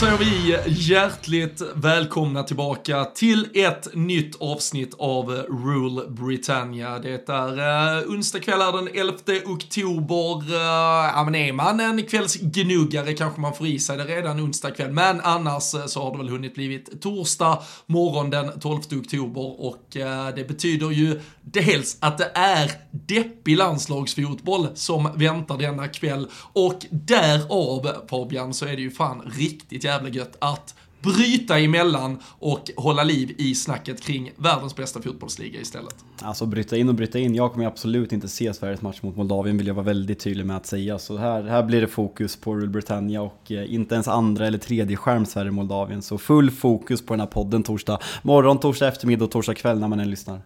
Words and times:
Säger 0.00 0.18
vi 0.18 0.58
hjärtligt 0.66 1.62
välkomna 1.74 2.42
tillbaka 2.42 3.04
till 3.04 3.48
ett 3.54 3.94
nytt 3.94 4.36
avsnitt 4.40 4.94
av 4.98 5.30
Rule 5.30 6.06
Britannia. 6.08 6.98
Det 6.98 7.28
är 7.28 7.98
uh, 7.98 8.10
onsdag 8.10 8.40
kväll 8.40 8.60
är 8.60 8.72
den 8.72 8.88
11 8.94 9.16
oktober. 9.46 10.52
Uh, 10.52 10.56
ja 11.14 11.22
men 11.24 11.34
är 11.34 11.52
man 11.52 11.80
en 11.80 12.02
kvällsgnuggare 12.02 13.12
kanske 13.12 13.40
man 13.40 13.54
får 13.54 13.66
i 13.66 13.78
sig 13.78 13.96
det 13.96 14.04
redan 14.04 14.40
onsdag 14.40 14.70
kväll. 14.70 14.92
Men 14.92 15.20
annars 15.20 15.74
uh, 15.74 15.86
så 15.86 16.02
har 16.02 16.12
det 16.12 16.18
väl 16.18 16.28
hunnit 16.28 16.54
blivit 16.54 17.02
torsdag 17.02 17.58
morgon 17.86 18.30
den 18.30 18.60
12 18.60 18.80
oktober 18.92 19.60
och 19.60 19.96
uh, 19.96 20.34
det 20.36 20.48
betyder 20.48 20.90
ju 20.90 21.20
dels 21.52 21.96
att 22.00 22.18
det 22.18 22.30
är 22.34 22.70
deppig 22.90 23.56
landslagsfotboll 23.56 24.68
som 24.74 25.08
väntar 25.14 25.58
denna 25.58 25.88
kväll 25.88 26.28
och 26.52 26.86
därav 26.90 28.06
Fabian 28.10 28.54
så 28.54 28.66
är 28.66 28.76
det 28.76 28.82
ju 28.82 28.90
fan 28.90 29.32
riktigt 29.36 29.84
jävla 29.84 30.08
gött 30.08 30.36
att 30.38 30.74
bryta 31.02 31.58
emellan 31.58 32.18
och 32.24 32.70
hålla 32.76 33.04
liv 33.04 33.34
i 33.38 33.54
snacket 33.54 34.02
kring 34.02 34.32
världens 34.36 34.76
bästa 34.76 35.02
fotbollsliga 35.02 35.60
istället. 35.60 35.94
Alltså 36.22 36.46
bryta 36.46 36.76
in 36.76 36.88
och 36.88 36.94
bryta 36.94 37.18
in. 37.18 37.34
Jag 37.34 37.52
kommer 37.52 37.66
absolut 37.66 38.12
inte 38.12 38.28
se 38.28 38.54
Sveriges 38.54 38.82
match 38.82 39.02
mot 39.02 39.16
Moldavien 39.16 39.58
vill 39.58 39.66
jag 39.66 39.74
vara 39.74 39.86
väldigt 39.86 40.20
tydlig 40.20 40.46
med 40.46 40.56
att 40.56 40.66
säga. 40.66 40.98
Så 40.98 41.16
här, 41.16 41.42
här 41.42 41.62
blir 41.62 41.80
det 41.80 41.86
fokus 41.86 42.36
på 42.36 42.54
Rule 42.54 42.68
Britannia 42.68 43.22
och 43.22 43.52
eh, 43.52 43.74
inte 43.74 43.94
ens 43.94 44.08
andra 44.08 44.46
eller 44.46 44.58
tredje 44.58 44.96
skärm 44.96 45.26
Sverige-Moldavien. 45.26 46.02
Så 46.02 46.18
full 46.18 46.50
fokus 46.50 47.06
på 47.06 47.12
den 47.12 47.20
här 47.20 47.26
podden 47.26 47.62
torsdag 47.62 47.98
morgon, 48.22 48.60
torsdag 48.60 48.88
eftermiddag 48.88 49.24
och 49.24 49.30
torsdag 49.30 49.54
kväll 49.54 49.78
när 49.78 49.88
man 49.88 50.00
än 50.00 50.10
lyssnar. 50.10 50.42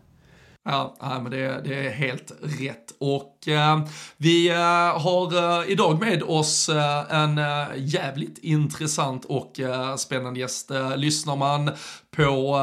Ja, 0.66 0.96
men 1.22 1.30
det, 1.30 1.60
det, 1.64 1.86
är 1.86 1.90
helt 1.90 2.32
rätt. 2.42 2.92
Och 3.00 3.48
eh, 3.48 3.84
vi 4.16 4.48
eh, 4.48 5.00
har 5.00 5.60
eh, 5.60 5.70
idag 5.70 6.00
med 6.00 6.22
oss 6.22 6.68
eh, 6.68 7.14
en 7.22 7.38
eh, 7.38 7.66
jävligt 7.76 8.38
intressant 8.38 9.24
och 9.24 9.60
eh, 9.60 9.96
spännande 9.96 10.40
gäst. 10.40 10.70
Eh, 10.70 10.96
lyssnar 10.96 11.36
man 11.36 11.70
på 12.16 12.56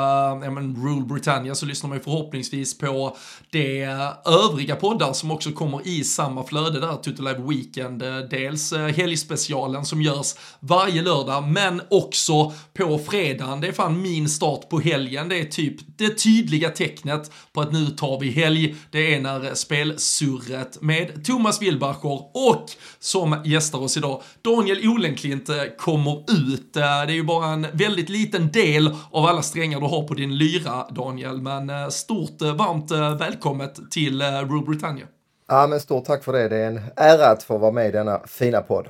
eh, 0.44 0.52
men 0.52 0.76
Rule 0.76 1.06
Britannia 1.06 1.56
så 1.56 1.66
lyssnar 1.66 1.88
man 1.88 1.98
ju 1.98 2.04
förhoppningsvis 2.04 2.78
på 2.78 3.18
det 3.50 3.84
övriga 4.26 4.76
poddar 4.76 5.14
som 5.14 5.32
också 5.32 5.52
kommer 5.52 5.88
i 5.88 6.04
samma 6.04 6.44
flöde 6.44 6.80
där, 6.80 6.96
Tutu 6.96 7.24
Live 7.24 7.42
Weekend. 7.48 8.02
Eh, 8.02 8.18
dels 8.18 8.74
eh, 8.74 8.88
helgspecialen 8.88 9.86
som 9.86 10.02
görs 10.02 10.36
varje 10.60 11.02
lördag, 11.02 11.44
men 11.44 11.82
också 11.90 12.54
på 12.74 13.00
fredagen. 13.10 13.62
Det 13.62 13.68
är 13.68 13.72
fan 13.72 14.02
min 14.02 14.30
start 14.30 14.70
på 14.70 14.80
helgen. 14.80 15.30
Det 15.30 15.40
är 15.40 15.46
typ 15.46 15.98
det 15.98 16.10
tydliga 16.10 16.70
tecknet 16.70 17.32
på 17.54 17.62
att 17.62 17.72
nu 17.72 17.86
tar 17.86 18.20
vi 18.20 18.32
helg. 18.32 18.76
Det 18.92 19.16
är 19.16 19.22
när 19.22 19.46
eh, 19.46 19.54
spelsurret 19.54 20.82
med 20.82 21.26
Thomas 21.26 21.62
Wilbacher 21.62 22.22
och 22.34 22.66
som 23.00 23.42
gästar 23.46 23.80
oss 23.80 23.98
idag, 23.98 24.22
Daniel 24.42 24.88
Olenklint 24.90 25.50
kommer 25.78 26.24
ut. 26.32 26.74
Det 26.74 26.82
är 26.82 27.10
ju 27.10 27.24
bara 27.24 27.48
en 27.48 27.68
väldigt 27.74 28.10
liten 28.10 28.52
del 28.52 28.96
av 29.12 29.26
alla 29.26 29.41
strängar 29.42 29.80
du 29.80 29.86
har 29.86 30.08
på 30.08 30.14
din 30.14 30.38
lyra, 30.38 30.88
Daniel. 30.90 31.42
Men 31.42 31.92
stort 31.92 32.42
varmt 32.42 32.92
välkommet 33.22 33.92
till 33.92 34.22
Rule 34.22 34.66
Britannia. 34.68 35.06
Ja, 35.48 35.68
men 35.68 35.80
stort 35.80 36.06
tack 36.06 36.24
för 36.24 36.34
det. 36.34 36.50
Det 36.50 36.58
är 36.58 36.68
en 36.68 36.82
ära 36.96 37.28
att 37.28 37.44
få 37.44 37.58
vara 37.58 37.72
med 37.72 37.88
i 37.88 37.92
denna 37.92 38.22
fina 38.28 38.62
podd. 38.62 38.88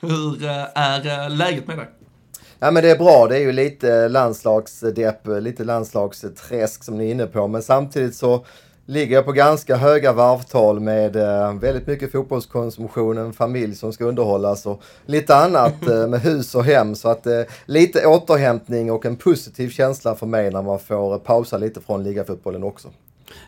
Hur 0.00 0.44
är 0.74 1.28
läget 1.28 1.66
med 1.66 1.78
dig? 1.78 1.86
Ja, 2.58 2.70
men 2.70 2.82
det 2.82 2.90
är 2.90 2.98
bra. 2.98 3.26
Det 3.28 3.36
är 3.36 3.40
ju 3.40 3.52
lite 3.52 4.08
landslagsdepp, 4.08 5.26
lite 5.40 5.64
landslagsträsk 5.64 6.84
som 6.84 6.98
ni 6.98 7.06
är 7.06 7.10
inne 7.10 7.26
på. 7.26 7.48
Men 7.48 7.62
samtidigt 7.62 8.14
så 8.14 8.46
ligger 8.88 9.14
jag 9.14 9.24
på 9.24 9.32
ganska 9.32 9.76
höga 9.76 10.12
varvtal 10.12 10.80
med 10.80 11.16
eh, 11.16 11.54
väldigt 11.54 11.86
mycket 11.86 12.12
fotbollskonsumtion, 12.12 13.18
en 13.18 13.32
familj 13.32 13.74
som 13.74 13.92
ska 13.92 14.04
underhållas 14.04 14.66
och 14.66 14.82
lite 15.06 15.36
annat 15.36 15.88
eh, 15.88 16.08
med 16.08 16.20
hus 16.20 16.54
och 16.54 16.64
hem. 16.64 16.94
Så 16.94 17.08
att 17.08 17.26
eh, 17.26 17.40
lite 17.66 18.06
återhämtning 18.06 18.92
och 18.92 19.06
en 19.06 19.16
positiv 19.16 19.68
känsla 19.68 20.14
för 20.14 20.26
mig 20.26 20.50
när 20.50 20.62
man 20.62 20.78
får 20.78 21.18
pausa 21.18 21.58
lite 21.58 21.80
från 21.80 22.02
ligafotbollen 22.02 22.64
också. 22.64 22.88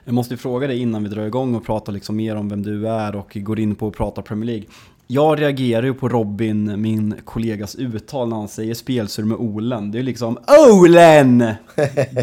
Jag 0.05 0.15
måste 0.15 0.37
fråga 0.37 0.67
dig 0.67 0.79
innan 0.79 1.03
vi 1.03 1.09
drar 1.09 1.27
igång 1.27 1.55
och 1.55 1.67
pratar 1.67 1.93
liksom 1.93 2.17
mer 2.17 2.37
om 2.37 2.49
vem 2.49 2.63
du 2.63 2.89
är 2.89 3.17
och 3.17 3.33
går 3.35 3.61
in 3.61 3.75
på 3.75 3.89
att 3.89 3.95
prata 3.95 4.23
Premier 4.23 4.47
League. 4.47 4.65
Jag 5.13 5.41
reagerar 5.41 5.83
ju 5.83 5.95
på 5.95 6.09
Robin, 6.09 6.83
min 6.83 7.15
kollegas 7.25 7.75
uttal 7.75 8.29
när 8.29 8.37
han 8.37 8.49
säger 8.49 8.75
spelsur 8.75 9.25
med 9.25 9.39
Olen. 9.39 9.91
Det 9.91 9.97
är 9.97 10.01
ju 10.01 10.07
liksom 10.07 10.39
OLEN! 10.71 11.39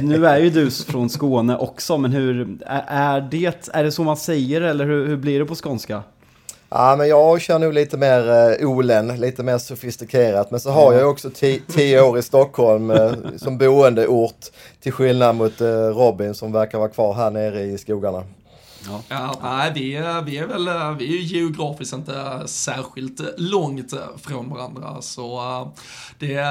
nu 0.02 0.28
är 0.28 0.38
ju 0.38 0.50
du 0.50 0.72
från 0.72 1.10
Skåne 1.10 1.58
också, 1.58 1.98
men 1.98 2.12
hur 2.12 2.58
är, 2.66 3.22
det, 3.22 3.70
är 3.74 3.84
det 3.84 3.92
så 3.92 4.04
man 4.04 4.18
säger 4.18 4.62
eller 4.62 4.86
hur, 4.86 5.08
hur 5.08 5.18
blir 5.18 5.40
det 5.40 5.46
på 5.46 5.56
skånska? 5.56 6.04
Ja, 6.70 6.96
men 6.98 7.08
jag 7.08 7.42
kör 7.42 7.60
nog 7.60 7.74
lite 7.74 7.98
mer 7.98 8.52
uh, 8.62 8.70
Olen, 8.70 9.08
lite 9.08 9.44
mer 9.44 9.58
sofistikerat. 9.58 10.52
Men 10.52 10.60
så 10.60 10.70
har 10.70 10.94
jag 10.94 11.02
ju 11.02 11.08
också 11.08 11.30
tio 11.68 12.02
år 12.02 12.18
i 12.20 12.22
Stockholm 12.22 12.90
uh, 12.90 13.14
som 13.38 13.58
boendeort. 13.58 14.46
Till 14.82 14.92
skillnad 14.92 15.36
mot 15.36 15.62
uh, 15.62 15.68
Robin 15.70 16.34
som 16.34 16.52
verkar 16.52 16.78
vara 16.78 16.90
kvar 16.90 17.14
här 17.14 17.32
nere 17.32 17.62
i 17.62 17.78
skogarna. 17.78 18.24
Ja. 18.88 19.04
ja, 19.08 19.40
nej, 19.44 19.72
vi, 19.76 19.96
är, 19.96 20.22
vi 20.22 20.38
är 20.38 20.48
väl 20.48 20.96
vi 20.98 21.18
är 21.18 21.22
geografiskt 21.22 21.94
inte 21.94 22.44
särskilt 22.46 23.22
långt 23.38 23.94
från 24.18 24.50
varandra. 24.50 25.02
Så 25.02 25.42
det, 26.20 26.44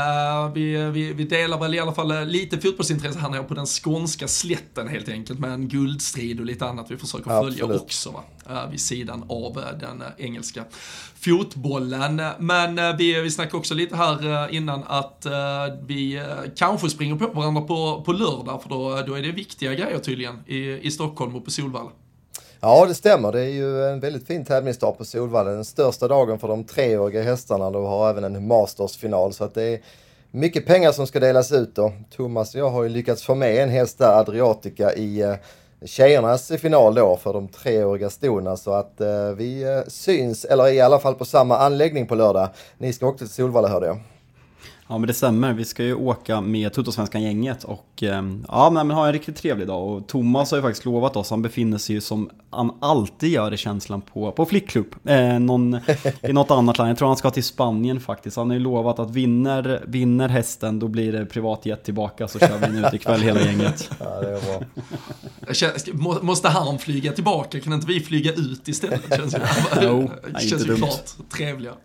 vi, 0.55 0.91
vi, 0.91 1.13
vi 1.13 1.25
delar 1.25 1.61
väl 1.61 1.75
i 1.75 1.79
alla 1.79 1.93
fall 1.93 2.27
lite 2.27 2.59
fotbollsintresse 2.59 3.19
här 3.19 3.31
nere 3.31 3.43
på 3.43 3.55
den 3.55 3.67
skånska 3.67 4.29
slätten 4.29 4.89
helt 4.89 5.09
enkelt 5.09 5.39
med 5.39 5.53
en 5.53 5.69
guldstrid 5.69 6.41
och 6.41 6.47
lite 6.47 6.67
annat 6.67 6.91
vi 6.91 6.97
försöker 6.97 7.25
följa 7.25 7.65
Absolut. 7.65 7.83
också 7.83 8.11
va? 8.11 8.23
vid 8.71 8.81
sidan 8.81 9.25
av 9.29 9.63
den 9.81 10.03
engelska 10.19 10.65
fotbollen. 11.21 12.23
Men 12.39 12.97
vi, 12.97 13.21
vi 13.21 13.31
snackade 13.31 13.57
också 13.57 13.75
lite 13.75 13.97
här 13.97 14.49
innan 14.55 14.85
att 14.87 15.27
vi 15.87 16.23
kanske 16.57 16.91
springer 16.91 17.17
på 17.17 17.27
varandra 17.27 17.61
på, 17.63 18.03
på 18.07 18.13
lördag 18.13 18.63
för 18.63 18.69
då, 18.69 19.03
då 19.07 19.15
är 19.15 19.23
det 19.23 19.33
viktiga 19.33 19.75
grejer 19.75 19.99
tydligen 19.99 20.43
i, 20.47 20.87
i 20.87 20.91
Stockholm 20.91 21.37
och 21.37 21.45
på 21.45 21.51
Solvalla. 21.51 21.91
Ja, 22.61 22.87
det 22.87 22.95
stämmer. 22.95 23.33
Det 23.33 23.41
är 23.41 23.51
ju 23.51 23.85
en 23.85 24.01
väldigt 24.01 24.27
fin 24.27 24.45
tävlingsdag 24.45 24.99
på 24.99 25.05
Solvalla. 25.05 25.51
Den 25.51 25.65
största 25.65 26.09
dagen 26.09 26.39
för 26.39 26.49
de 26.49 26.65
treåriga 26.65 27.23
hästarna. 27.23 27.71
De 27.71 27.85
har 27.85 28.11
även 28.11 28.25
en 28.25 28.47
Masters-final. 28.47 29.33
Så 29.33 29.45
att 29.45 29.55
det 29.55 29.63
är 29.63 29.81
mycket 30.31 30.67
pengar 30.67 30.93
som 30.93 31.07
ska 31.07 31.21
delas 31.21 31.53
ut 31.53 31.75
då. 31.75 31.93
Thomas 32.17 32.55
och 32.55 32.61
jag 32.61 32.71
har 32.71 32.83
ju 32.83 32.89
lyckats 32.89 33.23
få 33.23 33.35
med 33.35 33.63
en 33.63 33.69
häst 33.69 33.99
där, 33.99 34.19
Adriatica, 34.19 34.95
i 34.95 35.23
eh, 35.23 35.35
tjejernas 35.85 36.49
final 36.49 36.95
då 36.95 37.17
för 37.17 37.33
de 37.33 37.49
treåriga 37.49 38.11
stona 38.11 38.57
så 38.57 38.73
att 38.73 39.01
eh, 39.01 39.31
vi 39.37 39.63
eh, 39.63 39.81
syns, 39.89 40.45
eller 40.45 40.73
i 40.73 40.81
alla 40.81 40.99
fall 40.99 41.15
på 41.15 41.25
samma 41.25 41.59
anläggning 41.59 42.07
på 42.07 42.15
lördag. 42.15 42.49
Ni 42.79 42.93
ska 42.93 43.07
också 43.07 43.25
till 43.25 43.35
Solvalla 43.35 43.69
hörde 43.69 43.87
jag. 43.87 43.99
Ja 44.89 44.99
men 44.99 45.07
det 45.07 45.15
stämmer, 45.15 45.53
vi 45.53 45.65
ska 45.65 45.85
ju 45.85 45.95
åka 45.95 46.41
med 46.41 46.73
Tuttosvenskan-gänget 46.73 47.65
och 47.65 48.03
ehm, 48.03 48.45
ja 48.49 48.71
men 48.71 48.91
ha 48.91 49.07
en 49.07 49.13
riktigt 49.13 49.37
trevlig 49.37 49.67
dag. 49.67 49.89
Och 49.89 50.09
Thomas 50.09 50.51
har 50.51 50.59
ju 50.59 50.63
faktiskt 50.63 50.85
lovat 50.85 51.17
oss, 51.17 51.31
han 51.31 51.43
befinner 51.43 51.79
sig 51.79 51.95
ju 51.95 52.01
som 52.01 52.31
han 52.51 52.71
alltid 52.81 53.31
gör 53.31 53.55
i 53.55 53.57
känslan 53.57 54.01
på, 54.01 54.33
på 54.33 54.47
flickklubb. 54.47 54.95
Eh, 55.05 55.39
någon, 55.39 55.81
I 56.23 56.33
något 56.33 56.51
annat 56.51 56.79
land, 56.79 56.91
jag 56.91 56.99
tror 56.99 57.09
han 57.09 57.17
ska 57.17 57.31
till 57.31 57.45
Spanien 57.45 58.01
faktiskt. 58.01 58.37
Han 58.37 58.51
har 58.51 58.55
ju 58.55 58.63
lovat 58.63 58.99
att 58.99 59.11
vinner, 59.11 59.85
vinner 59.87 60.29
hästen 60.29 60.79
då 60.79 60.89
blir 60.89 61.13
det 61.13 61.27
privatjet 61.27 61.85
tillbaka 61.85 62.29
så 62.29 62.39
kör 62.39 62.71
vi 62.71 62.79
ut 62.79 62.95
ikväll 62.95 63.21
hela 63.21 63.41
gänget. 63.41 63.91
Ja, 64.01 64.21
det 64.21 64.31
är 64.31 64.41
bra. 66.01 66.23
Måste 66.23 66.49
han 66.49 66.79
flyga 66.79 67.13
tillbaka? 67.13 67.61
Kan 67.61 67.73
inte 67.73 67.87
vi 67.87 68.01
flyga 68.01 68.33
ut 68.33 68.69
istället? 68.69 69.17
Känns 69.17 69.35
ju, 69.35 69.39
jo, 69.83 70.11
känns 70.39 70.67
ju 70.67 70.77
klart 70.77 71.31
trevligare. 71.31 71.77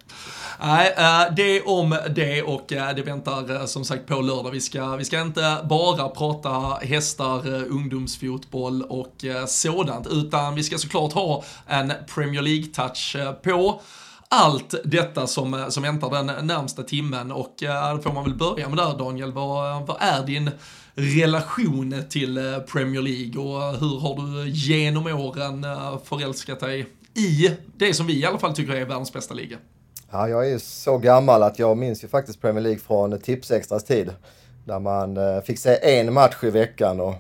Nej, 0.60 0.94
eh, 0.98 1.36
det 1.36 1.62
om 1.62 1.98
det 2.16 2.42
och 2.42 2.74
eh, 2.74 2.96
det 2.96 3.02
väntar 3.02 3.56
eh, 3.56 3.66
som 3.66 3.86
sagt 3.86 4.06
på 4.06 4.22
lördag. 4.22 4.52
Vi 4.52 4.62
ska, 4.62 4.96
vi 4.96 5.06
ska 5.06 5.22
inte 5.22 5.58
bara 5.70 6.10
prata 6.10 6.50
hästar, 6.86 7.64
ungdomsfotboll 7.70 8.84
och 8.84 9.26
sådant, 9.48 10.08
utan 10.08 10.56
vi 10.56 10.64
ska 10.64 10.78
såklart 10.78 11.14
ha 11.14 11.44
en 11.68 11.94
Premier 12.16 12.42
League-touch 12.42 13.16
på 13.44 13.82
allt 14.30 14.76
detta 14.84 15.28
som, 15.28 15.66
som 15.70 15.84
väntar 15.84 16.10
den 16.10 16.48
närmsta 16.48 16.84
timmen 16.84 17.32
och 17.32 17.56
då 17.96 18.02
får 18.04 18.14
man 18.14 18.24
väl 18.24 18.36
börja 18.36 18.70
med 18.70 18.78
där 18.78 18.98
Daniel. 18.98 19.32
Vad, 19.32 19.88
vad 19.88 19.98
är 20.00 20.26
din 20.26 20.52
relation 20.96 22.04
till 22.10 22.62
Premier 22.72 23.02
League 23.02 23.42
och 23.42 23.80
hur 23.80 24.00
har 24.00 24.44
du 24.44 24.50
genom 24.50 25.08
åren 25.08 25.66
förälskat 26.06 26.60
dig 26.60 26.88
i 27.16 27.52
det 27.78 27.94
som 27.94 28.08
vi 28.08 28.20
i 28.20 28.26
alla 28.26 28.40
fall 28.40 28.56
tycker 28.56 28.74
är 28.74 28.86
världens 28.86 29.14
bästa 29.14 29.34
liga? 29.34 29.58
Ja, 30.14 30.28
jag 30.30 30.46
är 30.46 30.50
ju 30.50 30.60
så 30.60 30.98
gammal 30.98 31.44
att 31.44 31.60
jag 31.60 31.78
minns 31.78 32.04
ju 32.04 32.08
faktiskt 32.08 32.42
Premier 32.42 32.64
League 32.64 32.80
från 32.80 33.20
Tipsextras 33.20 33.84
tid. 33.84 34.14
Där 34.66 34.80
man 34.80 35.18
eh, 35.18 35.42
fick 35.42 35.60
se 35.60 36.00
en 36.00 36.14
match 36.14 36.44
i 36.44 36.50
veckan 36.50 37.00
och 37.00 37.14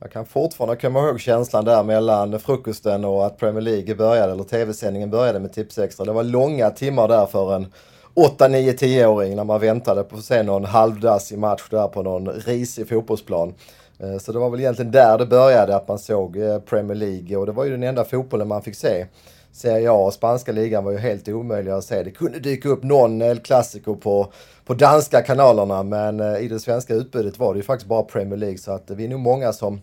jag 0.00 0.12
kan 0.12 0.26
fortfarande 0.26 0.76
komma 0.76 1.00
ihåg 1.00 1.20
känslan 1.20 1.64
där 1.64 1.82
mellan 1.82 2.40
frukosten 2.40 3.04
och 3.04 3.26
att 3.26 3.38
Premier 3.38 3.60
League 3.60 3.94
började, 3.94 4.32
eller 4.32 4.44
tv-sändningen 4.44 5.10
började 5.10 5.40
med 5.40 5.52
Tipsextra. 5.52 6.04
Det 6.04 6.12
var 6.12 6.24
långa 6.24 6.70
timmar 6.70 7.08
där 7.08 7.26
för 7.26 7.54
en 7.56 7.66
8, 8.14 8.48
9, 8.48 8.72
10-åring 8.72 9.36
när 9.36 9.44
man 9.44 9.60
väntade 9.60 10.02
på 10.02 10.16
att 10.16 10.24
se 10.24 10.42
någon 10.42 10.64
halvdassig 10.64 11.38
match 11.38 11.68
där 11.70 11.88
på 11.88 12.02
någon 12.02 12.28
risig 12.28 12.88
fotbollsplan. 12.88 13.54
Eh, 13.98 14.18
så 14.18 14.32
det 14.32 14.38
var 14.38 14.50
väl 14.50 14.60
egentligen 14.60 14.90
där 14.92 15.18
det 15.18 15.26
började, 15.26 15.76
att 15.76 15.88
man 15.88 15.98
såg 15.98 16.36
eh, 16.36 16.58
Premier 16.58 16.96
League 16.96 17.36
och 17.36 17.46
det 17.46 17.52
var 17.52 17.64
ju 17.64 17.70
den 17.70 17.82
enda 17.82 18.04
fotbollen 18.04 18.48
man 18.48 18.62
fick 18.62 18.76
se. 18.76 19.06
Serie 19.52 19.90
A 19.90 19.94
och 19.94 20.12
spanska 20.12 20.52
ligan 20.52 20.84
var 20.84 20.92
ju 20.92 20.98
helt 20.98 21.28
omöjliga 21.28 21.76
att 21.76 21.84
se. 21.84 22.02
Det 22.02 22.10
kunde 22.10 22.38
dyka 22.38 22.68
upp 22.68 22.82
någon 22.82 23.22
El 23.22 23.38
Clasico 23.38 23.96
på, 23.96 24.32
på 24.64 24.74
danska 24.74 25.22
kanalerna 25.22 25.82
men 25.82 26.20
eh, 26.20 26.38
i 26.38 26.48
det 26.48 26.60
svenska 26.60 26.94
utbudet 26.94 27.38
var 27.38 27.54
det 27.54 27.58
ju 27.58 27.62
faktiskt 27.62 27.88
bara 27.88 28.02
Premier 28.02 28.36
League 28.36 28.58
så 28.58 28.72
att 28.72 28.90
eh, 28.90 28.96
vi 28.96 29.04
är 29.04 29.08
nog 29.08 29.20
många 29.20 29.52
som 29.52 29.80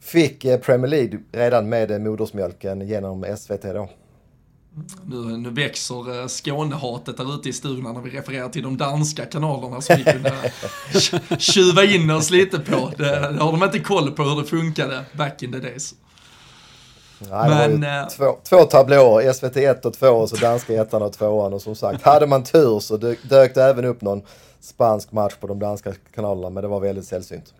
fick 0.00 0.44
eh, 0.44 0.60
Premier 0.60 0.88
League 0.88 1.18
redan 1.32 1.68
med 1.68 2.00
modersmjölken 2.00 2.88
genom 2.88 3.36
SVT 3.36 3.62
då. 3.62 3.88
Nu, 5.06 5.16
nu 5.16 5.50
växer 5.50 6.28
Skånehatet 6.28 7.16
där 7.16 7.34
ute 7.34 7.48
i 7.48 7.52
stugorna 7.52 7.92
när 7.92 8.00
vi 8.00 8.10
refererar 8.10 8.48
till 8.48 8.62
de 8.62 8.76
danska 8.76 9.24
kanalerna 9.24 9.80
som 9.80 9.96
vi 9.96 10.04
kunde 10.04 10.32
tjuva 11.38 11.84
in 11.84 12.10
oss 12.10 12.30
lite 12.30 12.58
på. 12.58 12.92
Det, 12.96 13.04
det 13.04 13.42
har 13.42 13.52
de 13.52 13.64
inte 13.64 13.78
koll 13.78 14.10
på 14.10 14.22
hur 14.22 14.42
det 14.42 14.48
funkade 14.48 15.04
back 15.16 15.42
in 15.42 15.52
the 15.52 15.58
days. 15.58 15.94
Nej, 17.30 17.68
Men, 17.68 17.80
det 17.80 18.08
två, 18.10 18.38
två 18.48 18.64
tablåer, 18.64 19.32
SVT 19.32 19.56
1 19.56 19.84
och 19.84 19.94
2 19.94 20.08
och 20.08 20.28
så 20.28 20.36
danska 20.36 20.82
ettan 20.82 21.02
och 21.02 21.12
tvåan. 21.12 21.52
Och 21.52 21.62
som 21.62 21.74
sagt, 21.74 22.02
hade 22.02 22.26
man 22.26 22.44
tur 22.44 22.80
så 22.80 22.96
dök 22.96 23.54
det 23.54 23.64
även 23.64 23.84
upp 23.84 24.02
någon 24.02 24.22
spansk 24.60 25.12
match 25.12 25.34
på 25.40 25.46
de 25.46 25.58
danska 25.58 25.92
kanalerna, 26.14 26.50
men 26.50 26.62
det 26.62 26.68
var 26.68 26.80
väldigt 26.80 27.06
sällsynt. 27.06 27.54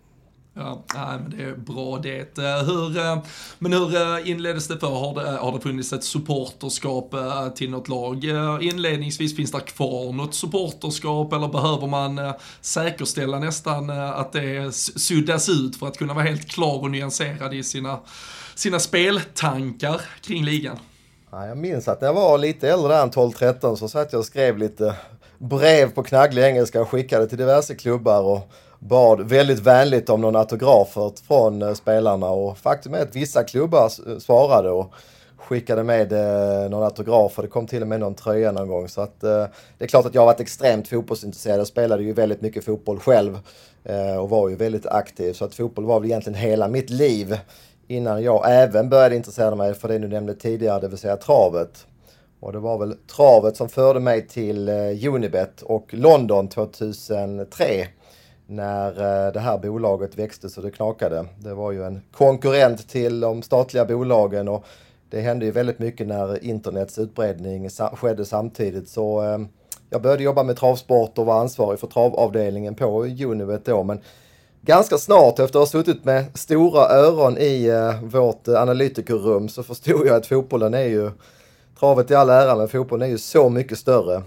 Ja, 0.53 0.83
nej, 0.95 1.19
men 1.21 1.37
det 1.37 1.43
är 1.43 1.55
bra 1.55 1.97
det. 1.97 2.37
Eh, 2.37 2.63
hur, 2.65 2.97
eh, 2.97 3.23
men 3.59 3.73
hur 3.73 3.95
eh, 3.95 4.29
inleddes 4.29 4.67
det 4.67 4.79
för? 4.79 4.87
Har 4.87 5.15
det, 5.15 5.37
har 5.37 5.51
det 5.51 5.61
funnits 5.61 5.93
ett 5.93 6.03
supporterskap 6.03 7.15
till 7.55 7.69
något 7.69 7.87
lag? 7.87 8.25
Inledningsvis, 8.61 9.35
finns 9.35 9.51
det 9.51 9.59
kvar 9.59 10.13
något 10.13 10.35
supporterskap 10.35 11.33
eller 11.33 11.47
behöver 11.47 11.87
man 11.87 12.33
säkerställa 12.61 13.39
nästan 13.39 13.89
att 13.89 14.33
det 14.33 14.75
suddas 14.75 15.49
ut 15.49 15.75
för 15.75 15.87
att 15.87 15.97
kunna 15.97 16.13
vara 16.13 16.25
helt 16.25 16.47
klar 16.47 16.79
och 16.79 16.91
nyanserad 16.91 17.53
i 17.53 17.63
sina 17.63 17.99
sina 18.61 18.79
speltankar 18.79 20.01
kring 20.21 20.43
ligan? 20.43 20.79
Ja, 21.31 21.47
jag 21.47 21.57
minns 21.57 21.87
att 21.87 22.01
när 22.01 22.07
jag 22.07 22.13
var 22.13 22.37
lite 22.37 22.69
äldre 22.69 22.97
än 22.97 23.11
12-13 23.11 23.75
så 23.75 23.87
satt 23.87 24.11
jag 24.11 24.19
och 24.19 24.25
skrev 24.25 24.57
lite 24.57 24.95
brev 25.37 25.91
på 25.91 26.03
knagglig 26.03 26.43
engelska 26.43 26.81
och 26.81 26.89
skickade 26.89 27.27
till 27.27 27.37
diverse 27.37 27.75
klubbar 27.75 28.21
och 28.21 28.51
bad 28.79 29.29
väldigt 29.29 29.59
vänligt 29.59 30.09
om 30.09 30.21
någon 30.21 30.35
autograf 30.35 30.97
från 31.27 31.61
eh, 31.61 31.73
spelarna 31.73 32.29
och 32.29 32.57
faktum 32.57 32.93
är 32.93 33.01
att 33.01 33.15
vissa 33.15 33.43
klubbar 33.43 34.19
svarade 34.19 34.69
och 34.69 34.93
skickade 35.37 35.83
med 35.83 36.13
eh, 36.13 36.69
någon 36.69 36.83
autograf 36.83 37.37
och 37.37 37.43
det 37.43 37.49
kom 37.49 37.67
till 37.67 37.81
och 37.81 37.87
med 37.87 37.99
någon 37.99 38.15
tröja 38.15 38.51
någon 38.51 38.67
gång. 38.67 38.89
Så 38.89 39.01
att 39.01 39.23
eh, 39.23 39.45
det 39.77 39.83
är 39.83 39.87
klart 39.87 40.05
att 40.05 40.15
jag 40.15 40.21
har 40.21 40.25
varit 40.25 40.39
extremt 40.39 40.87
fotbollsintresserad. 40.87 41.59
Jag 41.59 41.67
spelade 41.67 42.03
ju 42.03 42.13
väldigt 42.13 42.41
mycket 42.41 42.65
fotboll 42.65 42.99
själv 42.99 43.39
eh, 43.83 44.17
och 44.17 44.29
var 44.29 44.49
ju 44.49 44.55
väldigt 44.55 44.85
aktiv. 44.85 45.33
Så 45.33 45.45
att 45.45 45.55
fotboll 45.55 45.85
var 45.85 45.99
väl 45.99 46.09
egentligen 46.09 46.39
hela 46.39 46.67
mitt 46.67 46.89
liv 46.89 47.37
innan 47.91 48.23
jag 48.23 48.43
även 48.47 48.89
började 48.89 49.15
intressera 49.15 49.55
mig 49.55 49.73
för 49.73 49.87
det 49.87 49.97
du 49.97 50.07
nämnde 50.07 50.35
tidigare, 50.35 50.81
det 50.81 50.87
vill 50.87 50.97
säga 50.97 51.17
travet. 51.17 51.87
Och 52.39 52.51
det 52.51 52.59
var 52.59 52.77
väl 52.77 52.95
travet 53.15 53.57
som 53.57 53.69
förde 53.69 53.99
mig 53.99 54.27
till 54.27 54.69
eh, 54.69 55.13
Unibet 55.13 55.61
och 55.61 55.93
London 55.93 56.47
2003 56.47 57.87
när 58.47 58.87
eh, 58.87 59.33
det 59.33 59.39
här 59.39 59.57
bolaget 59.57 60.17
växte 60.17 60.49
så 60.49 60.61
det 60.61 60.71
knakade. 60.71 61.25
Det 61.39 61.53
var 61.53 61.71
ju 61.71 61.83
en 61.83 62.01
konkurrent 62.11 62.89
till 62.89 63.19
de 63.19 63.41
statliga 63.41 63.85
bolagen 63.85 64.47
och 64.47 64.65
det 65.09 65.21
hände 65.21 65.45
ju 65.45 65.51
väldigt 65.51 65.79
mycket 65.79 66.07
när 66.07 66.43
internets 66.43 66.97
utbredning 66.97 67.69
skedde 67.69 68.25
samtidigt. 68.25 68.89
Så 68.89 69.23
eh, 69.23 69.39
jag 69.89 70.01
började 70.01 70.23
jobba 70.23 70.43
med 70.43 70.57
travsport 70.57 71.17
och 71.17 71.25
var 71.25 71.39
ansvarig 71.39 71.79
för 71.79 71.87
travavdelningen 71.87 72.75
på 72.75 73.05
Unibet 73.05 73.65
då. 73.65 73.83
Men 73.83 73.99
ganska 74.61 74.97
snart 74.97 75.39
efter 75.39 75.59
att 75.59 75.63
ha 75.65 75.65
suttit 75.65 76.05
med 76.05 76.25
stora 76.33 76.89
öron 76.89 77.37
i 77.37 77.65
eh, 77.65 78.03
vårt 78.03 78.47
eh, 78.47 78.61
analytikerrum 78.61 79.49
så 79.49 79.63
förstod 79.63 80.07
jag 80.07 80.15
att 80.15 80.25
fotbollen 80.25 80.73
är 80.73 80.87
ju, 80.87 81.11
travet 81.79 82.11
i 82.11 82.15
all 82.15 82.29
ära, 82.29 82.55
men 82.55 82.67
fotbollen 82.67 83.07
är 83.07 83.11
ju 83.11 83.17
så 83.17 83.49
mycket 83.49 83.77
större. 83.77 84.23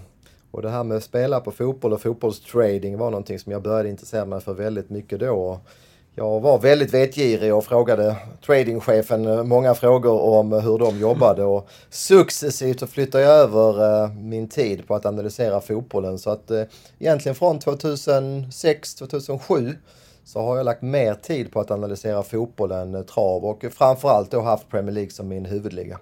Och 0.51 0.61
det 0.61 0.69
här 0.69 0.83
med 0.83 0.97
att 0.97 1.03
spela 1.03 1.39
på 1.39 1.51
fotboll 1.51 1.93
och 1.93 2.01
fotbollstrading 2.01 2.97
var 2.97 3.11
någonting 3.11 3.39
som 3.39 3.51
jag 3.51 3.61
började 3.61 3.89
intressera 3.89 4.25
mig 4.25 4.41
för 4.41 4.53
väldigt 4.53 4.89
mycket 4.89 5.19
då. 5.19 5.59
Jag 6.17 6.39
var 6.39 6.59
väldigt 6.59 6.93
vetgirig 6.93 7.55
och 7.55 7.65
frågade 7.65 8.15
tradingchefen 8.45 9.25
eh, 9.25 9.43
många 9.43 9.75
frågor 9.75 10.21
om 10.21 10.51
hur 10.51 10.77
de 10.77 10.99
jobbade 10.99 11.43
och 11.43 11.67
successivt 11.89 12.79
så 12.79 12.87
flyttade 12.87 13.23
jag 13.23 13.33
över 13.33 14.03
eh, 14.03 14.11
min 14.11 14.47
tid 14.47 14.87
på 14.87 14.95
att 14.95 15.05
analysera 15.05 15.61
fotbollen. 15.61 16.19
Så 16.19 16.29
att 16.29 16.51
egentligen 16.99 17.35
från 17.35 17.59
2006-2007 17.59 19.75
så 20.25 20.41
har 20.41 20.57
jag 20.57 20.65
lagt 20.65 20.81
mer 20.81 21.13
tid 21.13 21.51
på 21.51 21.59
att 21.59 21.71
analysera 21.71 22.23
fotbollen, 22.23 22.95
eh, 22.95 23.01
trav 23.01 23.45
och 23.45 23.65
framförallt 23.73 24.31
då 24.31 24.41
haft 24.41 24.69
Premier 24.69 24.91
League 24.91 25.11
som 25.11 25.27
min 25.27 25.45
huvudliga. 25.45 25.99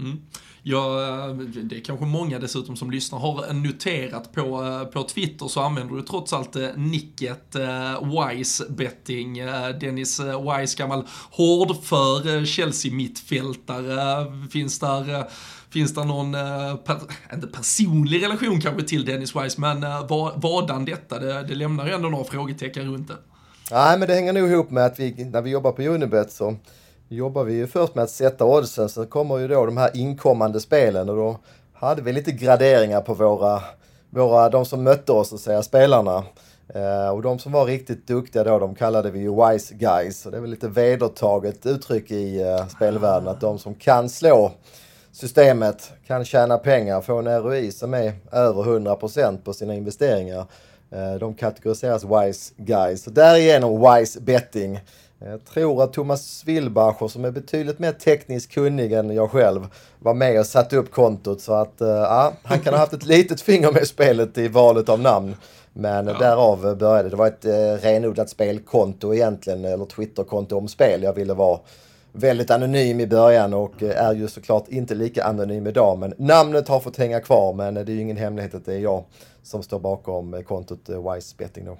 Mm. 0.00 0.20
Ja, 0.62 1.02
eh, 1.02 1.34
det 1.38 1.76
är 1.76 1.80
kanske 1.80 2.04
många 2.06 2.38
dessutom 2.38 2.76
som 2.76 2.90
lyssnar 2.90 3.18
har 3.18 3.52
noterat 3.52 4.32
på, 4.32 4.64
eh, 4.64 4.84
på 4.84 5.02
Twitter 5.02 5.48
så 5.48 5.60
använder 5.60 5.94
du 5.94 6.02
trots 6.02 6.32
allt 6.32 6.56
nicket 6.76 7.56
Wise 8.02 8.64
betting. 8.68 9.38
Dennis 9.80 10.20
Wise, 10.20 10.76
gammal 10.78 11.06
hårdför 11.30 12.44
Chelsea-mittfältare. 12.44 14.26
Finns 14.50 14.78
där 14.78 15.24
Finns 15.70 15.94
det 15.94 16.04
någon, 16.04 16.32
per, 16.84 17.00
inte 17.34 17.46
personlig 17.46 18.22
relation 18.22 18.60
kanske 18.60 18.82
till 18.82 19.04
Dennis 19.04 19.36
Wise, 19.36 19.60
men 19.60 19.80
vad, 20.08 20.42
vadan 20.42 20.84
detta? 20.84 21.18
Det, 21.18 21.42
det 21.42 21.54
lämnar 21.54 21.86
ju 21.86 21.92
ändå 21.92 22.08
några 22.08 22.24
frågetecken 22.24 22.92
runt 22.92 23.08
det. 23.08 23.16
Nej, 23.70 23.98
men 23.98 24.08
det 24.08 24.14
hänger 24.14 24.32
nog 24.32 24.50
ihop 24.50 24.70
med 24.70 24.86
att 24.86 25.00
vi, 25.00 25.24
när 25.24 25.42
vi 25.42 25.50
jobbar 25.50 25.72
på 25.72 25.82
Unibet 25.82 26.32
så 26.32 26.56
jobbar 27.08 27.44
vi 27.44 27.54
ju 27.54 27.66
först 27.66 27.94
med 27.94 28.04
att 28.04 28.10
sätta 28.10 28.44
oddsen, 28.44 28.88
sen 28.88 29.06
kommer 29.06 29.38
ju 29.38 29.48
då 29.48 29.66
de 29.66 29.76
här 29.76 29.96
inkommande 29.96 30.60
spelen 30.60 31.08
och 31.08 31.16
då 31.16 31.38
hade 31.72 32.02
vi 32.02 32.12
lite 32.12 32.32
graderingar 32.32 33.00
på 33.00 33.14
våra, 33.14 33.62
våra 34.10 34.48
de 34.48 34.64
som 34.64 34.82
mötte 34.82 35.12
oss, 35.12 35.28
så 35.28 35.38
säga, 35.38 35.62
spelarna. 35.62 36.24
Eh, 36.74 37.08
och 37.08 37.22
de 37.22 37.38
som 37.38 37.52
var 37.52 37.64
riktigt 37.64 38.06
duktiga 38.06 38.44
då, 38.44 38.58
de 38.58 38.74
kallade 38.74 39.10
vi 39.10 39.18
ju 39.18 39.50
wise 39.50 39.74
guys. 39.74 40.26
Och 40.26 40.32
det 40.32 40.36
är 40.36 40.40
väl 40.40 40.50
lite 40.50 40.68
vedertaget 40.68 41.66
uttryck 41.66 42.10
i 42.10 42.42
eh, 42.42 42.66
spelvärlden, 42.66 43.28
att 43.28 43.40
de 43.40 43.58
som 43.58 43.74
kan 43.74 44.08
slå 44.08 44.52
systemet, 45.12 45.92
kan 46.06 46.24
tjäna 46.24 46.58
pengar, 46.58 47.00
få 47.00 47.18
en 47.18 47.42
ROI 47.42 47.72
som 47.72 47.94
är 47.94 48.12
över 48.32 48.62
100% 48.62 49.38
på 49.44 49.52
sina 49.52 49.74
investeringar 49.74 50.46
de 51.20 51.34
kategoriseras 51.34 52.04
Wise 52.04 52.54
Guys. 52.56 53.02
Så 53.02 53.10
därigenom 53.10 53.80
Wise 53.80 54.20
Betting. 54.20 54.80
Jag 55.18 55.44
tror 55.44 55.82
att 55.82 55.92
Thomas 55.92 56.42
Wilbacher 56.46 57.08
som 57.08 57.24
är 57.24 57.30
betydligt 57.30 57.78
mer 57.78 57.92
tekniskt 57.92 58.52
kunnig 58.52 58.92
än 58.92 59.10
jag 59.10 59.30
själv 59.30 59.66
var 59.98 60.14
med 60.14 60.40
och 60.40 60.46
satte 60.46 60.76
upp 60.76 60.90
kontot 60.90 61.40
så 61.40 61.52
att 61.52 61.74
ja, 61.78 62.32
han 62.42 62.60
kan 62.60 62.74
ha 62.74 62.80
haft 62.80 62.92
ett 62.92 63.06
litet 63.06 63.40
finger 63.40 63.72
med 63.72 63.86
spelet 63.86 64.38
i 64.38 64.48
valet 64.48 64.88
av 64.88 65.00
namn. 65.00 65.36
Men 65.72 66.06
ja. 66.06 66.18
därav 66.18 66.76
började 66.78 67.08
det. 67.08 67.16
var 67.16 67.26
ett 67.26 67.44
eh, 67.44 67.88
renodlat 67.88 68.30
spelkonto 68.30 69.14
egentligen, 69.14 69.64
eller 69.64 69.84
Twitterkonto 69.84 70.56
om 70.56 70.68
spel. 70.68 71.02
Jag 71.02 71.12
ville 71.12 71.34
vara 71.34 71.58
väldigt 72.12 72.50
anonym 72.50 73.00
i 73.00 73.06
början 73.06 73.54
och 73.54 73.82
är 73.82 74.14
ju 74.14 74.28
såklart 74.28 74.68
inte 74.68 74.94
lika 74.94 75.24
anonym 75.24 75.66
idag. 75.66 75.98
Men 75.98 76.14
namnet 76.18 76.68
har 76.68 76.80
fått 76.80 76.96
hänga 76.96 77.20
kvar 77.20 77.52
men 77.52 77.74
det 77.74 77.80
är 77.80 77.94
ju 77.94 78.00
ingen 78.00 78.16
hemlighet 78.16 78.54
att 78.54 78.64
det 78.64 78.74
är 78.74 78.78
jag 78.78 79.04
som 79.46 79.62
står 79.62 79.78
bakom 79.78 80.42
kontot 80.46 80.88
Wise 80.88 81.34
Betting 81.38 81.64
då 81.64 81.76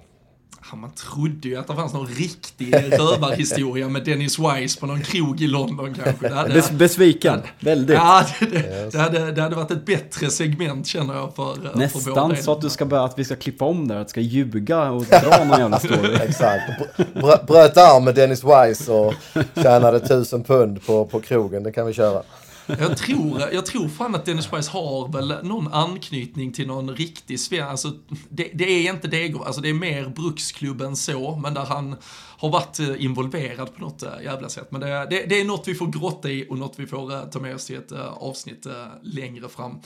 man 0.75 0.91
trodde 0.91 1.47
ju 1.47 1.57
att 1.57 1.67
det 1.67 1.75
fanns 1.75 1.93
någon 1.93 2.07
riktig 2.07 2.75
rövarhistoria 2.75 3.89
med 3.89 4.05
Dennis 4.05 4.39
Wise 4.39 4.79
på 4.79 4.85
någon 4.85 5.01
krog 5.01 5.41
i 5.41 5.47
London 5.47 5.93
kanske. 5.93 6.27
Det 6.27 6.33
hade, 6.33 6.63
Besviken, 6.71 7.41
väldigt. 7.59 7.95
Ja, 7.95 8.25
det, 8.39 8.45
det, 8.45 8.91
det, 8.91 8.97
hade, 8.97 9.31
det 9.31 9.41
hade 9.41 9.55
varit 9.55 9.71
ett 9.71 9.85
bättre 9.85 10.29
segment 10.29 10.87
känner 10.87 11.13
jag 11.13 11.35
för 11.35 11.77
Nästan 11.77 12.35
för 12.35 12.43
så 12.43 12.51
att, 12.51 12.61
du 12.61 12.69
ska 12.69 12.85
börja, 12.85 13.03
att 13.03 13.19
vi 13.19 13.25
ska 13.25 13.35
klippa 13.35 13.65
om 13.65 13.87
där, 13.87 13.95
att 13.95 14.07
du 14.07 14.09
ska 14.09 14.21
ljuga 14.21 14.91
och 14.91 15.03
dra 15.03 15.45
någon 15.45 15.59
jävla 15.59 15.79
story. 15.79 16.15
Exakt. 16.21 16.63
Br 16.97 17.45
bröt 17.47 17.77
arm 17.77 18.03
med 18.03 18.15
Dennis 18.15 18.43
Wise 18.43 18.91
och 18.91 19.13
tjänade 19.55 19.99
tusen 19.99 20.43
pund 20.43 20.85
på, 20.85 21.05
på 21.05 21.19
krogen, 21.19 21.63
det 21.63 21.71
kan 21.71 21.85
vi 21.85 21.93
köra. 21.93 22.23
Jag 22.67 22.97
tror, 22.97 23.41
jag 23.53 23.65
tror 23.65 23.87
fan 23.87 24.15
att 24.15 24.25
Dennis 24.25 24.47
Price 24.47 24.71
har 24.71 25.07
väl 25.11 25.35
någon 25.43 25.73
anknytning 25.73 26.53
till 26.53 26.67
någon 26.67 26.95
riktig 26.95 27.39
svensk, 27.39 27.71
alltså 27.71 27.91
det, 28.29 28.51
det, 28.53 28.87
är 28.87 28.93
inte 28.93 29.07
Degerfors, 29.07 29.47
alltså 29.47 29.61
det 29.61 29.69
är 29.69 29.73
mer 29.73 30.09
bruksklubben 30.09 30.95
så, 30.95 31.35
men 31.35 31.53
där 31.53 31.65
han 31.65 31.95
har 32.37 32.49
varit 32.49 32.79
eh, 32.79 33.03
involverad 33.03 33.75
på 33.75 33.81
något 33.81 34.03
eh, 34.03 34.09
jävla 34.23 34.49
sätt. 34.49 34.71
Men 34.71 34.81
det, 34.81 35.07
det, 35.09 35.25
det 35.29 35.41
är 35.41 35.45
något 35.45 35.67
vi 35.67 35.75
får 35.75 35.87
grotta 35.87 36.29
i 36.29 36.47
och 36.49 36.57
något 36.57 36.73
vi 36.77 36.87
får 36.87 37.13
eh, 37.13 37.23
ta 37.23 37.39
med 37.39 37.55
oss 37.55 37.65
till 37.65 37.75
ett 37.75 37.91
avsnitt 38.13 38.67
längre 39.03 39.49
fram 39.49 39.79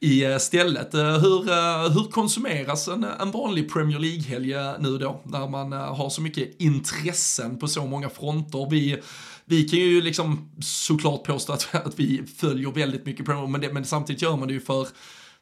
istället. 0.00 0.94
hur, 0.94 1.88
hur 1.88 2.10
konsumeras 2.10 2.88
en, 2.88 3.04
en 3.04 3.30
vanlig 3.30 3.72
Premier 3.72 3.98
League-helg 3.98 4.54
nu 4.78 4.98
då, 4.98 5.20
när 5.24 5.48
man 5.48 5.72
har 5.72 6.10
så 6.10 6.22
mycket 6.22 6.60
intressen 6.60 7.58
på 7.58 7.68
så 7.68 7.86
många 7.86 8.08
fronter? 8.08 8.70
Vi 8.70 9.02
vi 9.48 9.68
kan 9.68 9.78
ju 9.78 10.00
liksom 10.00 10.50
såklart 10.60 11.24
påstå 11.24 11.52
att, 11.52 11.74
att 11.74 11.98
vi 11.98 12.22
följer 12.36 12.70
väldigt 12.70 13.06
mycket 13.06 13.26
Premier 13.26 13.46
men, 13.46 13.60
det, 13.60 13.72
men 13.72 13.84
samtidigt 13.84 14.22
gör 14.22 14.36
man 14.36 14.48
det 14.48 14.54
ju 14.54 14.60
för 14.60 14.88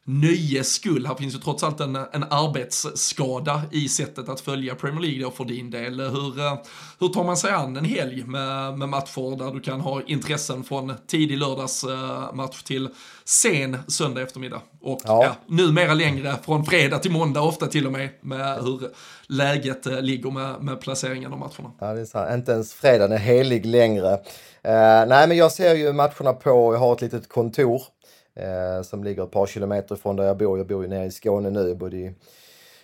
nöjes 0.05 0.75
skull. 0.75 1.07
Här 1.07 1.15
finns 1.15 1.35
ju 1.35 1.39
trots 1.39 1.63
allt 1.63 1.81
en, 1.81 1.97
en 1.97 2.25
arbetsskada 2.31 3.63
i 3.71 3.89
sättet 3.89 4.29
att 4.29 4.41
följa 4.41 4.75
Premier 4.75 5.01
League 5.01 5.23
då 5.23 5.31
för 5.31 5.45
din 5.45 5.71
del. 5.71 6.01
Hur, 6.01 6.41
eh, 6.41 6.59
hur 7.01 7.09
tar 7.09 7.25
man 7.25 7.37
sig 7.37 7.51
an 7.51 7.77
en 7.77 7.85
helg 7.85 8.25
med, 8.25 8.79
med 8.79 8.89
matcher 8.89 9.39
där 9.39 9.51
du 9.51 9.61
kan 9.61 9.81
ha 9.81 10.03
intressen 10.07 10.65
från 10.65 10.93
tidig 11.07 11.39
lördagsmatch 11.39 12.63
till 12.63 12.89
sen 13.25 13.79
söndag 13.89 14.23
eftermiddag? 14.23 14.61
Och 14.81 15.01
ja. 15.05 15.25
ja, 15.25 15.37
numera 15.47 15.95
längre 15.95 16.37
från 16.45 16.65
fredag 16.65 16.99
till 16.99 17.11
måndag 17.11 17.41
ofta 17.41 17.67
till 17.67 17.87
och 17.87 17.93
med 17.93 18.09
med 18.21 18.59
hur 18.59 18.81
läget 19.27 19.87
eh, 19.87 20.01
ligger 20.01 20.31
med, 20.31 20.63
med 20.63 20.81
placeringen 20.81 21.33
av 21.33 21.39
matcherna. 21.39 21.73
Ja, 21.81 21.95
det 21.95 22.01
är 22.01 22.05
så 22.05 22.35
Inte 22.35 22.53
ens 22.53 22.75
fredagen 22.75 23.13
är 23.13 23.19
helig 23.19 23.67
längre. 23.67 24.13
Uh, 24.69 25.07
nej, 25.09 25.29
men 25.29 25.37
jag 25.37 25.53
ser 25.53 25.75
ju 25.75 25.93
matcherna 25.93 26.33
på, 26.33 26.75
jag 26.75 26.79
har 26.79 26.93
ett 26.93 27.01
litet 27.01 27.29
kontor 27.29 27.83
eh, 28.37 28.83
som 28.83 29.05
ligger 29.05 29.25
ett 29.25 29.31
par 29.31 29.47
kilometer 29.47 29.97
från 29.97 30.17
där 30.17 30.25
jag 30.25 30.37
bor. 30.37 30.59
Jag 30.59 30.67
bor 30.67 30.83
ju 30.83 30.89
nere 30.89 31.05
i 31.05 31.11
Skåne 31.11 31.51
nu. 31.51 31.69
Jag 31.69 31.79
bodde 31.79 31.97
i 31.97 32.15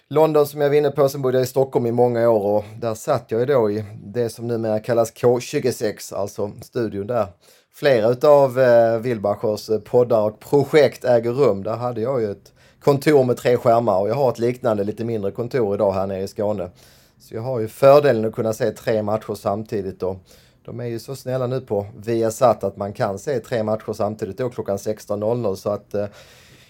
London 0.08 0.46
som 0.46 0.60
jag 0.60 0.68
var 0.68 0.76
inne 0.76 0.90
på, 0.90 1.08
sen 1.08 1.22
bodde 1.22 1.38
jag 1.38 1.44
i 1.44 1.46
Stockholm 1.46 1.86
i 1.86 1.92
många 1.92 2.30
år 2.30 2.56
och 2.56 2.64
där 2.80 2.94
satt 2.94 3.24
jag 3.28 3.40
ju 3.40 3.46
då 3.46 3.70
i 3.70 3.84
det 4.04 4.28
som 4.28 4.46
numera 4.46 4.80
kallas 4.80 5.12
K26, 5.12 6.14
alltså 6.14 6.52
studion 6.62 7.06
där 7.06 7.26
flera 7.72 8.08
utav 8.08 8.60
eh, 8.60 8.98
Wilbachers 8.98 9.70
eh, 9.70 9.78
poddar 9.78 10.20
och 10.20 10.40
projekt 10.40 11.04
äger 11.04 11.32
rum. 11.32 11.62
Där 11.62 11.76
hade 11.76 12.00
jag 12.00 12.20
ju 12.20 12.30
ett 12.30 12.52
kontor 12.80 13.24
med 13.24 13.36
tre 13.36 13.56
skärmar 13.56 13.98
och 14.00 14.08
jag 14.08 14.14
har 14.14 14.30
ett 14.30 14.38
liknande 14.38 14.84
lite 14.84 15.04
mindre 15.04 15.30
kontor 15.30 15.74
idag 15.74 15.92
här 15.92 16.06
nere 16.06 16.22
i 16.22 16.28
Skåne. 16.28 16.70
Så 17.18 17.34
jag 17.34 17.42
har 17.42 17.60
ju 17.60 17.68
fördelen 17.68 18.24
att 18.24 18.34
kunna 18.34 18.52
se 18.52 18.70
tre 18.70 19.02
matcher 19.02 19.34
samtidigt 19.34 20.02
och 20.02 20.16
de 20.64 20.80
är 20.80 20.84
ju 20.84 20.98
så 20.98 21.16
snälla 21.16 21.46
nu 21.46 21.60
på 21.60 21.86
Viasat 21.96 22.64
att 22.64 22.76
man 22.76 22.92
kan 22.92 23.18
se 23.18 23.40
tre 23.40 23.62
matcher 23.62 23.92
samtidigt 23.92 24.38
då 24.38 24.50
klockan 24.50 24.76
16.00 24.76 25.54
så 25.54 25.70
att 25.70 25.94
eh, 25.94 26.06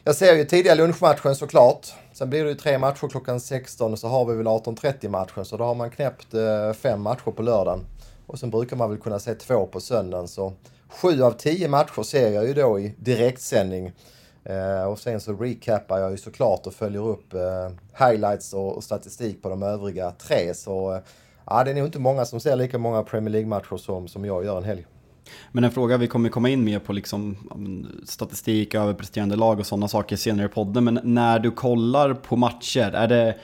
jag 0.04 0.16
ser 0.16 0.34
ju 0.34 0.44
tidiga 0.44 0.74
lunchmatchen 0.74 1.36
såklart. 1.36 1.86
Sen 2.12 2.30
blir 2.30 2.44
det 2.44 2.50
ju 2.50 2.56
tre 2.56 2.78
matcher 2.78 3.08
klockan 3.08 3.40
16 3.40 3.92
och 3.92 3.98
så 3.98 4.08
har 4.08 4.24
vi 4.24 4.36
väl 4.36 4.46
18.30 4.46 5.08
matchen 5.08 5.44
så 5.44 5.56
då 5.56 5.64
har 5.64 5.74
man 5.74 5.90
knäppt 5.90 6.34
eh, 6.34 6.72
fem 6.72 7.02
matcher 7.02 7.30
på 7.30 7.42
lördagen. 7.42 7.86
Och 8.26 8.38
sen 8.38 8.50
brukar 8.50 8.76
man 8.76 8.90
väl 8.90 8.98
kunna 8.98 9.18
se 9.18 9.34
två 9.34 9.66
på 9.66 9.80
söndagen 9.80 10.28
så 10.28 10.52
sju 10.88 11.22
av 11.22 11.32
tio 11.32 11.68
matcher 11.68 12.02
ser 12.02 12.30
jag 12.30 12.46
ju 12.46 12.54
då 12.54 12.80
i 12.80 12.94
direktsändning. 12.98 13.92
Eh, 14.44 14.84
och 14.84 14.98
sen 14.98 15.20
så 15.20 15.32
recapar 15.32 15.98
jag 15.98 16.10
ju 16.10 16.16
såklart 16.16 16.66
och 16.66 16.74
följer 16.74 17.08
upp 17.08 17.34
eh, 17.34 17.70
highlights 18.06 18.52
och, 18.52 18.76
och, 18.76 18.84
statistik 18.84 19.42
på 19.42 19.48
de 19.48 19.62
övriga 19.62 20.10
tre. 20.10 20.54
Så 20.54 20.94
eh, 20.94 21.00
ja, 21.50 21.64
det 21.64 21.70
är 21.70 21.74
nog 21.74 21.86
inte 21.86 21.98
många 21.98 22.24
som 22.24 22.40
ser 22.40 22.56
lika 22.56 22.78
många 22.78 23.02
Premier 23.02 23.32
League-matcher 23.32 23.76
som, 23.76 24.08
som 24.08 24.24
jag 24.24 24.44
gör 24.44 24.58
en 24.58 24.64
helg. 24.64 24.86
Men 25.52 25.64
en 25.64 25.70
fråga 25.70 25.96
vi 25.96 26.06
kommer 26.06 26.28
komma 26.28 26.48
in 26.48 26.64
mer 26.64 26.78
på 26.78 26.92
liksom 26.92 27.36
statistik, 28.04 28.74
överpresterande 28.74 29.36
lag 29.36 29.58
och 29.58 29.66
sådana 29.66 29.88
saker 29.88 30.16
senare 30.16 30.46
i 30.46 30.48
podden. 30.48 30.84
Men 30.84 31.00
när 31.02 31.38
du 31.38 31.50
kollar 31.50 32.14
på 32.14 32.36
matcher, 32.36 32.92
är 32.94 33.08
det 33.08 33.36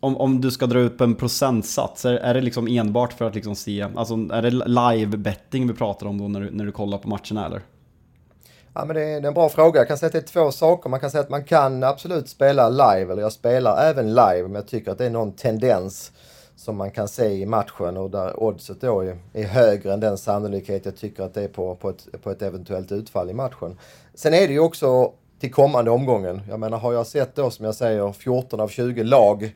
om, 0.00 0.16
om 0.16 0.40
du 0.40 0.50
ska 0.50 0.66
dra 0.66 0.78
upp 0.78 1.00
en 1.00 1.14
procentsats, 1.14 2.04
är, 2.04 2.12
är 2.12 2.34
det 2.34 2.40
liksom 2.40 2.68
enbart 2.68 3.12
för 3.12 3.24
att 3.24 3.34
liksom 3.34 3.56
se, 3.56 3.86
alltså 3.94 4.14
är 4.14 4.42
det 4.42 4.50
live 4.50 5.16
betting 5.16 5.68
vi 5.68 5.74
pratar 5.74 6.06
om 6.06 6.18
då 6.18 6.28
när 6.28 6.40
du, 6.40 6.50
när 6.50 6.64
du 6.64 6.72
kollar 6.72 6.98
på 6.98 7.08
matcherna 7.08 7.46
eller? 7.46 7.62
Ja, 8.74 8.84
men 8.84 8.96
det 8.96 9.02
är 9.02 9.26
en 9.26 9.34
bra 9.34 9.48
fråga. 9.48 9.80
Jag 9.80 9.88
kan 9.88 9.98
säga 9.98 10.06
att 10.06 10.12
det 10.12 10.18
är 10.18 10.44
två 10.44 10.52
saker. 10.52 10.90
Man 10.90 11.00
kan 11.00 11.10
säga 11.10 11.22
att 11.22 11.30
man 11.30 11.44
kan 11.44 11.84
absolut 11.84 12.28
spela 12.28 12.68
live, 12.68 13.12
eller 13.12 13.22
jag 13.22 13.32
spelar 13.32 13.82
även 13.90 14.08
live, 14.08 14.42
men 14.42 14.54
jag 14.54 14.68
tycker 14.68 14.90
att 14.90 14.98
det 14.98 15.06
är 15.06 15.10
någon 15.10 15.32
tendens 15.32 16.12
som 16.60 16.76
man 16.76 16.90
kan 16.90 17.08
se 17.08 17.24
i 17.24 17.46
matchen 17.46 17.96
och 17.96 18.10
där 18.10 18.42
oddset 18.42 18.80
då 18.80 19.00
är, 19.00 19.18
är 19.32 19.44
högre 19.44 19.92
än 19.92 20.00
den 20.00 20.18
sannolikhet 20.18 20.84
jag 20.84 20.96
tycker 20.96 21.22
att 21.22 21.34
det 21.34 21.42
är 21.42 21.48
på, 21.48 21.74
på, 21.74 21.90
ett, 21.90 22.22
på 22.22 22.30
ett 22.30 22.42
eventuellt 22.42 22.92
utfall 22.92 23.30
i 23.30 23.32
matchen. 23.32 23.78
Sen 24.14 24.34
är 24.34 24.46
det 24.46 24.52
ju 24.52 24.60
också 24.60 25.12
till 25.38 25.52
kommande 25.52 25.90
omgången. 25.90 26.42
Jag 26.48 26.60
menar, 26.60 26.78
har 26.78 26.92
jag 26.92 27.06
sett 27.06 27.34
då 27.34 27.50
som 27.50 27.64
jag 27.64 27.74
säger 27.74 28.12
14 28.12 28.60
av 28.60 28.68
20 28.68 29.02
lag 29.02 29.54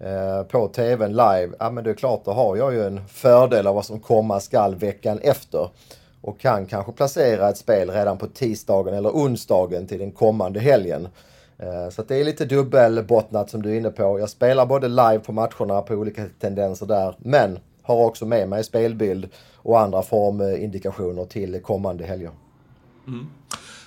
eh, 0.00 0.42
på 0.42 0.68
tvn 0.68 1.10
live, 1.10 1.48
ja 1.58 1.70
men 1.70 1.84
det 1.84 1.90
är 1.90 1.94
klart, 1.94 2.24
då 2.24 2.30
har 2.30 2.56
jag 2.56 2.74
ju 2.74 2.86
en 2.86 3.06
fördel 3.08 3.66
av 3.66 3.74
vad 3.74 3.84
som 3.84 4.00
komma 4.00 4.40
skall 4.40 4.74
veckan 4.74 5.18
efter. 5.22 5.68
Och 6.20 6.40
kan 6.40 6.66
kanske 6.66 6.92
placera 6.92 7.48
ett 7.48 7.58
spel 7.58 7.90
redan 7.90 8.18
på 8.18 8.26
tisdagen 8.26 8.94
eller 8.94 9.10
onsdagen 9.10 9.86
till 9.86 9.98
den 9.98 10.12
kommande 10.12 10.60
helgen. 10.60 11.08
Eh, 11.62 11.88
så 11.90 12.02
det 12.02 12.16
är 12.16 12.24
lite 12.24 12.44
dubbelbottnat 12.44 13.50
som 13.50 13.62
du 13.62 13.70
är 13.70 13.76
inne 13.76 13.90
på. 13.90 14.18
Jag 14.18 14.30
spelar 14.30 14.66
både 14.66 14.88
live 14.88 15.18
på 15.18 15.32
matcherna 15.32 15.82
på 15.82 15.94
olika 15.94 16.24
tendenser 16.40 16.86
där, 16.86 17.14
men 17.18 17.58
har 17.82 18.04
också 18.06 18.26
med 18.26 18.48
mig 18.48 18.64
spelbild 18.64 19.28
och 19.56 19.80
andra 19.80 20.02
formindikationer 20.02 21.24
till 21.24 21.62
kommande 21.62 22.04
helger. 22.04 22.30
Mm. 23.06 23.26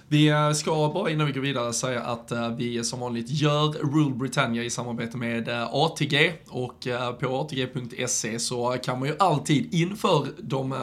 Vi 0.07 0.27
eh, 0.27 0.51
ska 0.51 0.91
bara 0.93 1.09
innan 1.09 1.27
vi 1.27 1.33
går 1.33 1.41
vidare 1.41 1.73
säga 1.73 2.01
att 2.01 2.31
eh, 2.31 2.49
vi 2.49 2.83
som 2.83 2.99
vanligt 2.99 3.29
gör 3.29 3.67
Rule 3.67 4.15
Britannia 4.15 4.63
i 4.63 4.69
samarbete 4.69 5.17
med 5.17 5.47
eh, 5.47 5.73
ATG 5.73 6.33
och 6.47 6.87
på 7.19 7.39
ATG.se 7.39 8.39
så 8.39 8.77
kan 8.83 8.99
man 8.99 9.07
ju 9.07 9.15
alltid 9.19 9.73
inför 9.73 10.27
de, 10.37 10.75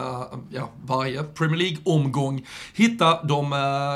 ja, 0.49 0.69
varje 0.85 1.23
Premier 1.23 1.57
League-omgång 1.57 2.45
hitta 2.73 3.23
de 3.23 3.51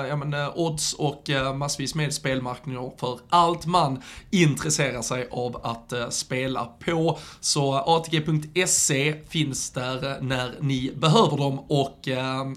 ja, 0.10 0.16
men, 0.16 0.34
odds 0.56 0.94
och 0.94 1.30
massvis 1.56 1.96
med 1.96 2.14
spelmarknader 2.14 2.92
för 2.98 3.20
allt 3.30 3.66
man 3.66 4.02
intresserar 4.32 5.02
sig 5.02 5.28
av 5.32 5.60
att 5.64 6.14
spela 6.14 6.66
på. 6.66 7.20
Så 7.40 7.74
ATG.se 7.74 9.16
finns 9.30 9.72
där 9.72 10.22
när 10.22 10.56
ni 10.60 10.92
behöver 10.96 11.38
dem 11.38 11.60
och 11.60 12.08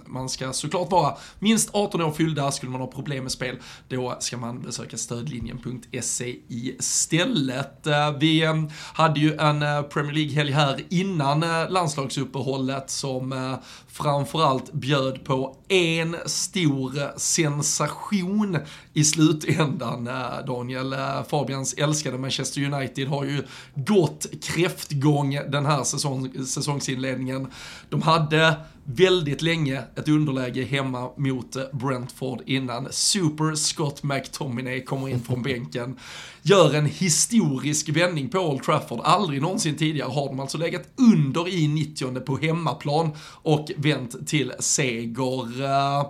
man 0.07 0.29
ska 0.29 0.53
såklart 0.53 0.91
vara 0.91 1.17
minst 1.39 1.71
18 1.73 2.03
år 2.03 2.11
fyllda 2.11 2.51
skulle 2.61 2.70
man 2.71 2.81
ha 2.81 2.89
problem 2.89 3.23
med 3.23 3.33
spel, 3.33 3.57
då 3.89 4.17
ska 4.21 4.37
man 4.37 4.63
besöka 4.63 4.97
stödlinjen.se 4.97 6.37
istället. 6.49 7.87
Eh, 7.87 8.13
vi 8.19 8.43
eh, 8.43 8.55
hade 8.93 9.21
ju 9.21 9.37
en 9.37 9.63
eh, 9.63 9.83
Premier 9.83 10.13
League-helg 10.13 10.53
här 10.53 10.81
innan 10.89 11.41
landslagsuppehållet 11.69 12.91
som 12.91 13.57
framförallt 13.93 14.73
bjöd 14.73 15.25
på 15.25 15.57
en 15.69 16.17
stor 16.27 17.19
sensation 17.19 18.59
i 18.95 19.05
slutändan. 19.05 20.07
Eh, 20.07 20.47
Daniel 20.47 20.93
eh, 20.93 21.23
Fabians 21.29 21.75
älskade 21.75 22.19
Manchester 22.19 22.75
United 22.75 23.09
har 23.09 23.25
ju 23.25 23.43
gått 23.75 24.27
kräftgång 24.43 25.35
den 25.49 25.67
här 25.67 25.85
säsong, 25.85 26.45
säsongsinledningen. 26.47 27.47
De 27.89 28.03
hade 28.03 28.57
väldigt 28.85 29.43
länge 29.43 29.83
ett 29.97 30.09
underläge 30.09 30.65
hemma 30.65 31.11
mot 31.17 31.57
eh, 31.57 31.63
Brentford 31.73 32.43
innan 32.47 32.89
Super 32.91 33.55
Scott 33.55 34.03
McTominay 34.03 34.85
kommer 34.85 35.09
in 35.09 35.21
från 35.21 35.43
bänken. 35.43 35.97
Gör 36.43 36.75
en 36.75 36.87
historisk 36.87 37.89
vändning 37.89 38.29
på 38.29 38.39
Old 38.39 38.63
Trafford. 38.63 39.01
Aldrig 39.05 39.43
någonsin 39.43 39.77
tidigare 39.77 40.11
har 40.11 40.27
de 40.27 40.41
alltså 40.41 40.59
legat 40.59 40.83
under 40.97 41.49
i 41.49 41.69
90 41.69 42.21
på 42.21 42.37
hemmaplan 42.37 43.11
och 43.43 43.71
vänt 43.83 44.29
till 44.29 44.53
seger. 44.59 45.65
Eh, 45.65 46.07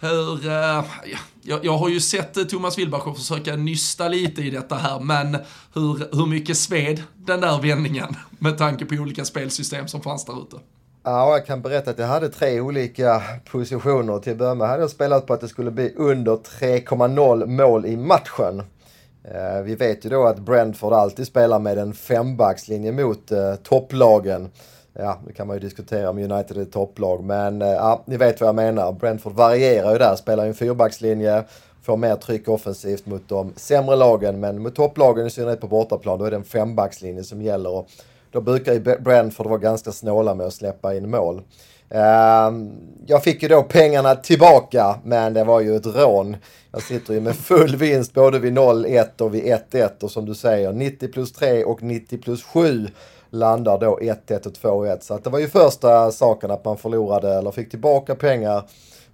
hur, 0.00 0.46
eh, 0.46 0.84
ja, 1.42 1.58
jag, 1.62 1.78
har 1.78 1.88
ju 1.88 2.00
sett 2.00 2.36
eh, 2.36 2.44
Thomas 2.44 2.78
Wilbacher 2.78 3.14
försöka 3.14 3.56
nysta 3.56 4.08
lite 4.08 4.42
i 4.42 4.50
detta 4.50 4.74
här, 4.74 5.00
men 5.00 5.36
hur, 5.74 6.16
hur 6.16 6.26
mycket 6.26 6.56
sved 6.56 7.02
den 7.16 7.40
där 7.40 7.62
vändningen 7.62 8.16
med 8.38 8.58
tanke 8.58 8.84
på 8.84 8.94
olika 8.94 9.24
spelsystem 9.24 9.88
som 9.88 10.00
fanns 10.00 10.24
där 10.24 10.42
ute? 10.42 10.56
Ja, 11.02 11.32
jag 11.32 11.46
kan 11.46 11.62
berätta 11.62 11.90
att 11.90 11.98
jag 11.98 12.06
hade 12.06 12.28
tre 12.28 12.60
olika 12.60 13.22
positioner. 13.50 14.18
Till 14.18 14.32
att 14.32 14.38
börja 14.38 14.54
med 14.54 14.68
hade 14.68 14.82
jag 14.82 14.90
spelat 14.90 15.26
på 15.26 15.34
att 15.34 15.40
det 15.40 15.48
skulle 15.48 15.70
bli 15.70 15.94
under 15.96 16.32
3,0 16.32 17.46
mål 17.46 17.86
i 17.86 17.96
matchen. 17.96 18.62
Vi 19.64 19.74
vet 19.74 20.04
ju 20.04 20.10
då 20.10 20.26
att 20.26 20.38
Brentford 20.38 20.92
alltid 20.92 21.26
spelar 21.26 21.58
med 21.58 21.78
en 21.78 21.94
fembackslinje 21.94 22.92
mot 22.92 23.32
topplagen. 23.62 24.50
Ja, 24.94 25.18
det 25.26 25.32
kan 25.32 25.46
man 25.46 25.56
ju 25.56 25.60
diskutera 25.60 26.10
om 26.10 26.18
United 26.18 26.56
är 26.56 26.64
topplag, 26.64 27.24
men 27.24 27.62
eh, 27.62 27.68
ja, 27.68 28.02
ni 28.06 28.16
vet 28.16 28.40
vad 28.40 28.48
jag 28.48 28.54
menar. 28.54 28.92
Brentford 28.92 29.32
varierar 29.32 29.92
ju 29.92 29.98
där, 29.98 30.16
spelar 30.16 30.44
ju 30.44 30.48
en 30.48 30.54
fyrbackslinje, 30.54 31.44
får 31.82 31.96
mer 31.96 32.16
tryck 32.16 32.48
offensivt 32.48 33.06
mot 33.06 33.28
de 33.28 33.52
sämre 33.56 33.96
lagen, 33.96 34.40
men 34.40 34.62
mot 34.62 34.74
topplagen 34.74 35.26
i 35.26 35.30
synnerhet 35.30 35.60
på 35.60 35.68
bortaplan, 35.68 36.18
då 36.18 36.24
är 36.24 36.30
det 36.30 36.36
en 36.36 36.44
fembackslinje 36.44 37.24
som 37.24 37.42
gäller. 37.42 37.70
Och 37.70 37.88
då 38.30 38.40
brukar 38.40 38.72
ju 38.72 38.80
Brentford 38.80 39.46
vara 39.46 39.58
ganska 39.58 39.92
snåla 39.92 40.34
med 40.34 40.46
att 40.46 40.52
släppa 40.52 40.94
in 40.94 41.10
mål. 41.10 41.42
Ehm, 41.90 42.70
jag 43.06 43.24
fick 43.24 43.42
ju 43.42 43.48
då 43.48 43.62
pengarna 43.62 44.14
tillbaka, 44.14 44.98
men 45.04 45.34
det 45.34 45.44
var 45.44 45.60
ju 45.60 45.76
ett 45.76 45.86
rån. 45.86 46.36
Jag 46.72 46.82
sitter 46.82 47.14
ju 47.14 47.20
med 47.20 47.36
full 47.36 47.76
vinst 47.76 48.14
både 48.14 48.38
vid 48.38 48.52
0-1 48.52 49.20
och 49.20 49.34
vid 49.34 49.44
1-1 49.44 50.02
och 50.02 50.10
som 50.10 50.26
du 50.26 50.34
säger 50.34 50.72
90 50.72 51.08
plus 51.12 51.32
3 51.32 51.64
och 51.64 51.82
90 51.82 52.18
plus 52.18 52.42
7 52.42 52.88
landar 53.30 53.78
då 53.78 53.98
1-1 54.02 54.46
och 54.46 54.52
2-1. 54.52 55.00
Så 55.00 55.14
att 55.14 55.24
det 55.24 55.30
var 55.30 55.38
ju 55.38 55.48
första 55.48 56.10
saken 56.10 56.50
att 56.50 56.64
man 56.64 56.76
förlorade 56.76 57.34
eller 57.34 57.50
fick 57.50 57.70
tillbaka 57.70 58.14
pengar 58.14 58.62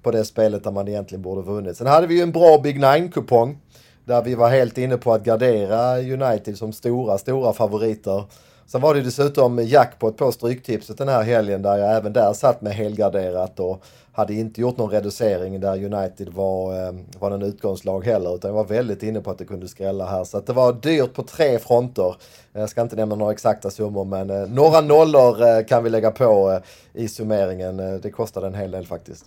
på 0.02 0.10
det 0.10 0.24
spelet 0.24 0.64
där 0.64 0.70
man 0.70 0.88
egentligen 0.88 1.22
borde 1.22 1.42
vunnit. 1.42 1.76
Sen 1.76 1.86
hade 1.86 2.06
vi 2.06 2.14
ju 2.14 2.22
en 2.22 2.32
bra 2.32 2.58
Big 2.58 2.80
Nine-kupong 2.80 3.58
där 4.04 4.22
vi 4.22 4.34
var 4.34 4.48
helt 4.48 4.78
inne 4.78 4.96
på 4.96 5.12
att 5.12 5.24
gardera 5.24 5.98
United 5.98 6.58
som 6.58 6.72
stora, 6.72 7.18
stora 7.18 7.52
favoriter. 7.52 8.24
Sen 8.68 8.80
var 8.80 8.94
det 8.94 9.02
dessutom 9.02 9.58
jackpot 9.58 10.16
på 10.16 10.32
Stryktipset 10.32 10.98
den 10.98 11.08
här 11.08 11.22
helgen 11.22 11.62
där 11.62 11.76
jag 11.76 11.96
även 11.96 12.12
där 12.12 12.32
satt 12.32 12.60
med 12.60 12.72
helgarderat 12.72 13.60
och 13.60 13.84
hade 14.12 14.34
inte 14.34 14.60
gjort 14.60 14.76
någon 14.76 14.90
reducering 14.90 15.60
där 15.60 15.94
United 15.94 16.28
var, 16.28 16.88
ehm, 16.88 17.04
var 17.18 17.30
någon 17.30 17.42
utgångslag 17.42 18.04
heller 18.04 18.34
utan 18.34 18.48
jag 18.48 18.56
var 18.56 18.64
väldigt 18.64 19.02
inne 19.02 19.20
på 19.20 19.30
att 19.30 19.38
det 19.38 19.44
kunde 19.44 19.68
skrälla 19.68 20.06
här. 20.06 20.24
Så 20.24 20.38
att 20.38 20.46
det 20.46 20.52
var 20.52 20.72
dyrt 20.72 21.14
på 21.14 21.22
tre 21.22 21.58
fronter. 21.58 22.16
Jag 22.52 22.70
ska 22.70 22.82
inte 22.82 22.96
nämna 22.96 23.14
några 23.14 23.32
exakta 23.32 23.70
summor 23.70 24.04
men 24.04 24.30
eh, 24.30 24.48
några 24.48 24.80
nollor 24.80 25.42
eh, 25.42 25.64
kan 25.64 25.84
vi 25.84 25.90
lägga 25.90 26.10
på 26.10 26.50
eh, 26.50 27.02
i 27.02 27.08
summeringen. 27.08 27.76
Det 27.76 28.10
kostade 28.10 28.46
en 28.46 28.54
hel 28.54 28.70
del 28.70 28.86
faktiskt. 28.86 29.24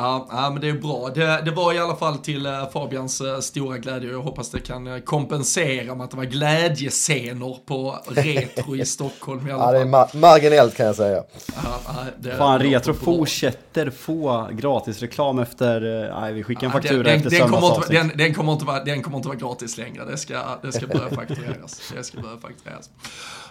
Ja, 0.00 0.26
ja, 0.30 0.50
men 0.50 0.60
det 0.60 0.68
är 0.68 0.72
bra. 0.72 1.10
Det, 1.14 1.42
det 1.44 1.50
var 1.50 1.72
i 1.72 1.78
alla 1.78 1.96
fall 1.96 2.18
till 2.18 2.46
uh, 2.46 2.70
Fabians 2.70 3.20
uh, 3.20 3.40
stora 3.40 3.78
glädje 3.78 4.08
och 4.08 4.14
jag 4.14 4.22
hoppas 4.22 4.50
det 4.50 4.60
kan 4.60 4.86
uh, 4.86 5.00
kompensera 5.00 5.94
med 5.94 6.04
att 6.04 6.10
det 6.10 6.16
var 6.16 6.24
glädjescener 6.24 7.58
på 7.66 7.98
Retro 8.08 8.76
i 8.76 8.84
Stockholm 8.84 9.48
i 9.48 9.50
alla 9.50 9.62
fall. 9.62 9.74
Ja, 9.74 9.78
det 9.78 9.84
är 9.84 9.88
ma 9.88 10.08
marginellt 10.12 10.76
kan 10.76 10.86
jag 10.86 10.96
säga. 10.96 11.22
Ja, 11.64 11.80
det, 12.18 12.36
Fan, 12.36 12.58
Retro 12.60 12.94
fortsätter 12.94 13.90
få 13.90 14.48
gratisreklam 14.52 15.38
efter... 15.38 15.80
nej, 16.20 16.32
vi 16.32 16.42
skickar 16.42 16.66
en 16.66 16.72
faktura 16.72 17.02
den, 17.02 17.16
efter 17.16 17.30
den, 17.30 17.48
kommer 17.48 17.76
inte, 17.76 17.92
den, 17.92 18.12
den, 18.14 18.34
kommer 18.34 18.52
inte 18.52 18.64
vara, 18.64 18.84
den 18.84 19.02
kommer 19.02 19.16
inte 19.16 19.28
vara 19.28 19.38
gratis 19.38 19.78
längre. 19.78 20.04
Det 20.04 20.16
ska, 20.16 20.42
det 20.62 20.72
ska 20.72 20.86
börja 20.86 21.10
faktureras. 21.14 21.92
Det 21.96 22.04
ska 22.04 22.20
börja 22.20 22.36
faktureras. 22.36 22.90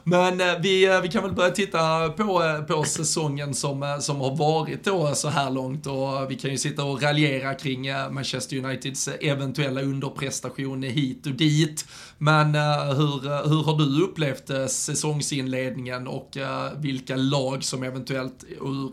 Men 0.10 0.42
eh, 0.42 0.60
vi, 0.60 0.86
eh, 0.86 1.02
vi 1.02 1.08
kan 1.08 1.24
väl 1.24 1.34
börja 1.34 1.52
titta 1.52 2.10
på, 2.10 2.44
eh, 2.44 2.62
på 2.62 2.84
säsongen 2.84 3.54
som, 3.54 3.98
som 4.02 4.22
har 4.22 4.36
varit 4.36 4.84
då 4.84 5.16
så 5.16 5.30
här 5.30 5.52
långt 5.52 5.88
och 5.88 6.32
vi 6.32 6.36
kan 6.36 6.52
ju 6.52 6.58
sitta 6.58 6.84
och 6.84 7.02
raljera 7.02 7.54
kring 7.54 7.88
Manchester 8.12 8.58
Uniteds 8.58 9.08
eventuella 9.08 9.82
underprestation 9.82 10.84
hit 10.84 11.26
och 11.26 11.32
dit. 11.32 11.86
Men 12.18 12.56
hur, 12.96 13.48
hur 13.50 13.64
har 13.64 13.78
du 13.78 14.04
upplevt 14.04 14.72
säsongsinledningen 14.72 16.08
och 16.08 16.38
vilka 16.78 17.16
lag 17.16 17.64
som 17.64 17.84
eventuellt 17.84 18.44
ur 18.62 18.92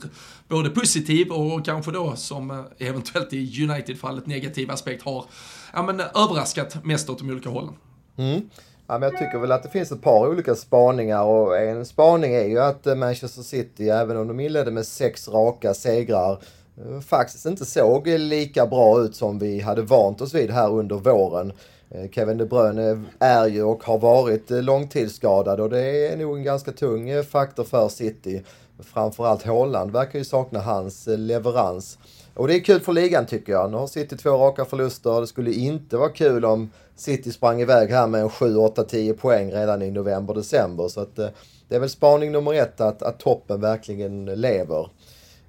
både 0.48 0.70
positiv 0.70 1.32
och 1.32 1.64
kanske 1.64 1.90
då 1.90 2.16
som 2.16 2.64
eventuellt 2.78 3.32
i 3.32 3.64
United-fallet 3.64 4.26
negativ 4.26 4.70
aspekt 4.70 5.02
har 5.02 5.24
ja, 5.72 5.82
men, 5.82 6.00
överraskat 6.00 6.84
mest 6.84 7.10
åt 7.10 7.18
de 7.18 7.30
olika 7.30 7.48
hållen? 7.48 7.74
Mm. 8.16 8.42
Ja, 8.86 8.98
men 8.98 9.02
jag 9.02 9.18
tycker 9.18 9.38
väl 9.38 9.52
att 9.52 9.62
det 9.62 9.68
finns 9.68 9.92
ett 9.92 10.02
par 10.02 10.28
olika 10.28 10.54
spaningar 10.54 11.22
och 11.22 11.58
en 11.58 11.84
spaning 11.84 12.34
är 12.34 12.44
ju 12.44 12.60
att 12.60 12.86
eh, 12.86 12.94
Manchester 12.94 13.42
City, 13.42 13.88
även 13.88 14.16
om 14.16 14.28
de 14.28 14.40
inledde 14.40 14.70
med 14.70 14.86
sex 14.86 15.28
raka 15.28 15.74
segrar, 15.74 16.38
eh, 16.76 17.00
faktiskt 17.00 17.46
inte 17.46 17.64
såg 17.64 18.06
lika 18.06 18.66
bra 18.66 19.00
ut 19.00 19.16
som 19.16 19.38
vi 19.38 19.60
hade 19.60 19.82
vant 19.82 20.20
oss 20.20 20.34
vid 20.34 20.50
här 20.50 20.72
under 20.72 20.96
våren. 20.96 21.52
Eh, 21.90 22.10
Kevin 22.10 22.38
De 22.38 22.44
Bruyne 22.44 23.02
är 23.18 23.46
ju 23.46 23.62
och 23.62 23.84
har 23.84 23.98
varit 23.98 24.50
långtidsskadad 24.50 25.60
och 25.60 25.70
det 25.70 26.08
är 26.08 26.16
nog 26.16 26.36
en 26.36 26.44
ganska 26.44 26.72
tung 26.72 27.22
faktor 27.22 27.64
för 27.64 27.88
City. 27.88 28.42
Framförallt 28.82 29.42
Haaland 29.42 29.90
verkar 29.90 30.18
ju 30.18 30.24
sakna 30.24 30.60
hans 30.60 31.06
leverans. 31.06 31.98
Och 32.34 32.48
det 32.48 32.54
är 32.54 32.60
kul 32.60 32.80
för 32.80 32.92
ligan 32.92 33.26
tycker 33.26 33.52
jag. 33.52 33.70
Nu 33.70 33.76
har 33.76 33.86
City 33.86 34.16
två 34.16 34.30
raka 34.30 34.64
förluster. 34.64 35.20
Det 35.20 35.26
skulle 35.26 35.52
inte 35.52 35.96
vara 35.96 36.08
kul 36.08 36.44
om 36.44 36.70
City 36.96 37.32
sprang 37.32 37.60
iväg 37.60 37.90
här 37.90 38.06
med 38.06 38.20
en 38.20 38.30
7, 38.30 38.56
8, 38.56 38.84
10 38.84 39.14
poäng 39.14 39.52
redan 39.52 39.82
i 39.82 39.90
november, 39.90 40.34
december. 40.34 40.88
Så 40.88 41.00
att 41.00 41.18
eh, 41.18 41.28
det 41.68 41.76
är 41.76 41.80
väl 41.80 41.90
spaning 41.90 42.32
nummer 42.32 42.54
ett 42.54 42.80
att, 42.80 43.02
att 43.02 43.18
toppen 43.18 43.60
verkligen 43.60 44.24
lever. 44.24 44.88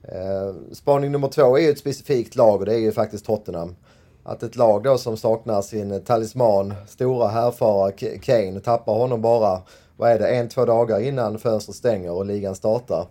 Eh, 0.04 0.74
spaning 0.74 1.12
nummer 1.12 1.28
två 1.28 1.58
är 1.58 1.62
ju 1.62 1.70
ett 1.70 1.80
specifikt 1.80 2.36
lag 2.36 2.60
och 2.60 2.66
det 2.66 2.74
är 2.74 2.80
ju 2.80 2.92
faktiskt 2.92 3.26
Tottenham. 3.26 3.76
Att 4.24 4.44
ett 4.44 4.56
lag 4.56 4.84
då 4.84 4.98
som 4.98 5.18
saknar 5.18 5.62
sin 5.62 6.04
talisman, 6.04 6.74
stora 6.88 7.28
härfara 7.28 7.92
Kane, 8.22 8.60
tappar 8.60 8.94
honom 8.94 9.22
bara, 9.22 9.62
vad 9.98 10.12
är 10.12 10.20
det, 10.20 10.28
en, 10.28 10.50
två 10.50 10.66
dagar 10.66 11.00
innan 11.00 11.40
fönstret 11.40 11.76
stänger 11.76 12.12
och 12.12 12.26
ligan 12.26 12.56
startar. 12.56 13.08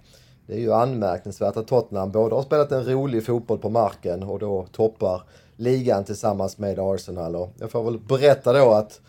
Det 0.47 0.55
är 0.55 0.59
ju 0.59 0.73
anmärkningsvärt 0.73 1.57
att 1.57 1.67
Tottenham 1.67 2.11
både 2.11 2.35
har 2.35 2.43
spelat 2.43 2.73
en 2.73 2.85
rolig 2.85 3.27
fotboll 3.27 3.59
på 3.59 3.71
marken 3.71 4.23
och 4.23 4.39
då 4.39 4.67
toppar 4.73 5.23
ligan 5.57 6.05
tillsammans 6.05 6.59
med 6.59 6.79
Arsenal. 6.79 7.37
Och 7.37 7.53
jag 7.59 7.71
får 7.71 7.85
väl 7.85 7.99
berätta 7.99 8.53
då 8.53 8.73
att 8.73 9.01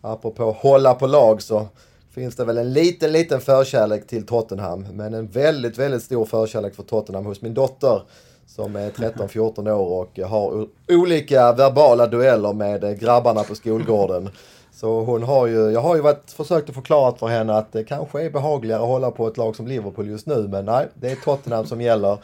apropå 0.00 0.56
hålla 0.58 0.94
på 0.94 1.06
lag 1.06 1.42
så 1.42 1.66
finns 2.14 2.36
det 2.36 2.44
väl 2.44 2.58
en 2.58 2.72
liten, 2.72 3.12
liten 3.12 3.40
förkärlek 3.40 4.06
till 4.06 4.26
Tottenham. 4.26 4.86
Men 4.92 5.14
en 5.14 5.26
väldigt, 5.26 5.78
väldigt 5.78 6.02
stor 6.02 6.24
förkärlek 6.24 6.74
för 6.74 6.82
Tottenham 6.82 7.26
hos 7.26 7.42
min 7.42 7.54
dotter. 7.54 8.02
Som 8.46 8.76
är 8.76 8.90
13-14 8.90 9.70
år 9.70 10.00
och 10.00 10.18
har 10.18 10.66
olika 10.88 11.52
verbala 11.52 12.06
dueller 12.06 12.52
med 12.52 13.00
grabbarna 13.00 13.42
på 13.42 13.54
skolgården. 13.54 14.30
Så 14.72 15.00
hon 15.00 15.22
har 15.22 15.46
ju, 15.46 15.70
jag 15.70 15.80
har 15.80 15.96
ju 15.96 16.02
varit, 16.02 16.30
försökt 16.30 16.68
att 16.68 16.74
förklara 16.74 17.16
för 17.16 17.26
henne 17.26 17.54
att 17.54 17.72
det 17.72 17.84
kanske 17.84 18.22
är 18.22 18.30
behagligare 18.30 18.82
att 18.82 18.88
hålla 18.88 19.10
på 19.10 19.26
ett 19.26 19.36
lag 19.36 19.56
som 19.56 19.66
Liverpool 19.66 20.08
just 20.08 20.26
nu. 20.26 20.48
Men 20.48 20.64
nej, 20.64 20.88
det 20.94 21.10
är 21.10 21.16
Tottenham 21.16 21.66
som 21.66 21.80
gäller. 21.80 22.18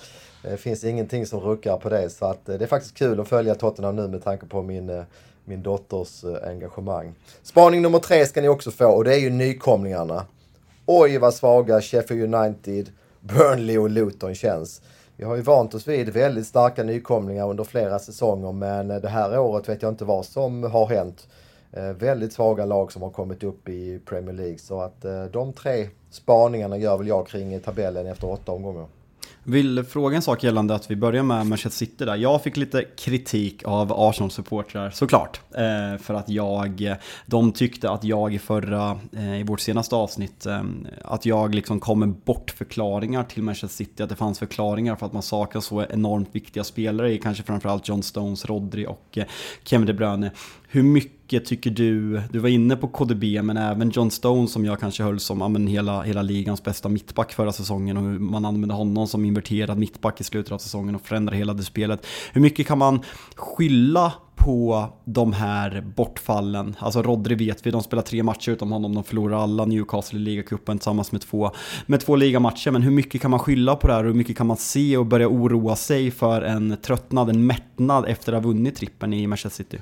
Det 0.51 0.57
finns 0.57 0.85
ingenting 0.85 1.27
som 1.27 1.41
ruckar 1.41 1.77
på 1.77 1.89
det. 1.89 2.11
Så 2.11 2.27
att 2.27 2.49
eh, 2.49 2.59
det 2.59 2.65
är 2.65 2.69
faktiskt 2.69 2.95
kul 2.95 3.21
att 3.21 3.29
följa 3.29 3.55
Tottenham 3.55 3.97
nu 3.97 4.09
med 4.09 4.25
tanke 4.25 4.47
på 4.47 4.63
min 4.63 4.91
eh, 4.91 5.03
min 5.45 5.63
dotters 5.63 6.25
engagemang. 6.45 7.15
Spaning 7.43 7.83
nummer 7.83 7.99
tre 7.99 8.27
ska 8.27 8.41
ni 8.41 8.49
också 8.49 8.71
få 8.71 8.87
och 8.87 9.05
det 9.05 9.15
är 9.15 9.19
ju 9.19 9.31
nykomlingarna. 9.31 10.27
Oj 10.87 11.19
vad 11.19 11.35
svaga 11.35 11.81
Sheffield 11.81 12.35
United, 12.35 12.91
Burnley 13.21 13.79
och 13.79 13.91
Luton 13.91 14.35
känns. 14.35 14.83
Vi 15.17 15.25
har 15.25 15.37
ju 15.37 15.43
vant 15.43 15.75
oss 15.75 15.89
vid 15.89 16.09
väldigt 16.09 16.47
starka 16.47 16.83
nykomlingar 16.83 17.51
under 17.51 17.65
flera 17.65 17.99
säsonger 17.99 18.53
men 18.53 18.89
det 18.89 19.09
här 19.09 19.39
året 19.39 19.69
vet 19.69 19.83
jag 19.83 19.93
inte 19.93 20.05
vad 20.05 20.25
som 20.25 20.63
har 20.63 20.87
hänt. 20.87 21.29
Väldigt 21.99 22.33
svaga 22.33 22.65
lag 22.65 22.93
som 22.93 23.03
har 23.03 23.11
kommit 23.11 23.43
upp 23.43 23.69
i 23.69 24.01
Premier 24.07 24.35
League 24.35 24.59
så 24.59 24.81
att 24.81 25.05
de 25.33 25.53
tre 25.53 25.89
spaningarna 26.11 26.77
gör 26.77 26.97
väl 26.97 27.09
jag 27.09 27.27
kring 27.27 27.61
tabellen 27.61 28.07
efter 28.07 28.31
åtta 28.31 28.53
omgångar. 28.53 28.87
Vill 29.49 29.85
fråga 29.85 30.17
en 30.17 30.23
sak 30.23 30.45
gällande 30.45 30.75
att 30.75 30.91
vi 30.91 30.97
börjar 30.97 31.23
med 31.23 31.47
Manchester 31.47 31.87
City 31.87 32.05
där. 32.05 32.17
Jag 32.17 32.43
fick 32.43 32.57
lite 32.57 32.83
kritik 32.83 33.63
av 33.65 33.93
Arsenal-supportrar 33.93 34.91
såklart. 34.91 35.41
Eh, 35.51 36.03
för 36.03 36.15
att 36.15 36.29
jag, 36.29 36.97
de 37.27 37.53
tyckte 37.53 37.91
att 37.91 38.05
jag 38.05 38.35
i 38.35 38.39
förra, 38.39 38.99
eh, 39.13 39.41
i 39.41 39.43
vårt 39.43 39.61
senaste 39.61 39.97
avsnitt, 39.97 40.47
eh, 40.47 40.63
att 41.05 41.27
jag 41.27 41.55
liksom 41.55 41.81
kom 41.81 42.01
med 42.01 42.09
bortförklaringar 42.09 43.23
till 43.23 43.43
Manchester 43.43 43.77
City. 43.77 44.03
Att 44.03 44.09
det 44.09 44.17
fanns 44.17 44.39
förklaringar 44.39 44.97
för 44.97 45.07
att 45.07 45.13
man 45.13 45.23
saknar 45.23 45.61
så 45.61 45.85
enormt 45.91 46.29
viktiga 46.33 46.65
spelare 46.65 47.13
i 47.13 47.19
kanske 47.19 47.43
framförallt 47.43 47.89
John 47.89 48.03
Stones, 48.03 48.45
Rodri 48.45 48.87
och 48.87 49.19
Kevin 49.65 49.87
De 49.87 49.93
Bruyne. 49.93 50.31
Hur 50.77 50.83
mycket 50.83 51.45
tycker 51.45 51.71
du, 51.71 52.23
du 52.33 52.39
var 52.39 52.49
inne 52.49 52.77
på 52.77 52.89
KDB 52.89 53.43
men 53.43 53.57
även 53.57 53.91
John 53.91 54.11
Stone 54.11 54.49
som 54.49 54.65
jag 54.65 54.81
kanske 54.81 55.03
höll 55.03 55.21
som 55.21 55.41
ja, 55.41 55.49
men 55.49 55.67
hela, 55.67 56.03
hela 56.03 56.23
ligans 56.23 56.65
bästa 56.65 56.89
mittback 56.89 57.33
förra 57.33 57.53
säsongen 57.53 57.97
och 57.97 58.03
hur 58.03 58.19
man 58.19 58.45
använde 58.45 58.75
honom 58.75 59.07
som 59.07 59.25
inverterad 59.25 59.79
mittback 59.79 60.21
i 60.21 60.25
slutet 60.25 60.53
av 60.53 60.59
säsongen 60.59 60.95
och 60.95 61.07
förändrade 61.07 61.37
hela 61.37 61.55
det 61.55 61.63
spelet. 61.63 62.07
Hur 62.33 62.41
mycket 62.41 62.67
kan 62.67 62.79
man 62.79 63.01
skylla 63.37 64.13
på 64.37 64.89
de 65.05 65.33
här 65.33 65.85
bortfallen. 65.97 66.77
Alltså 66.79 67.03
Rodri 67.03 67.35
vet 67.35 67.67
vi, 67.67 67.71
de 67.71 67.83
spelar 67.83 68.03
tre 68.03 68.23
matcher 68.23 68.51
utan 68.51 68.73
honom, 68.73 68.95
de 68.95 69.05
förlorar 69.05 69.37
alla 69.37 69.65
Newcastle 69.65 70.19
i 70.19 70.23
ligacupen 70.23 70.79
tillsammans 70.79 71.13
med 71.13 71.21
två, 71.21 71.51
med 71.87 72.01
två 72.01 72.17
ligamatcher. 72.17 72.71
Men 72.71 72.83
hur 72.83 72.91
mycket 72.91 73.23
kan 73.23 73.31
man 73.31 73.41
skylla 73.41 73.77
på 73.77 73.87
det 73.87 73.93
här 73.93 74.05
och 74.05 74.11
hur 74.11 74.19
mycket 74.19 74.37
kan 74.37 74.47
man 74.47 74.57
se 74.57 74.97
och 74.97 75.07
börja 75.07 75.29
oroa 75.29 75.77
sig 75.77 76.11
för 76.11 76.43
en 76.43 76.77
tröttnad, 76.83 77.31
en 77.31 77.47
mättnad 77.47 78.05
efter 78.09 78.33
att 78.33 78.43
ha 78.43 78.49
vunnit 78.49 78.77
trippen 78.77 79.13
i 79.13 79.27
Manchester 79.27 79.65
City? 79.65 79.79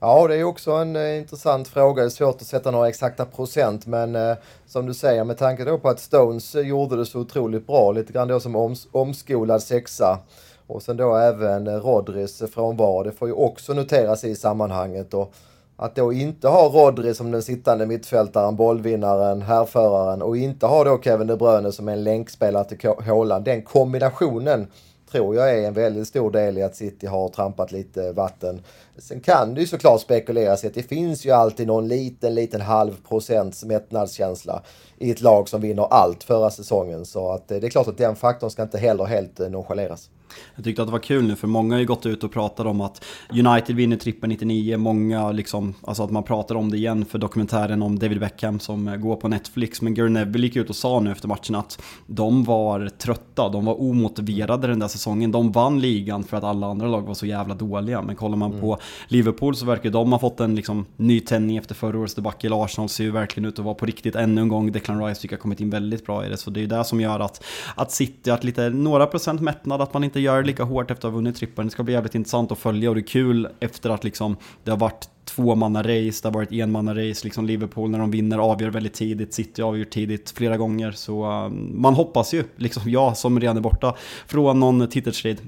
Ja, 0.00 0.28
det 0.28 0.36
är 0.36 0.44
också 0.44 0.70
en 0.70 0.96
eh, 0.96 1.18
intressant 1.18 1.68
fråga. 1.68 2.02
Det 2.02 2.08
är 2.08 2.10
svårt 2.10 2.34
att 2.34 2.46
sätta 2.46 2.70
några 2.70 2.88
exakta 2.88 3.24
procent, 3.24 3.86
men 3.86 4.16
eh, 4.16 4.36
som 4.66 4.86
du 4.86 4.94
säger, 4.94 5.24
med 5.24 5.38
tanke 5.38 5.64
då 5.64 5.78
på 5.78 5.88
att 5.88 6.00
Stones 6.00 6.54
eh, 6.54 6.68
gjorde 6.68 6.96
det 6.96 7.06
så 7.06 7.20
otroligt 7.20 7.66
bra, 7.66 7.92
lite 7.92 8.12
grann 8.12 8.28
då 8.28 8.40
som 8.40 8.56
oms 8.56 8.88
omskolad 8.92 9.62
sexa, 9.62 10.18
och 10.66 10.82
sen 10.82 10.96
då 10.96 11.16
även 11.16 11.66
eh, 11.66 11.74
Rodris 11.74 12.42
eh, 12.42 12.48
frånvaro. 12.48 13.02
Det 13.02 13.12
får 13.12 13.28
ju 13.28 13.34
också 13.34 13.72
noteras 13.72 14.24
i 14.24 14.34
sammanhanget. 14.34 15.14
Och 15.14 15.32
att 15.76 15.94
då 15.94 16.12
inte 16.12 16.48
ha 16.48 16.68
Rodri 16.68 17.14
som 17.14 17.30
den 17.30 17.42
sittande 17.42 17.86
mittfältaren, 17.86 18.56
bollvinnaren, 18.56 19.42
härföraren 19.42 20.22
och 20.22 20.36
inte 20.36 20.66
ha 20.66 20.84
då 20.84 21.00
Kevin 21.02 21.26
De 21.26 21.36
Bruyne 21.36 21.72
som 21.72 21.88
en 21.88 22.04
länkspelare 22.04 22.64
till 22.64 22.90
Haaland. 23.06 23.44
Den 23.44 23.62
kombinationen 23.62 24.66
tror 25.10 25.36
jag 25.36 25.58
är 25.58 25.66
en 25.66 25.74
väldigt 25.74 26.08
stor 26.08 26.30
del 26.30 26.58
i 26.58 26.62
att 26.62 26.76
City 26.76 27.06
har 27.06 27.28
trampat 27.28 27.72
lite 27.72 28.12
vatten. 28.12 28.62
Sen 28.98 29.20
kan 29.20 29.54
det 29.54 29.60
ju 29.60 29.66
såklart 29.66 30.00
spekuleras 30.00 30.64
i 30.64 30.66
att 30.66 30.74
det 30.74 30.82
finns 30.82 31.26
ju 31.26 31.30
alltid 31.30 31.66
någon 31.66 31.88
liten, 31.88 32.34
liten 32.34 32.60
halv 32.60 32.96
procents 33.08 33.64
mättnadskänsla 33.64 34.62
i 34.98 35.10
ett 35.10 35.20
lag 35.20 35.48
som 35.48 35.60
vinner 35.60 35.82
allt 35.90 36.24
förra 36.24 36.50
säsongen. 36.50 37.04
Så 37.04 37.30
att 37.30 37.50
eh, 37.50 37.58
det 37.58 37.66
är 37.66 37.70
klart 37.70 37.88
att 37.88 37.98
den 37.98 38.16
faktorn 38.16 38.50
ska 38.50 38.62
inte 38.62 38.78
heller 38.78 39.04
helt 39.04 39.40
eh, 39.40 39.48
nonchaleras. 39.48 40.10
Jag 40.54 40.64
tyckte 40.64 40.82
att 40.82 40.88
det 40.88 40.92
var 40.92 40.98
kul 40.98 41.24
nu 41.24 41.36
för 41.36 41.46
många 41.46 41.74
har 41.74 41.80
ju 41.80 41.86
gått 41.86 42.06
ut 42.06 42.24
och 42.24 42.32
pratat 42.32 42.66
om 42.66 42.80
att 42.80 43.04
United 43.30 43.76
vinner 43.76 43.96
trippen 43.96 44.30
99. 44.30 44.76
Många 44.76 45.32
liksom, 45.32 45.74
alltså 45.82 46.02
att 46.02 46.10
man 46.10 46.22
pratar 46.22 46.54
om 46.54 46.70
det 46.70 46.76
igen 46.76 47.04
för 47.04 47.18
dokumentären 47.18 47.82
om 47.82 47.98
David 47.98 48.20
Beckham 48.20 48.60
som 48.60 48.88
eh, 48.88 48.96
går 48.96 49.16
på 49.16 49.28
Netflix. 49.28 49.82
Men 49.82 49.94
Gary 49.94 50.10
Neville 50.10 50.46
gick 50.46 50.56
ut 50.56 50.70
och 50.70 50.76
sa 50.76 51.00
nu 51.00 51.12
efter 51.12 51.28
matchen 51.28 51.54
att 51.54 51.82
de 52.06 52.44
var 52.44 52.88
trötta, 52.88 53.48
de 53.48 53.64
var 53.64 53.80
omotiverade 53.80 54.66
den 54.66 54.78
där 54.78 54.88
säsongen. 54.88 55.32
De 55.32 55.52
vann 55.52 55.80
ligan 55.80 56.24
för 56.24 56.36
att 56.36 56.44
alla 56.44 56.66
andra 56.66 56.88
lag 56.88 57.02
var 57.02 57.14
så 57.14 57.26
jävla 57.26 57.54
dåliga. 57.54 58.02
Men 58.02 58.16
kollar 58.16 58.36
man 58.36 58.50
mm. 58.50 58.60
på 58.60 58.78
Liverpool 59.08 59.56
så 59.56 59.66
verkar 59.66 59.90
de 59.90 60.12
ha 60.12 60.18
fått 60.18 60.40
en 60.40 60.54
liksom, 60.54 60.86
nytändning 60.96 61.56
efter 61.56 61.74
förra 61.74 61.98
årets 61.98 62.14
debacle. 62.14 62.56
Arsenal 62.56 62.88
ser 62.88 63.04
ju 63.04 63.10
verkligen 63.10 63.48
ut 63.48 63.58
att 63.58 63.64
vara 63.64 63.74
på 63.74 63.86
riktigt 63.86 64.16
ännu 64.16 64.40
en 64.40 64.48
gång. 64.48 64.72
Declan 64.72 65.04
Rice 65.04 65.20
tycker 65.20 65.34
jag 65.34 65.38
har 65.38 65.42
kommit 65.42 65.60
in 65.60 65.70
väldigt 65.70 66.06
bra 66.06 66.26
i 66.26 66.28
det. 66.28 66.36
Så 66.36 66.50
det 66.50 66.60
är 66.60 66.62
ju 66.62 66.66
det 66.66 66.84
som 66.84 67.00
gör 67.00 67.20
att, 67.20 67.44
att 67.74 67.92
City, 67.92 68.30
att 68.30 68.44
lite, 68.44 68.70
några 68.70 69.06
procent 69.06 69.40
mättnad, 69.40 69.80
att 69.80 69.94
man 69.94 70.04
inte 70.04 70.15
gör 70.20 70.40
det 70.40 70.46
lika 70.46 70.64
hårt 70.64 70.90
efter 70.90 71.08
att 71.08 71.12
ha 71.12 71.16
vunnit 71.16 71.36
trippen. 71.36 71.66
Det 71.66 71.70
ska 71.70 71.82
bli 71.82 71.94
jävligt 71.94 72.14
intressant 72.14 72.52
att 72.52 72.58
följa 72.58 72.88
och 72.88 72.94
det 72.94 73.00
är 73.00 73.06
kul 73.06 73.48
efter 73.60 73.90
att 73.90 74.04
liksom 74.04 74.36
det 74.64 74.70
har 74.70 74.78
varit 74.78 75.08
tvåmanna-race, 75.26 76.22
det 76.22 76.28
har 76.28 76.32
varit 76.32 76.52
enmanna-race, 76.52 77.24
liksom 77.24 77.46
Liverpool 77.46 77.90
när 77.90 77.98
de 77.98 78.10
vinner 78.10 78.38
avgör 78.38 78.70
väldigt 78.70 78.94
tidigt, 78.94 79.34
City 79.34 79.62
avgör 79.62 79.84
tidigt 79.84 80.30
flera 80.36 80.56
gånger. 80.56 80.92
Så 80.92 81.32
um, 81.32 81.72
man 81.74 81.94
hoppas 81.94 82.34
ju, 82.34 82.44
liksom 82.56 82.90
jag 82.90 83.16
som 83.16 83.40
redan 83.40 83.56
är 83.56 83.60
borta 83.60 83.94
från 84.26 84.60
någon 84.60 84.88
titelstrid. 84.88 85.38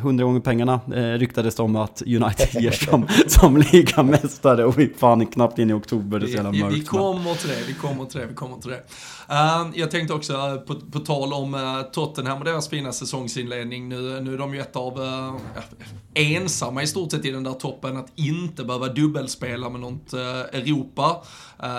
Hundra 0.00 0.22
eh, 0.22 0.26
gånger 0.26 0.40
pengarna 0.40 0.80
eh, 0.94 1.02
ryktades 1.02 1.54
det 1.54 1.62
om 1.62 1.76
att 1.76 2.02
United 2.02 2.48
ger 2.62 2.70
som, 2.70 3.08
som 3.26 3.56
ligamästare 3.72 4.64
och 4.64 4.78
vi 4.78 4.92
fan 4.98 5.26
knappt 5.26 5.58
in 5.58 5.70
i 5.70 5.72
oktober, 5.72 6.18
det 6.18 6.26
är 6.26 6.28
så 6.28 6.34
jävla 6.34 6.52
mörkt. 6.52 6.76
Vi 6.76 6.84
kommer 6.84 7.34
till 7.34 7.48
det, 7.48 7.62
vi 7.66 7.74
kommer 7.74 8.04
till 8.04 8.20
det, 8.20 8.26
vi 8.26 8.34
kommer 8.34 8.56
till 8.56 8.70
det. 8.70 8.82
Ehm, 9.32 9.72
jag 9.74 9.90
tänkte 9.90 10.14
också, 10.14 10.32
eh, 10.32 10.56
på, 10.56 10.74
på 10.74 10.98
tal 10.98 11.32
om 11.32 11.54
eh, 11.54 11.82
Tottenham 11.82 12.38
och 12.38 12.44
deras 12.44 12.68
fina 12.68 12.92
säsongsinledning, 12.92 13.88
nu, 13.88 14.20
nu 14.20 14.34
är 14.34 14.38
de 14.38 14.54
ju 14.54 14.60
ett 14.60 14.76
av 14.76 15.02
eh, 15.02 15.36
ensamma 16.14 16.82
i 16.82 16.86
stort 16.86 17.10
sett 17.10 17.24
i 17.24 17.30
den 17.30 17.42
där 17.42 17.52
toppen 17.52 17.96
att 17.96 18.12
inte 18.14 18.64
behöva 18.64 18.88
dubbelspela 18.88 19.70
med 19.70 19.80
något 19.80 20.12
Europa. 20.12 21.22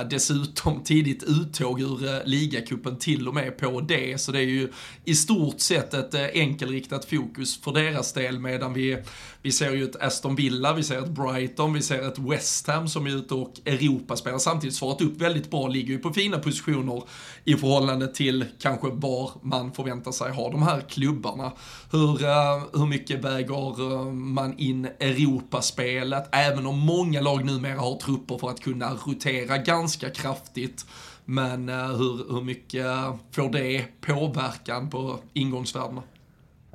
Dessutom 0.09 0.83
tidigt 0.83 1.23
uttåg 1.23 1.81
ur 1.81 2.25
ligacupen 2.25 2.97
till 2.97 3.27
och 3.27 3.33
med 3.33 3.57
på 3.57 3.81
det, 3.81 4.21
så 4.21 4.31
det 4.31 4.39
är 4.39 4.43
ju 4.43 4.71
i 5.05 5.15
stort 5.15 5.59
sett 5.59 5.93
ett 5.93 6.15
enkelriktat 6.33 7.05
fokus 7.05 7.61
för 7.61 7.71
deras 7.71 8.13
del 8.13 8.39
medan 8.39 8.73
vi, 8.73 8.97
vi 9.41 9.51
ser 9.51 9.71
ju 9.71 9.83
ett 9.83 10.01
Aston 10.01 10.35
Villa, 10.35 10.73
vi 10.73 10.83
ser 10.83 10.99
ett 10.99 11.09
Brighton, 11.09 11.73
vi 11.73 11.81
ser 11.81 12.07
ett 12.07 12.19
West 12.19 12.67
Ham 12.67 12.87
som 12.87 13.07
är 13.07 13.11
ute 13.11 13.33
och 13.33 13.53
Europaspelar 13.65 14.37
samtidigt 14.37 14.75
svarat 14.75 15.01
upp 15.01 15.17
väldigt 15.17 15.51
bra, 15.51 15.67
ligger 15.67 15.93
ju 15.93 15.99
på 15.99 16.13
fina 16.13 16.39
positioner 16.39 17.03
i 17.45 17.55
förhållande 17.55 18.07
till 18.07 18.45
kanske 18.59 18.87
var 18.89 19.31
man 19.41 19.71
förväntar 19.71 20.11
sig 20.11 20.31
ha 20.31 20.49
de 20.49 20.63
här 20.63 20.81
klubbarna. 20.81 21.51
Hur, 21.91 22.25
eh, 22.25 22.63
hur 22.73 22.85
mycket 22.85 23.25
väger 23.25 23.91
eh, 23.93 24.05
man 24.11 24.57
in 24.57 24.87
Europaspelet, 24.99 26.29
även 26.31 26.65
om 26.65 26.79
många 26.79 27.21
lag 27.21 27.45
numera 27.45 27.79
har 27.79 27.95
trupper 27.95 28.37
för 28.37 28.49
att 28.49 28.59
kunna 28.59 28.93
rotera 29.05 29.57
ganska 29.57 30.09
kraftigt. 30.09 30.85
Men 31.25 31.69
eh, 31.69 31.87
hur, 31.87 32.33
hur 32.33 32.41
mycket 32.41 32.85
får 33.31 33.49
det 33.49 33.85
påverkan 34.01 34.89
på 34.89 35.19
ingångsvärdena? 35.33 36.03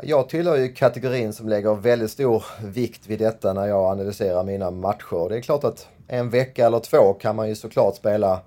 Jag 0.02 0.28
tillhör 0.28 0.56
ju 0.56 0.72
kategorin 0.72 1.32
som 1.32 1.48
lägger 1.48 1.74
väldigt 1.74 2.10
stor 2.10 2.44
vikt 2.62 3.06
vid 3.06 3.18
detta 3.18 3.52
när 3.52 3.66
jag 3.66 3.92
analyserar 3.92 4.44
mina 4.44 4.70
matcher. 4.70 5.28
Det 5.28 5.36
är 5.36 5.40
klart 5.40 5.64
att 5.64 5.88
en 6.08 6.30
vecka 6.30 6.66
eller 6.66 6.80
två 6.80 7.12
kan 7.12 7.36
man 7.36 7.48
ju 7.48 7.54
såklart 7.54 7.96
spela 7.96 8.40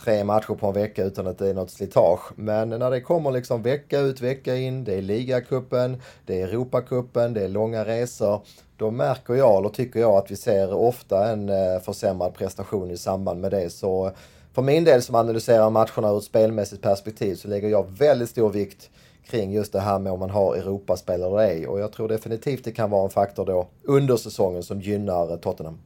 tre 0.00 0.24
matcher 0.24 0.54
på 0.54 0.66
en 0.66 0.72
vecka 0.72 1.04
utan 1.04 1.26
att 1.26 1.38
det 1.38 1.48
är 1.48 1.54
något 1.54 1.70
slitage. 1.70 2.20
Men 2.36 2.68
när 2.68 2.90
det 2.90 3.00
kommer 3.00 3.30
liksom 3.30 3.62
vecka 3.62 3.98
ut, 3.98 4.20
vecka 4.20 4.56
in, 4.56 4.84
det 4.84 4.94
är 4.94 5.02
ligacupen, 5.02 6.02
det 6.26 6.40
är 6.40 6.48
Europacupen, 6.48 7.34
det 7.34 7.44
är 7.44 7.48
långa 7.48 7.84
resor. 7.84 8.40
Då 8.76 8.90
märker 8.90 9.34
jag, 9.34 9.58
eller 9.58 9.68
tycker 9.68 10.00
jag, 10.00 10.12
att 10.12 10.30
vi 10.30 10.36
ser 10.36 10.74
ofta 10.74 11.30
en 11.30 11.48
eh, 11.48 11.80
försämrad 11.84 12.34
prestation 12.34 12.90
i 12.90 12.96
samband 12.96 13.40
med 13.40 13.50
det. 13.50 13.70
Så 13.70 14.10
för 14.52 14.62
min 14.62 14.84
del 14.84 15.02
som 15.02 15.14
analyserar 15.14 15.70
matcherna 15.70 16.10
ur 16.10 16.18
ett 16.18 16.24
spelmässigt 16.24 16.82
perspektiv 16.82 17.34
så 17.34 17.48
lägger 17.48 17.68
jag 17.68 17.98
väldigt 17.98 18.30
stor 18.30 18.50
vikt 18.50 18.90
kring 19.26 19.52
just 19.52 19.72
det 19.72 19.80
här 19.80 19.98
med 19.98 20.12
om 20.12 20.18
man 20.18 20.30
har 20.30 20.56
Europaspel 20.56 21.22
eller 21.22 21.38
ej. 21.38 21.66
Och 21.66 21.80
jag 21.80 21.92
tror 21.92 22.08
definitivt 22.08 22.64
det 22.64 22.72
kan 22.72 22.90
vara 22.90 23.04
en 23.04 23.10
faktor 23.10 23.46
då 23.46 23.68
under 23.82 24.16
säsongen 24.16 24.62
som 24.62 24.80
gynnar 24.80 25.30
eh, 25.30 25.36
Tottenham. 25.36 25.78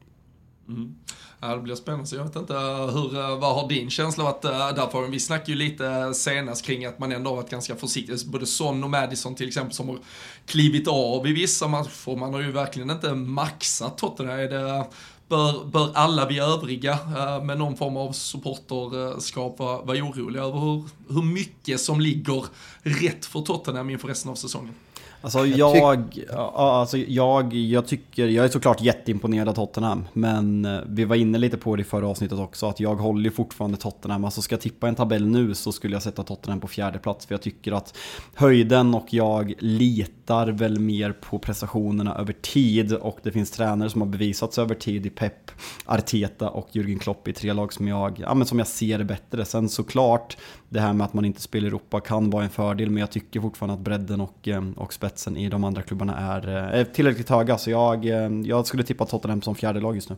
Mm. 0.67 0.95
Ja, 1.41 1.55
det 1.55 1.61
blir 1.61 1.75
spännande. 1.75 2.05
Så 2.05 2.15
jag 2.15 2.23
vet 2.23 2.35
inte 2.35 2.53
eh, 2.53 2.87
hur, 2.87 3.19
eh, 3.19 3.39
vad 3.39 3.55
har 3.55 3.69
din 3.69 3.89
känsla 3.89 4.23
varit 4.23 4.45
eh, 4.45 4.51
därför? 4.51 5.07
Vi 5.07 5.19
snackade 5.19 5.51
ju 5.51 5.57
lite 5.57 6.13
senast 6.13 6.65
kring 6.65 6.85
att 6.85 6.99
man 6.99 7.11
ändå 7.11 7.29
har 7.29 7.35
varit 7.35 7.49
ganska 7.49 7.75
försiktig. 7.75 8.13
Alltså, 8.13 8.27
både 8.27 8.45
Son 8.45 8.83
och 8.83 8.89
Madison 8.89 9.35
till 9.35 9.47
exempel 9.47 9.73
som 9.73 9.89
har 9.89 9.99
klivit 10.45 10.87
av 10.87 11.27
i 11.27 11.33
vissa 11.33 11.67
matcher. 11.67 12.15
Man 12.15 12.33
har 12.33 12.41
ju 12.41 12.51
verkligen 12.51 12.89
inte 12.89 13.13
maxat 13.13 13.97
Tottenham. 13.97 14.39
Är 14.39 14.49
det, 14.49 14.85
bör, 15.27 15.65
bör 15.65 15.91
alla 15.93 16.25
vi 16.25 16.39
övriga 16.39 16.99
med 17.43 17.57
någon 17.57 17.77
form 17.77 17.97
av 17.97 18.11
supporterskap 18.11 19.59
vara, 19.59 19.81
vara 19.81 19.97
oroliga 19.97 20.43
över 20.43 20.59
hur, 20.59 20.83
hur 21.09 21.23
mycket 21.23 21.81
som 21.81 22.01
ligger 22.01 22.45
rätt 22.81 23.25
för 23.25 23.41
Tottenham 23.41 23.89
inför 23.89 24.07
resten 24.07 24.31
av 24.31 24.35
säsongen? 24.35 24.73
Alltså 25.21 25.45
jag, 25.45 26.25
alltså 26.55 26.97
jag, 26.97 27.53
jag 27.53 27.87
tycker, 27.87 28.27
jag 28.27 28.45
är 28.45 28.49
såklart 28.49 28.81
jätteimponerad 28.81 29.49
av 29.49 29.53
Tottenham. 29.53 30.05
Men 30.13 30.65
eh, 30.65 30.79
vi 30.87 31.05
var 31.05 31.15
inne 31.15 31.37
lite 31.37 31.57
på 31.57 31.75
det 31.75 31.81
i 31.81 31.85
förra 31.85 32.07
avsnittet 32.07 32.39
också, 32.39 32.65
att 32.65 32.79
jag 32.79 32.95
håller 32.95 33.29
fortfarande 33.29 33.77
Tottenham. 33.77 34.25
Alltså 34.25 34.41
ska 34.41 34.53
jag 34.53 34.61
tippa 34.61 34.87
en 34.87 34.95
tabell 34.95 35.27
nu 35.27 35.55
så 35.55 35.71
skulle 35.71 35.95
jag 35.95 36.03
sätta 36.03 36.23
Tottenham 36.23 36.59
på 36.59 36.67
fjärde 36.67 36.99
plats 36.99 37.25
För 37.25 37.33
jag 37.33 37.41
tycker 37.41 37.71
att 37.71 37.97
höjden 38.33 38.95
och 38.95 39.13
jag 39.13 39.53
litar 39.59 40.47
väl 40.47 40.79
mer 40.79 41.11
på 41.11 41.39
prestationerna 41.39 42.15
över 42.15 42.33
tid. 42.33 42.93
Och 42.93 43.19
det 43.23 43.31
finns 43.31 43.51
tränare 43.51 43.89
som 43.89 44.01
har 44.01 44.07
bevisats 44.07 44.57
över 44.57 44.75
tid 44.75 45.05
i 45.05 45.09
Pep, 45.09 45.51
Arteta 45.85 46.49
och 46.49 46.69
Jürgen 46.71 46.99
Klopp 46.99 47.27
i 47.27 47.33
tre 47.33 47.53
lag 47.53 47.73
som 47.73 47.87
jag, 47.87 48.19
ja, 48.19 48.33
men 48.33 48.47
som 48.47 48.59
jag 48.59 48.67
ser 48.67 49.03
bättre. 49.03 49.45
Sen 49.45 49.69
såklart, 49.69 50.37
det 50.69 50.79
här 50.79 50.93
med 50.93 51.05
att 51.05 51.13
man 51.13 51.25
inte 51.25 51.41
spelar 51.41 51.65
i 51.65 51.67
Europa 51.67 51.99
kan 51.99 52.29
vara 52.29 52.43
en 52.43 52.49
fördel, 52.49 52.89
men 52.89 53.01
jag 53.01 53.11
tycker 53.11 53.41
fortfarande 53.41 53.73
att 53.73 53.79
bredden 53.79 54.21
och, 54.21 54.47
eh, 54.47 54.63
och 54.77 54.93
spetsen 54.93 55.37
i 55.37 55.49
de 55.49 55.63
andra 55.63 55.81
klubbarna 55.81 56.17
är, 56.17 56.47
eh, 56.47 56.79
är 56.79 56.83
tillräckligt 56.83 57.29
höga. 57.29 57.57
Så 57.57 57.71
jag, 57.71 58.05
eh, 58.05 58.29
jag 58.45 58.67
skulle 58.67 58.83
tippa 58.83 59.05
Tottenham 59.05 59.41
som 59.41 59.55
fjärde 59.55 59.79
lag 59.79 59.95
just 59.95 60.09
nu. 60.09 60.15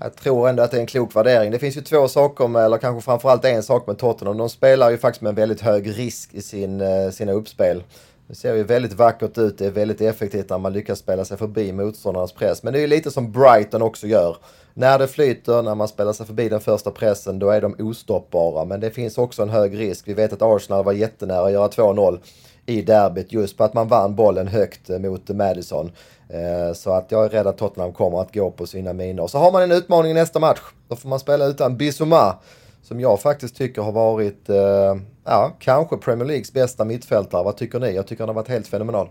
Jag 0.00 0.16
tror 0.16 0.48
ändå 0.48 0.62
att 0.62 0.70
det 0.70 0.76
är 0.76 0.80
en 0.80 0.86
klok 0.86 1.16
värdering. 1.16 1.50
Det 1.50 1.58
finns 1.58 1.76
ju 1.76 1.80
två 1.80 2.08
saker 2.08 2.48
med, 2.48 2.64
eller 2.64 2.78
kanske 2.78 3.04
framförallt 3.04 3.44
en 3.44 3.62
sak 3.62 3.86
med 3.86 3.98
Tottenham. 3.98 4.36
De 4.36 4.48
spelar 4.48 4.90
ju 4.90 4.98
faktiskt 4.98 5.22
med 5.22 5.30
en 5.30 5.36
väldigt 5.36 5.60
hög 5.60 5.98
risk 5.98 6.34
i 6.34 6.42
sin, 6.42 6.82
sina 7.12 7.32
uppspel. 7.32 7.82
Det 8.26 8.34
ser 8.34 8.54
ju 8.54 8.62
väldigt 8.62 8.92
vackert 8.92 9.38
ut, 9.38 9.58
det 9.58 9.66
är 9.66 9.70
väldigt 9.70 10.00
effektivt 10.00 10.50
när 10.50 10.58
man 10.58 10.72
lyckas 10.72 10.98
spela 10.98 11.24
sig 11.24 11.36
förbi 11.36 11.72
motståndarnas 11.72 12.32
press. 12.32 12.62
Men 12.62 12.72
det 12.72 12.78
är 12.78 12.80
ju 12.80 12.86
lite 12.86 13.10
som 13.10 13.32
Brighton 13.32 13.82
också 13.82 14.06
gör. 14.06 14.36
När 14.78 14.98
det 14.98 15.08
flyter, 15.08 15.62
när 15.62 15.74
man 15.74 15.88
spelar 15.88 16.12
sig 16.12 16.26
förbi 16.26 16.48
den 16.48 16.60
första 16.60 16.90
pressen, 16.90 17.38
då 17.38 17.50
är 17.50 17.60
de 17.60 17.76
ostoppbara. 17.78 18.64
Men 18.64 18.80
det 18.80 18.90
finns 18.90 19.18
också 19.18 19.42
en 19.42 19.48
hög 19.48 19.78
risk. 19.78 20.08
Vi 20.08 20.14
vet 20.14 20.32
att 20.32 20.42
Arsenal 20.42 20.84
var 20.84 20.92
jättenära 20.92 21.46
att 21.46 21.52
göra 21.52 21.68
2-0 21.68 22.18
i 22.66 22.82
derbyt 22.82 23.32
just 23.32 23.56
på 23.56 23.64
att 23.64 23.74
man 23.74 23.88
vann 23.88 24.14
bollen 24.14 24.48
högt 24.48 24.90
eh, 24.90 24.98
mot 24.98 25.28
Madison. 25.28 25.90
Eh, 26.28 26.74
så 26.74 26.92
att 26.92 27.12
jag 27.12 27.24
är 27.24 27.28
rädd 27.28 27.46
att 27.46 27.58
Tottenham 27.58 27.92
kommer 27.92 28.20
att 28.20 28.34
gå 28.34 28.50
på 28.50 28.66
sina 28.66 28.92
miner. 28.92 29.26
Så 29.26 29.38
har 29.38 29.52
man 29.52 29.62
en 29.62 29.72
utmaning 29.72 30.10
i 30.10 30.14
nästa 30.14 30.38
match. 30.38 30.60
Då 30.88 30.96
får 30.96 31.08
man 31.08 31.20
spela 31.20 31.46
utan 31.46 31.76
Bissouma. 31.76 32.34
Som 32.82 33.00
jag 33.00 33.20
faktiskt 33.20 33.56
tycker 33.56 33.82
har 33.82 33.92
varit, 33.92 34.48
eh, 34.48 34.96
ja, 35.24 35.52
kanske 35.58 35.96
Premier 35.96 36.26
Leagues 36.26 36.52
bästa 36.52 36.84
mittfältare. 36.84 37.44
Vad 37.44 37.56
tycker 37.56 37.80
ni? 37.80 37.94
Jag 37.94 38.06
tycker 38.06 38.22
han 38.22 38.28
har 38.28 38.34
varit 38.34 38.48
helt 38.48 38.66
fenomenal. 38.66 39.08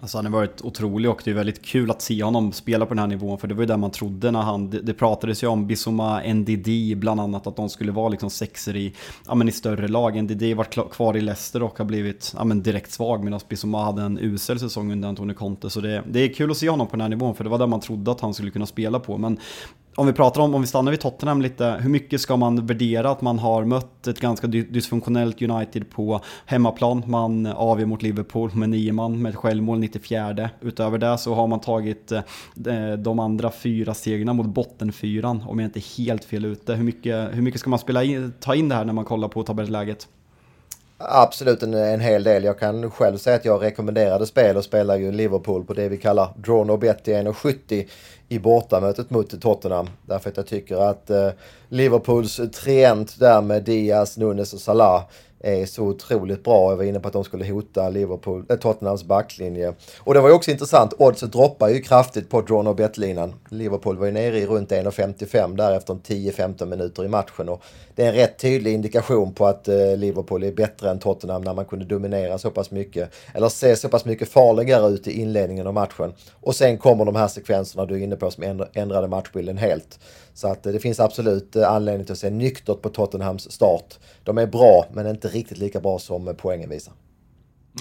Alltså 0.00 0.18
han 0.18 0.24
har 0.24 0.32
varit 0.32 0.62
otrolig 0.62 1.10
och 1.10 1.20
det 1.24 1.30
är 1.30 1.34
väldigt 1.34 1.62
kul 1.62 1.90
att 1.90 2.02
se 2.02 2.22
honom 2.22 2.52
spela 2.52 2.86
på 2.86 2.94
den 2.94 2.98
här 2.98 3.06
nivån 3.06 3.38
för 3.38 3.48
det 3.48 3.54
var 3.54 3.62
ju 3.62 3.66
det 3.66 3.76
man 3.76 3.90
trodde 3.90 4.30
när 4.30 4.42
han, 4.42 4.70
det, 4.70 4.80
det 4.80 4.94
pratades 4.94 5.42
ju 5.42 5.46
om 5.46 5.66
Bissoma, 5.66 6.22
NDD 6.34 6.96
bland 6.96 7.20
annat 7.20 7.46
att 7.46 7.56
de 7.56 7.68
skulle 7.68 7.92
vara 7.92 8.08
liksom 8.08 8.30
sexer 8.30 8.76
i, 8.76 8.92
ja 9.26 9.34
men 9.34 9.48
i 9.48 9.52
större 9.52 9.88
lag. 9.88 10.22
NDD 10.22 10.42
har 10.42 10.54
varit 10.54 10.92
kvar 10.92 11.16
i 11.16 11.20
Leicester 11.20 11.62
och 11.62 11.78
har 11.78 11.84
blivit, 11.84 12.34
ja 12.36 12.44
men 12.44 12.62
direkt 12.62 12.90
svag 12.90 13.24
medan 13.24 13.40
Bissoma 13.48 13.84
hade 13.84 14.02
en 14.02 14.18
usel 14.18 14.60
säsong 14.60 14.92
under 14.92 15.08
Antonio 15.08 15.34
Conte 15.34 15.70
så 15.70 15.80
det, 15.80 16.02
det 16.10 16.20
är 16.20 16.34
kul 16.34 16.50
att 16.50 16.56
se 16.56 16.68
honom 16.68 16.86
på 16.86 16.96
den 16.96 17.00
här 17.00 17.08
nivån 17.08 17.34
för 17.34 17.44
det 17.44 17.50
var 17.50 17.58
det 17.58 17.66
man 17.66 17.80
trodde 17.80 18.10
att 18.10 18.20
han 18.20 18.34
skulle 18.34 18.50
kunna 18.50 18.66
spela 18.66 19.00
på 19.00 19.18
men 19.18 19.38
om 19.98 20.06
vi 20.06 20.12
pratar 20.12 20.40
om, 20.40 20.54
om 20.54 20.60
vi 20.60 20.66
stannar 20.66 20.90
vid 20.90 21.00
Tottenham 21.00 21.42
lite, 21.42 21.64
hur 21.80 21.90
mycket 21.90 22.20
ska 22.20 22.36
man 22.36 22.66
värdera 22.66 23.10
att 23.10 23.20
man 23.20 23.38
har 23.38 23.64
mött 23.64 24.06
ett 24.06 24.20
ganska 24.20 24.46
dysfunktionellt 24.46 25.42
United 25.42 25.90
på 25.90 26.20
hemmaplan? 26.46 27.02
Man 27.06 27.46
avgör 27.46 27.86
mot 27.86 28.02
Liverpool 28.02 28.54
med 28.54 28.70
nio 28.70 28.92
man 28.92 29.22
med 29.22 29.30
ett 29.30 29.36
självmål 29.36 29.78
94. 29.78 30.50
Utöver 30.60 30.98
det 30.98 31.18
så 31.18 31.34
har 31.34 31.46
man 31.46 31.60
tagit 31.60 32.12
eh, 32.12 32.22
de 32.98 33.18
andra 33.18 33.50
fyra 33.50 33.94
segrarna 33.94 34.32
mot 34.32 34.46
bottenfyran, 34.46 35.44
om 35.46 35.58
jag 35.58 35.66
inte 35.66 35.78
är 35.78 35.98
helt 35.98 36.24
fel 36.24 36.44
ute. 36.44 36.74
Hur 36.74 36.84
mycket, 36.84 37.34
hur 37.34 37.42
mycket 37.42 37.60
ska 37.60 37.70
man 37.70 37.78
spela 37.78 38.04
in, 38.04 38.32
ta 38.40 38.54
in 38.54 38.68
det 38.68 38.74
här 38.74 38.84
när 38.84 38.92
man 38.92 39.04
kollar 39.04 39.28
på 39.28 39.42
tabellläget? 39.42 40.08
Absolut 41.00 41.62
en, 41.62 41.74
en 41.74 42.00
hel 42.00 42.22
del. 42.22 42.44
Jag 42.44 42.58
kan 42.58 42.90
själv 42.90 43.16
säga 43.16 43.36
att 43.36 43.44
jag 43.44 43.62
rekommenderade 43.62 44.26
spel 44.26 44.56
och 44.56 44.64
spelar 44.64 44.96
ju 44.96 45.12
Liverpool 45.12 45.64
på 45.64 45.74
det 45.74 45.88
vi 45.88 45.96
kallar 45.96 46.32
draw 46.36 46.66
no 46.66 46.76
bet 46.76 47.06
1,70 47.06 47.86
i 48.28 48.38
bortamötet 48.38 49.10
mot 49.10 49.40
Tottenham. 49.40 49.90
Därför 50.06 50.30
att 50.30 50.36
jag 50.36 50.46
tycker 50.46 50.76
att 50.76 51.10
eh, 51.10 51.28
Liverpools 51.68 52.40
trient 52.54 53.18
där 53.20 53.42
med 53.42 53.64
Diaz, 53.64 54.16
Nunes 54.16 54.54
och 54.54 54.60
Salah 54.60 55.04
är 55.40 55.66
så 55.66 55.82
otroligt 55.82 56.44
bra. 56.44 56.70
Jag 56.72 56.76
var 56.76 56.84
inne 56.84 57.00
på 57.00 57.08
att 57.08 57.14
de 57.14 57.24
skulle 57.24 57.52
hota 57.52 57.88
Liverpool, 57.88 58.44
eh, 58.48 58.56
Tottenhams 58.56 59.04
backlinje. 59.04 59.74
Och 59.98 60.14
det 60.14 60.20
var 60.20 60.28
ju 60.28 60.34
också 60.34 60.50
intressant, 60.50 60.94
oddset 60.98 61.32
droppar 61.32 61.68
ju 61.68 61.80
kraftigt 61.80 62.30
på 62.30 62.40
drawn 62.40 62.66
och 62.66 62.76
bet-linan. 62.76 63.34
Liverpool 63.48 63.96
var 63.96 64.06
ju 64.06 64.12
nere 64.12 64.38
i 64.38 64.46
runt 64.46 64.72
1,55 64.72 65.56
där 65.56 65.76
efter 65.76 65.94
10-15 65.94 66.66
minuter 66.66 67.04
i 67.04 67.08
matchen. 67.08 67.48
Och 67.48 67.62
det 67.98 68.04
är 68.04 68.08
en 68.08 68.14
rätt 68.14 68.38
tydlig 68.38 68.72
indikation 68.72 69.34
på 69.34 69.46
att 69.46 69.68
eh, 69.68 69.96
Liverpool 69.96 70.42
är 70.42 70.52
bättre 70.52 70.90
än 70.90 70.98
Tottenham 70.98 71.42
när 71.42 71.54
man 71.54 71.64
kunde 71.64 71.84
dominera 71.84 72.38
så 72.38 72.50
pass 72.50 72.70
mycket. 72.70 73.14
Eller 73.34 73.48
se 73.48 73.76
så 73.76 73.88
pass 73.88 74.04
mycket 74.04 74.28
farligare 74.28 74.88
ut 74.88 75.06
i 75.06 75.20
inledningen 75.20 75.66
av 75.66 75.74
matchen. 75.74 76.12
Och 76.40 76.54
sen 76.54 76.78
kommer 76.78 77.04
de 77.04 77.16
här 77.16 77.28
sekvenserna 77.28 77.86
du 77.86 77.94
är 77.94 77.98
inne 77.98 78.16
på 78.16 78.30
som 78.30 78.66
ändrade 78.72 79.08
matchbilden 79.08 79.58
helt. 79.58 80.00
Så 80.34 80.48
att 80.48 80.66
eh, 80.66 80.72
det 80.72 80.80
finns 80.80 81.00
absolut 81.00 81.56
eh, 81.56 81.72
anledning 81.72 82.06
till 82.06 82.12
att 82.12 82.18
se 82.18 82.30
nyktert 82.30 82.82
på 82.82 82.88
Tottenhams 82.88 83.52
start. 83.52 83.98
De 84.24 84.38
är 84.38 84.46
bra, 84.46 84.86
men 84.92 85.06
inte 85.06 85.28
riktigt 85.28 85.58
lika 85.58 85.80
bra 85.80 85.98
som 85.98 86.34
poängen 86.38 86.70
visar. 86.70 86.94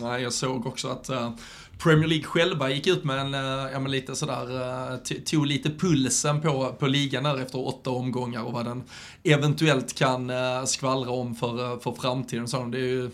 Nej, 0.01 0.23
jag 0.23 0.33
såg 0.33 0.67
också 0.67 0.87
att 0.87 1.09
uh, 1.09 1.29
Premier 1.79 2.07
League 2.07 2.25
själva 2.25 2.69
gick 2.69 2.87
ut 2.87 3.03
med 3.03 3.19
en, 3.19 3.33
eh, 3.33 3.71
ja 3.71 3.79
men 3.79 3.91
lite 3.91 4.15
sådär, 4.15 4.61
eh, 4.91 4.97
tog 5.25 5.45
lite 5.45 5.69
pulsen 5.69 6.41
på, 6.41 6.75
på 6.79 6.87
ligan 6.87 7.23
där 7.23 7.41
efter 7.41 7.67
åtta 7.67 7.89
omgångar 7.89 8.43
och 8.43 8.53
vad 8.53 8.65
den 8.65 8.83
eventuellt 9.23 9.95
kan 9.95 10.29
eh, 10.29 10.63
skvallra 10.65 11.11
om 11.11 11.35
för, 11.35 11.79
för 11.79 11.91
framtiden. 11.91 12.47
Så 12.47 12.63
det 12.63 12.77
är 12.77 12.81
ju 12.81 13.09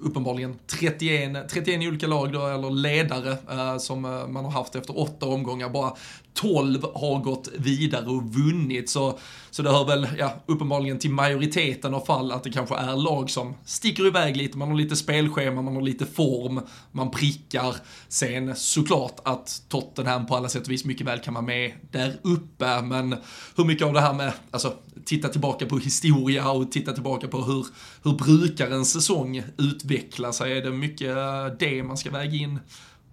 uppenbarligen 0.00 0.58
31, 0.66 1.48
31 1.50 1.88
olika 1.88 2.06
lag 2.06 2.32
då, 2.32 2.46
eller 2.46 2.70
ledare 2.70 3.36
som 3.80 4.00
man 4.28 4.44
har 4.44 4.50
haft 4.50 4.76
efter 4.76 4.98
åtta 4.98 5.26
omgångar. 5.26 5.68
Bara 5.68 5.92
12 6.36 6.82
har 6.94 7.18
gått 7.20 7.48
vidare 7.56 8.06
och 8.06 8.34
vunnit. 8.34 8.90
Så, 8.90 9.18
så 9.50 9.62
det 9.62 9.70
hör 9.70 9.84
väl 9.84 10.08
ja, 10.18 10.34
uppenbarligen 10.46 10.98
till 10.98 11.10
majoriteten 11.10 11.94
av 11.94 12.00
fall 12.00 12.32
att 12.32 12.44
det 12.44 12.50
kanske 12.50 12.76
är 12.76 12.96
lag 12.96 13.30
som 13.30 13.54
sticker 13.64 14.06
iväg 14.06 14.36
lite. 14.36 14.58
Man 14.58 14.68
har 14.68 14.76
lite 14.76 14.96
spelschema, 14.96 15.62
man 15.62 15.74
har 15.74 15.82
lite 15.82 16.06
form, 16.06 16.60
man 16.92 17.10
prickar. 17.10 17.76
Sen 18.08 18.56
såklart 18.56 19.20
att 19.24 19.62
Tottenham 19.68 20.26
på 20.26 20.36
alla 20.36 20.48
sätt 20.48 20.62
och 20.62 20.70
vis 20.70 20.84
mycket 20.84 21.06
väl 21.06 21.18
kan 21.18 21.34
vara 21.34 21.44
med 21.44 21.72
där 21.90 22.20
uppe. 22.22 22.82
Men 22.82 23.16
hur 23.56 23.64
mycket 23.64 23.86
av 23.86 23.92
det 23.92 24.00
här 24.00 24.14
med, 24.14 24.32
alltså 24.50 24.72
titta 25.04 25.28
tillbaka 25.28 25.66
på 25.66 25.78
historia 25.78 26.50
och 26.50 26.72
titta 26.72 26.92
tillbaka 26.92 27.28
på 27.28 27.42
hur, 27.42 27.66
hur 28.04 28.12
brukar 28.12 28.70
en 28.70 28.84
säsong 28.84 29.42
utveckla 29.58 30.32
sig? 30.32 30.58
Är 30.58 30.62
det 30.62 30.70
mycket 30.70 31.16
eh, 31.16 31.46
det 31.58 31.82
man 31.82 31.96
ska 31.96 32.10
väga 32.10 32.34
in? 32.34 32.58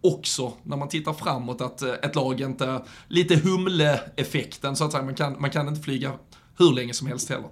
Också 0.03 0.51
när 0.63 0.77
man 0.77 0.89
tittar 0.89 1.13
framåt 1.13 1.61
att 1.61 1.81
eh, 1.81 1.93
ett 2.01 2.15
lag 2.15 2.41
inte, 2.41 2.81
lite 3.07 3.35
humle-effekten 3.35 4.75
så 4.75 4.85
att 4.85 4.91
säga, 4.91 5.03
man 5.03 5.15
kan, 5.15 5.35
man 5.39 5.49
kan 5.49 5.67
inte 5.67 5.81
flyga 5.81 6.11
hur 6.57 6.73
länge 6.73 6.93
som 6.93 7.07
helst 7.07 7.29
heller. 7.29 7.47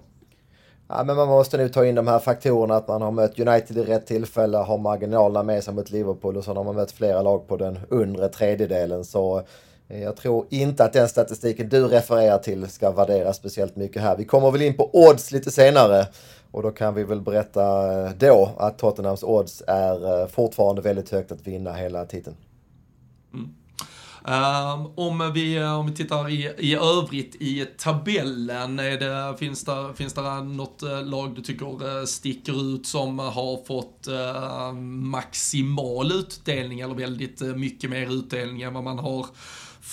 Ja, 0.88 1.04
men 1.04 1.16
man 1.16 1.28
måste 1.28 1.56
nu 1.56 1.68
ta 1.68 1.86
in 1.86 1.94
de 1.94 2.06
här 2.06 2.18
faktorerna 2.18 2.76
att 2.76 2.88
man 2.88 3.02
har 3.02 3.10
mött 3.10 3.40
United 3.40 3.78
i 3.78 3.82
rätt 3.82 4.06
tillfälle, 4.06 4.58
har 4.58 4.78
marginalerna 4.78 5.42
med 5.42 5.64
sig 5.64 5.74
mot 5.74 5.90
Liverpool 5.90 6.36
och 6.36 6.44
så 6.44 6.54
har 6.54 6.64
man 6.64 6.74
mött 6.74 6.92
flera 6.92 7.22
lag 7.22 7.48
på 7.48 7.56
den 7.56 7.78
undre 7.88 8.28
tredjedelen. 8.28 9.04
Så 9.04 9.42
eh, 9.88 10.02
jag 10.02 10.16
tror 10.16 10.46
inte 10.50 10.84
att 10.84 10.92
den 10.92 11.08
statistiken 11.08 11.68
du 11.68 11.88
refererar 11.88 12.38
till 12.38 12.68
ska 12.68 12.90
värderas 12.90 13.36
speciellt 13.36 13.76
mycket 13.76 14.02
här. 14.02 14.16
Vi 14.16 14.24
kommer 14.24 14.50
väl 14.50 14.62
in 14.62 14.76
på 14.76 14.90
odds 14.92 15.32
lite 15.32 15.50
senare 15.50 16.06
och 16.52 16.62
då 16.62 16.70
kan 16.70 16.94
vi 16.94 17.04
väl 17.04 17.20
berätta 17.20 17.92
eh, 18.06 18.12
då 18.18 18.54
att 18.58 18.78
Tottenhams 18.78 19.22
odds 19.22 19.62
är 19.66 20.22
eh, 20.22 20.28
fortfarande 20.28 20.82
väldigt 20.82 21.10
högt 21.10 21.32
att 21.32 21.46
vinna 21.46 21.72
hela 21.72 22.04
titeln. 22.04 22.36
Mm. 23.34 23.48
Um, 24.24 24.92
om, 24.94 25.32
vi, 25.34 25.56
eh, 25.56 25.78
om 25.78 25.86
vi 25.86 25.92
tittar 25.92 26.28
i, 26.28 26.54
i 26.58 26.74
övrigt 26.74 27.34
i 27.34 27.66
tabellen, 27.78 28.78
är 28.78 28.98
det, 28.98 29.38
finns, 29.38 29.64
det, 29.64 29.94
finns 29.94 30.14
det 30.14 30.42
något 30.42 30.82
lag 31.04 31.34
du 31.34 31.42
tycker 31.42 32.06
sticker 32.06 32.74
ut 32.74 32.86
som 32.86 33.18
har 33.18 33.64
fått 33.64 34.08
uh, 34.08 34.72
maximal 34.72 36.12
utdelning 36.12 36.80
eller 36.80 36.94
väldigt 36.94 37.40
mycket 37.40 37.90
mer 37.90 38.12
utdelning 38.12 38.62
än 38.62 38.74
vad 38.74 38.84
man 38.84 38.98
har 38.98 39.26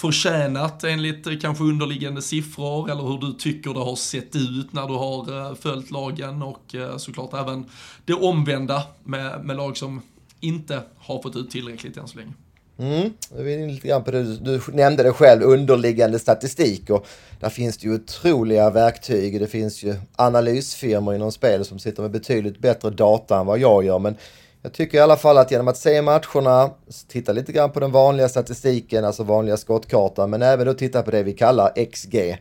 förtjänat 0.02 0.84
enligt 0.84 1.42
kanske 1.42 1.64
underliggande 1.64 2.22
siffror 2.22 2.92
eller 2.92 3.04
hur 3.04 3.18
du 3.18 3.34
tycker 3.34 3.74
det 3.74 3.80
har 3.80 3.96
sett 3.96 4.36
ut 4.36 4.74
när 4.74 4.88
du 4.88 4.94
har 4.94 5.50
eh, 5.50 5.56
följt 5.56 5.92
lagen 5.92 6.42
och 6.42 6.76
eh, 6.76 6.98
såklart 6.98 7.34
även 7.34 7.66
det 8.06 8.14
omvända 8.14 8.84
med, 9.04 9.46
med 9.46 9.56
lag 9.56 9.78
som 9.78 10.02
inte 10.40 10.82
har 10.98 11.22
fått 11.22 11.36
ut 11.36 11.52
tillräckligt 11.52 11.98
än 11.98 12.08
så 12.08 12.18
länge. 12.18 12.34
Mm, 12.78 13.14
vi 13.38 13.54
är 13.54 13.68
lite 13.68 13.88
grann 13.88 14.04
på 14.04 14.12
det. 14.12 14.38
Du 14.38 14.62
nämnde 14.74 15.04
det 15.04 15.14
själv, 15.14 15.44
underliggande 15.44 16.20
statistik. 16.20 16.90
Och 16.90 17.08
där 17.40 17.50
finns 17.50 17.78
det 17.78 17.88
ju 17.88 17.94
otroliga 17.94 18.70
verktyg. 18.70 19.40
Det 19.40 19.48
finns 19.48 19.84
ju 19.84 19.96
analysfirmor 20.16 21.16
inom 21.16 21.32
spel 21.32 21.66
som 21.66 21.80
sitter 21.80 22.02
med 22.02 22.12
betydligt 22.12 22.60
bättre 22.60 22.90
data 22.90 23.40
än 23.40 23.46
vad 23.46 23.60
jag 23.60 23.86
gör. 23.86 24.00
Men 24.00 24.16
jag 24.62 24.74
tycker 24.74 24.98
i 24.98 25.02
alla 25.02 25.18
fall 25.18 25.38
att 25.38 25.52
genom 25.52 25.68
att 25.68 25.78
se 25.78 26.02
matcherna, 26.02 26.70
titta 27.08 27.32
lite 27.32 27.52
grann 27.52 27.72
på 27.72 27.80
den 27.80 27.92
vanliga 27.92 28.30
statistiken, 28.30 29.06
alltså 29.06 29.24
vanliga 29.24 29.58
skottkartan, 29.58 30.30
men 30.30 30.42
även 30.42 30.68
då 30.68 30.74
titta 30.74 31.02
på 31.02 31.12
det 31.12 31.24
vi 31.24 31.34
kallar 31.34 31.86
XG. 31.92 32.38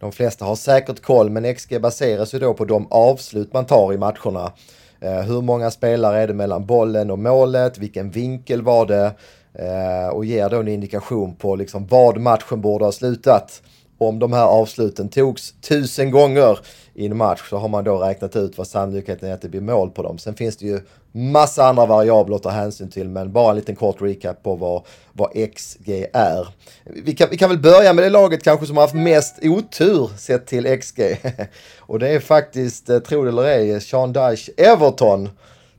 De 0.00 0.12
flesta 0.12 0.44
har 0.44 0.56
säkert 0.56 1.02
koll, 1.02 1.30
men 1.30 1.54
XG 1.54 1.80
baseras 1.80 2.34
ju 2.34 2.38
då 2.38 2.54
på 2.54 2.64
de 2.64 2.86
avslut 2.90 3.52
man 3.52 3.66
tar 3.66 3.92
i 3.92 3.98
matcherna. 3.98 4.52
Eh, 5.00 5.20
hur 5.20 5.42
många 5.42 5.70
spelare 5.70 6.18
är 6.18 6.26
det 6.26 6.34
mellan 6.34 6.66
bollen 6.66 7.10
och 7.10 7.18
målet? 7.18 7.78
Vilken 7.78 8.10
vinkel 8.10 8.62
var 8.62 8.86
det? 8.86 9.12
Eh, 9.54 10.08
och 10.08 10.24
ger 10.24 10.48
då 10.48 10.60
en 10.60 10.68
indikation 10.68 11.34
på 11.34 11.56
liksom 11.56 11.86
vad 11.86 12.20
matchen 12.20 12.60
borde 12.60 12.84
ha 12.84 12.92
slutat. 12.92 13.62
Om 13.98 14.18
de 14.18 14.32
här 14.32 14.44
avsluten 14.44 15.08
togs 15.08 15.54
tusen 15.60 16.10
gånger 16.10 16.58
i 16.94 17.06
en 17.06 17.16
match 17.16 17.48
så 17.50 17.56
har 17.56 17.68
man 17.68 17.84
då 17.84 17.98
räknat 17.98 18.36
ut 18.36 18.58
vad 18.58 18.66
sannolikheten 18.66 19.28
är 19.28 19.34
att 19.34 19.42
det 19.42 19.48
blir 19.48 19.60
mål 19.60 19.90
på 19.90 20.02
dem. 20.02 20.18
Sen 20.18 20.34
finns 20.34 20.56
det 20.56 20.66
ju 20.66 20.80
massa 21.12 21.64
andra 21.64 21.86
variabler 21.86 22.36
att 22.36 22.42
ta 22.42 22.50
hänsyn 22.50 22.90
till 22.90 23.08
men 23.08 23.32
bara 23.32 23.50
en 23.50 23.56
liten 23.56 23.76
kort 23.76 24.02
recap 24.02 24.42
på 24.42 24.54
vad, 24.54 24.82
vad 25.12 25.30
XG 25.56 26.06
är. 26.12 26.48
Vi 26.84 27.14
kan, 27.14 27.28
vi 27.30 27.36
kan 27.36 27.50
väl 27.50 27.58
börja 27.58 27.92
med 27.92 28.04
det 28.04 28.10
laget 28.10 28.42
kanske 28.42 28.66
som 28.66 28.76
har 28.76 28.84
haft 28.84 28.94
mest 28.94 29.38
otur 29.42 30.10
sett 30.18 30.46
till 30.46 30.80
XG. 30.80 31.00
Och 31.78 31.98
det 31.98 32.08
är 32.08 32.20
faktiskt, 32.20 32.90
eh, 32.90 32.98
tro 32.98 33.22
det 33.22 33.28
eller 33.28 33.44
ej, 33.44 33.80
Sean 33.80 34.12
Dyche 34.12 34.52
Everton 34.56 35.28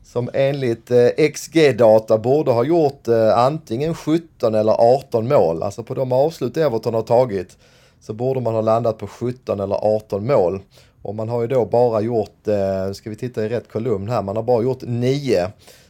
som 0.03 0.29
enligt 0.33 0.91
eh, 0.91 1.07
XG-data 1.17 2.17
borde 2.17 2.51
ha 2.51 2.63
gjort 2.63 3.07
eh, 3.07 3.37
antingen 3.37 3.95
17 3.95 4.55
eller 4.55 4.73
18 4.73 5.27
mål. 5.27 5.63
Alltså 5.63 5.83
på 5.83 5.93
de 5.93 6.11
avslut 6.11 6.57
Everton 6.57 6.93
har 6.93 7.01
tagit 7.01 7.57
så 8.01 8.13
borde 8.13 8.41
man 8.41 8.53
ha 8.53 8.61
landat 8.61 8.97
på 8.97 9.07
17 9.07 9.59
eller 9.59 9.75
18 9.75 10.27
mål. 10.27 10.61
Och 11.01 11.15
man 11.15 11.29
har 11.29 11.41
ju 11.41 11.47
då 11.47 11.65
bara 11.65 12.01
gjort, 12.01 12.47
eh, 12.47 12.91
ska 12.93 13.09
vi 13.09 13.15
titta 13.15 13.45
i 13.45 13.49
rätt 13.49 13.71
kolumn 13.71 14.09
här, 14.09 14.21
man 14.21 14.35
har 14.35 14.43
bara 14.43 14.63
gjort 14.63 14.81
9. 14.81 15.47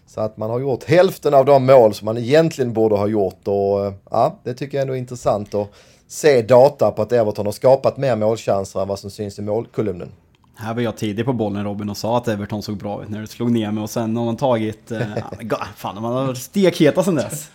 Så 0.08 0.22
att 0.22 0.38
man 0.38 0.50
har 0.50 0.60
gjort 0.60 0.84
hälften 0.84 1.34
av 1.34 1.46
de 1.46 1.66
mål 1.66 1.94
som 1.94 2.06
man 2.06 2.18
egentligen 2.18 2.74
borde 2.74 2.96
ha 2.96 3.08
gjort 3.08 3.48
och 3.48 3.86
eh, 3.86 3.94
ja, 4.10 4.40
det 4.44 4.54
tycker 4.54 4.78
jag 4.78 4.82
ändå 4.82 4.94
är 4.94 4.98
intressant 4.98 5.56
att 5.56 5.68
se 6.08 6.42
data 6.42 6.92
på 6.92 7.02
att 7.02 7.12
Everton 7.12 7.46
har 7.46 7.54
skapat 7.54 7.98
mer 7.98 8.16
målchanser 8.16 8.82
än 8.82 8.88
vad 8.88 9.00
som 9.00 9.10
syns 9.10 9.40
i 9.40 9.42
målkolumnen. 9.42 10.12
Här 10.56 10.74
var 10.74 10.82
jag 10.82 10.98
tidig 10.98 11.26
på 11.26 11.34
bollen 11.34 11.64
Robin 11.64 11.90
och 11.90 11.98
sa 11.98 12.18
att 12.18 12.28
Everton 12.28 12.62
såg 12.62 12.78
bra 12.78 13.04
ut 13.04 13.10
när 13.10 13.22
du 13.22 13.28
slog 13.28 13.52
ner 13.52 13.72
mig 13.72 13.84
och 13.84 13.90
sen 13.90 14.18
har 14.18 14.26
man 14.26 14.38
tagit... 14.38 14.92
Eh, 14.92 15.02
fan, 15.76 16.02
man 16.02 16.14
har 16.14 16.34
stekheta 16.34 17.04
sen 17.04 17.16
dess. 17.16 17.50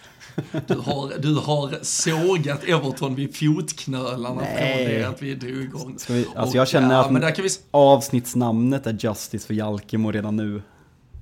Du 0.67 0.75
har, 0.75 1.19
du 1.19 1.35
har 1.35 1.79
sågat 1.83 2.65
Everton 2.65 3.15
vid 3.15 3.37
fotknölarna 3.37 4.41
Nej. 4.41 4.77
från 4.77 4.95
det 4.95 5.09
att 5.09 5.23
vi 5.23 5.35
drog 5.35 5.63
igång. 5.63 5.97
Vi, 6.09 6.27
alltså 6.37 6.57
och, 6.57 6.61
jag 6.61 6.69
känner 6.69 6.95
ja, 6.95 7.29
att 7.29 7.39
vi... 7.39 7.49
avsnittsnamnet 7.71 8.87
är 8.87 8.97
Justice 9.01 9.47
för 9.47 9.55
Jalkemo 9.55 10.13
redan 10.13 10.37
nu. 10.37 10.63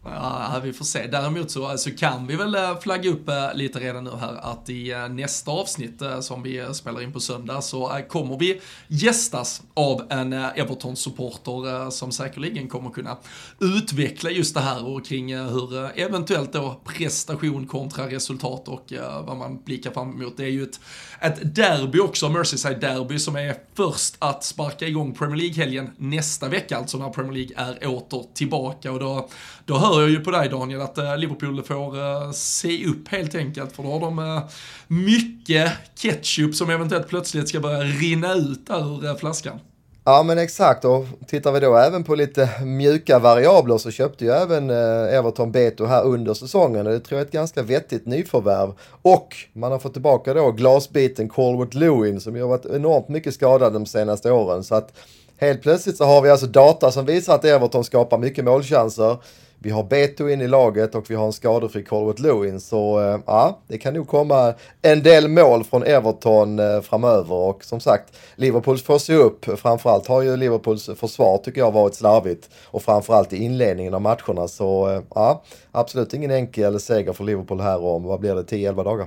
Ja, 0.05 0.61
vi 0.65 0.73
får 0.73 0.85
se. 0.85 1.07
Däremot 1.07 1.51
så, 1.51 1.71
eh, 1.71 1.77
så 1.77 1.91
kan 1.91 2.27
vi 2.27 2.37
väl 2.37 2.55
eh, 2.55 2.79
flagga 2.79 3.11
upp 3.11 3.29
eh, 3.29 3.55
lite 3.55 3.81
redan 3.81 4.05
nu 4.05 4.11
här 4.21 4.35
att 4.35 4.71
i 4.71 4.95
nästa 5.11 5.51
avsnitt 5.51 6.03
som 6.21 6.43
vi 6.43 6.75
spelar 6.75 7.03
in 7.03 7.13
på 7.13 7.21
söndag 7.21 7.61
så 7.61 8.01
kommer 8.09 8.39
vi 8.39 8.61
gästas 8.89 9.63
av 9.75 10.03
en 10.11 10.33
Everton-supporter 10.33 11.91
som 11.91 12.13
säkerligen 12.13 12.69
kommer 12.69 12.91
kunna 12.91 13.17
utveckla 13.61 14.31
just 14.31 14.55
det 14.55 14.61
här 14.61 14.87
och 14.87 15.07
kring 15.07 15.37
hur 15.37 15.99
eventuellt 15.99 16.53
då 16.53 16.81
prestation 16.85 17.67
kontra 17.67 18.11
resultat 18.11 18.69
och 18.69 18.93
vad 19.27 19.37
man 19.37 19.63
blickar 19.65 19.91
fram 19.91 20.13
emot. 20.13 20.37
Det 20.37 20.45
är 20.45 20.49
ju 20.49 20.63
ett, 20.63 20.81
ett 21.25 21.55
derby 21.55 21.99
också, 21.99 22.29
Merseyside-derby, 22.29 23.19
som 23.19 23.37
är 23.37 23.57
först 23.75 24.17
att 24.19 24.45
sparka 24.45 24.87
igång 24.87 25.15
Premier 25.15 25.37
League-helgen 25.37 25.91
nästa 25.97 26.49
vecka, 26.49 26.77
alltså 26.77 26.99
när 26.99 27.11
Premier 27.11 27.33
League 27.33 27.55
är 27.57 27.89
åter 27.89 28.25
tillbaka 28.35 28.93
och 28.93 28.99
då, 28.99 29.29
då 29.65 29.79
hör 29.79 30.01
jag 30.01 30.11
ju 30.11 30.21
på 30.21 30.31
dig 30.31 30.49
Daniel 30.49 30.81
att 30.81 30.99
eh, 30.99 31.19
Liverpool 31.19 31.63
får 31.63 31.99
eh, 31.99 32.31
se 32.33 32.87
upp 32.87 33.09
helt 33.09 33.35
enkelt 33.35 33.77
för 33.77 33.83
då 33.83 33.93
har 33.93 34.01
de 34.01 34.19
eh, 34.19 34.43
mycket 34.87 35.73
ketchup 35.95 36.55
som 36.55 36.71
eventuellt 36.71 37.09
plötsligt 37.09 37.49
ska 37.49 37.61
börja 37.61 37.81
rinna 37.81 38.35
ut 38.35 38.67
där 38.67 38.99
ur 38.99 39.07
eh, 39.07 39.17
flaskan. 39.17 39.61
Ja 40.07 40.23
men 40.23 40.39
exakt 40.39 40.85
och 40.85 41.07
tittar 41.27 41.53
vi 41.53 41.61
då 41.61 41.77
även 41.77 42.05
på 42.05 42.15
lite 42.15 42.49
mjuka 42.65 43.19
variabler 43.19 43.79
så 43.79 43.91
köpte 43.91 44.25
ju 44.25 44.31
även 44.31 44.71
eh, 44.71 45.17
Everton 45.19 45.53
Beto 45.53 45.85
här 45.85 46.05
under 46.05 46.35
säsongen 46.35 46.87
och 46.87 46.93
det 46.93 47.01
tror 47.01 47.19
jag 47.19 47.23
är 47.23 47.27
ett 47.27 47.33
ganska 47.33 47.63
vettigt 47.63 48.07
nyförvärv. 48.07 48.73
Och 49.03 49.37
man 49.53 49.73
har 49.73 49.79
fått 49.79 49.93
tillbaka 49.93 50.35
då 50.35 50.53
glasbiten 50.53 51.29
Colwood 51.29 51.75
Lewin 51.75 52.21
som 52.21 52.37
ju 52.37 52.43
har 52.43 52.49
varit 52.49 52.67
enormt 52.67 53.09
mycket 53.09 53.35
skadad 53.35 53.73
de 53.73 53.87
senaste 53.87 54.31
åren 54.31 54.65
så 54.65 54.75
att 54.75 54.93
helt 55.37 55.63
plötsligt 55.63 55.97
så 55.97 56.05
har 56.05 56.23
vi 56.23 56.31
alltså 56.31 56.47
data 56.47 56.93
som 56.93 57.07
visar 57.07 57.35
att 57.35 57.45
Everton 57.45 57.85
skapar 57.85 58.19
mycket 58.19 58.45
målchanser. 58.45 59.17
Vi 59.65 59.71
har 59.71 59.83
Beto 59.83 60.29
in 60.29 60.41
i 60.41 60.49
laget 60.49 60.95
och 60.95 61.11
vi 61.11 61.15
har 61.15 61.27
en 61.27 61.33
skadefri 61.33 61.83
Colwood 61.83 62.21
Lewin. 62.21 62.61
Så 62.61 63.01
eh, 63.01 63.21
ja, 63.27 63.59
det 63.69 63.79
kan 63.79 63.95
nog 63.95 64.09
komma 64.09 64.55
en 64.83 65.03
del 65.03 65.29
mål 65.29 65.65
från 65.65 65.83
Everton 65.83 66.59
eh, 66.59 66.81
framöver. 66.81 67.35
Och 67.35 67.65
som 67.65 67.81
sagt, 67.81 68.17
Liverpools 68.37 68.83
får 68.83 68.99
se 68.99 69.15
upp. 69.15 69.45
Framförallt 69.59 70.07
har 70.07 70.23
ju 70.23 70.37
Liverpools 70.37 70.91
försvar 70.97 71.39
tycker 71.39 71.61
jag 71.61 71.73
varit 71.73 71.95
slarvigt. 71.95 72.51
Och 72.65 72.83
framförallt 72.83 73.33
i 73.33 73.37
inledningen 73.37 73.95
av 73.95 74.01
matcherna. 74.01 74.49
Så 74.49 74.91
eh, 74.91 75.03
ja, 75.15 75.43
absolut 75.73 76.15
ingen 76.15 76.31
enkel 76.31 76.81
seger 76.81 77.13
för 77.13 77.25
Liverpool 77.25 77.61
här 77.61 77.85
om, 77.85 78.03
vad 78.03 78.21
blir 78.21 78.35
det, 78.35 78.43
10-11 78.43 78.85
dagar. 78.85 79.07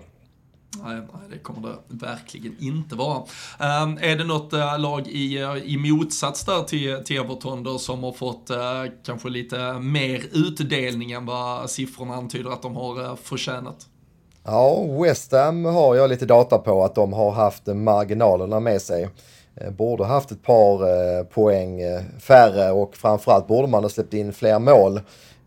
Nej, 0.84 0.96
nej, 0.96 1.22
det 1.32 1.38
kommer 1.38 1.70
det 1.70 1.78
verkligen 1.88 2.56
inte 2.60 2.96
vara. 2.96 3.18
Um, 3.18 3.98
är 4.02 4.16
det 4.16 4.24
något 4.24 4.54
uh, 4.54 4.80
lag 4.80 5.08
i, 5.08 5.44
uh, 5.44 5.58
i 5.58 5.78
motsats 5.78 6.46
där 6.46 6.64
till, 6.64 7.04
till 7.06 7.18
Everton 7.18 7.64
då 7.64 7.78
som 7.78 8.04
har 8.04 8.12
fått 8.12 8.52
uh, 8.52 8.92
kanske 9.06 9.30
lite 9.30 9.74
mer 9.74 10.24
utdelning 10.34 11.12
än 11.12 11.26
vad 11.26 11.70
siffrorna 11.70 12.16
antyder 12.16 12.50
att 12.50 12.62
de 12.62 12.76
har 12.76 13.02
uh, 13.02 13.16
förtjänat? 13.16 13.88
Ja, 14.44 14.86
West 15.04 15.32
Ham 15.32 15.66
har 15.66 15.96
jag 15.96 16.10
lite 16.10 16.26
data 16.26 16.58
på 16.58 16.84
att 16.84 16.96
de 16.96 17.14
har 17.14 17.32
haft 17.32 17.68
marginalerna 17.68 18.60
med 18.60 18.82
sig. 18.82 19.10
Borde 19.78 20.06
haft 20.06 20.32
ett 20.32 20.44
par 20.44 21.24
poäng 21.24 21.82
färre 22.20 22.72
och 22.72 22.96
framförallt 22.96 23.48
borde 23.48 23.68
man 23.68 23.84
ha 23.84 23.90
släppt 23.90 24.14
in 24.14 24.34
fler 24.34 24.60
mål. 24.60 25.00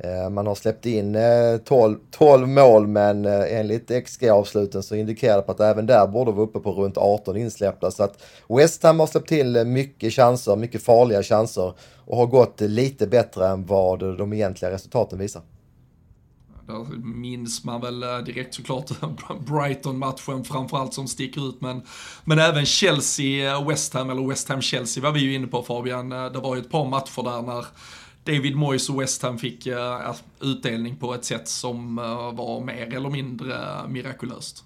Eh, 0.05 0.31
man 0.31 0.47
har 0.47 0.55
släppt 0.55 0.87
in 0.87 1.15
eh, 1.15 1.57
12, 1.65 1.97
12 2.11 2.49
mål 2.49 2.87
men 2.87 3.25
eh, 3.25 3.59
enligt 3.59 3.91
XG-avsluten 4.07 4.83
så 4.83 4.95
indikerar 4.95 5.37
det 5.37 5.43
på 5.43 5.53
att 5.53 5.61
även 5.61 5.87
där 5.87 6.07
borde 6.07 6.33
vara 6.33 6.45
uppe 6.45 6.61
på 6.61 6.73
runt 6.73 6.99
18 6.99 7.37
insläppta. 7.37 7.91
Så 7.91 8.03
att 8.03 8.23
West 8.49 8.83
Ham 8.83 9.01
har 9.01 9.07
släppt 9.07 9.29
till 9.29 9.65
mycket 9.67 10.13
chanser, 10.13 10.57
mycket 10.57 10.83
farliga 10.83 11.23
chanser 11.23 11.73
och 12.07 12.17
har 12.17 12.27
gått 12.27 12.61
lite 12.61 13.07
bättre 13.07 13.49
än 13.49 13.67
vad 13.67 14.19
de 14.19 14.33
egentliga 14.33 14.71
resultaten 14.71 15.19
visar. 15.19 15.43
Där 16.67 16.85
minns 17.05 17.65
man 17.65 17.81
väl 17.81 18.01
direkt 18.01 18.55
såklart 18.55 18.91
Brighton-matchen 19.47 20.45
framförallt 20.45 20.95
som 20.95 21.09
sticker 21.09 21.49
ut, 21.49 21.61
men, 21.61 21.83
men 22.25 22.39
även 22.39 22.65
Chelsea-West 22.65 23.95
Ham, 23.95 24.11
eller 24.11 24.29
West 24.29 24.49
Ham-Chelsea 24.49 25.03
var 25.03 25.13
vi 25.13 25.21
ju 25.21 25.35
inne 25.35 25.47
på 25.47 25.63
Fabian. 25.63 26.09
Det 26.09 26.41
var 26.43 26.55
ju 26.55 26.61
ett 26.61 26.71
par 26.71 26.89
matcher 26.89 27.23
där 27.23 27.43
när 27.43 27.67
David 28.35 28.57
Moyes 28.57 28.91
och 28.91 29.01
West 29.01 29.23
Ham 29.23 29.39
fick 29.39 29.67
uh, 29.67 30.15
utdelning 30.41 30.97
på 30.97 31.15
ett 31.15 31.25
sätt 31.25 31.49
som 31.49 31.99
uh, 31.99 32.35
var 32.35 32.61
mer 32.61 32.95
eller 32.95 33.11
mindre 33.11 33.57
mirakulöst. 33.89 34.65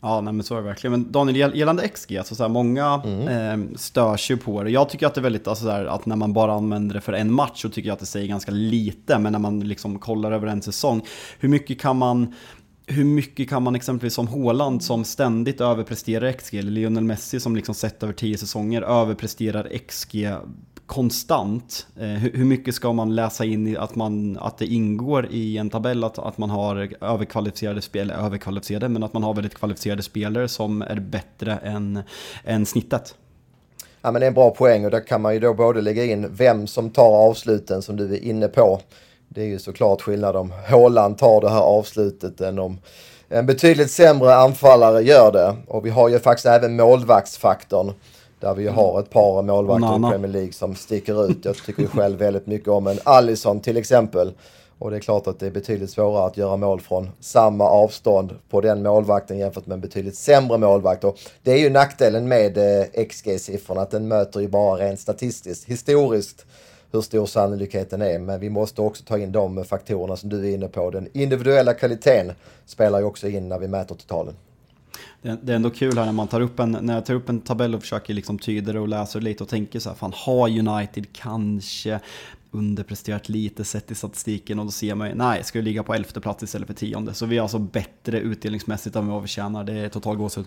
Ja, 0.00 0.20
nej, 0.20 0.32
men 0.32 0.44
så 0.44 0.54
är 0.54 0.58
det 0.58 0.68
verkligen. 0.68 0.92
Men 0.92 1.12
Daniel, 1.12 1.58
gällande 1.58 1.88
XG, 1.88 2.16
alltså 2.16 2.34
så 2.34 2.42
här, 2.42 2.50
många 2.50 3.02
mm. 3.04 3.28
eh, 3.28 3.76
störs 3.76 4.30
ju 4.30 4.36
på 4.36 4.62
det. 4.62 4.70
Jag 4.70 4.88
tycker 4.88 5.06
att 5.06 5.14
det 5.14 5.20
är 5.20 5.22
väldigt, 5.22 5.48
alltså 5.48 5.64
så 5.64 5.70
här, 5.70 5.84
att 5.84 6.06
när 6.06 6.16
man 6.16 6.32
bara 6.32 6.52
använder 6.52 6.94
det 6.94 7.00
för 7.00 7.12
en 7.12 7.32
match 7.32 7.62
så 7.62 7.68
tycker 7.68 7.88
jag 7.88 7.94
att 7.94 8.00
det 8.00 8.06
säger 8.06 8.28
ganska 8.28 8.50
lite. 8.50 9.18
Men 9.18 9.32
när 9.32 9.38
man 9.38 9.60
liksom 9.60 9.98
kollar 9.98 10.32
över 10.32 10.46
en 10.46 10.62
säsong, 10.62 11.02
hur 11.38 11.48
mycket 11.48 11.80
kan 11.80 11.96
man 11.96 12.34
hur 12.86 13.04
mycket 13.04 13.48
kan 13.48 13.62
man 13.62 13.74
exempelvis 13.74 14.14
som 14.14 14.28
Håland 14.28 14.84
som 14.84 15.04
ständigt 15.04 15.60
överpresterar 15.60 16.32
XG, 16.32 16.54
eller 16.54 16.70
Lionel 16.70 17.04
Messi 17.04 17.40
som 17.40 17.56
liksom 17.56 17.74
sett 17.74 18.02
över 18.02 18.12
tio 18.12 18.38
säsonger 18.38 18.82
överpresterar 18.82 19.78
XG 19.88 20.28
konstant. 20.86 21.86
Eh, 22.00 22.06
hur 22.06 22.44
mycket 22.44 22.74
ska 22.74 22.92
man 22.92 23.14
läsa 23.14 23.44
in 23.44 23.66
i 23.66 23.76
att, 23.76 23.94
man, 23.94 24.38
att 24.38 24.58
det 24.58 24.66
ingår 24.66 25.28
i 25.30 25.58
en 25.58 25.70
tabell 25.70 26.04
att, 26.04 26.18
att 26.18 26.38
man 26.38 26.50
har 26.50 26.88
överkvalificerade 27.00 27.82
spelare, 27.82 28.26
överkvalificerade, 28.26 28.88
men 28.88 29.02
att 29.02 29.12
man 29.12 29.22
har 29.22 29.34
väldigt 29.34 29.54
kvalificerade 29.54 30.02
spelare 30.02 30.48
som 30.48 30.82
är 30.82 31.00
bättre 31.00 31.56
än, 31.62 32.02
än 32.44 32.66
snittet? 32.66 33.14
Ja 34.02 34.12
men 34.12 34.20
det 34.20 34.26
är 34.26 34.28
en 34.28 34.34
bra 34.34 34.50
poäng 34.50 34.84
och 34.84 34.90
där 34.90 35.06
kan 35.06 35.22
man 35.22 35.34
ju 35.34 35.40
då 35.40 35.54
både 35.54 35.80
lägga 35.80 36.04
in 36.04 36.26
vem 36.30 36.66
som 36.66 36.90
tar 36.90 37.28
avsluten 37.28 37.82
som 37.82 37.96
du 37.96 38.14
är 38.14 38.24
inne 38.24 38.48
på. 38.48 38.80
Det 39.28 39.42
är 39.42 39.46
ju 39.46 39.58
såklart 39.58 40.02
skillnad 40.02 40.36
om 40.36 40.52
Håland 40.70 41.18
tar 41.18 41.40
det 41.40 41.50
här 41.50 41.60
avslutet 41.60 42.40
än 42.40 42.58
om 42.58 42.78
en 43.28 43.46
betydligt 43.46 43.90
sämre 43.90 44.34
anfallare 44.34 45.02
gör 45.02 45.32
det. 45.32 45.56
Och 45.66 45.86
vi 45.86 45.90
har 45.90 46.08
ju 46.08 46.18
faktiskt 46.18 46.46
även 46.46 46.76
målvaktsfaktorn. 46.76 47.92
Där 48.40 48.54
vi 48.54 48.68
har 48.68 49.00
ett 49.00 49.10
par 49.10 49.42
målvakter 49.42 49.96
i 49.96 50.10
Premier 50.10 50.32
League 50.32 50.52
som 50.52 50.74
sticker 50.74 51.30
ut. 51.30 51.44
Jag 51.44 51.56
tycker 51.56 51.86
själv 51.86 52.18
väldigt 52.18 52.46
mycket 52.46 52.68
om 52.68 52.86
en 52.86 52.98
Allison 53.04 53.60
till 53.60 53.76
exempel. 53.76 54.32
Och 54.78 54.90
det 54.90 54.96
är 54.96 55.00
klart 55.00 55.26
att 55.26 55.40
det 55.40 55.46
är 55.46 55.50
betydligt 55.50 55.90
svårare 55.90 56.26
att 56.26 56.36
göra 56.36 56.56
mål 56.56 56.80
från 56.80 57.10
samma 57.20 57.64
avstånd 57.64 58.34
på 58.50 58.60
den 58.60 58.82
målvakten 58.82 59.38
jämfört 59.38 59.66
med 59.66 59.74
en 59.74 59.80
betydligt 59.80 60.16
sämre 60.16 60.58
målvakt. 60.58 61.04
Och 61.04 61.18
det 61.42 61.52
är 61.52 61.58
ju 61.58 61.70
nackdelen 61.70 62.28
med 62.28 62.58
eh, 62.58 62.86
XG-siffrorna, 63.04 63.80
att 63.80 63.90
den 63.90 64.08
möter 64.08 64.40
ju 64.40 64.48
bara 64.48 64.76
rent 64.76 65.00
statistiskt, 65.00 65.64
historiskt, 65.64 66.46
hur 66.92 67.00
stor 67.00 67.26
sannolikheten 67.26 68.02
är. 68.02 68.18
Men 68.18 68.40
vi 68.40 68.50
måste 68.50 68.82
också 68.82 69.04
ta 69.04 69.18
in 69.18 69.32
de 69.32 69.64
faktorerna 69.64 70.16
som 70.16 70.28
du 70.28 70.48
är 70.48 70.54
inne 70.54 70.68
på. 70.68 70.90
Den 70.90 71.08
individuella 71.12 71.74
kvaliteten 71.74 72.32
spelar 72.66 72.98
ju 72.98 73.04
också 73.04 73.28
in 73.28 73.48
när 73.48 73.58
vi 73.58 73.68
mäter 73.68 73.94
totalen 73.94 74.34
det, 75.42 75.52
är 75.52 75.56
ändå 75.56 75.70
kul 75.70 75.98
här 75.98 76.04
när 76.04 76.12
man 76.12 76.28
tar 76.28 76.40
upp 76.40 76.60
en, 76.60 76.78
när 76.80 76.94
jag 76.94 77.06
tar 77.06 77.14
upp 77.14 77.28
en 77.28 77.40
tabell 77.40 77.74
och 77.74 77.80
försöker 77.80 78.14
liksom 78.14 78.38
tyda 78.38 78.72
det 78.72 78.80
och 78.80 78.88
läsa 78.88 79.18
lite 79.18 79.42
och 79.42 79.48
tänker 79.48 79.78
så 79.78 79.88
här, 79.88 79.96
fan 79.96 80.12
har 80.14 80.48
United 80.48 81.06
kanske 81.12 82.00
underpresterat 82.50 83.28
lite 83.28 83.64
sett 83.64 83.90
i 83.90 83.94
statistiken 83.94 84.58
och 84.58 84.64
då 84.64 84.70
ser 84.70 84.94
man 84.94 85.08
ju, 85.08 85.14
nej, 85.14 85.44
ska 85.44 85.58
vi 85.58 85.64
ligga 85.64 85.82
på 85.82 85.94
elfte 85.94 86.20
plats 86.20 86.42
istället 86.42 86.66
för 86.66 86.74
tionde. 86.74 87.14
Så 87.14 87.26
vi 87.26 87.38
är 87.38 87.42
alltså 87.42 87.58
bättre 87.58 88.20
utdelningsmässigt 88.20 88.96
än 88.96 89.08
vad 89.08 89.22
vi 89.22 89.28
tjänar. 89.28 89.64
det 89.64 89.72
är 89.72 89.88
total 89.88 90.16
gåshud. 90.16 90.44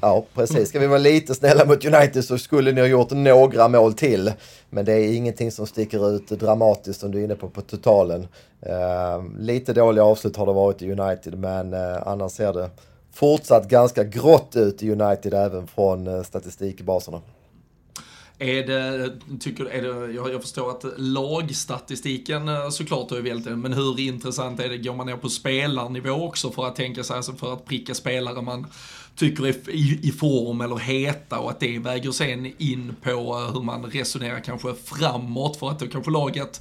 Ja, 0.00 0.24
precis. 0.34 0.68
Ska 0.68 0.78
vi 0.78 0.86
vara 0.86 0.98
lite 0.98 1.34
snälla 1.34 1.64
mot 1.64 1.84
United 1.84 2.24
så 2.24 2.38
skulle 2.38 2.72
ni 2.72 2.80
ha 2.80 2.88
gjort 2.88 3.10
några 3.10 3.68
mål 3.68 3.94
till. 3.94 4.32
Men 4.70 4.84
det 4.84 4.92
är 4.92 5.16
ingenting 5.16 5.50
som 5.50 5.66
sticker 5.66 6.16
ut 6.16 6.28
dramatiskt 6.28 7.00
som 7.00 7.10
du 7.10 7.20
är 7.20 7.24
inne 7.24 7.34
på 7.34 7.48
på 7.48 7.60
totalen. 7.60 8.20
Uh, 8.66 9.38
lite 9.38 9.72
dåliga 9.72 10.04
avslut 10.04 10.36
har 10.36 10.46
det 10.46 10.52
varit 10.52 10.82
i 10.82 10.92
United, 10.92 11.38
men 11.38 11.74
uh, 11.74 12.08
annars 12.08 12.32
ser 12.32 12.52
det 12.52 12.70
fortsatt 13.14 13.68
ganska 13.68 14.04
grått 14.04 14.56
ut 14.56 14.82
i 14.82 14.90
United 14.90 15.34
även 15.34 15.66
från 15.66 16.06
eh, 16.06 16.22
statistikbaserna. 16.22 17.20
Är 18.38 18.66
det, 18.66 19.10
tycker, 19.40 19.64
är 19.64 19.82
det, 19.82 20.12
jag, 20.12 20.32
jag 20.32 20.42
förstår 20.42 20.70
att 20.70 20.84
lagstatistiken 20.96 22.48
eh, 22.48 22.68
såklart 22.68 23.08
såklart 23.08 23.16
ju 23.16 23.22
väldigt, 23.22 23.58
men 23.58 23.72
hur 23.72 24.00
intressant 24.00 24.60
är 24.60 24.68
det, 24.68 24.78
går 24.78 24.94
man 24.94 25.06
ner 25.06 25.16
på 25.16 25.28
spelarnivå 25.28 26.26
också 26.26 26.50
för 26.50 26.66
att 26.66 26.76
tänka 26.76 27.04
sig, 27.04 27.16
alltså 27.16 27.32
för 27.32 27.52
att 27.52 27.64
pricka 27.64 27.94
spelare 27.94 28.42
man 28.42 28.66
tycker 29.16 29.46
är 29.46 29.70
i, 29.70 30.00
i 30.02 30.12
form 30.12 30.60
eller 30.60 30.76
heta 30.76 31.38
och 31.38 31.50
att 31.50 31.60
det 31.60 31.78
väger 31.78 32.10
sen 32.10 32.52
in 32.58 32.96
på 33.02 33.10
eh, 33.10 33.54
hur 33.54 33.62
man 33.62 33.84
resonerar 33.84 34.40
kanske 34.40 34.74
framåt 34.74 35.56
för 35.56 35.70
att 35.70 35.78
då 35.78 35.86
kanske 35.86 36.10
laget 36.10 36.60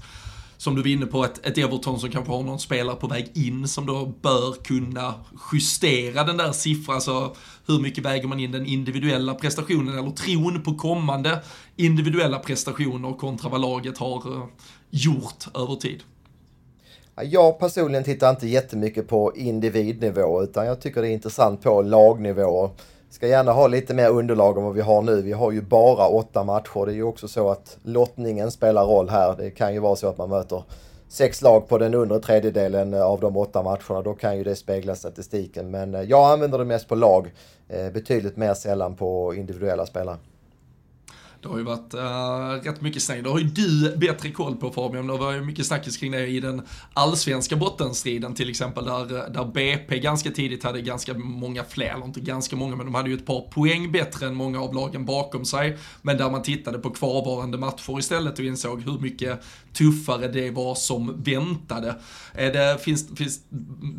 som 0.57 0.75
du 0.75 0.81
var 0.81 0.89
inne 0.89 1.05
på, 1.05 1.23
ett, 1.25 1.45
ett 1.45 1.57
Everton 1.57 1.99
som 1.99 2.09
kanske 2.09 2.31
har 2.31 2.43
någon 2.43 2.59
spelare 2.59 2.95
på 2.95 3.07
väg 3.07 3.31
in 3.33 3.67
som 3.67 3.85
då 3.85 4.13
bör 4.21 4.63
kunna 4.63 5.13
justera 5.53 6.23
den 6.23 6.37
där 6.37 6.51
siffran. 6.51 6.95
Alltså 6.95 7.35
hur 7.67 7.79
mycket 7.79 8.05
väger 8.05 8.27
man 8.27 8.39
in 8.39 8.51
den 8.51 8.65
individuella 8.65 9.33
prestationen 9.33 9.97
eller 9.97 10.11
tron 10.11 10.61
på 10.61 10.75
kommande 10.75 11.39
individuella 11.75 12.39
prestationer 12.39 13.13
kontra 13.13 13.49
vad 13.49 13.61
laget 13.61 13.97
har 13.97 14.15
eh, 14.15 14.47
gjort 14.89 15.47
över 15.55 15.75
tid? 15.75 16.03
Jag 17.21 17.59
personligen 17.59 18.03
tittar 18.03 18.29
inte 18.29 18.47
jättemycket 18.47 19.07
på 19.07 19.35
individnivå 19.35 20.43
utan 20.43 20.65
jag 20.65 20.81
tycker 20.81 21.01
det 21.01 21.07
är 21.07 21.13
intressant 21.13 21.61
på 21.61 21.81
lagnivå. 21.81 22.71
Ska 23.13 23.27
gärna 23.27 23.51
ha 23.51 23.67
lite 23.67 23.93
mer 23.93 24.09
underlag 24.09 24.57
än 24.57 24.63
vad 24.63 24.73
vi 24.73 24.81
har 24.81 25.01
nu. 25.01 25.21
Vi 25.21 25.31
har 25.31 25.51
ju 25.51 25.61
bara 25.61 26.07
åtta 26.07 26.43
matcher. 26.43 26.85
Det 26.85 26.91
är 26.91 26.95
ju 26.95 27.03
också 27.03 27.27
så 27.27 27.49
att 27.49 27.77
lottningen 27.83 28.51
spelar 28.51 28.85
roll 28.85 29.09
här. 29.09 29.35
Det 29.37 29.51
kan 29.51 29.73
ju 29.73 29.79
vara 29.79 29.95
så 29.95 30.07
att 30.07 30.17
man 30.17 30.29
möter 30.29 30.63
sex 31.07 31.41
lag 31.41 31.67
på 31.67 31.77
den 31.77 31.93
undre 31.93 32.19
tredjedelen 32.19 32.93
eh, 32.93 33.03
av 33.03 33.19
de 33.19 33.37
åtta 33.37 33.63
matcherna. 33.63 34.01
Då 34.01 34.13
kan 34.13 34.37
ju 34.37 34.43
det 34.43 34.55
spegla 34.55 34.95
statistiken. 34.95 35.71
Men 35.71 35.95
eh, 35.95 36.01
jag 36.01 36.31
använder 36.31 36.57
det 36.57 36.65
mest 36.65 36.87
på 36.87 36.95
lag. 36.95 37.31
Eh, 37.69 37.91
betydligt 37.91 38.37
mer 38.37 38.53
sällan 38.53 38.95
på 38.95 39.33
individuella 39.35 39.85
spelare. 39.85 40.17
Det 41.43 41.49
har 41.49 41.57
ju 41.57 41.63
varit 41.63 41.93
uh, 41.93 42.69
rätt 42.69 42.81
mycket 42.81 43.03
snack. 43.03 43.23
Det 43.23 43.29
har 43.29 43.39
ju 43.39 43.45
du 43.45 43.97
bättre 43.97 44.31
koll 44.31 44.55
på 44.55 44.71
Fabian. 44.71 45.07
Det 45.07 45.17
var 45.17 45.31
ju 45.31 45.41
mycket 45.41 45.65
snackis 45.65 45.97
kring 45.97 46.11
det 46.11 46.27
i 46.27 46.39
den 46.39 46.61
allsvenska 46.93 47.55
bottenstriden 47.55 48.35
till 48.35 48.49
exempel. 48.49 48.85
Där, 48.85 49.29
där 49.29 49.45
BP 49.45 49.99
ganska 49.99 50.31
tidigt 50.31 50.63
hade 50.63 50.81
ganska 50.81 51.13
många 51.13 51.63
fler, 51.63 51.93
eller 51.93 52.05
inte 52.05 52.19
ganska 52.19 52.55
många, 52.55 52.75
men 52.75 52.85
de 52.85 52.95
hade 52.95 53.09
ju 53.09 53.15
ett 53.15 53.25
par 53.25 53.41
poäng 53.41 53.91
bättre 53.91 54.27
än 54.27 54.35
många 54.35 54.61
av 54.61 54.75
lagen 54.75 55.05
bakom 55.05 55.45
sig. 55.45 55.77
Men 56.01 56.17
där 56.17 56.29
man 56.29 56.41
tittade 56.41 56.79
på 56.79 56.89
kvarvarande 56.89 57.57
matcher 57.57 57.99
istället 57.99 58.39
och 58.39 58.45
insåg 58.45 58.81
hur 58.81 58.99
mycket 58.99 59.41
tuffare 59.73 60.27
det 60.27 60.51
var 60.51 60.75
som 60.75 61.23
väntade. 61.23 61.95
Är 62.33 62.53
det, 62.53 62.77
finns, 62.83 63.17
finns 63.17 63.39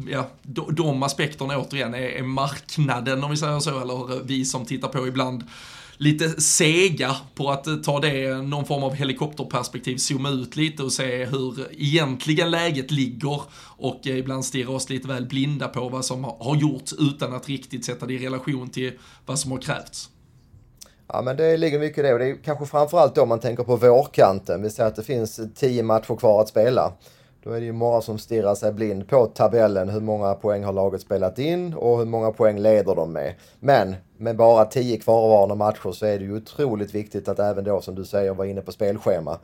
ja, 0.08 0.28
de, 0.42 0.74
de 0.74 1.02
aspekterna 1.02 1.58
återigen, 1.58 1.94
är, 1.94 1.98
är 1.98 2.22
marknaden 2.22 3.24
om 3.24 3.30
vi 3.30 3.36
säger 3.36 3.60
så, 3.60 3.80
eller 3.80 4.24
vi 4.24 4.44
som 4.44 4.64
tittar 4.64 4.88
på 4.88 5.06
ibland 5.06 5.44
lite 6.04 6.40
sega 6.40 7.16
på 7.34 7.50
att 7.50 7.84
ta 7.84 8.00
det, 8.00 8.42
någon 8.42 8.64
form 8.64 8.82
av 8.82 8.94
helikopterperspektiv, 8.94 9.96
zooma 9.96 10.30
ut 10.30 10.56
lite 10.56 10.82
och 10.82 10.92
se 10.92 11.24
hur 11.24 11.66
egentligen 11.72 12.50
läget 12.50 12.90
ligger 12.90 13.40
och 13.76 14.06
eh, 14.06 14.18
ibland 14.18 14.44
stirra 14.44 14.70
oss 14.70 14.90
lite 14.90 15.08
väl 15.08 15.26
blinda 15.26 15.68
på 15.68 15.88
vad 15.88 16.04
som 16.04 16.24
har 16.24 16.56
gjorts 16.56 16.94
utan 16.98 17.34
att 17.34 17.48
riktigt 17.48 17.84
sätta 17.84 18.06
det 18.06 18.14
i 18.14 18.18
relation 18.18 18.68
till 18.68 18.92
vad 19.26 19.38
som 19.38 19.50
har 19.50 19.58
krävts. 19.58 20.10
Ja 21.08 21.22
men 21.22 21.36
det 21.36 21.56
ligger 21.56 21.78
mycket 21.78 21.98
i 21.98 22.02
det 22.02 22.12
och 22.12 22.18
det 22.18 22.30
är 22.30 22.36
kanske 22.44 22.66
framförallt 22.66 23.14
då 23.14 23.26
man 23.26 23.40
tänker 23.40 23.64
på 23.64 23.76
vårkanten. 23.76 24.62
Vi 24.62 24.70
säger 24.70 24.88
att 24.88 24.96
det 24.96 25.02
finns 25.02 25.40
tio 25.54 25.82
matcher 25.82 26.16
kvar 26.16 26.40
att 26.40 26.48
spela. 26.48 26.92
Då 27.44 27.50
är 27.50 27.60
det 27.60 27.66
ju 27.66 27.72
många 27.72 28.00
som 28.00 28.18
stirrar 28.18 28.54
sig 28.54 28.72
blind 28.72 29.08
på 29.08 29.26
tabellen. 29.26 29.88
Hur 29.88 30.00
många 30.00 30.34
poäng 30.34 30.64
har 30.64 30.72
laget 30.72 31.00
spelat 31.00 31.38
in 31.38 31.74
och 31.74 31.98
hur 31.98 32.04
många 32.04 32.32
poäng 32.32 32.58
leder 32.58 32.94
de 32.94 33.12
med? 33.12 33.34
Men 33.60 33.94
med 34.16 34.36
bara 34.36 34.64
10 34.64 34.98
kvarvarande 34.98 35.54
matcher 35.54 35.92
så 35.92 36.06
är 36.06 36.18
det 36.18 36.24
ju 36.24 36.36
otroligt 36.36 36.94
viktigt 36.94 37.28
att 37.28 37.38
även 37.38 37.64
då 37.64 37.80
som 37.80 37.94
du 37.94 38.04
säger 38.04 38.34
vara 38.34 38.48
inne 38.48 38.60
på 38.60 38.72
spelschema. 38.72 39.38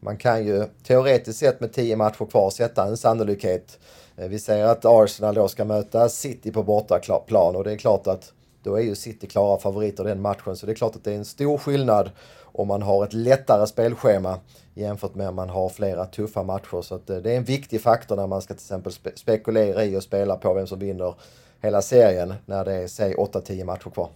Man 0.00 0.16
kan 0.16 0.46
ju 0.46 0.64
teoretiskt 0.86 1.38
sett 1.38 1.60
med 1.60 1.72
10 1.72 1.96
matcher 1.96 2.26
kvar 2.30 2.50
sätta 2.50 2.84
en 2.84 2.96
sannolikhet. 2.96 3.78
Eh, 4.16 4.28
vi 4.28 4.38
säger 4.38 4.64
att 4.64 4.84
Arsenal 4.84 5.34
då 5.34 5.48
ska 5.48 5.64
möta 5.64 6.08
City 6.08 6.52
på 6.52 6.62
bortaplan 6.62 7.56
och 7.56 7.64
det 7.64 7.72
är 7.72 7.76
klart 7.76 8.06
att 8.06 8.32
då 8.62 8.74
är 8.74 8.82
ju 8.82 8.94
City 8.94 9.26
klara 9.26 9.58
favoriter 9.58 10.04
den 10.04 10.22
matchen. 10.22 10.56
Så 10.56 10.66
det 10.66 10.72
är 10.72 10.76
klart 10.76 10.96
att 10.96 11.04
det 11.04 11.12
är 11.12 11.16
en 11.16 11.24
stor 11.24 11.58
skillnad 11.58 12.10
om 12.56 12.68
man 12.68 12.82
har 12.82 13.04
ett 13.04 13.12
lättare 13.12 13.66
spelschema 13.66 14.38
jämfört 14.74 15.14
med 15.14 15.28
om 15.28 15.34
man 15.34 15.48
har 15.48 15.68
flera 15.68 16.06
tuffa 16.06 16.42
matcher. 16.42 16.82
Så 16.82 16.94
att 16.94 17.10
eh, 17.10 17.16
det 17.16 17.32
är 17.32 17.36
en 17.36 17.44
viktig 17.44 17.80
faktor 17.80 18.16
när 18.16 18.26
man 18.26 18.42
ska 18.42 18.54
till 18.54 18.62
exempel 18.62 18.92
spekulera 19.14 19.84
i 19.84 19.96
och 19.96 20.02
spela 20.02 20.36
på 20.36 20.54
vem 20.54 20.66
som 20.66 20.78
vinner 20.78 21.14
hela 21.60 21.82
serien 21.82 22.34
när 22.46 22.64
det 22.64 22.72
är, 22.72 22.86
säg 22.86 23.14
8-10 23.14 23.64
matcher 23.64 23.90
kvar. 23.90 24.10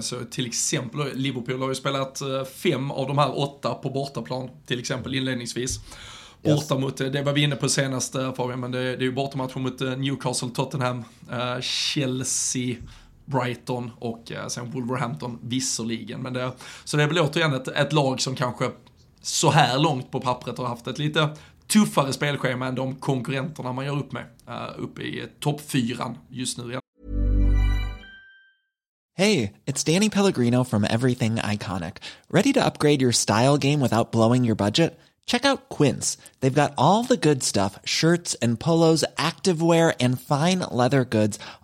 Så 0.00 0.16
till 0.30 0.46
exempel, 0.46 1.00
Liverpool 1.14 1.60
har 1.60 1.68
ju 1.68 1.74
spelat 1.74 2.20
eh, 2.20 2.44
fem 2.44 2.90
av 2.90 3.08
de 3.08 3.18
här 3.18 3.38
åtta 3.38 3.74
på 3.74 3.90
bortaplan, 3.90 4.50
till 4.66 4.78
exempel 4.78 5.14
inledningsvis. 5.14 5.80
Borta 6.42 6.74
yes. 6.74 6.80
mot, 6.80 6.96
det 6.96 7.22
var 7.22 7.32
vi 7.32 7.42
inne 7.42 7.56
på 7.56 7.68
senast 7.68 8.12
Fabian, 8.12 8.60
men 8.60 8.70
det, 8.70 8.78
det 8.78 9.02
är 9.02 9.06
ju 9.06 9.12
bortamatcher 9.12 9.58
mot 9.58 9.80
Newcastle, 9.80 10.48
Tottenham, 10.48 11.04
Chelsea, 11.60 12.76
Brighton 13.24 13.90
och 13.98 14.32
eh, 14.32 14.46
sen 14.46 14.70
Wolverhampton 14.70 15.38
visserligen. 15.42 16.20
Men 16.22 16.32
det, 16.32 16.52
så 16.84 16.96
det 16.96 17.02
är 17.02 17.06
väl 17.06 17.18
återigen 17.18 17.54
ett, 17.54 17.68
ett 17.68 17.92
lag 17.92 18.20
som 18.20 18.36
kanske 18.36 18.70
så 19.22 19.50
här 19.50 19.78
långt 19.78 20.10
på 20.10 20.20
pappret 20.20 20.58
har 20.58 20.66
haft 20.66 20.86
ett 20.86 20.98
lite 20.98 21.28
tuffare 21.66 22.12
spelschema 22.12 22.66
än 22.66 22.74
de 22.74 22.94
konkurrenterna 22.94 23.72
man 23.72 23.84
gör 23.84 23.98
upp 23.98 24.12
med. 24.12 24.24
Eh, 24.48 24.68
Uppe 24.78 25.02
i 25.02 25.26
toppfyran 25.40 26.18
just 26.28 26.58
nu. 26.58 26.78
Hej, 29.14 29.52
it's 29.66 29.84
Danny 29.84 30.08
Pellegrino 30.10 30.64
from 30.64 30.84
Everything 30.84 31.36
Iconic. 31.36 31.98
Ready 32.30 32.52
to 32.54 32.64
upgrade 32.64 33.02
your 33.02 33.12
style 33.12 33.58
game 33.58 33.80
without 33.80 34.10
blowing 34.10 34.44
your 34.44 34.56
budget? 34.56 34.98
Check 35.26 35.44
out 35.44 35.68
Quince. 35.68 36.16
They've 36.40 36.54
got 36.54 36.72
all 36.76 37.04
the 37.04 37.16
good 37.16 37.42
stuff, 37.42 37.78
shirts 37.84 38.34
and 38.42 38.58
polos, 38.58 39.04
activewear 39.16 39.94
and 40.00 40.20
fine 40.20 40.60
leather 40.60 41.04
goods, 41.04 41.38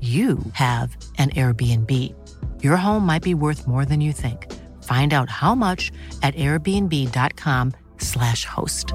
you 0.00 0.38
have 0.52 0.96
an 1.18 1.30
Airbnb. 1.30 1.90
Your 2.62 2.76
home 2.76 3.04
might 3.04 3.22
be 3.22 3.34
worth 3.34 3.66
more 3.66 3.84
than 3.84 4.00
you 4.00 4.12
think. 4.12 4.46
Find 4.84 5.12
out 5.12 5.28
how 5.28 5.54
much 5.54 5.92
at 6.22 6.34
airbnb.com 6.34 7.72
slash 7.98 8.46
host. 8.46 8.94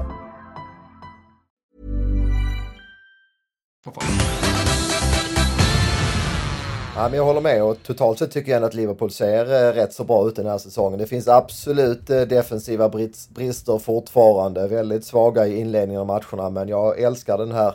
Ja, 6.96 7.08
men 7.08 7.12
jag 7.12 7.24
håller 7.24 7.40
med 7.40 7.62
och 7.62 7.82
totalt 7.82 8.18
sett 8.18 8.30
tycker 8.30 8.52
jag 8.52 8.64
att 8.64 8.74
Liverpool 8.74 9.10
ser 9.10 9.68
eh, 9.68 9.72
rätt 9.72 9.92
så 9.92 10.04
bra 10.04 10.28
ut 10.28 10.36
den 10.36 10.46
här 10.46 10.58
säsongen. 10.58 10.98
Det 10.98 11.06
finns 11.06 11.28
absolut 11.28 12.10
eh, 12.10 12.20
defensiva 12.20 12.88
brister 13.34 13.78
fortfarande. 13.78 14.68
Väldigt 14.68 15.04
svaga 15.04 15.46
i 15.46 15.60
inledningen 15.60 16.00
av 16.00 16.06
matcherna 16.06 16.50
men 16.50 16.68
jag 16.68 17.00
älskar 17.00 17.38
den 17.38 17.52
här 17.52 17.74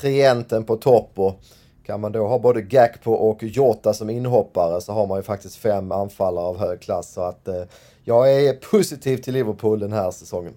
trienten 0.00 0.64
på 0.64 0.76
topp 0.76 1.10
och 1.14 1.40
kan 1.86 2.00
man 2.00 2.12
då 2.12 2.26
ha 2.26 2.38
både 2.38 2.62
Gakpo 2.62 3.12
och 3.12 3.42
Jota 3.42 3.94
som 3.94 4.10
inhoppare 4.10 4.80
så 4.80 4.92
har 4.92 5.06
man 5.06 5.18
ju 5.18 5.22
faktiskt 5.22 5.56
fem 5.56 5.92
anfallare 5.92 6.44
av 6.44 6.58
hög 6.58 6.80
klass. 6.80 7.12
Så 7.12 7.20
att 7.20 7.48
eh, 7.48 7.62
jag 8.04 8.32
är 8.32 8.52
positiv 8.52 9.16
till 9.16 9.34
Liverpool 9.34 9.78
den 9.78 9.92
här 9.92 10.10
säsongen. 10.10 10.52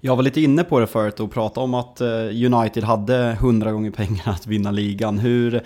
Jag 0.00 0.16
var 0.16 0.22
lite 0.22 0.40
inne 0.40 0.64
på 0.64 0.80
det 0.80 0.86
förut 0.86 1.20
och 1.20 1.32
pratade 1.32 1.64
om 1.64 1.74
att 1.74 2.00
eh, 2.00 2.08
United 2.52 2.84
hade 2.84 3.30
100 3.30 3.72
gånger 3.72 3.90
pengar 3.90 4.28
att 4.28 4.46
vinna 4.46 4.70
ligan. 4.70 5.18
Hur, 5.18 5.62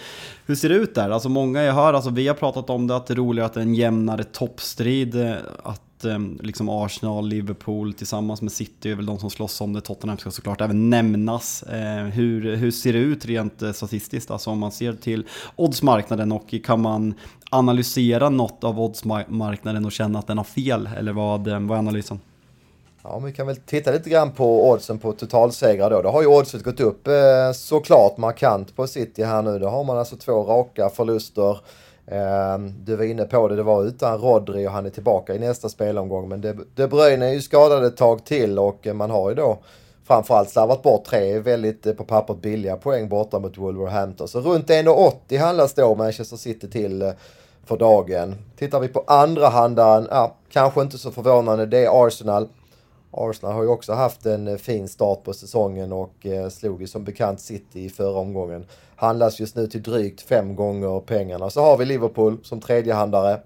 hur 0.46 0.54
ser 0.54 0.68
det 0.68 0.74
ut 0.74 0.94
där? 0.94 1.10
Alltså 1.10 1.28
många 1.28 1.62
jag 1.62 1.74
hör, 1.74 1.94
alltså 1.94 2.10
vi 2.10 2.28
har 2.28 2.34
pratat 2.34 2.70
om 2.70 2.86
det, 2.86 2.96
att 2.96 3.06
det 3.06 3.14
är 3.14 3.16
roligare 3.16 3.46
att 3.46 3.54
det 3.54 3.60
är 3.60 3.64
en 3.64 3.74
jämnare 3.74 4.24
toppstrid. 4.24 5.14
Eh, 5.14 5.34
att 5.62 5.80
att 5.94 6.04
eh, 6.04 6.18
liksom 6.40 6.68
Arsenal, 6.68 7.28
Liverpool 7.28 7.94
tillsammans 7.94 8.42
med 8.42 8.52
City 8.52 8.90
är 8.90 8.94
väl 8.94 9.06
de 9.06 9.18
som 9.18 9.30
slåss 9.30 9.60
om 9.60 9.72
det. 9.72 9.80
Tottenham 9.80 10.18
ska 10.18 10.30
såklart 10.30 10.60
även 10.60 10.90
nämnas. 10.90 11.62
Eh, 11.62 12.04
hur, 12.04 12.56
hur 12.56 12.70
ser 12.70 12.92
det 12.92 12.98
ut 12.98 13.26
rent 13.26 13.62
eh, 13.62 13.72
statistiskt? 13.72 14.30
Alltså 14.30 14.50
om 14.50 14.58
man 14.58 14.72
ser 14.72 14.92
till 14.92 15.26
oddsmarknaden 15.56 16.32
och 16.32 16.54
kan 16.64 16.80
man 16.80 17.14
analysera 17.50 18.28
något 18.28 18.64
av 18.64 18.80
oddsmarknaden 18.80 19.84
och 19.84 19.92
känna 19.92 20.18
att 20.18 20.26
den 20.26 20.38
har 20.38 20.44
fel? 20.44 20.88
Eller 20.98 21.12
vad, 21.12 21.48
vad 21.48 21.70
är 21.70 21.78
analysen? 21.78 22.20
Ja, 23.02 23.18
vi 23.18 23.32
kan 23.32 23.46
väl 23.46 23.56
titta 23.56 23.92
lite 23.92 24.10
grann 24.10 24.32
på 24.32 24.70
oddsen 24.70 24.98
på 24.98 25.12
totalsegrar 25.12 25.90
då. 25.90 26.02
Då 26.02 26.08
har 26.08 26.22
ju 26.22 26.28
oddset 26.28 26.62
gått 26.62 26.80
upp 26.80 27.06
eh, 27.06 27.14
såklart 27.54 28.16
markant 28.16 28.76
på 28.76 28.86
City 28.86 29.24
här 29.24 29.42
nu. 29.42 29.58
Då 29.58 29.68
har 29.68 29.84
man 29.84 29.98
alltså 29.98 30.16
två 30.16 30.32
raka 30.32 30.88
förluster. 30.88 31.58
Ehm, 32.06 32.84
du 32.84 32.96
var 32.96 33.04
inne 33.04 33.24
på 33.24 33.48
det, 33.48 33.56
det 33.56 33.62
var 33.62 33.84
utan 33.84 34.18
Rodri 34.18 34.66
och 34.68 34.72
han 34.72 34.86
är 34.86 34.90
tillbaka 34.90 35.34
i 35.34 35.38
nästa 35.38 35.68
spelomgång. 35.68 36.28
Men 36.28 36.40
De, 36.74 36.86
Bruyne 36.86 37.26
är 37.26 37.32
ju 37.32 37.40
skadad 37.40 37.84
ett 37.84 37.96
tag 37.96 38.24
till 38.24 38.58
och 38.58 38.86
man 38.94 39.10
har 39.10 39.28
ju 39.28 39.34
då 39.34 39.58
framförallt 40.04 40.50
slarvat 40.50 40.82
bort 40.82 41.04
tre 41.04 41.38
väldigt 41.38 41.86
eh, 41.86 41.92
på 41.92 42.04
pappret 42.04 42.42
billiga 42.42 42.76
poäng 42.76 43.08
borta 43.08 43.38
mot 43.38 43.58
Wolverhampton. 43.58 44.28
Så 44.28 44.40
runt 44.40 44.68
1,80 44.68 45.38
handlas 45.38 45.74
då 45.74 45.94
Manchester 45.94 46.36
City 46.36 46.70
till 46.70 47.02
eh, 47.02 47.12
för 47.64 47.76
dagen. 47.76 48.34
Tittar 48.56 48.80
vi 48.80 48.88
på 48.88 49.04
andra 49.06 49.48
handaren, 49.48 50.08
ja, 50.10 50.36
kanske 50.50 50.82
inte 50.82 50.98
så 50.98 51.10
förvånande, 51.10 51.66
det 51.66 51.84
är 51.84 52.06
Arsenal. 52.06 52.48
Arsenal 53.10 53.54
har 53.54 53.62
ju 53.62 53.68
också 53.68 53.92
haft 53.92 54.26
en 54.26 54.48
eh, 54.48 54.56
fin 54.56 54.88
start 54.88 55.24
på 55.24 55.32
säsongen 55.32 55.92
och 55.92 56.26
slog 56.50 56.80
ju 56.80 56.86
som 56.86 57.04
bekant 57.04 57.40
City 57.40 57.84
i 57.84 57.88
förra 57.88 58.18
omgången. 58.18 58.66
Handlas 58.96 59.40
just 59.40 59.56
nu 59.56 59.66
till 59.66 59.82
drygt 59.82 60.20
fem 60.20 60.56
gånger 60.56 61.00
pengarna. 61.00 61.50
Så 61.50 61.60
har 61.60 61.76
vi 61.76 61.84
Liverpool 61.84 62.38
som 62.42 62.60
tredjehandare. 62.60 63.40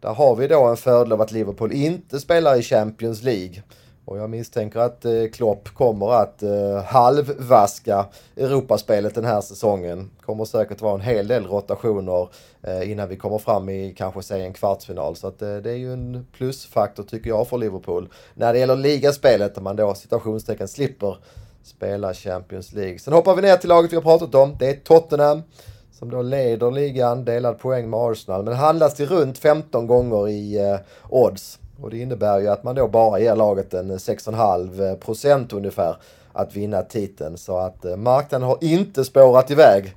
Där 0.00 0.14
har 0.14 0.36
vi 0.36 0.48
då 0.48 0.64
en 0.64 0.76
fördel 0.76 1.12
av 1.12 1.20
att 1.20 1.32
Liverpool 1.32 1.72
inte 1.72 2.20
spelar 2.20 2.58
i 2.58 2.62
Champions 2.62 3.22
League. 3.22 3.62
Och 4.04 4.18
jag 4.18 4.30
misstänker 4.30 4.80
att 4.80 5.04
eh, 5.04 5.12
Klopp 5.32 5.68
kommer 5.68 6.12
att 6.12 6.42
eh, 6.42 6.82
halvvaska 6.84 8.06
Europaspelet 8.36 9.14
den 9.14 9.24
här 9.24 9.40
säsongen. 9.40 10.10
Kommer 10.20 10.44
säkert 10.44 10.80
vara 10.80 10.94
en 10.94 11.00
hel 11.00 11.28
del 11.28 11.46
rotationer 11.46 12.28
eh, 12.62 12.90
innan 12.90 13.08
vi 13.08 13.16
kommer 13.16 13.38
fram 13.38 13.68
i 13.68 13.94
kanske 13.96 14.22
säg 14.22 14.44
en 14.44 14.52
kvartsfinal. 14.52 15.16
Så 15.16 15.26
att, 15.26 15.38
det 15.38 15.70
är 15.70 15.76
ju 15.76 15.92
en 15.92 16.26
plusfaktor 16.36 17.02
tycker 17.02 17.30
jag 17.30 17.48
för 17.48 17.58
Liverpool. 17.58 18.08
När 18.34 18.52
det 18.52 18.58
gäller 18.58 18.76
ligaspelet 18.76 19.54
där 19.54 19.62
man 19.62 19.76
då 19.76 19.94
citationstecken 19.94 20.68
slipper 20.68 21.16
spela 21.64 22.14
Champions 22.14 22.72
League. 22.72 22.98
Sen 22.98 23.12
hoppar 23.12 23.34
vi 23.34 23.42
ner 23.42 23.56
till 23.56 23.68
laget 23.68 23.92
vi 23.92 23.96
har 23.96 24.02
pratat 24.02 24.34
om. 24.34 24.56
Det 24.58 24.68
är 24.68 24.74
Tottenham 24.74 25.42
som 25.92 26.10
då 26.10 26.22
leder 26.22 26.70
ligan, 26.70 27.24
delad 27.24 27.58
poäng 27.58 27.90
med 27.90 28.00
Arsenal. 28.00 28.44
Men 28.44 28.54
handlas 28.54 28.94
till 28.94 29.06
runt 29.06 29.38
15 29.38 29.86
gånger 29.86 30.28
i 30.28 30.70
eh, 30.70 30.76
odds. 31.08 31.58
Och 31.82 31.90
det 31.90 31.98
innebär 31.98 32.40
ju 32.40 32.48
att 32.48 32.64
man 32.64 32.74
då 32.74 32.88
bara 32.88 33.20
ger 33.20 33.36
laget 33.36 33.74
en 33.74 33.92
6,5 33.92 34.96
procent 34.96 35.52
ungefär 35.52 35.96
att 36.32 36.56
vinna 36.56 36.82
titeln. 36.82 37.38
Så 37.38 37.58
att 37.58 37.84
eh, 37.84 37.96
marknaden 37.96 38.48
har 38.48 38.58
inte 38.60 39.04
spårat 39.04 39.50
iväg 39.50 39.94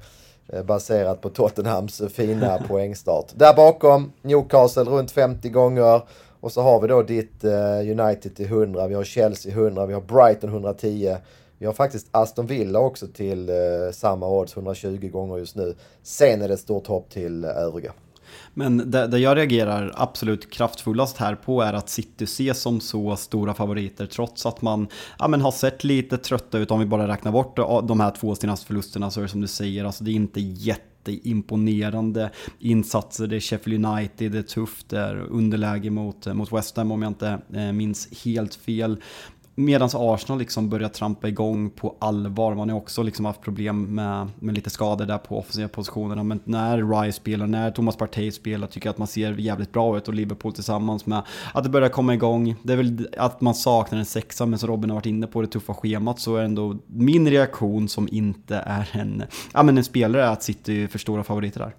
eh, 0.48 0.64
baserat 0.64 1.22
på 1.22 1.30
Tottenhams 1.30 2.02
fina 2.14 2.58
poängstart. 2.68 3.26
Där 3.36 3.54
bakom 3.54 4.12
Newcastle 4.22 4.84
runt 4.84 5.12
50 5.12 5.50
gånger. 5.50 6.02
Och 6.40 6.52
så 6.52 6.62
har 6.62 6.82
vi 6.82 6.88
då 6.88 7.02
ditt 7.02 7.44
eh, 7.44 8.00
United 8.00 8.36
till 8.36 8.46
100, 8.46 8.88
vi 8.88 8.96
har 8.96 9.04
Chelsea 9.04 9.52
100, 9.52 9.86
vi 9.86 9.94
har 9.94 10.02
Brighton 10.02 10.50
110. 10.50 11.18
Vi 11.60 11.66
har 11.66 11.74
faktiskt 11.74 12.08
Aston 12.12 12.48
Villa 12.48 12.80
också 12.80 13.08
till 13.08 13.50
eh, 13.50 13.56
samma 13.94 14.28
odds, 14.28 14.56
120 14.56 15.10
gånger 15.10 15.38
just 15.38 15.56
nu. 15.56 15.76
Sen 16.04 16.42
är 16.42 16.48
det 16.48 16.54
ett 16.54 16.60
stort 16.60 16.88
hopp 16.88 17.10
till 17.10 17.44
eh, 17.44 17.50
övriga. 17.50 17.94
Men 18.54 18.92
det, 18.92 19.08
det, 19.08 19.20
jag 19.20 19.38
reagerar 19.38 19.94
absolut 19.96 20.52
kraftfullast 20.52 21.18
här 21.18 21.36
på 21.36 21.62
är 21.62 21.74
att 21.74 21.90
City 21.90 22.24
ses 22.24 22.62
som 22.62 22.80
så 22.80 23.16
stora 23.16 23.54
favoriter 23.54 24.06
trots 24.06 24.46
att 24.46 24.62
man 24.62 24.88
ja, 25.20 25.28
men 25.28 25.42
har 25.42 25.52
sett 25.52 25.84
lite 25.84 26.18
trötta 26.18 26.58
ut 26.58 26.72
om 26.72 26.80
vi 26.80 26.86
bara 26.86 27.08
räknar 27.08 27.32
bort 27.32 27.56
de 27.88 28.00
här 28.00 28.12
två 28.12 28.36
senaste 28.36 28.66
förlusterna 28.66 29.12
så 29.12 29.20
är 29.20 29.22
det 29.22 29.30
som 29.30 29.42
du 29.42 29.48
säger, 29.48 29.86
alltså 29.86 30.04
det 30.04 30.12
är 30.12 30.16
inte 30.16 30.40
jätteimponerande 30.40 32.30
insatser. 32.60 33.28
Det 33.28 33.36
är 33.36 33.40
Sheffield 33.40 33.86
United, 33.86 34.32
det 34.32 34.38
är 34.38 34.44
tufft, 34.44 34.90
det 34.90 35.00
är 35.00 35.16
underläge 35.16 35.90
mot, 35.90 36.28
eh, 36.28 36.34
mot 36.34 36.54
West 36.54 36.78
Ham 36.78 36.92
om 36.92 37.02
jag 37.02 37.10
inte 37.10 37.40
eh, 37.54 37.72
minns 37.72 38.24
helt 38.24 38.56
fel. 38.56 39.02
Medan 39.60 39.90
Arsenal 39.94 40.40
liksom 40.40 40.70
börjar 40.70 40.90
trampa 40.90 41.28
igång 41.28 41.70
på 41.70 41.96
allvar. 42.00 42.56
Man 42.56 42.70
har 42.70 42.78
också 42.78 43.04
liksom 43.04 43.26
haft 43.26 43.42
problem 43.42 43.96
med, 43.96 44.28
med 44.40 44.56
lite 44.56 44.70
skador 44.70 45.06
där 45.06 45.18
på 45.18 45.40
offensiva 45.40 45.68
positionerna. 45.68 46.24
Men 46.24 46.40
när 46.44 47.02
Rice 47.02 47.18
spelar, 47.18 47.48
när 47.48 47.72
Thomas 47.72 47.96
Partey 47.96 48.32
spelar, 48.32 48.68
tycker 48.68 48.88
jag 48.88 48.92
att 48.92 48.98
man 48.98 49.08
ser 49.08 49.34
jävligt 49.34 49.72
bra 49.72 49.98
ut. 49.98 50.08
Och 50.08 50.14
Liverpool 50.14 50.54
tillsammans 50.54 51.06
med 51.06 51.22
att 51.54 51.64
det 51.64 51.70
börjar 51.70 51.90
komma 51.90 52.14
igång. 52.14 52.56
Det 52.64 52.74
är 52.74 52.78
väl 52.78 53.08
att 53.18 53.42
man 53.42 53.56
saknar 53.56 54.00
en 54.00 54.06
sexa, 54.06 54.46
men 54.46 54.60
som 54.60 54.70
Robin 54.70 54.90
har 54.90 54.96
varit 54.96 55.06
inne 55.06 55.28
på, 55.28 55.42
det 55.42 55.48
tuffa 55.48 55.74
schemat, 55.74 56.20
så 56.20 56.36
är 56.36 56.44
ändå 56.44 56.78
min 56.88 57.30
reaktion 57.30 57.90
som 57.90 58.08
inte 58.12 58.56
är 58.56 58.90
en, 58.94 59.24
ja, 59.54 59.64
men 59.64 59.78
en 59.78 59.84
spelare 59.84 60.30
att 60.30 60.44
City 60.44 60.84
är 60.84 60.88
för 60.88 61.00
stora 61.00 61.24
favoriter 61.24 61.60
där. 61.60 61.74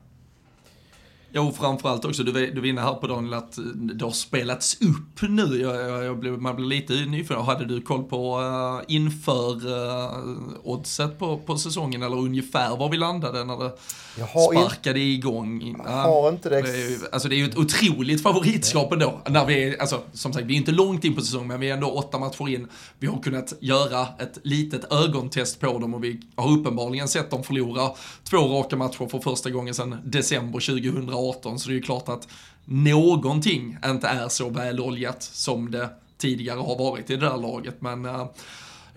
Jo, 1.33 1.53
framförallt 1.59 2.05
också, 2.05 2.23
du, 2.23 2.33
du 2.33 2.61
var 2.61 2.67
inne 2.67 2.81
här 2.81 2.95
på 2.95 3.07
Daniel 3.07 3.35
att 3.35 3.59
det 3.75 4.05
har 4.05 4.13
spelats 4.13 4.81
upp 4.81 5.23
nu. 5.29 5.61
Jag, 5.61 5.91
jag, 5.91 6.05
jag 6.05 6.19
blev, 6.19 6.41
man 6.41 6.57
blir 6.57 6.67
lite 6.67 6.93
nyfiken. 6.93 7.45
Hade 7.45 7.65
du 7.65 7.81
koll 7.81 8.05
på 8.05 8.41
uh, 8.41 8.95
inför 8.95 9.67
uh, 9.67 10.29
oddset 10.63 11.19
på, 11.19 11.39
på 11.39 11.59
säsongen 11.59 12.03
eller 12.03 12.17
ungefär 12.17 12.77
var 12.77 12.89
vi 12.89 12.97
landade 12.97 13.45
när 13.45 13.59
det 13.59 13.73
sparkade 14.17 15.01
in... 15.01 15.07
igång? 15.07 15.77
Jag 15.85 15.93
har 15.93 16.29
inte 16.29 16.49
det. 16.49 16.63
det 16.63 16.69
är, 16.69 16.99
alltså 17.13 17.29
det 17.29 17.35
är 17.35 17.39
ju 17.39 17.45
ett 17.45 17.59
otroligt 17.59 18.23
favoritskap 18.23 18.93
ändå. 18.93 19.21
När 19.29 19.47
vi, 19.47 19.79
alltså, 19.79 20.01
som 20.13 20.33
sagt, 20.33 20.47
vi 20.47 20.55
är 20.55 20.59
inte 20.59 20.73
långt 20.73 21.05
in 21.05 21.15
på 21.15 21.21
säsongen, 21.21 21.49
men 21.49 21.61
vi 21.61 21.71
är 21.71 21.75
ändå 21.75 21.91
åtta 21.91 22.19
matcher 22.19 22.49
in. 22.49 22.69
Vi 22.99 23.07
har 23.07 23.23
kunnat 23.23 23.53
göra 23.61 24.07
ett 24.19 24.39
litet 24.43 24.93
ögontest 24.93 25.61
på 25.61 25.79
dem 25.79 25.95
och 25.95 26.05
vi 26.05 26.21
har 26.37 26.53
uppenbarligen 26.53 27.09
sett 27.09 27.31
dem 27.31 27.45
förlora 27.45 27.91
två 28.31 28.37
raka 28.37 28.77
matcher 28.77 29.09
för 29.09 29.19
första 29.19 29.51
gången 29.51 29.75
sedan 29.75 29.97
december 30.05 30.61
2000 30.61 31.18
2018 31.19 31.59
så 31.59 31.69
det 31.69 31.73
är 31.73 31.77
ju 31.77 31.83
klart 31.83 32.09
att 32.09 32.29
någonting 32.65 33.77
inte 33.85 34.09
är 34.09 34.29
så 34.29 34.49
väloljat 34.49 35.23
som 35.23 35.71
det 35.71 35.89
tidigare 36.19 36.61
har 36.61 36.79
varit 36.79 37.11
i 37.11 37.17
det 37.17 37.27
där 37.27 37.37
laget. 37.37 37.81
Men 37.81 38.07
uh, 38.07 38.27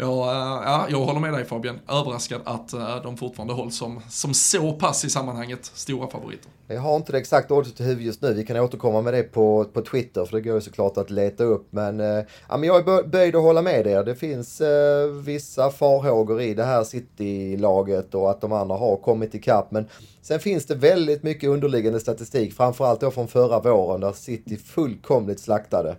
Ja, 0.01 0.31
eh, 0.31 0.71
ja, 0.71 0.87
jag 0.89 0.99
håller 0.99 1.19
med 1.19 1.33
dig 1.33 1.45
Fabian. 1.45 1.79
Överraskad 1.89 2.41
att 2.43 2.73
eh, 2.73 3.01
de 3.03 3.17
fortfarande 3.17 3.53
hålls 3.53 3.77
som, 3.77 4.01
som 4.09 4.33
så 4.33 4.73
pass 4.73 5.05
i 5.05 5.09
sammanhanget 5.09 5.65
stora 5.65 6.07
favoriter. 6.07 6.51
Jag 6.67 6.81
har 6.81 6.95
inte 6.95 7.11
det 7.11 7.17
exakta 7.17 7.53
oddset 7.53 7.79
i 7.79 7.83
huvudet 7.83 8.05
just 8.05 8.21
nu. 8.21 8.33
Vi 8.33 8.45
kan 8.45 8.57
återkomma 8.57 9.01
med 9.01 9.13
det 9.13 9.23
på, 9.23 9.65
på 9.73 9.81
Twitter 9.81 10.25
för 10.25 10.37
det 10.37 10.41
går 10.41 10.55
ju 10.55 10.61
såklart 10.61 10.97
att 10.97 11.09
leta 11.09 11.43
upp. 11.43 11.67
Men, 11.69 11.99
eh, 11.99 12.23
ja, 12.49 12.57
men 12.57 12.63
jag 12.63 12.89
är 12.89 13.03
böjd 13.03 13.35
att 13.35 13.41
hålla 13.41 13.61
med 13.61 13.87
er. 13.87 14.03
Det 14.03 14.15
finns 14.15 14.61
eh, 14.61 15.07
vissa 15.07 15.71
farhågor 15.71 16.41
i 16.41 16.53
det 16.53 16.63
här 16.63 16.83
City-laget 16.83 18.15
och 18.15 18.31
att 18.31 18.41
de 18.41 18.51
andra 18.51 18.75
har 18.75 18.97
kommit 18.97 19.35
ikapp. 19.35 19.71
Men 19.71 19.87
sen 20.21 20.39
finns 20.39 20.65
det 20.65 20.75
väldigt 20.75 21.23
mycket 21.23 21.49
underliggande 21.49 21.99
statistik, 21.99 22.53
framförallt 22.53 23.01
då 23.01 23.11
från 23.11 23.27
förra 23.27 23.59
våren 23.59 24.01
där 24.01 24.11
City 24.11 24.57
fullkomligt 24.57 25.39
slaktade. 25.39 25.95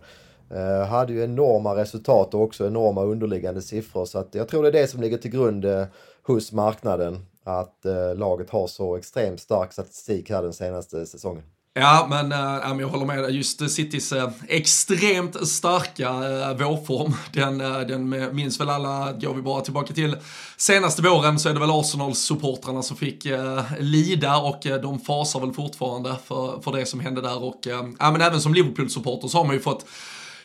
Eh, 0.55 0.87
hade 0.87 1.13
ju 1.13 1.25
enorma 1.25 1.77
resultat 1.77 2.35
och 2.35 2.43
också 2.43 2.67
enorma 2.67 3.03
underliggande 3.03 3.63
siffror. 3.63 4.05
Så 4.05 4.19
att 4.19 4.35
jag 4.35 4.49
tror 4.49 4.63
det 4.63 4.69
är 4.69 4.73
det 4.73 4.87
som 4.87 5.01
ligger 5.01 5.19
till 5.19 5.31
grund 5.31 5.65
eh, 5.65 5.85
hos 6.23 6.53
marknaden. 6.53 7.27
Att 7.45 7.85
eh, 7.85 8.15
laget 8.15 8.51
har 8.51 8.67
så 8.67 8.97
extremt 8.97 9.41
stark 9.41 9.73
statistik 9.73 10.31
här 10.31 10.43
den 10.43 10.53
senaste 10.53 11.07
säsongen. 11.07 11.43
Ja, 11.75 12.07
men 12.11 12.33
äh, 12.33 12.81
jag 12.81 12.89
håller 12.89 13.07
med. 13.07 13.31
Just 13.31 13.61
eh, 13.61 13.67
Citys 13.67 14.13
äh, 14.13 14.31
extremt 14.49 15.49
starka 15.49 16.09
äh, 16.09 16.57
vårform, 16.57 17.15
den, 17.33 17.61
äh, 17.61 17.81
den 17.81 18.35
minns 18.37 18.61
väl 18.61 18.71
alla, 18.71 19.13
går 19.13 19.35
vi 19.35 19.43
bara 19.43 19.61
tillbaka 19.61 19.95
till 19.95 20.17
senaste 20.57 21.03
våren 21.03 21.39
så 21.39 21.49
är 21.49 21.55
det 21.55 21.61
väl 21.61 21.71
Arsenal-supportrarna 21.71 22.83
som 22.83 22.97
fick 22.97 23.27
äh, 23.27 23.63
lida 23.79 24.37
och 24.37 24.67
äh, 24.67 24.81
de 24.81 25.01
fasar 25.01 25.41
väl 25.41 25.53
fortfarande 25.53 26.17
för, 26.25 26.61
för 26.61 26.73
det 26.73 26.87
som 26.87 27.01
hände 27.01 27.21
där 27.21 27.43
och 27.43 27.67
äh, 27.67 28.13
men 28.13 28.21
även 28.21 28.41
som 28.41 28.55
Liverpool-supporter 28.55 29.29
så 29.29 29.39
har 29.39 29.45
man 29.45 29.55
ju 29.55 29.61
fått 29.61 29.87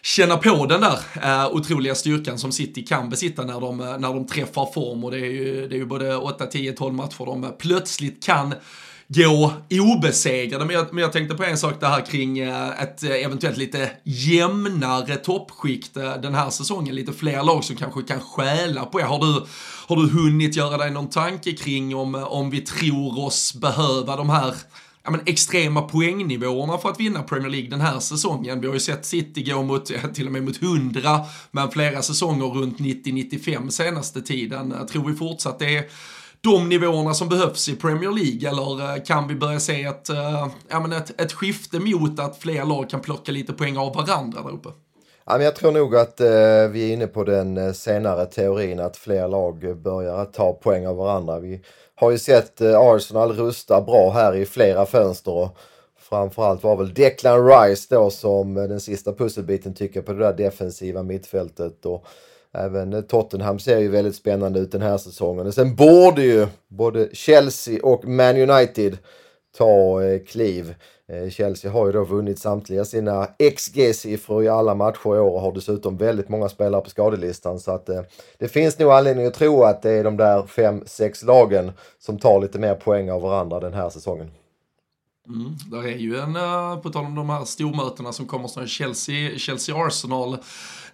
känna 0.01 0.37
på 0.37 0.65
den 0.65 0.81
där 0.81 0.99
eh, 1.23 1.47
otroliga 1.47 1.95
styrkan 1.95 2.39
som 2.39 2.51
City 2.51 2.83
kan 2.83 3.09
besitta 3.09 3.43
när 3.43 3.61
de, 3.61 3.79
eh, 3.79 3.97
när 3.97 4.13
de 4.13 4.27
träffar 4.27 4.73
form 4.73 5.03
och 5.03 5.11
det 5.11 5.17
är 5.17 5.31
ju, 5.31 5.67
det 5.67 5.75
är 5.75 5.79
ju 5.79 5.85
både 5.85 6.15
8, 6.15 6.45
10, 6.45 6.71
12 6.71 6.93
matcher 6.93 7.25
de 7.25 7.43
eh, 7.43 7.49
plötsligt 7.49 8.23
kan 8.23 8.53
gå 9.07 9.53
obesegrade. 9.71 10.65
Men 10.65 10.75
jag, 10.75 10.93
men 10.93 11.01
jag 11.01 11.13
tänkte 11.13 11.35
på 11.35 11.43
en 11.43 11.57
sak 11.57 11.73
det 11.79 11.87
här 11.87 12.05
kring 12.05 12.39
eh, 12.39 12.81
ett 12.81 13.03
eventuellt 13.03 13.57
lite 13.57 13.91
jämnare 14.03 15.15
toppskikt 15.15 15.93
den 15.93 16.35
här 16.35 16.49
säsongen. 16.49 16.95
Lite 16.95 17.13
fler 17.13 17.43
lag 17.43 17.63
som 17.63 17.75
kanske 17.75 18.01
kan 18.01 18.19
stjäla 18.19 18.85
på 18.85 18.99
er. 18.99 19.05
Har 19.05 19.19
du, 19.19 19.45
har 19.87 19.95
du 19.95 20.09
hunnit 20.09 20.55
göra 20.55 20.77
dig 20.77 20.91
någon 20.91 21.09
tanke 21.09 21.51
kring 21.51 21.95
om, 21.95 22.15
om 22.15 22.49
vi 22.49 22.61
tror 22.61 23.25
oss 23.25 23.53
behöva 23.53 24.15
de 24.15 24.29
här 24.29 24.53
ja, 25.07 25.11
men, 25.11 25.21
extrema 25.25 25.81
poängnivåerna 25.81 26.77
för 26.77 26.89
att 26.89 26.99
vinna 26.99 27.23
Premier 27.23 27.49
League 27.49 27.69
den 27.69 27.81
här 27.81 27.99
säsongen. 27.99 28.61
Vi 28.61 28.67
har 28.67 28.73
ju 28.73 28.79
sett 28.79 29.05
City 29.05 29.43
gå 29.43 29.63
mot, 29.63 29.85
till 30.13 30.25
och 30.25 30.31
med 30.31 30.43
mot 30.43 30.61
100, 30.61 31.19
men 31.51 31.71
flera 31.71 32.01
säsonger 32.01 32.45
runt 32.45 32.79
90-95 32.79 33.69
senaste 33.69 34.21
tiden. 34.21 34.71
Eh, 34.71 34.85
tror 34.85 35.09
vi 35.09 35.15
fortsatt 35.15 35.59
det 35.59 35.77
är 35.77 35.85
de 36.41 36.69
nivåerna 36.69 37.13
som 37.13 37.29
behövs 37.29 37.69
i 37.69 37.75
Premier 37.75 38.11
League 38.11 38.49
eller 38.49 38.95
eh, 38.95 39.03
kan 39.03 39.27
vi 39.27 39.35
börja 39.35 39.59
se 39.59 39.83
ett, 39.83 40.09
eh, 40.09 40.47
ja, 40.69 40.79
men 40.79 40.93
ett, 40.93 41.21
ett 41.21 41.33
skifte 41.33 41.79
mot 41.79 42.19
att 42.19 42.37
fler 42.37 42.65
lag 42.65 42.89
kan 42.89 42.99
plocka 42.99 43.31
lite 43.31 43.53
poäng 43.53 43.77
av 43.77 43.95
varandra 43.95 44.41
där 44.41 44.51
uppe? 44.51 44.69
Ja, 45.25 45.33
men 45.37 45.45
jag 45.45 45.55
tror 45.55 45.71
nog 45.71 45.95
att 45.95 46.19
eh, 46.19 46.27
vi 46.71 46.89
är 46.89 46.93
inne 46.93 47.07
på 47.07 47.23
den 47.23 47.73
senare 47.73 48.25
teorin 48.25 48.79
att 48.79 48.97
fler 48.97 49.27
lag 49.27 49.81
börjar 49.81 50.25
ta 50.25 50.53
poäng 50.53 50.87
av 50.87 50.95
varandra. 50.95 51.39
Vi 51.39 51.61
har 51.99 52.11
ju 52.11 52.17
sett 52.17 52.61
eh, 52.61 52.79
Arsenal 52.79 53.31
rusta 53.31 53.81
bra 53.81 54.11
här 54.11 54.35
i 54.35 54.45
flera 54.45 54.85
fönster 54.85 55.31
och 55.31 55.57
framförallt 55.99 56.63
var 56.63 56.75
väl 56.75 56.93
Declan 56.93 57.47
Rice 57.47 57.87
då 57.89 58.09
som 58.09 58.57
eh, 58.57 58.63
den 58.63 58.79
sista 58.79 59.13
pusselbiten 59.13 59.73
tycker 59.73 60.01
på 60.01 60.13
det 60.13 60.19
där 60.19 60.33
defensiva 60.33 61.03
mittfältet. 61.03 61.85
Och 61.85 62.05
även 62.53 62.93
eh, 62.93 63.01
Tottenham 63.01 63.59
ser 63.59 63.79
ju 63.79 63.87
väldigt 63.87 64.15
spännande 64.15 64.59
ut 64.59 64.71
den 64.71 64.81
här 64.81 64.97
säsongen. 64.97 65.47
Och 65.47 65.53
sen 65.53 65.75
borde 65.75 66.21
ju 66.21 66.47
både 66.67 67.09
Chelsea 67.13 67.79
och 67.83 68.05
Man 68.05 68.49
United 68.49 68.97
ta 69.57 69.99
kliv. 70.27 70.75
Eh, 71.13 71.29
Chelsea 71.29 71.71
har 71.71 71.85
ju 71.85 71.91
då 71.91 72.03
vunnit 72.03 72.39
samtliga 72.39 72.85
sina 72.85 73.27
XG-siffror 73.39 74.43
i 74.43 74.47
alla 74.47 74.75
matcher 74.75 75.15
i 75.15 75.19
år 75.19 75.31
och 75.31 75.41
har 75.41 75.51
dessutom 75.51 75.97
väldigt 75.97 76.29
många 76.29 76.49
spelare 76.49 76.81
på 76.81 76.89
skadelistan. 76.89 77.59
Så 77.59 77.71
att 77.71 77.89
eh, 77.89 78.01
det 78.37 78.47
finns 78.47 78.79
nog 78.79 78.91
anledning 78.91 79.25
att 79.25 79.33
tro 79.33 79.63
att 79.63 79.81
det 79.81 79.91
är 79.91 80.03
de 80.03 80.17
där 80.17 80.47
fem, 80.47 80.83
sex 80.85 81.23
lagen 81.23 81.71
som 81.99 82.19
tar 82.19 82.41
lite 82.41 82.59
mer 82.59 82.75
poäng 82.75 83.11
av 83.11 83.21
varandra 83.21 83.59
den 83.59 83.73
här 83.73 83.89
säsongen. 83.89 84.31
Mm, 85.27 85.55
där 85.71 85.87
är 85.87 85.97
ju 85.97 86.17
en, 86.17 86.35
eh, 86.35 86.77
på 86.79 86.89
tal 86.89 87.05
om 87.05 87.15
de 87.15 87.29
här 87.29 87.45
stormötena 87.45 88.13
som 88.13 88.25
kommer 88.25 88.47
snart, 88.47 88.69
Chelsea, 88.69 89.37
Chelsea-Arsenal 89.37 90.37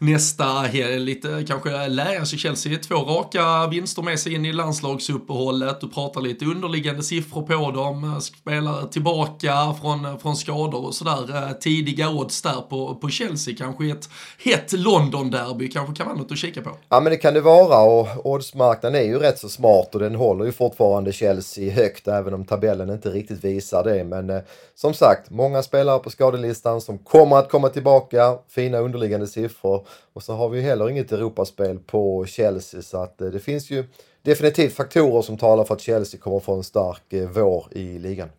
nästa 0.03 0.67
lite 0.97 1.45
kanske 1.47 1.87
lära 1.87 2.25
sig 2.25 2.39
Chelsea 2.39 2.77
två 2.77 2.95
raka 2.95 3.67
vinster 3.67 4.01
med 4.01 4.19
sig 4.19 4.33
in 4.33 4.45
i 4.45 4.53
landslagsuppehållet. 4.53 5.81
Du 5.81 5.89
pratar 5.89 6.21
lite 6.21 6.45
underliggande 6.45 7.03
siffror 7.03 7.41
på 7.41 7.71
dem, 7.71 8.21
spelare 8.21 8.87
tillbaka 8.87 9.75
från, 9.81 10.19
från 10.19 10.35
skador 10.35 10.85
och 10.85 10.95
sådär. 10.95 11.35
Eh, 11.35 11.51
tidiga 11.51 12.09
odds 12.09 12.41
där 12.41 12.61
på, 12.69 12.95
på 12.95 13.09
Chelsea, 13.09 13.55
kanske 13.57 13.91
ett 13.91 14.09
hett 14.43 14.71
London-derby 14.71 15.67
kanske 15.67 15.95
kan 15.95 16.07
vara 16.07 16.17
något 16.17 16.31
att 16.31 16.37
kika 16.37 16.61
på. 16.61 16.69
Ja 16.89 16.99
men 16.99 17.11
det 17.11 17.17
kan 17.17 17.33
det 17.33 17.41
vara 17.41 17.81
och 17.81 18.25
oddsmarknaden 18.25 19.01
är 19.01 19.05
ju 19.05 19.19
rätt 19.19 19.39
så 19.39 19.49
smart 19.49 19.95
och 19.95 19.99
den 19.99 20.15
håller 20.15 20.45
ju 20.45 20.51
fortfarande 20.51 21.13
Chelsea 21.13 21.73
högt 21.73 22.07
även 22.07 22.33
om 22.33 22.45
tabellen 22.45 22.89
inte 22.89 23.09
riktigt 23.09 23.43
visar 23.43 23.83
det. 23.83 24.03
Men 24.03 24.23
men 24.27 24.37
eh, 24.37 24.43
som 24.75 24.93
sagt, 24.93 25.29
många 25.29 25.63
spelare 25.63 25.99
på 25.99 26.09
skadelistan 26.09 26.81
som 26.81 26.97
kommer 26.97 27.35
att 27.35 27.49
komma 27.49 27.69
tillbaka. 27.69 28.37
Fina 28.47 28.77
underliggande 28.77 29.27
siffror. 29.27 29.87
Och 30.13 30.23
så 30.23 30.33
har 30.33 30.49
vi 30.49 30.61
heller 30.61 30.89
inget 30.89 31.11
Europaspel 31.11 31.79
på 31.79 32.25
Chelsea 32.25 32.81
så 32.81 33.03
att 33.03 33.21
eh, 33.21 33.27
det 33.27 33.39
finns 33.39 33.71
ju 33.71 33.85
definitivt 34.21 34.75
faktorer 34.75 35.21
som 35.21 35.37
talar 35.37 35.63
för 35.63 35.73
att 35.73 35.81
Chelsea 35.81 36.19
kommer 36.19 36.39
få 36.39 36.55
en 36.55 36.63
stark 36.63 37.13
eh, 37.13 37.29
vår 37.29 37.67
i 37.71 37.99
ligan. 37.99 38.29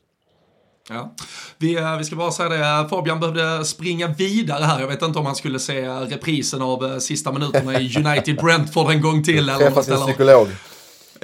Ja. 0.89 1.15
Vi, 1.59 1.77
eh, 1.77 1.99
vi 1.99 2.05
ska 2.05 2.17
bara 2.17 2.33
säga 2.33 2.49
det, 2.49 2.89
Fabian 2.89 3.21
behövde 3.21 3.65
springa 3.65 4.09
vidare 4.09 4.65
här. 4.65 4.81
Jag 4.81 4.89
vet 4.89 5.03
inte 5.03 5.19
om 5.19 5.27
han 5.27 5.37
skulle 5.37 5.59
se 5.59 5.89
reprisen 5.89 6.63
av 6.63 6.99
sista 6.99 7.33
minuterna 7.33 7.81
i 7.81 7.97
United 8.07 8.37
Brentford 8.37 8.91
en 8.91 9.01
gång 9.01 9.23
till. 9.23 9.39
Eller 9.39 9.59
Träffa 9.59 9.83
sin 9.83 9.97
psykolog. 9.97 10.49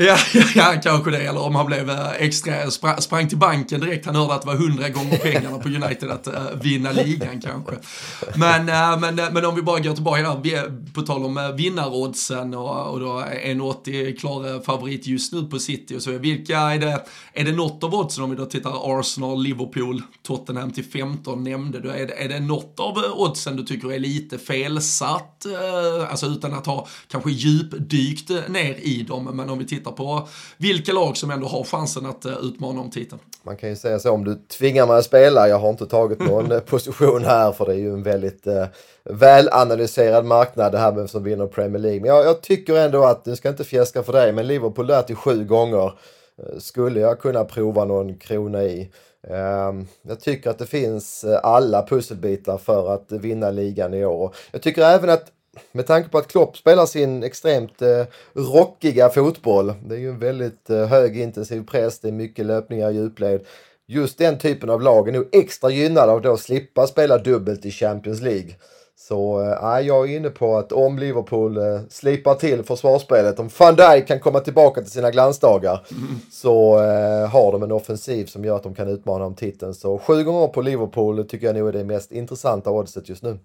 Ja, 0.06 0.18
ja, 0.54 0.74
kanske 0.82 1.10
det. 1.10 1.18
Eller 1.18 1.40
om 1.40 1.54
han 1.54 1.66
blev 1.66 1.90
eh, 1.90 2.12
extra, 2.18 2.70
sprang 3.00 3.28
till 3.28 3.38
banken 3.38 3.80
direkt. 3.80 4.06
Han 4.06 4.14
hörde 4.14 4.34
att 4.34 4.42
det 4.42 4.48
var 4.48 4.54
hundra 4.54 4.88
gånger 4.88 5.16
pengarna 5.16 5.58
på 5.58 5.68
United 5.68 6.10
att 6.10 6.28
uh, 6.28 6.34
vinna 6.62 6.92
ligan 6.92 7.40
kanske. 7.40 7.72
Men, 8.34 8.60
uh, 8.68 9.00
men, 9.00 9.34
men 9.34 9.44
om 9.44 9.54
vi 9.54 9.62
bara 9.62 9.80
går 9.80 9.94
tillbaka 9.94 10.22
där, 10.22 10.40
vi 10.42 10.62
på 10.92 11.02
tal 11.02 11.24
om 11.24 11.36
uh, 11.36 11.54
vinnaroddsen 11.54 12.54
och, 12.54 12.92
och 12.92 13.00
då 13.00 13.24
1,80 13.44 14.16
klar 14.16 14.64
favorit 14.64 15.06
just 15.06 15.32
nu 15.32 15.42
på 15.42 15.58
City 15.58 15.96
och 15.96 16.02
så. 16.02 16.10
Vilka 16.10 16.58
är 16.58 16.78
det, 16.78 17.04
är 17.32 17.44
det 17.44 17.52
något 17.52 17.84
av 17.84 17.94
oddsen 17.94 18.24
om 18.24 18.30
vi 18.30 18.36
då 18.36 18.46
tittar 18.46 19.00
Arsenal, 19.00 19.42
Liverpool, 19.42 20.02
Tottenham 20.22 20.70
till 20.70 20.84
15 20.84 21.44
nämnde 21.44 21.80
du. 21.80 21.90
Är 21.90 22.06
det, 22.06 22.24
är 22.24 22.28
det 22.28 22.40
något 22.40 22.80
av 22.80 22.98
oddsen 23.14 23.56
du 23.56 23.62
tycker 23.62 23.92
är 23.92 23.98
lite 23.98 24.38
felsatt? 24.38 25.46
Uh, 25.46 26.10
alltså 26.10 26.26
utan 26.26 26.54
att 26.54 26.66
ha 26.66 26.86
kanske 27.08 27.30
djupdykt 27.30 28.30
ner 28.48 28.74
i 28.74 29.02
dem. 29.08 29.24
Men 29.24 29.50
om 29.50 29.58
vi 29.58 29.64
tittar 29.64 29.89
på 29.90 30.28
vilka 30.58 30.92
lag 30.92 31.16
som 31.16 31.30
ändå 31.30 31.46
har 31.46 31.64
chansen 31.64 32.06
att 32.06 32.26
uh, 32.26 32.32
utmana 32.42 32.80
om 32.80 32.90
titeln. 32.90 33.20
Man 33.42 33.56
kan 33.56 33.68
ju 33.68 33.76
säga 33.76 33.98
så 33.98 34.10
om 34.10 34.24
du 34.24 34.34
tvingar 34.34 34.86
mig 34.86 34.98
att 34.98 35.04
spela, 35.04 35.48
jag 35.48 35.58
har 35.58 35.70
inte 35.70 35.86
tagit 35.86 36.18
någon 36.18 36.52
eh, 36.52 36.60
position 36.60 37.24
här 37.24 37.52
för 37.52 37.66
det 37.66 37.72
är 37.72 37.78
ju 37.78 37.92
en 37.92 38.02
väldigt 38.02 38.46
uh, 38.46 38.64
välanalyserad 39.04 40.24
marknad 40.24 40.72
det 40.72 40.78
här 40.78 40.92
med 40.92 41.10
som 41.10 41.24
vinner 41.24 41.46
Premier 41.46 41.82
League. 41.82 42.00
Men 42.00 42.10
jag, 42.10 42.24
jag 42.24 42.42
tycker 42.42 42.74
ändå 42.74 43.04
att, 43.04 43.26
nu 43.26 43.36
ska 43.36 43.48
inte 43.48 43.64
fjäska 43.64 44.02
för 44.02 44.12
dig, 44.12 44.32
men 44.32 44.46
Liverpool 44.46 44.86
där 44.86 45.02
till 45.02 45.16
sju 45.16 45.44
gånger 45.44 45.92
skulle 46.58 47.00
jag 47.00 47.20
kunna 47.20 47.44
prova 47.44 47.84
någon 47.84 48.18
krona 48.18 48.62
i. 48.62 48.90
Ehm, 49.28 49.86
jag 50.02 50.20
tycker 50.20 50.50
att 50.50 50.58
det 50.58 50.66
finns 50.66 51.24
alla 51.42 51.86
pusselbitar 51.86 52.58
för 52.58 52.94
att 52.94 53.12
vinna 53.12 53.50
ligan 53.50 53.94
i 53.94 54.04
år. 54.04 54.34
Jag 54.50 54.62
tycker 54.62 54.82
även 54.82 55.10
att 55.10 55.32
med 55.72 55.86
tanke 55.86 56.08
på 56.08 56.18
att 56.18 56.28
Klopp 56.28 56.56
spelar 56.56 56.86
sin 56.86 57.22
extremt 57.22 57.82
eh, 57.82 58.04
rockiga 58.32 59.08
fotboll. 59.08 59.72
Det 59.84 59.94
är 59.94 59.98
ju 59.98 60.08
en 60.08 60.18
väldigt 60.18 60.70
eh, 60.70 60.86
hög 60.86 61.20
intensiv 61.20 61.66
press, 61.66 62.00
det 62.00 62.08
är 62.08 62.12
mycket 62.12 62.46
löpningar 62.46 62.90
i 62.90 62.94
djupled. 62.94 63.46
Just 63.86 64.18
den 64.18 64.38
typen 64.38 64.70
av 64.70 64.82
lag 64.82 65.08
är 65.08 65.12
nog 65.12 65.28
extra 65.32 65.70
gynnade 65.70 66.12
av 66.12 66.26
att 66.26 66.40
slippa 66.40 66.86
spela 66.86 67.18
dubbelt 67.18 67.66
i 67.66 67.70
Champions 67.70 68.20
League. 68.20 68.54
Så 69.08 69.40
äh, 69.40 69.86
jag 69.86 70.10
är 70.10 70.16
inne 70.16 70.30
på 70.30 70.56
att 70.56 70.72
om 70.72 70.98
Liverpool 70.98 71.56
äh, 71.56 71.80
slipar 71.88 72.34
till 72.34 72.62
försvarsspelet, 72.62 73.38
om 73.38 73.50
van 73.58 73.76
Dijk 73.76 74.06
kan 74.06 74.20
komma 74.20 74.40
tillbaka 74.40 74.80
till 74.80 74.90
sina 74.90 75.10
glansdagar, 75.10 75.86
mm. 75.90 76.20
så 76.32 76.78
äh, 76.78 77.28
har 77.28 77.52
de 77.52 77.62
en 77.62 77.72
offensiv 77.72 78.26
som 78.26 78.44
gör 78.44 78.56
att 78.56 78.62
de 78.62 78.74
kan 78.74 78.88
utmana 78.88 79.24
om 79.24 79.34
titeln. 79.34 79.74
Så 79.74 79.98
sju 79.98 80.24
gånger 80.24 80.46
på 80.46 80.62
Liverpool 80.62 81.28
tycker 81.28 81.46
jag 81.46 81.56
nog 81.56 81.68
är 81.68 81.72
det 81.72 81.84
mest 81.84 82.12
intressanta 82.12 82.70
oddset 82.70 83.08
just 83.08 83.22
nu. 83.22 83.38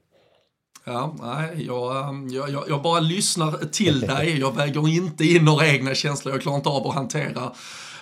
Ja, 0.87 1.15
nej, 1.21 1.65
jag, 1.67 2.09
ehm, 2.09 2.29
jag, 2.29 2.49
jag, 2.49 2.63
jag, 2.69 2.81
bara 2.81 2.99
lyssnar 2.99 3.51
till 3.51 3.99
dig. 3.99 4.39
Jag 4.39 4.55
väger 4.55 4.87
inte 4.89 5.25
in 5.25 5.45
några 5.45 5.67
egna 5.67 5.95
känslor. 5.95 6.33
Jag 6.33 6.41
klarar 6.41 6.57
inte 6.57 6.69
av 6.69 6.87
att 6.87 6.95
hantera 6.95 7.51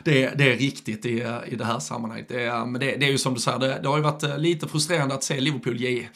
det, 0.03 0.29
det 0.29 0.51
är 0.51 0.57
riktigt 0.57 1.05
i, 1.05 1.27
i 1.47 1.55
det 1.55 1.65
här 1.65 1.79
sammanhanget. 1.79 2.27
Det, 2.29 2.45
ehm, 2.45 2.71
men 2.71 2.81
det, 2.81 2.95
det 2.95 3.05
är 3.05 3.11
ju 3.11 3.17
som 3.17 3.33
du 3.33 3.39
säger, 3.39 3.59
det, 3.59 3.79
det 3.81 3.87
har 3.87 3.97
ju 3.97 4.03
varit 4.03 4.23
eh, 4.23 4.37
lite 4.37 4.67
frustrerande 4.67 5.15
att 5.15 5.23
se 5.23 5.39
Liverpool 5.39 5.77
ge 5.77 6.07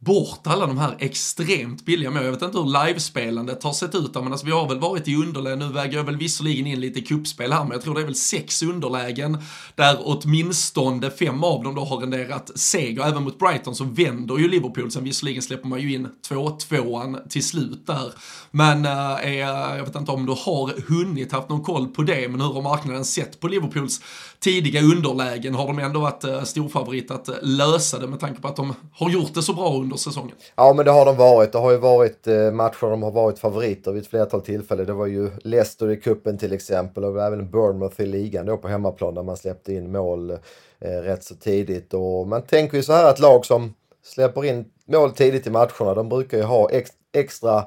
bort 0.00 0.46
alla 0.46 0.66
de 0.66 0.78
här 0.78 0.96
extremt 0.98 1.84
billiga 1.84 2.10
mål. 2.10 2.24
Jag 2.24 2.30
vet 2.30 2.42
inte 2.42 2.58
hur 2.58 2.86
livespelandet 2.86 3.62
har 3.62 3.72
sett 3.72 3.94
ut 3.94 4.14
där 4.14 4.22
men 4.22 4.32
alltså 4.32 4.46
vi 4.46 4.52
har 4.52 4.68
väl 4.68 4.78
varit 4.78 5.08
i 5.08 5.16
underläge. 5.16 5.56
Nu 5.56 5.68
väger 5.68 5.96
jag 5.96 6.04
väl 6.04 6.16
visserligen 6.16 6.66
in 6.66 6.80
lite 6.80 7.00
kuppspel 7.00 7.52
här, 7.52 7.64
men 7.64 7.72
jag 7.72 7.82
tror 7.82 7.94
det 7.94 8.00
är 8.00 8.04
väl 8.04 8.14
sex 8.14 8.62
underlägen 8.62 9.38
där 9.74 9.98
åtminstone 10.04 11.10
fem 11.10 11.44
av 11.44 11.64
dem 11.64 11.74
då 11.74 11.84
har 11.84 11.96
renderat 11.96 12.50
seger. 12.54 13.02
Även 13.02 13.24
mot 13.24 13.38
Brighton 13.38 13.74
så 13.74 13.84
vänder 13.84 14.38
ju 14.38 14.48
Liverpool, 14.48 14.90
sen 14.90 15.04
visserligen 15.04 15.42
släpper 15.42 15.68
man 15.68 15.80
ju 15.80 15.94
in 15.94 16.08
2-2an 16.28 17.28
till 17.28 17.44
slut 17.44 17.86
där. 17.86 18.12
Men 18.50 18.84
äh, 18.84 19.34
jag 19.34 19.84
vet 19.84 19.96
inte 19.96 20.12
om 20.12 20.26
du 20.26 20.32
har 20.32 20.88
hunnit 20.88 21.32
haft 21.32 21.48
någon 21.48 21.62
koll 21.62 21.88
på 21.88 22.02
det, 22.02 22.28
men 22.28 22.40
hur 22.40 22.52
har 22.52 22.62
marknaden 22.62 23.04
sett 23.04 23.40
på 23.40 23.48
Liverpools 23.48 24.00
tidiga 24.38 24.82
underlägen? 24.82 25.54
Har 25.54 25.66
de 25.66 25.78
ändå 25.78 26.00
varit 26.00 26.24
äh, 26.24 26.42
storfavorit 26.42 27.10
att 27.10 27.28
eh, 27.28 27.34
lösa 27.42 27.98
det 27.98 28.06
med 28.06 28.20
tanke 28.20 28.40
på 28.40 28.48
att 28.48 28.56
de 28.56 28.74
har 28.92 29.10
gjort 29.10 29.34
det 29.34 29.42
så 29.42 29.52
bra 29.52 29.74
under 29.74 29.89
säsongen. 29.96 30.36
Ja, 30.56 30.72
men 30.72 30.84
det 30.84 30.90
har 30.90 31.04
de 31.04 31.16
varit. 31.16 31.52
Det 31.52 31.58
har 31.58 31.70
ju 31.70 31.76
varit 31.76 32.26
eh, 32.26 32.50
matcher 32.52 32.90
de 32.90 33.02
har 33.02 33.10
varit 33.10 33.38
favoriter 33.38 33.92
vid 33.92 34.02
ett 34.02 34.08
flertal 34.08 34.40
tillfällen. 34.40 34.86
Det 34.86 34.92
var 34.92 35.06
ju 35.06 35.30
Leicester 35.44 35.90
i 35.90 35.96
kuppen 35.96 36.38
till 36.38 36.52
exempel 36.52 37.04
och 37.04 37.22
även 37.22 37.50
Bournemouth 37.50 38.00
i 38.00 38.06
ligan 38.06 38.46
då 38.46 38.56
på 38.56 38.68
hemmaplan 38.68 39.14
där 39.14 39.22
man 39.22 39.36
släppte 39.36 39.72
in 39.72 39.92
mål 39.92 40.30
eh, 40.30 40.88
rätt 40.88 41.24
så 41.24 41.34
tidigt. 41.34 41.94
Och 41.94 42.26
man 42.26 42.42
tänker 42.42 42.76
ju 42.76 42.82
så 42.82 42.92
här 42.92 43.10
att 43.10 43.18
lag 43.18 43.46
som 43.46 43.74
släpper 44.02 44.44
in 44.44 44.64
mål 44.86 45.12
tidigt 45.12 45.46
i 45.46 45.50
matcherna, 45.50 45.94
de 45.94 46.08
brukar 46.08 46.38
ju 46.38 46.44
ha 46.44 46.70
ex 46.70 46.90
extra 47.12 47.64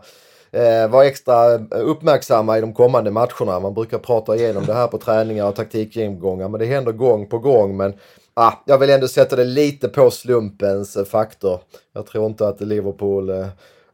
eh, 0.52 0.88
vara 0.90 1.06
extra 1.06 1.54
eh, 1.54 1.62
uppmärksamma 1.72 2.58
i 2.58 2.62
de 2.62 2.74
kommande 2.74 3.12
matcherna. 3.12 3.60
Man 3.60 3.74
brukar 3.74 3.98
prata 3.98 4.36
igenom 4.36 4.66
det 4.66 4.74
här 4.74 4.88
på 4.88 4.98
träningar 4.98 5.48
och 5.48 5.56
taktikgenomgångar 5.56 6.50
men 6.50 6.60
det 6.60 6.66
händer 6.66 6.92
gång 6.92 7.28
på 7.28 7.40
gång. 7.40 7.78
Men 7.78 7.94
ah, 8.34 8.54
jag 8.66 8.78
vill 8.78 8.90
ändå 8.90 9.08
sätta 9.08 9.36
det 9.36 9.44
lite 9.44 9.90
på 9.90 10.12
slumpens 10.12 10.98
eh, 10.98 11.06
faktor. 11.06 11.60
Jag 11.94 12.06
tror 12.06 12.26
inte 12.26 12.48
att 12.48 12.62
Liverpool 12.62 13.30
eh, 13.30 13.48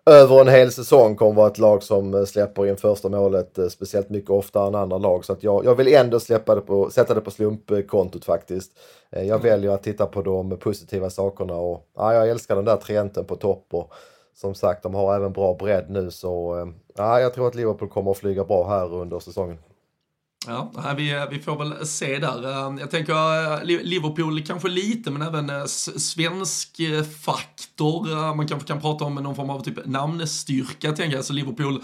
över 0.06 0.42
en 0.42 0.48
hel 0.48 0.72
säsong 0.72 1.16
kommer 1.16 1.34
vara 1.34 1.48
ett 1.48 1.58
lag 1.58 1.84
som 1.84 2.14
eh, 2.14 2.24
släpper 2.24 2.68
in 2.68 2.78
första 2.78 3.10
målet 3.10 3.58
eh, 3.58 3.68
speciellt 3.68 4.10
mycket 4.10 4.30
oftare 4.30 4.68
än 4.68 4.76
andra 4.76 4.98
lag. 4.98 5.26
Så 5.26 5.34
att 5.34 5.44
jag, 5.44 5.66
jag 5.66 5.76
vill 5.76 5.96
ändå 5.96 6.20
släppa 6.20 6.56
det 6.56 6.62
på, 6.62 6.90
sätta 6.90 7.14
det 7.14 7.22
på 7.22 7.32
slumpkontot 7.32 8.26
faktiskt. 8.26 8.72
Jag 9.10 9.26
mm. 9.26 9.42
väljer 9.42 9.72
att 9.72 9.84
titta 9.84 10.06
på 10.06 10.22
de 10.22 10.58
positiva 10.58 11.10
sakerna 11.10 11.56
och 11.56 11.86
ah, 11.96 12.14
jag 12.14 12.30
älskar 12.30 12.56
den 12.56 12.66
där 12.66 12.78
trienten 12.78 13.26
på 13.26 13.36
topp. 13.36 13.66
Och, 13.72 13.94
som 14.36 14.56
sagt, 14.56 14.84
de 14.84 14.96
har 14.96 15.16
även 15.16 15.34
bra 15.34 15.54
bredd 15.54 15.86
nu 15.90 16.12
så 16.12 16.68
ja, 16.96 17.20
jag 17.20 17.34
tror 17.34 17.48
att 17.48 17.56
Liverpool 17.56 17.90
kommer 17.90 18.12
att 18.12 18.18
flyga 18.18 18.44
bra 18.44 18.68
här 18.70 18.94
under 18.94 19.20
säsongen. 19.20 19.58
Ja, 20.48 20.94
vi, 20.98 21.26
vi 21.32 21.40
får 21.40 21.58
väl 21.58 21.88
se 21.88 22.18
där. 22.18 22.68
Ehm, 22.68 22.78
jag 22.78 22.92
tänker 22.92 23.14
eh, 23.54 23.64
Liverpool 23.64 24.44
kanske 24.46 24.68
lite, 24.68 25.12
men 25.12 25.22
även 25.22 25.50
eh, 25.50 25.66
svensk 25.66 26.80
eh, 26.80 27.04
faktor. 27.04 28.36
Man 28.36 28.48
kanske 28.48 28.68
kan 28.68 28.82
prata 28.82 29.06
om 29.06 29.16
någon 29.16 29.36
form 29.36 29.50
av 29.50 29.64
typ 29.64 29.86
namnstyrka, 29.86 30.92
tänker 30.92 31.16
jag. 31.16 31.26
Så 31.26 31.34
Liverpool 31.34 31.84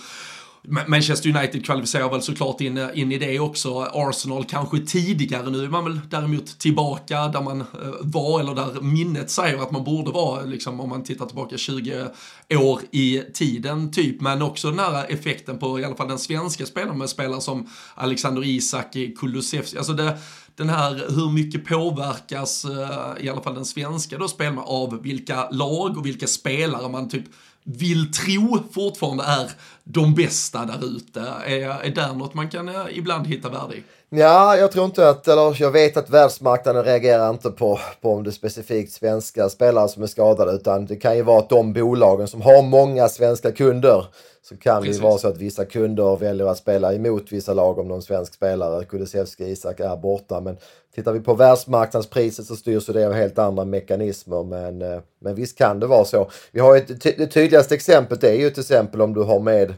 Manchester 0.68 1.30
United 1.30 1.66
kvalificerar 1.66 2.10
väl 2.10 2.22
såklart 2.22 2.62
in, 2.62 2.90
in 2.94 3.12
i 3.12 3.18
det 3.18 3.40
också. 3.40 3.80
Arsenal 3.94 4.46
kanske 4.46 4.80
tidigare, 4.80 5.50
nu 5.50 5.64
är 5.64 5.70
man 5.70 5.84
väl 5.84 6.00
däremot 6.10 6.60
tillbaka 6.60 7.28
där 7.28 7.42
man 7.42 7.62
eh, 7.62 7.66
var, 8.02 8.40
eller 8.40 8.56
där 8.56 8.82
minnet 8.82 9.30
säger 9.30 9.58
att 9.58 9.72
man 9.72 9.84
borde 9.84 10.12
vara, 10.12 10.42
liksom, 10.42 10.80
om 10.80 10.90
man 10.90 11.04
tittar 11.04 11.26
tillbaka 11.26 11.58
20 11.58 12.08
år 12.50 12.82
i 12.92 13.22
tiden 13.34 13.92
typ. 13.92 14.22
Men 14.22 14.42
också 14.42 14.70
den 14.70 14.80
här 14.80 15.06
effekten 15.10 15.58
på 15.58 15.80
i 15.80 15.84
alla 15.84 15.96
fall 15.96 16.08
den 16.08 16.20
svenska 16.20 16.66
spelaren 16.66 16.98
med 16.98 17.10
spelare 17.10 17.42
som 17.42 17.70
Alexander 17.96 18.46
Isak, 18.46 18.98
Kulusevski. 19.20 19.78
Alltså 19.78 19.94
det, 19.94 20.18
den 20.56 20.70
här 20.70 21.06
hur 21.10 21.32
mycket 21.32 21.66
påverkas 21.66 22.66
eh, 22.66 23.26
i 23.26 23.30
alla 23.30 23.42
fall 23.42 23.56
den 23.56 23.66
svenska 23.66 24.18
då 24.18 24.28
spelar 24.28 24.64
av 24.64 25.02
vilka 25.02 25.50
lag 25.50 25.98
och 25.98 26.06
vilka 26.06 26.28
spelare 26.28 26.90
man 26.90 27.10
typ 27.10 27.26
vill 27.66 28.12
tro 28.12 28.64
fortfarande 28.72 29.24
är 29.24 29.52
de 29.84 30.14
bästa 30.14 30.66
där 30.66 30.86
ute. 30.98 31.22
Är, 31.46 31.70
är 31.70 31.96
där 31.96 32.14
något 32.14 32.34
man 32.34 32.50
kan 32.50 32.70
eh, 32.70 32.86
ibland 32.92 33.28
hitta 33.28 33.50
värde 33.50 33.76
i? 33.76 33.84
Ja, 34.10 34.58
jag 34.58 34.72
tror 34.72 34.86
inte 34.86 35.10
att, 35.10 35.28
eller 35.28 35.62
jag 35.62 35.72
vet 35.72 35.98
att 35.98 36.10
världsmarknaden 36.10 36.84
reagerar 36.84 37.30
inte 37.30 37.50
på, 37.50 37.80
på 38.02 38.12
om 38.12 38.24
det 38.24 38.30
är 38.30 38.32
specifikt 38.32 38.94
svenska 38.94 39.50
spelare 39.50 39.90
som 39.90 40.04
är 40.04 40.08
skadade 40.08 40.52
utan 40.52 40.86
det 40.86 40.96
kan 40.96 41.18
ju 41.18 41.22
vara 41.22 41.40
att 41.40 41.50
de 41.50 41.74
bolagen 41.74 42.28
som 42.28 42.42
har 42.42 42.62
många 42.62 43.10
svenska 43.10 43.52
kunder 43.52 44.06
så 44.42 44.58
kan 44.58 44.82
Precis. 44.82 44.98
det 44.98 45.04
vara 45.04 45.18
så 45.18 45.28
att 45.28 45.38
vissa 45.38 45.66
kunder 45.66 46.18
väljer 46.18 46.48
att 46.48 46.58
spela 46.58 46.94
emot 46.94 47.32
vissa 47.32 47.54
lag 47.54 47.80
om 47.80 47.88
någon 47.88 48.02
svensk 48.02 48.34
spelare, 48.34 48.86
Kulusevski 48.86 49.44
Isak, 49.44 49.80
är 49.80 49.98
borta. 49.98 50.42
Men 50.42 50.58
tittar 50.96 51.12
vi 51.12 51.20
på 51.20 51.34
världsmarknadspriset 51.34 52.46
så 52.46 52.56
styrs 52.56 52.86
det 52.86 53.08
av 53.08 53.14
helt 53.14 53.40
andra 53.40 53.66
mekanismer. 53.66 54.44
Men, 54.44 54.82
eh, 54.82 55.00
men 55.20 55.36
visst 55.36 55.58
kan 55.58 55.80
det 55.80 55.88
vara 55.88 56.06
så. 56.06 56.30
Vi 56.52 56.60
har 56.60 56.78
ett, 56.78 57.02
det 57.02 57.28
tydligaste 57.28 57.76
exemplet 57.76 58.24
är 58.24 58.34
ju 58.34 58.50
till 58.50 58.62
exempel 58.62 59.02
om 59.02 59.14
du 59.14 59.24
har 59.24 59.40
med 59.40 59.74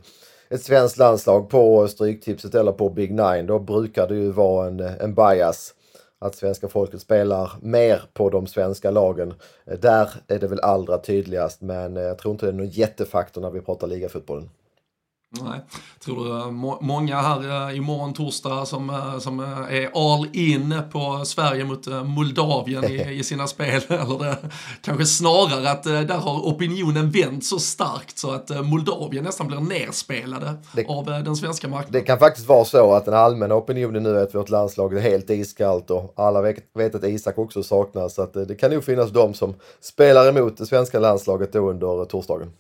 ett 0.50 0.64
svenskt 0.64 0.98
landslag 0.98 1.50
på 1.50 1.88
Stryktipset 1.88 2.56
eller 2.56 2.72
på 2.72 2.90
Big 2.90 3.12
Nine. 3.12 3.48
Då 3.48 3.60
brukar 3.60 4.08
det 4.08 4.16
ju 4.16 4.32
vara 4.32 4.68
en, 4.68 4.80
en 4.80 5.14
bias 5.14 5.74
att 6.20 6.36
svenska 6.36 6.68
folket 6.68 7.02
spelar 7.02 7.52
mer 7.62 8.02
på 8.14 8.30
de 8.30 8.48
svenska 8.48 8.92
lagen. 8.92 9.34
Där 9.66 10.10
är 10.28 10.40
det 10.40 10.48
väl 10.48 10.60
allra 10.60 10.98
tydligast 10.98 11.62
men 11.62 11.96
jag 11.96 12.18
tror 12.18 12.32
inte 12.32 12.46
det 12.46 12.52
är 12.52 12.54
någon 12.54 12.68
jättefaktor 12.68 13.42
när 13.42 13.50
vi 13.50 13.62
pratar 13.62 13.88
ligafotbollen. 13.88 14.50
Nej, 15.30 15.60
tror 16.06 16.26
du 16.26 16.40
eh, 16.40 16.52
må 16.52 16.78
många 16.82 17.22
här 17.22 17.70
eh, 17.70 17.78
imorgon 17.78 18.14
torsdag 18.14 18.66
som, 18.66 18.90
eh, 18.90 19.20
som 19.20 19.40
är 19.70 20.16
all 20.16 20.28
in 20.34 20.82
på 20.92 21.26
Sverige 21.26 21.66
mot 21.66 21.88
Moldavien 22.06 22.84
i, 22.86 23.12
i 23.20 23.24
sina 23.24 23.48
spel? 23.48 23.82
Eller 23.90 24.20
det, 24.20 24.38
kanske 24.82 25.06
snarare 25.06 25.72
att 25.72 25.84
där 25.84 26.18
har 26.18 26.40
opinionen 26.40 27.12
vänt 27.12 27.46
så 27.46 27.60
starkt 27.60 28.18
så 28.18 28.32
att 28.32 28.66
Moldavien 28.66 29.24
nästan 29.24 29.48
blir 29.48 29.60
nerspelade 29.60 30.54
det, 30.74 30.86
av 30.88 31.06
den 31.06 31.36
svenska 31.36 31.68
marknaden. 31.68 32.02
Det 32.02 32.02
kan 32.02 32.20
faktiskt 32.20 32.48
vara 32.48 32.66
så 32.66 32.94
att 32.94 33.06
den 33.06 33.14
allmänna 33.14 33.56
opinionen 33.56 34.04
nu 34.04 34.18
är 34.18 34.24
att 34.24 34.36
vårt 34.36 34.50
landslag 34.50 34.94
är 34.94 35.02
helt 35.02 35.30
iskallt 35.30 35.92
och 35.92 36.14
alla 36.16 36.42
vet, 36.42 36.58
vet 36.74 36.96
att 36.96 37.04
Isak 37.04 37.38
också 37.38 37.64
saknas. 37.64 38.14
Så 38.14 38.22
att 38.22 38.34
det 38.34 38.56
kan 38.56 38.72
nog 38.72 38.84
finnas 38.84 39.12
de 39.12 39.34
som 39.34 39.56
spelar 39.82 40.30
emot 40.30 40.58
det 40.58 40.66
svenska 40.66 41.00
landslaget 41.00 41.54
då 41.54 41.70
under 41.70 42.06
torsdagen. 42.06 42.52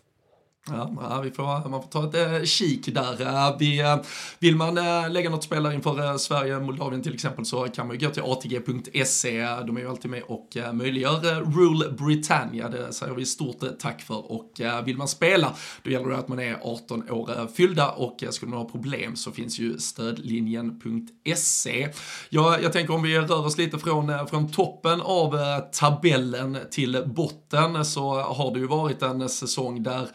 Ja, 0.69 1.21
vi 1.23 1.31
får, 1.31 1.69
man 1.69 1.81
får 1.81 1.89
ta 1.89 2.09
ett 2.09 2.41
äh, 2.41 2.45
kik 2.45 2.93
där. 2.93 3.21
Eh, 3.21 3.55
vi, 3.59 3.79
eh, 3.79 3.97
vill 4.39 4.55
man 4.55 4.75
lägga 5.09 5.29
något 5.29 5.43
spelare 5.43 5.73
inför 5.73 6.17
Sverige-Moldavien 6.17 7.03
till 7.03 7.13
exempel 7.13 7.45
så 7.45 7.67
kan 7.67 7.87
man 7.87 7.99
ju 7.99 8.07
gå 8.07 8.13
till 8.13 8.23
atg.se. 8.23 9.47
De 9.67 9.77
är 9.77 9.81
ju 9.81 9.89
alltid 9.89 10.11
med 10.11 10.23
och 10.23 10.57
äh, 10.57 10.73
möjliggör 10.73 11.41
Rule 11.41 11.91
Britannia. 11.91 12.69
Det 12.69 12.93
säger 12.93 13.13
vi 13.13 13.25
stort 13.25 13.63
tack 13.79 14.01
för. 14.01 14.31
Och 14.31 14.51
vill 14.85 14.97
man 14.97 15.07
spela, 15.07 15.53
då 15.83 15.91
gäller 15.91 16.09
det 16.09 16.17
att 16.17 16.27
man 16.27 16.39
är 16.39 16.57
18 16.61 17.11
år 17.11 17.55
fyllda 17.55 17.89
och 17.89 18.23
skulle 18.29 18.49
man 18.49 18.59
ha 18.59 18.69
problem 18.69 19.15
så 19.15 19.31
finns 19.31 19.59
ju 19.59 19.77
stödlinjen.se. 19.77 21.89
Jag, 22.29 22.63
jag 22.63 22.73
tänker 22.73 22.93
om 22.93 23.03
vi 23.03 23.19
rör 23.19 23.45
oss 23.45 23.57
lite 23.57 23.79
från, 23.79 24.27
från 24.27 24.51
toppen 24.51 25.01
av 25.01 25.37
tabellen 25.71 26.57
till 26.71 27.03
botten 27.05 27.85
så 27.85 28.21
har 28.21 28.53
det 28.53 28.59
ju 28.59 28.67
varit 28.67 29.01
en 29.01 29.29
säsong 29.29 29.83
där 29.83 30.07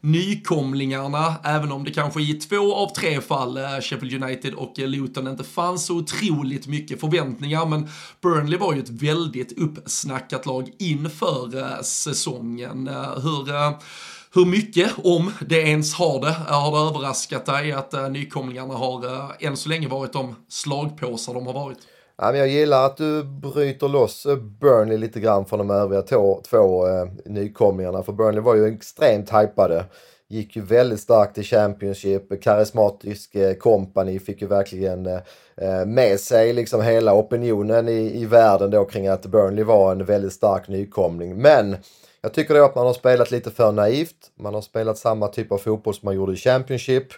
nykomlingarna, 0.00 1.34
även 1.44 1.72
om 1.72 1.84
det 1.84 1.90
kanske 1.90 2.22
i 2.22 2.34
två 2.34 2.74
av 2.74 2.94
tre 2.94 3.20
fall, 3.20 3.56
eh, 3.56 3.80
Sheffield 3.80 4.24
United 4.24 4.54
och 4.54 4.78
eh, 4.78 4.88
Luton, 4.88 5.28
inte 5.28 5.44
fanns 5.44 5.86
så 5.86 5.96
otroligt 5.96 6.66
mycket 6.66 7.00
förväntningar. 7.00 7.66
Men 7.66 7.88
Burnley 8.22 8.58
var 8.58 8.74
ju 8.74 8.80
ett 8.80 8.90
väldigt 8.90 9.58
uppsnackat 9.58 10.46
lag 10.46 10.70
inför 10.78 11.58
eh, 11.58 11.82
säsongen. 11.82 12.90
Hur 13.22 13.50
hur 14.34 14.44
mycket, 14.44 14.92
om 15.04 15.32
det 15.40 15.60
ens 15.60 15.94
har 15.94 16.20
det, 16.20 16.32
har 16.32 16.70
det 16.70 16.90
överraskat 16.90 17.46
dig 17.46 17.72
att 17.72 18.12
nykomlingarna 18.12 18.74
har 18.74 19.32
än 19.40 19.56
så 19.56 19.68
länge 19.68 19.88
varit 19.88 20.12
de 20.12 20.36
slagpåsar 20.48 21.34
de 21.34 21.46
har 21.46 21.52
varit? 21.52 21.78
Ja, 22.22 22.30
men 22.30 22.40
jag 22.40 22.48
gillar 22.48 22.86
att 22.86 22.96
du 22.96 23.24
bryter 23.24 23.88
loss 23.88 24.26
eh, 24.26 24.36
Burnley 24.36 24.98
lite 24.98 25.20
grann 25.20 25.44
från 25.44 25.58
de 25.58 25.70
övriga 25.70 26.02
två, 26.02 26.40
två 26.50 26.86
eh, 26.86 27.06
nykomlingarna. 27.24 28.02
För 28.02 28.12
Burnley 28.12 28.40
var 28.40 28.54
ju 28.54 28.66
extremt 28.66 29.30
hypade. 29.30 29.84
Gick 30.28 30.56
ju 30.56 30.62
väldigt 30.62 31.00
starkt 31.00 31.38
i 31.38 31.42
Championship. 31.42 32.42
Karismatisk 32.42 33.34
eh, 33.34 33.54
company 33.54 34.18
fick 34.18 34.42
ju 34.42 34.48
verkligen 34.48 35.06
eh, 35.06 35.20
eh 35.56 35.86
med 35.86 36.20
sig 36.20 36.52
liksom 36.52 36.82
hela 36.82 37.14
opinionen 37.14 37.88
i, 37.88 38.22
i 38.22 38.26
världen 38.26 38.70
då 38.70 38.84
kring 38.84 39.08
att 39.08 39.26
Burnley 39.26 39.64
var 39.64 39.92
en 39.92 40.04
väldigt 40.04 40.32
stark 40.32 40.68
nykomling. 40.68 41.36
Men 41.36 41.76
jag 42.20 42.34
tycker 42.34 42.54
då 42.54 42.64
att 42.64 42.74
man 42.74 42.86
har 42.86 42.94
spelat 42.94 43.30
lite 43.30 43.50
för 43.50 43.72
naivt. 43.72 44.30
Man 44.38 44.54
har 44.54 44.62
spelat 44.62 44.98
samma 44.98 45.28
typ 45.28 45.52
av 45.52 45.58
fotboll 45.58 45.94
som 45.94 46.06
man 46.06 46.14
gjorde 46.14 46.32
i 46.32 46.36
Championship 46.36 47.12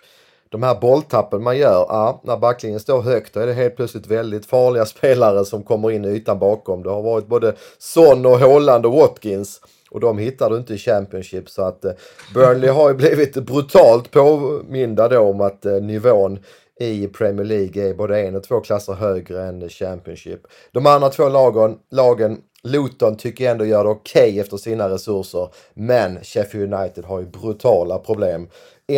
de 0.52 0.62
här 0.62 0.80
bolltappen 0.80 1.42
man 1.42 1.58
gör, 1.58 1.86
ja, 1.88 2.20
när 2.24 2.36
backlinjen 2.36 2.80
står 2.80 3.02
högt 3.02 3.34
då 3.34 3.40
är 3.40 3.46
det 3.46 3.52
helt 3.52 3.76
plötsligt 3.76 4.06
väldigt 4.06 4.46
farliga 4.46 4.84
spelare 4.86 5.44
som 5.44 5.62
kommer 5.62 5.90
in 5.90 6.04
i 6.04 6.08
ytan 6.08 6.38
bakom. 6.38 6.82
Det 6.82 6.90
har 6.90 7.02
varit 7.02 7.26
både 7.26 7.54
Son 7.78 8.26
och 8.26 8.38
Holland 8.38 8.86
och 8.86 8.92
Watkins 8.92 9.60
och 9.90 10.00
de 10.00 10.18
hittar 10.18 10.50
du 10.50 10.56
inte 10.56 10.74
i 10.74 10.78
Championship 10.78 11.50
så 11.50 11.62
att 11.62 11.84
eh, 11.84 11.92
Burnley 12.34 12.70
har 12.70 12.88
ju 12.88 12.94
blivit 12.94 13.34
brutalt 13.34 14.10
påminda 14.10 15.08
då 15.08 15.18
om 15.18 15.40
att 15.40 15.66
eh, 15.66 15.72
nivån 15.72 16.38
i 16.80 17.08
Premier 17.08 17.44
League 17.46 17.88
är 17.90 17.94
både 17.94 18.20
en 18.20 18.36
och 18.36 18.42
två 18.42 18.60
klasser 18.60 18.92
högre 18.92 19.42
än 19.42 19.68
Championship. 19.68 20.40
De 20.72 20.86
andra 20.86 21.08
två 21.08 21.28
lagen, 21.28 21.78
lagen 21.90 22.38
Luton 22.64 23.16
tycker 23.16 23.44
jag 23.44 23.50
ändå 23.50 23.64
gör 23.64 23.84
det 23.84 23.90
okej 23.90 24.28
okay 24.28 24.40
efter 24.40 24.56
sina 24.56 24.88
resurser. 24.88 25.48
Men 25.74 26.24
Sheffield 26.24 26.74
United 26.74 27.04
har 27.04 27.20
ju 27.20 27.26
brutala 27.26 27.98
problem. 27.98 28.48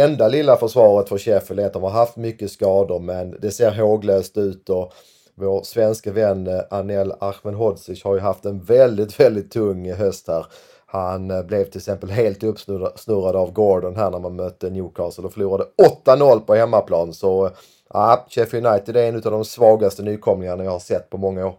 Enda 0.01 0.29
lilla 0.29 0.57
försvaret 0.57 1.09
för 1.09 1.19
Sheffield 1.19 1.61
är 1.61 1.67
att 1.67 1.73
de 1.73 1.83
har 1.83 1.91
haft 1.91 2.17
mycket 2.17 2.51
skador 2.51 3.01
men 3.01 3.41
det 3.41 3.51
ser 3.51 3.71
håglöst 3.71 4.37
ut 4.39 4.71
och 4.71 4.93
vår 5.35 5.63
svenska 5.63 6.13
vän 6.13 6.47
eh, 6.47 6.61
Anel 6.71 7.13
Ahmedhodzic 7.21 8.05
har 8.05 8.15
ju 8.15 8.21
haft 8.21 8.45
en 8.45 8.61
väldigt, 8.61 9.21
väldigt 9.21 9.51
tung 9.51 9.93
höst 9.93 10.29
här. 10.29 10.47
Han 10.87 11.31
eh, 11.31 11.43
blev 11.43 11.65
till 11.65 11.79
exempel 11.79 12.11
helt 12.11 12.43
uppsnurrad 12.43 13.37
av 13.37 13.53
Gordon 13.53 13.97
här 13.97 14.11
när 14.11 14.19
man 14.19 14.37
mötte 14.37 14.71
Newcastle 14.71 15.25
och 15.25 15.33
förlorade 15.33 15.65
8-0 16.07 16.41
på 16.41 16.55
hemmaplan. 16.55 17.13
Så 17.13 17.47
eh, 17.47 17.53
ja, 17.93 18.27
Sheffield 18.29 18.67
United 18.67 18.97
är 18.97 19.09
en 19.09 19.15
av 19.15 19.23
de 19.23 19.45
svagaste 19.45 20.03
nykomlingarna 20.03 20.65
jag 20.65 20.71
har 20.71 20.79
sett 20.79 21.11
på 21.11 21.19
många 21.19 21.47
år. 21.47 21.55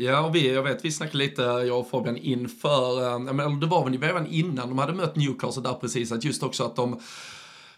Ja, 0.00 0.20
och 0.20 0.34
vi, 0.34 0.54
jag 0.54 0.62
vet, 0.62 0.84
vi 0.84 0.92
snackade 0.92 1.18
lite, 1.18 1.42
jag 1.42 1.78
och 1.78 1.90
Fabian, 1.90 2.16
inför, 2.16 3.02
eh, 3.02 3.14
eller 3.14 3.60
det 3.60 3.66
var 3.66 3.84
väl 3.84 4.02
även 4.02 4.26
innan 4.26 4.68
de 4.68 4.78
hade 4.78 4.92
mött 4.92 5.16
Newcastle 5.16 5.62
där 5.62 5.72
precis, 5.72 6.12
att 6.12 6.24
just 6.24 6.42
också 6.42 6.64
att 6.64 6.76
de 6.76 7.00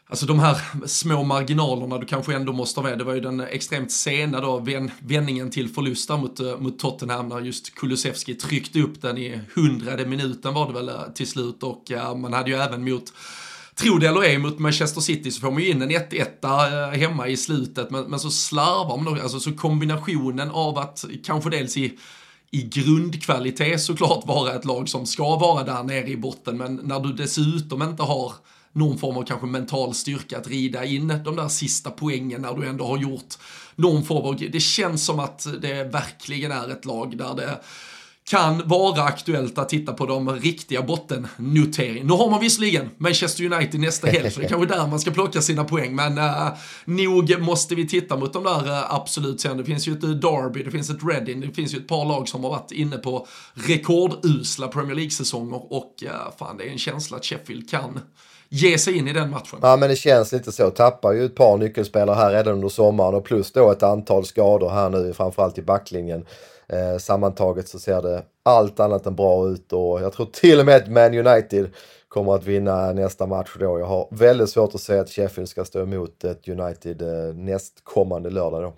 Alltså 0.07 0.27
de 0.27 0.39
här 0.39 0.87
små 0.87 1.23
marginalerna 1.23 1.99
du 1.99 2.07
kanske 2.07 2.35
ändå 2.35 2.53
måste 2.53 2.81
ha 2.81 2.89
med. 2.89 2.99
Det 2.99 3.05
var 3.05 3.15
ju 3.15 3.21
den 3.21 3.41
extremt 3.41 3.93
sena 3.93 4.41
då, 4.41 4.67
vändningen 4.99 5.51
till 5.51 5.69
förlust 5.69 6.09
mot, 6.09 6.41
eh, 6.41 6.59
mot 6.59 6.79
Tottenham 6.79 7.29
när 7.29 7.41
just 7.41 7.75
Kulusevski 7.75 8.35
tryckte 8.35 8.81
upp 8.81 9.03
den 9.03 9.19
i 9.19 9.41
hundrade 9.55 10.07
minuten 10.07 10.55
var 10.55 10.67
det 10.67 10.73
väl 10.73 10.89
eh, 10.89 11.13
till 11.15 11.27
slut 11.27 11.63
och 11.63 11.93
man 12.17 12.33
hade 12.33 12.51
ju 12.51 12.57
även 12.57 12.85
mot 12.85 13.13
tro 13.75 13.99
det 13.99 14.09
eller 14.09 14.23
ej, 14.23 14.39
mot 14.39 14.59
Manchester 14.59 15.01
City 15.01 15.31
så 15.31 15.41
får 15.41 15.51
man 15.51 15.63
ju 15.63 15.71
in 15.71 15.83
en 15.83 15.91
1-1 15.91 16.93
eh, 16.93 17.01
hemma 17.01 17.29
i 17.29 17.37
slutet, 17.37 17.91
men, 17.91 18.05
men 18.05 18.21
så 18.21 18.31
slarvar 18.31 18.97
man 18.97 19.15
då, 19.15 19.23
alltså 19.23 19.41
så 19.41 19.53
kombinationen 19.53 20.51
av 20.51 20.79
att 20.79 21.05
kanske 21.25 21.51
dels 21.51 21.77
i 21.77 21.99
i 22.55 22.63
grundkvalitet 22.63 23.83
såklart 23.83 24.27
vara 24.27 24.55
ett 24.55 24.65
lag 24.65 24.89
som 24.89 25.07
ska 25.07 25.37
vara 25.37 25.65
där 25.65 25.83
nere 25.83 26.09
i 26.09 26.17
botten, 26.17 26.57
men 26.57 26.81
när 26.83 27.01
du 27.01 27.13
dessutom 27.13 27.83
inte 27.83 28.03
har 28.03 28.33
någon 28.73 28.99
form 28.99 29.17
av 29.17 29.23
kanske 29.23 29.47
mental 29.47 29.95
styrka 29.95 30.39
att 30.39 30.49
rida 30.49 30.85
in 30.85 31.21
de 31.25 31.37
där 31.37 31.49
sista 31.49 31.91
poängen 31.91 32.43
när 32.43 32.55
du 32.55 32.67
ändå 32.67 32.87
har 32.87 32.99
gjort 32.99 33.35
någon 33.77 34.05
form 34.05 34.27
av, 34.27 34.37
det 34.37 34.61
känns 34.61 35.07
som 35.07 35.19
att 35.19 35.47
det 35.61 35.85
verkligen 35.85 36.53
är 36.53 36.69
ett 36.69 36.85
lag 36.85 37.19
där 37.19 37.35
det 37.35 37.61
kan 38.25 38.69
vara 38.69 39.03
aktuellt 39.03 39.59
att 39.59 39.69
titta 39.69 39.93
på 39.93 40.07
de 40.07 40.31
riktiga 40.31 40.83
bottennoteringarna. 40.83 42.09
Nu 42.09 42.13
har 42.13 42.31
man 42.31 42.41
visserligen 42.41 42.91
Manchester 42.99 43.53
United 43.53 43.81
nästa 43.81 44.07
helg, 44.07 44.31
så 44.31 44.41
det 44.41 44.47
är 44.47 44.49
kanske 44.49 44.75
där 44.75 44.87
man 44.87 45.01
ska 45.01 45.11
plocka 45.11 45.41
sina 45.41 45.65
poäng, 45.65 45.95
men 45.95 46.19
uh, 46.19 46.49
nog 46.85 47.41
måste 47.41 47.75
vi 47.75 47.89
titta 47.89 48.17
mot 48.17 48.33
de 48.33 48.45
där 48.45 48.67
uh, 48.67 48.95
absolut 48.95 49.41
sen. 49.41 49.57
Det 49.57 49.65
finns 49.65 49.89
ju 49.89 49.93
ett 49.93 50.05
eh, 50.05 50.11
Derby, 50.11 50.63
det 50.63 50.71
finns 50.71 50.91
ett 50.91 51.05
Reading, 51.05 51.41
det 51.41 51.53
finns 51.53 51.75
ju 51.75 51.79
ett 51.79 51.89
par 51.89 52.05
lag 52.05 52.29
som 52.29 52.45
har 52.45 52.51
varit 52.51 52.73
inne 52.73 52.97
på 52.97 53.27
rekordusla 53.55 54.69
Premier 54.69 54.95
League-säsonger 54.95 55.73
och 55.73 55.95
uh, 56.03 56.11
fan, 56.39 56.57
det 56.57 56.65
är 56.65 56.71
en 56.71 56.79
känsla 56.79 57.17
att 57.17 57.25
Sheffield 57.25 57.71
kan 57.71 58.01
ge 58.49 58.79
sig 58.79 58.99
in 58.99 59.09
i 59.09 59.13
den 59.13 59.31
matchen. 59.31 59.59
Ja 59.63 59.77
men 59.77 59.89
det 59.89 59.97
känns 59.97 60.33
lite 60.33 60.53
så. 60.53 60.71
Tappar 60.71 61.13
ju 61.13 61.25
ett 61.25 61.35
par 61.35 61.59
nyckelspelare 61.59 62.17
här 62.17 62.33
redan 62.33 62.55
under 62.55 62.69
sommaren 62.69 63.15
och 63.15 63.25
plus 63.25 63.53
då 63.53 63.71
ett 63.71 63.83
antal 63.83 64.25
skador 64.25 64.71
här 64.71 64.91
nu 64.91 65.13
framförallt 65.13 65.59
i 65.59 65.63
backlinjen. 65.63 66.27
Eh, 66.73 66.99
sammantaget 66.99 67.69
så 67.69 67.79
ser 67.79 68.03
det 68.03 68.23
allt 68.43 68.81
annat 68.81 69.07
än 69.07 69.15
bra 69.17 69.49
ut 69.49 69.73
och 69.73 70.01
jag 70.01 70.13
tror 70.13 70.27
till 70.27 70.61
och 70.61 70.67
med 70.67 70.77
att 70.77 70.89
Man 70.89 71.27
United 71.27 71.71
kommer 72.09 72.35
att 72.35 72.45
vinna 72.45 72.93
nästa 72.93 73.27
match 73.27 73.57
då. 73.61 73.79
Jag 73.79 73.87
har 73.87 74.09
väldigt 74.11 74.51
svårt 74.51 74.75
att 74.75 74.81
se 74.81 74.99
att 74.99 75.11
Sheffield 75.11 75.49
ska 75.49 75.65
stå 75.65 75.83
emot 75.83 76.25
ett 76.25 76.49
United 76.49 77.03
eh, 77.03 77.35
nästkommande 77.35 78.31
lördag 78.31 78.63
då. 78.63 78.73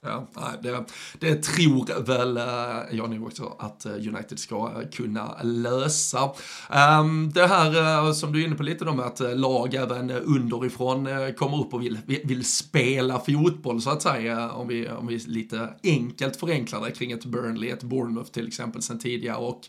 Ja, 0.00 0.26
det, 0.62 0.84
det 1.18 1.42
tror 1.42 2.02
väl 2.02 2.36
eh, 2.36 2.96
jag 2.96 3.10
nu 3.10 3.22
också 3.22 3.56
att 3.58 3.86
eh, 3.86 3.92
United 3.92 4.38
ska 4.38 4.56
eh, 4.56 4.88
kunna 4.88 5.42
lösa. 5.42 6.30
Ehm, 6.70 7.30
det 7.34 7.46
här 7.46 8.12
som 8.12 8.32
du 8.32 8.42
är 8.42 8.46
inne 8.46 8.56
på 8.56 8.62
lite 8.62 8.84
då 8.84 8.94
med 8.94 9.06
att 9.06 9.20
lag 9.20 9.74
även 9.74 10.10
underifrån 10.10 11.08
kommer 11.36 11.60
upp 11.60 11.74
och 11.74 11.82
vill, 11.82 11.98
vill 12.24 12.44
spela 12.44 13.20
fotboll 13.20 13.82
så 13.82 13.90
att 13.90 14.02
säga. 14.02 14.50
Om 14.50 14.68
vi, 14.68 14.88
om 14.88 15.06
vi 15.06 15.18
lite 15.18 15.68
enkelt 15.84 16.36
förenklar 16.36 16.84
det 16.84 16.90
kring 16.90 17.12
ett 17.12 17.24
Burnley, 17.24 17.70
ett 17.70 17.82
Bournemouth 17.82 18.30
till 18.30 18.46
exempel 18.46 18.82
sen 18.82 18.98
tidigare. 18.98 19.36
Och 19.36 19.60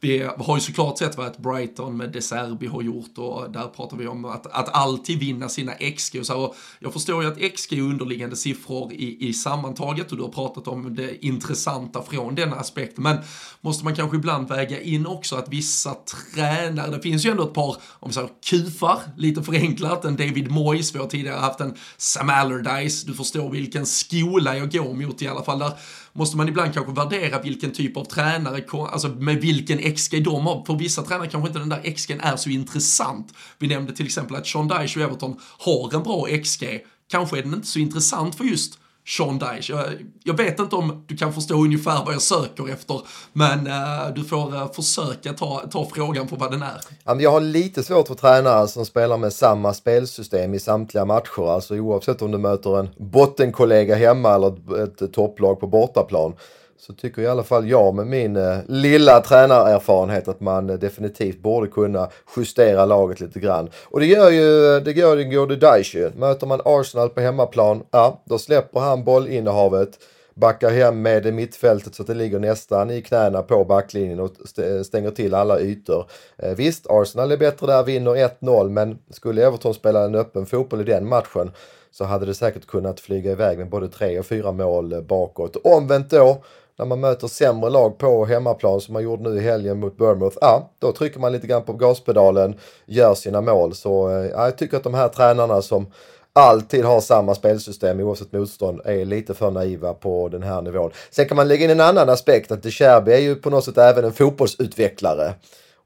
vi 0.00 0.28
har 0.38 0.56
ju 0.56 0.60
såklart 0.60 0.98
sett 0.98 1.16
vad 1.16 1.26
ett 1.26 1.38
Brighton 1.38 1.96
med 1.96 2.10
De 2.10 2.20
Serbi 2.20 2.66
har 2.66 2.82
gjort 2.82 3.18
och 3.18 3.50
där 3.50 3.66
pratar 3.68 3.96
vi 3.96 4.06
om 4.06 4.24
att, 4.24 4.46
att 4.46 4.68
alltid 4.74 5.18
vinna 5.18 5.48
sina 5.48 5.72
XG. 5.72 6.20
Och 6.20 6.26
så, 6.26 6.44
och 6.44 6.56
jag 6.78 6.92
förstår 6.92 7.22
ju 7.22 7.28
att 7.28 7.54
XG 7.54 7.72
är 7.72 7.82
underliggande 7.82 8.36
siffror 8.36 8.92
i, 8.92 9.28
i 9.28 9.32
sammanhang 9.32 9.75
sammantaget 9.76 10.10
och 10.10 10.16
du 10.16 10.22
har 10.22 10.30
pratat 10.30 10.68
om 10.68 10.94
det 10.94 11.24
intressanta 11.26 12.02
från 12.02 12.34
den 12.34 12.52
aspekten. 12.52 13.02
Men 13.02 13.18
måste 13.60 13.84
man 13.84 13.94
kanske 13.94 14.16
ibland 14.16 14.48
väga 14.48 14.80
in 14.80 15.06
också 15.06 15.36
att 15.36 15.48
vissa 15.48 15.94
tränare, 16.34 16.90
det 16.90 17.02
finns 17.02 17.26
ju 17.26 17.30
ändå 17.30 17.42
ett 17.42 17.54
par, 17.54 17.76
om 18.00 18.08
vi 18.08 18.12
säger 18.12 18.28
kufar, 18.44 18.98
lite 19.16 19.42
förenklat, 19.42 20.04
en 20.04 20.16
David 20.16 20.50
Moyes, 20.50 20.94
vi 20.94 20.98
har 20.98 21.06
tidigare 21.06 21.40
haft 21.40 21.60
en 21.60 21.74
Sam 21.96 22.30
Allardyce, 22.30 23.06
du 23.06 23.14
förstår 23.14 23.50
vilken 23.50 23.86
skola 23.86 24.56
jag 24.56 24.72
går 24.72 24.94
mot 24.94 25.22
i 25.22 25.28
alla 25.28 25.42
fall. 25.42 25.58
Där 25.58 25.72
måste 26.12 26.36
man 26.36 26.48
ibland 26.48 26.74
kanske 26.74 26.92
värdera 26.92 27.42
vilken 27.42 27.72
typ 27.72 27.96
av 27.96 28.04
tränare, 28.04 28.64
alltså 28.72 29.08
med 29.08 29.40
vilken 29.40 29.94
XG 29.94 30.24
de 30.24 30.46
har. 30.46 30.64
För 30.66 30.74
vissa 30.74 31.02
tränare 31.02 31.28
kanske 31.28 31.48
inte 31.48 31.58
den 31.58 31.68
där 31.68 31.94
XGn 31.94 32.20
är 32.20 32.36
så 32.36 32.50
intressant. 32.50 33.34
Vi 33.58 33.68
nämnde 33.68 33.92
till 33.92 34.06
exempel 34.06 34.36
att 34.36 34.46
Sean 34.46 34.68
Dyche 34.68 34.96
och 34.96 35.04
Everton 35.04 35.36
har 35.58 35.94
en 35.94 36.02
bra 36.02 36.26
XG. 36.42 36.64
Kanske 37.08 37.38
är 37.38 37.42
den 37.42 37.54
inte 37.54 37.66
så 37.66 37.78
intressant 37.78 38.34
för 38.34 38.44
just 38.44 38.78
Sean 39.06 39.38
Dyche. 39.38 39.72
Jag, 39.72 39.84
jag, 40.24 40.36
vet 40.36 40.60
inte 40.60 40.76
om 40.76 41.04
du 41.06 41.16
kan 41.16 41.32
förstå 41.32 41.54
ungefär 41.54 42.04
vad 42.04 42.14
jag 42.14 42.22
söker 42.22 42.68
efter, 42.72 43.00
men 43.32 43.66
uh, 43.66 44.14
du 44.14 44.24
får 44.24 44.54
uh, 44.54 44.72
försöka 44.72 45.32
ta, 45.32 45.62
ta 45.70 45.88
frågan 45.94 46.28
på 46.28 46.36
vad 46.36 46.50
den 46.50 46.62
är. 46.62 47.20
Jag 47.22 47.30
har 47.30 47.40
lite 47.40 47.82
svårt 47.82 48.08
för 48.08 48.14
tränare 48.14 48.68
som 48.68 48.86
spelar 48.86 49.18
med 49.18 49.32
samma 49.32 49.74
spelsystem 49.74 50.54
i 50.54 50.60
samtliga 50.60 51.04
matcher, 51.04 51.50
alltså 51.50 51.74
oavsett 51.74 52.22
om 52.22 52.32
du 52.32 52.38
möter 52.38 52.78
en 52.78 52.88
bottenkollega 52.96 53.94
hemma 53.94 54.34
eller 54.34 54.82
ett, 54.84 55.02
ett 55.02 55.12
topplag 55.12 55.60
på 55.60 55.66
bortaplan 55.66 56.34
så 56.78 56.92
tycker 56.92 57.22
i 57.22 57.26
alla 57.26 57.42
fall 57.42 57.68
jag 57.68 57.94
med 57.94 58.06
min 58.06 58.36
eh, 58.36 58.58
lilla 58.66 59.20
tränarerfarenhet 59.20 60.28
att 60.28 60.40
man 60.40 60.70
eh, 60.70 60.76
definitivt 60.76 61.38
borde 61.38 61.66
kunna 61.66 62.08
justera 62.36 62.84
laget 62.84 63.20
lite 63.20 63.40
grann. 63.40 63.70
Och 63.84 64.00
det 64.00 64.06
gör 64.06 64.30
ju 64.30 64.76
eh, 64.76 64.82
det 64.82 64.92
gör, 64.92 65.46
det 65.46 65.56
Daishi. 65.56 66.10
Möter 66.16 66.46
man 66.46 66.60
Arsenal 66.64 67.08
på 67.08 67.20
hemmaplan, 67.20 67.82
ja 67.90 68.22
då 68.24 68.38
släpper 68.38 68.80
han 68.80 69.04
bollinnehavet 69.04 69.98
backar 70.36 70.70
hem 70.70 71.02
med 71.02 71.34
mittfältet 71.34 71.94
så 71.94 72.02
att 72.02 72.06
det 72.06 72.14
ligger 72.14 72.38
nästan 72.38 72.90
i 72.90 73.02
knäna 73.02 73.42
på 73.42 73.64
backlinjen 73.64 74.20
och 74.20 74.58
eh, 74.58 74.82
stänger 74.82 75.10
till 75.10 75.34
alla 75.34 75.60
ytor. 75.60 76.06
Eh, 76.36 76.54
visst, 76.54 76.86
Arsenal 76.88 77.32
är 77.32 77.36
bättre 77.36 77.66
där, 77.66 77.82
vinner 77.82 78.10
1-0, 78.10 78.68
men 78.68 78.98
skulle 79.10 79.46
Everton 79.46 79.74
spela 79.74 80.04
en 80.04 80.14
öppen 80.14 80.46
fotboll 80.46 80.80
i 80.80 80.84
den 80.84 81.08
matchen 81.08 81.50
så 81.90 82.04
hade 82.04 82.26
det 82.26 82.34
säkert 82.34 82.66
kunnat 82.66 83.00
flyga 83.00 83.32
iväg 83.32 83.58
med 83.58 83.68
både 83.68 83.88
tre 83.88 84.18
och 84.18 84.26
fyra 84.26 84.52
mål 84.52 84.92
eh, 84.92 85.00
bakåt. 85.00 85.56
Omvänt 85.64 86.10
då, 86.10 86.42
när 86.78 86.86
man 86.86 87.00
möter 87.00 87.28
sämre 87.28 87.70
lag 87.70 87.98
på 87.98 88.24
hemmaplan 88.24 88.80
som 88.80 88.92
man 88.92 89.02
gjorde 89.02 89.30
nu 89.30 89.36
i 89.36 89.40
helgen 89.40 89.80
mot 89.80 89.96
Bournemouth, 89.96 90.36
ja, 90.40 90.70
då 90.78 90.92
trycker 90.92 91.20
man 91.20 91.32
lite 91.32 91.46
grann 91.46 91.62
på 91.62 91.72
gaspedalen, 91.72 92.54
gör 92.86 93.14
sina 93.14 93.40
mål. 93.40 93.74
Så 93.74 94.10
eh, 94.10 94.26
ja, 94.26 94.44
jag 94.44 94.58
tycker 94.58 94.76
att 94.76 94.84
de 94.84 94.94
här 94.94 95.08
tränarna 95.08 95.62
som 95.62 95.86
alltid 96.32 96.84
har 96.84 97.00
samma 97.00 97.34
spelsystem 97.34 98.00
oavsett 98.00 98.32
motstånd 98.32 98.80
är 98.84 99.04
lite 99.04 99.34
för 99.34 99.50
naiva 99.50 99.94
på 99.94 100.28
den 100.28 100.42
här 100.42 100.62
nivån. 100.62 100.90
Sen 101.10 101.28
kan 101.28 101.36
man 101.36 101.48
lägga 101.48 101.64
in 101.64 101.70
en 101.70 101.80
annan 101.80 102.08
aspekt 102.08 102.52
att 102.52 102.62
De 102.62 102.70
Cherby 102.70 103.12
är 103.12 103.18
ju 103.18 103.34
på 103.34 103.50
något 103.50 103.64
sätt 103.64 103.78
även 103.78 104.04
en 104.04 104.12
fotbollsutvecklare. 104.12 105.34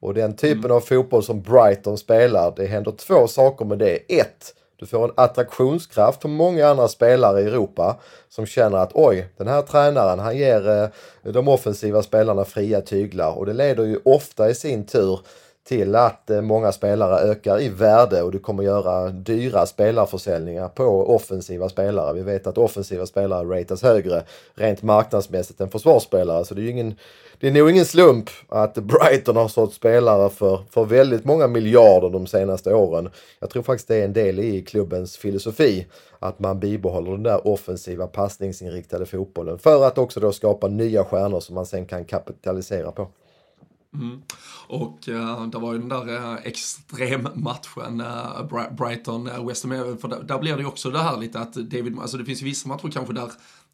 Och 0.00 0.14
den 0.14 0.36
typen 0.36 0.64
mm. 0.64 0.76
av 0.76 0.80
fotboll 0.80 1.22
som 1.22 1.42
Brighton 1.42 1.98
spelar, 1.98 2.52
det 2.56 2.66
händer 2.66 2.92
två 2.92 3.26
saker 3.26 3.64
med 3.64 3.78
det. 3.78 4.18
Ett, 4.18 4.54
du 4.80 4.86
får 4.86 5.04
en 5.04 5.14
attraktionskraft 5.16 6.20
på 6.20 6.28
många 6.28 6.68
andra 6.68 6.88
spelare 6.88 7.40
i 7.40 7.44
Europa 7.44 7.96
som 8.28 8.46
känner 8.46 8.78
att 8.78 8.90
oj, 8.94 9.28
den 9.36 9.48
här 9.48 9.62
tränaren 9.62 10.18
han 10.18 10.36
ger 10.36 10.68
eh, 10.68 11.32
de 11.32 11.48
offensiva 11.48 12.02
spelarna 12.02 12.44
fria 12.44 12.80
tyglar 12.80 13.38
och 13.38 13.46
det 13.46 13.52
leder 13.52 13.84
ju 13.84 13.98
ofta 14.04 14.50
i 14.50 14.54
sin 14.54 14.86
tur 14.86 15.20
till 15.68 15.94
att 15.94 16.30
eh, 16.30 16.40
många 16.40 16.72
spelare 16.72 17.30
ökar 17.30 17.60
i 17.60 17.68
värde 17.68 18.22
och 18.22 18.32
du 18.32 18.38
kommer 18.38 18.62
göra 18.62 19.08
dyra 19.10 19.66
spelarförsäljningar 19.66 20.68
på 20.68 21.14
offensiva 21.14 21.68
spelare. 21.68 22.12
Vi 22.12 22.22
vet 22.22 22.46
att 22.46 22.58
offensiva 22.58 23.06
spelare 23.06 23.60
ratas 23.60 23.82
högre 23.82 24.22
rent 24.54 24.82
marknadsmässigt 24.82 25.60
än 25.60 25.70
försvarsspelare 25.70 26.44
så 26.44 26.54
det 26.54 26.60
är 26.60 26.62
ju 26.62 26.70
ingen 26.70 26.94
det 27.40 27.48
är 27.48 27.52
nog 27.52 27.70
ingen 27.70 27.86
slump 27.86 28.30
att 28.48 28.74
Brighton 28.74 29.36
har 29.36 29.48
sålt 29.48 29.74
spelare 29.74 30.30
för, 30.30 30.64
för 30.70 30.84
väldigt 30.84 31.24
många 31.24 31.46
miljarder 31.46 32.10
de 32.10 32.26
senaste 32.26 32.74
åren. 32.74 33.08
Jag 33.38 33.50
tror 33.50 33.62
faktiskt 33.62 33.88
det 33.88 33.96
är 33.96 34.04
en 34.04 34.12
del 34.12 34.38
i 34.38 34.62
klubbens 34.62 35.16
filosofi 35.16 35.86
att 36.18 36.38
man 36.38 36.60
bibehåller 36.60 37.10
den 37.10 37.22
där 37.22 37.46
offensiva 37.46 38.06
passningsinriktade 38.06 39.06
fotbollen 39.06 39.58
för 39.58 39.86
att 39.86 39.98
också 39.98 40.20
då 40.20 40.32
skapa 40.32 40.68
nya 40.68 41.04
stjärnor 41.04 41.40
som 41.40 41.54
man 41.54 41.66
sen 41.66 41.86
kan 41.86 42.04
kapitalisera 42.04 42.92
på. 42.92 43.08
Mm. 43.94 44.22
Och 44.68 45.08
eh, 45.08 45.42
uh, 45.42 45.46
det 45.46 45.58
var 45.58 45.72
ju 45.72 45.78
den 45.78 45.88
där 45.88 46.08
eh, 46.08 46.32
uh, 46.32 46.38
extremmatchen, 46.44 48.00
uh, 48.00 48.06
eh, 48.06 48.74
Brighton-West 48.76 49.64
Ham, 49.64 49.98
för 49.98 50.08
där, 50.08 50.22
där 50.22 50.38
blir 50.38 50.54
det 50.54 50.60
ju 50.60 50.66
också 50.66 50.90
det 50.90 50.98
här 50.98 51.16
lite 51.16 51.38
att 51.38 51.54
David, 51.54 51.98
alltså 51.98 52.16
det 52.16 52.24
finns 52.24 52.42
ju 52.42 52.44
vissa 52.44 52.68
matcher 52.68 52.90
kanske 52.92 53.14
där 53.14 53.30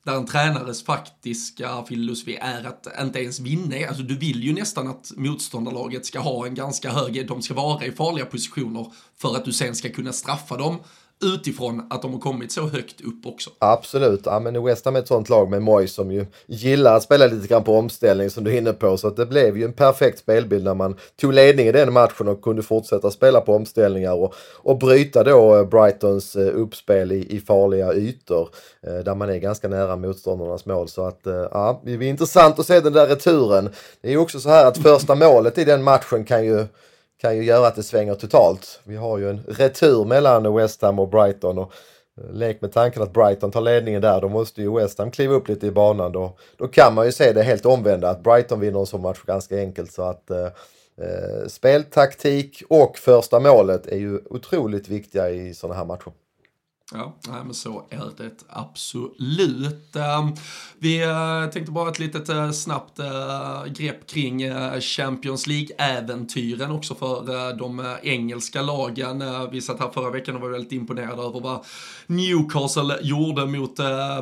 där 0.06 0.16
en 0.16 0.26
tränares 0.26 0.84
faktiska 0.84 1.84
filosofi 1.88 2.38
är 2.40 2.64
att 2.64 2.86
inte 3.00 3.22
ens 3.22 3.40
vinna. 3.40 3.88
Alltså 3.88 4.02
du 4.02 4.16
vill 4.16 4.42
ju 4.42 4.52
nästan 4.52 4.88
att 4.88 5.12
motståndarlaget 5.16 6.06
ska 6.06 6.20
ha 6.20 6.46
en 6.46 6.54
ganska 6.54 6.90
hög, 6.90 7.28
de 7.28 7.42
ska 7.42 7.54
vara 7.54 7.86
i 7.86 7.92
farliga 7.92 8.26
positioner 8.26 8.92
för 9.16 9.36
att 9.36 9.44
du 9.44 9.52
sen 9.52 9.74
ska 9.74 9.88
kunna 9.88 10.12
straffa 10.12 10.56
dem 10.56 10.78
utifrån 11.24 11.86
att 11.90 12.02
de 12.02 12.12
har 12.12 12.20
kommit 12.20 12.52
så 12.52 12.66
högt 12.66 13.00
upp 13.00 13.26
också. 13.26 13.50
Absolut, 13.58 14.20
ja, 14.24 14.40
men 14.40 14.64
West 14.64 14.84
Ham 14.84 14.96
är 14.96 15.00
ett 15.00 15.08
sånt 15.08 15.28
lag 15.28 15.50
med 15.50 15.62
Moy 15.62 15.86
som 15.86 16.12
ju 16.12 16.26
gillar 16.46 16.96
att 16.96 17.02
spela 17.02 17.26
lite 17.26 17.46
grann 17.46 17.64
på 17.64 17.78
omställning 17.78 18.30
som 18.30 18.44
du 18.44 18.52
är 18.52 18.58
inne 18.58 18.72
på. 18.72 18.96
Så 18.96 19.08
att 19.08 19.16
det 19.16 19.26
blev 19.26 19.58
ju 19.58 19.64
en 19.64 19.72
perfekt 19.72 20.18
spelbild 20.18 20.64
när 20.64 20.74
man 20.74 20.96
tog 21.20 21.32
ledning 21.32 21.66
i 21.66 21.72
den 21.72 21.92
matchen 21.92 22.28
och 22.28 22.42
kunde 22.42 22.62
fortsätta 22.62 23.10
spela 23.10 23.40
på 23.40 23.54
omställningar 23.54 24.14
och, 24.14 24.34
och 24.56 24.78
bryta 24.78 25.24
då 25.24 25.56
eh, 25.56 25.64
Brightons 25.64 26.36
eh, 26.36 26.54
uppspel 26.54 27.12
i, 27.12 27.36
i 27.36 27.40
farliga 27.40 27.94
ytor 27.94 28.48
eh, 28.82 28.94
där 28.94 29.14
man 29.14 29.30
är 29.30 29.36
ganska 29.36 29.68
nära 29.68 29.96
motståndarnas 29.96 30.66
mål. 30.66 30.88
Så 30.88 31.06
att 31.06 31.20
ja, 31.24 31.82
det 31.84 31.92
är 31.92 32.02
intressant 32.02 32.58
att 32.58 32.66
se 32.66 32.80
den 32.80 32.92
där 32.92 33.06
returen. 33.06 33.70
Det 34.00 34.08
är 34.08 34.12
ju 34.12 34.18
också 34.18 34.40
så 34.40 34.48
här 34.48 34.66
att 34.66 34.78
första 34.78 35.14
målet 35.14 35.58
i 35.58 35.64
den 35.64 35.82
matchen 35.82 36.24
kan 36.24 36.44
ju 36.44 36.66
kan 37.20 37.36
ju 37.36 37.44
göra 37.44 37.66
att 37.66 37.76
det 37.76 37.82
svänger 37.82 38.14
totalt. 38.14 38.80
Vi 38.84 38.96
har 38.96 39.18
ju 39.18 39.30
en 39.30 39.40
retur 39.48 40.04
mellan 40.04 40.54
West 40.54 40.82
Ham 40.82 40.98
och 40.98 41.08
Brighton 41.08 41.58
och 41.58 41.72
eh, 42.18 42.32
lek 42.32 42.60
med 42.60 42.72
tanken 42.72 43.02
att 43.02 43.12
Brighton 43.12 43.50
tar 43.50 43.60
ledningen 43.60 44.02
där, 44.02 44.20
då 44.20 44.28
måste 44.28 44.62
ju 44.62 44.74
West 44.74 44.98
Ham 44.98 45.10
kliva 45.10 45.34
upp 45.34 45.48
lite 45.48 45.66
i 45.66 45.70
banan. 45.70 46.12
Då, 46.12 46.36
då 46.56 46.68
kan 46.68 46.94
man 46.94 47.06
ju 47.06 47.12
se 47.12 47.32
det 47.32 47.42
helt 47.42 47.66
omvända, 47.66 48.10
att 48.10 48.22
Brighton 48.22 48.60
vinner 48.60 48.80
en 48.80 48.86
sån 48.86 49.02
match 49.02 49.22
ganska 49.26 49.58
enkelt. 49.58 49.92
Så 49.92 50.02
att 50.02 50.30
eh, 50.30 50.46
eh 51.00 51.46
speltaktik 51.48 52.62
och 52.68 52.98
första 52.98 53.40
målet 53.40 53.86
är 53.86 53.96
ju 53.96 54.20
otroligt 54.30 54.88
viktiga 54.88 55.30
i 55.30 55.54
sådana 55.54 55.78
här 55.78 55.84
matcher. 55.84 56.12
Ja, 56.92 57.16
men 57.44 57.54
så 57.54 57.84
är 57.90 58.12
det 58.16 58.44
absolut. 58.48 59.96
Ehm, 59.96 60.32
vi 60.78 61.02
eh, 61.02 61.50
tänkte 61.52 61.72
bara 61.72 61.90
ett 61.90 61.98
litet 61.98 62.28
eh, 62.28 62.50
snabbt 62.50 62.98
eh, 62.98 63.64
grepp 63.64 64.06
kring 64.06 64.50
Champions 64.80 65.46
League-äventyren 65.46 66.70
också 66.70 66.94
för 66.94 67.56
de 67.58 67.96
engelska 68.02 68.62
lagen. 68.62 69.24
Vi 69.50 69.60
satt 69.60 69.80
här 69.80 69.88
förra 69.88 70.10
veckan 70.10 70.36
och 70.36 70.40
var 70.40 70.48
väldigt 70.48 70.72
imponerade 70.72 71.22
över 71.22 71.40
vad 71.40 71.64
Newcastle 72.06 72.98
gjorde 73.02 73.46
mot 73.46 73.76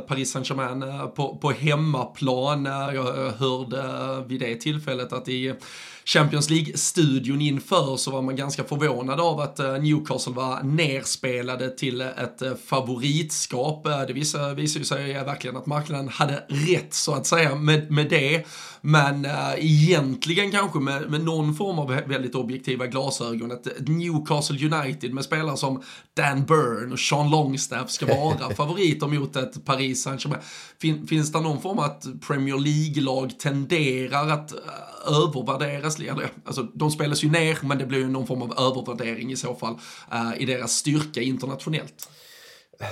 Paris 0.08 0.32
Saint-Germain 0.32 1.08
på, 1.14 1.36
på 1.36 1.50
hemmaplan. 1.50 2.64
Jag 2.64 3.30
hörde 3.30 4.24
vid 4.26 4.40
det 4.40 4.54
tillfället 4.54 5.12
att 5.12 5.28
i 5.28 5.54
Champions 6.04 6.50
League-studion 6.50 7.40
inför 7.40 7.96
så 7.96 8.10
var 8.10 8.22
man 8.22 8.36
ganska 8.36 8.64
förvånad 8.64 9.20
av 9.20 9.40
att 9.40 9.58
eh, 9.58 9.72
Newcastle 9.72 10.32
var 10.32 10.62
nerspelade 10.62 11.70
till 11.70 12.00
ett 12.00 12.42
eh, 12.42 12.54
favoritskap. 12.66 13.86
Eh, 13.86 14.00
det 14.06 14.12
visar 14.12 14.56
ju 14.56 14.84
sig 14.84 15.12
verkligen 15.12 15.56
att 15.56 15.66
marknaden 15.66 16.08
hade 16.08 16.44
rätt 16.48 16.94
så 16.94 17.14
att 17.14 17.26
säga 17.26 17.54
med, 17.54 17.90
med 17.90 18.10
det. 18.10 18.46
Men 18.80 19.24
äh, 19.24 19.54
egentligen 19.58 20.50
kanske 20.50 20.78
med, 20.78 21.10
med 21.10 21.20
någon 21.24 21.54
form 21.54 21.78
av 21.78 21.88
väldigt 21.88 22.34
objektiva 22.34 22.86
glasögon. 22.86 23.52
Att 23.52 23.66
Newcastle 23.86 24.76
United 24.76 25.14
med 25.14 25.24
spelare 25.24 25.56
som 25.56 25.82
Dan 26.16 26.44
Burn 26.44 26.92
och 26.92 27.00
Sean 27.00 27.30
Longstaff 27.30 27.90
ska 27.90 28.06
vara 28.06 28.54
favoriter 28.56 29.06
mot 29.06 29.36
ett 29.36 29.64
Paris 29.64 30.02
Saint-Germain. 30.02 30.40
Fin, 30.80 31.06
finns 31.06 31.32
det 31.32 31.40
någon 31.40 31.62
form 31.62 31.78
av 31.78 31.84
att 31.84 32.06
Premier 32.26 32.58
League-lag 32.58 33.38
tenderar 33.38 34.28
att 34.28 34.54
övervärderas? 35.06 35.98
Eller, 35.98 36.30
alltså, 36.44 36.62
de 36.62 36.90
spelas 36.90 37.24
ju 37.24 37.30
ner, 37.30 37.58
men 37.62 37.78
det 37.78 37.86
blir 37.86 37.98
ju 37.98 38.08
någon 38.08 38.26
form 38.26 38.42
av 38.42 38.52
övervärdering 38.58 39.32
i 39.32 39.36
så 39.36 39.54
fall 39.54 39.74
uh, 40.12 40.42
i 40.42 40.44
deras 40.44 40.72
styrka 40.72 41.20
internationellt. 41.20 42.08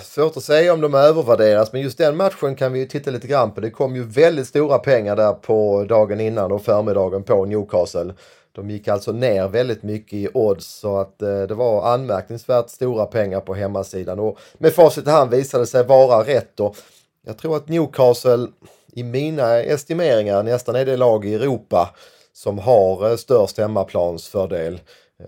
Svårt 0.04 0.36
att 0.36 0.44
säga 0.44 0.72
om 0.72 0.80
de 0.80 0.94
övervärderas, 0.94 1.72
men 1.72 1.82
just 1.82 1.98
den 1.98 2.16
matchen 2.16 2.56
kan 2.56 2.72
vi 2.72 2.78
ju 2.78 2.86
titta 2.86 3.10
lite 3.10 3.26
grann 3.26 3.54
på. 3.54 3.60
Det 3.60 3.70
kom 3.70 3.96
ju 3.96 4.02
väldigt 4.02 4.46
stora 4.46 4.78
pengar 4.78 5.16
där 5.16 5.32
på 5.32 5.84
dagen 5.88 6.20
innan 6.20 6.52
och 6.52 6.62
förmiddagen 6.62 7.22
på 7.22 7.44
Newcastle. 7.44 8.14
De 8.52 8.70
gick 8.70 8.88
alltså 8.88 9.12
ner 9.12 9.48
väldigt 9.48 9.82
mycket 9.82 10.12
i 10.12 10.28
odds 10.34 10.66
så 10.66 10.98
att 10.98 11.22
eh, 11.22 11.42
det 11.42 11.54
var 11.54 11.94
anmärkningsvärt 11.94 12.70
stora 12.70 13.06
pengar 13.06 13.40
på 13.40 13.54
hemmasidan. 13.54 14.18
Och 14.18 14.38
med 14.58 14.72
facit 14.72 15.06
i 15.06 15.10
hand 15.10 15.30
visade 15.30 15.62
det 15.62 15.66
sig 15.66 15.84
vara 15.84 16.24
rätt. 16.24 16.60
Och 16.60 16.76
jag 17.26 17.38
tror 17.38 17.56
att 17.56 17.68
Newcastle 17.68 18.46
i 18.92 19.02
mina 19.02 19.58
estimeringar 19.58 20.42
nästan 20.42 20.76
är 20.76 20.84
det 20.84 20.96
lag 20.96 21.24
i 21.24 21.34
Europa 21.34 21.94
som 22.32 22.58
har 22.58 23.10
eh, 23.10 23.16
störst 23.16 23.58
hemmaplansfördel. 23.58 24.80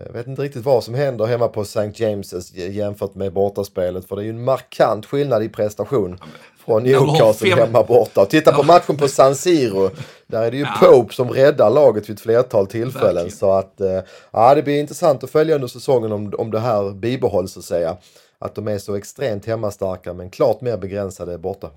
Jag 0.05 0.13
vet 0.13 0.27
inte 0.27 0.41
riktigt 0.41 0.65
vad 0.65 0.83
som 0.83 0.93
händer 0.93 1.25
hemma 1.25 1.47
på 1.47 1.61
St. 1.61 1.79
James's 1.79 2.69
jämfört 2.69 3.15
med 3.15 3.33
bortaspelet 3.33 4.07
för 4.07 4.15
det 4.15 4.21
är 4.21 4.23
ju 4.23 4.29
en 4.29 4.43
markant 4.43 5.05
skillnad 5.05 5.43
i 5.43 5.49
prestation 5.49 6.19
från 6.65 6.83
Newcastle 6.83 7.55
hemma 7.55 7.83
borta. 7.83 8.25
titta 8.25 8.51
på 8.51 8.63
matchen 8.63 8.97
på 8.97 9.07
San 9.07 9.35
Siro. 9.35 9.89
Där 10.27 10.43
är 10.43 10.51
det 10.51 10.57
ju 10.57 10.63
ja. 10.63 10.87
Pope 10.87 11.13
som 11.13 11.29
räddar 11.29 11.69
laget 11.69 12.09
vid 12.09 12.15
ett 12.15 12.21
flertal 12.21 12.67
tillfällen. 12.67 13.15
Verkligen. 13.15 13.37
Så 13.37 13.51
att 13.51 13.81
eh, 13.81 13.99
ja, 14.31 14.55
det 14.55 14.63
blir 14.63 14.79
intressant 14.79 15.23
att 15.23 15.29
följa 15.29 15.55
under 15.55 15.67
säsongen 15.67 16.11
om, 16.11 16.33
om 16.37 16.51
det 16.51 16.59
här 16.59 16.91
bibehålls 16.91 17.53
så 17.53 17.59
att 17.59 17.65
säga. 17.65 17.97
Att 18.39 18.55
de 18.55 18.67
är 18.67 18.77
så 18.77 18.95
extremt 18.95 19.45
hemmastarka 19.45 20.13
men 20.13 20.29
klart 20.29 20.61
mer 20.61 20.77
begränsade 20.77 21.37
borta. 21.37 21.69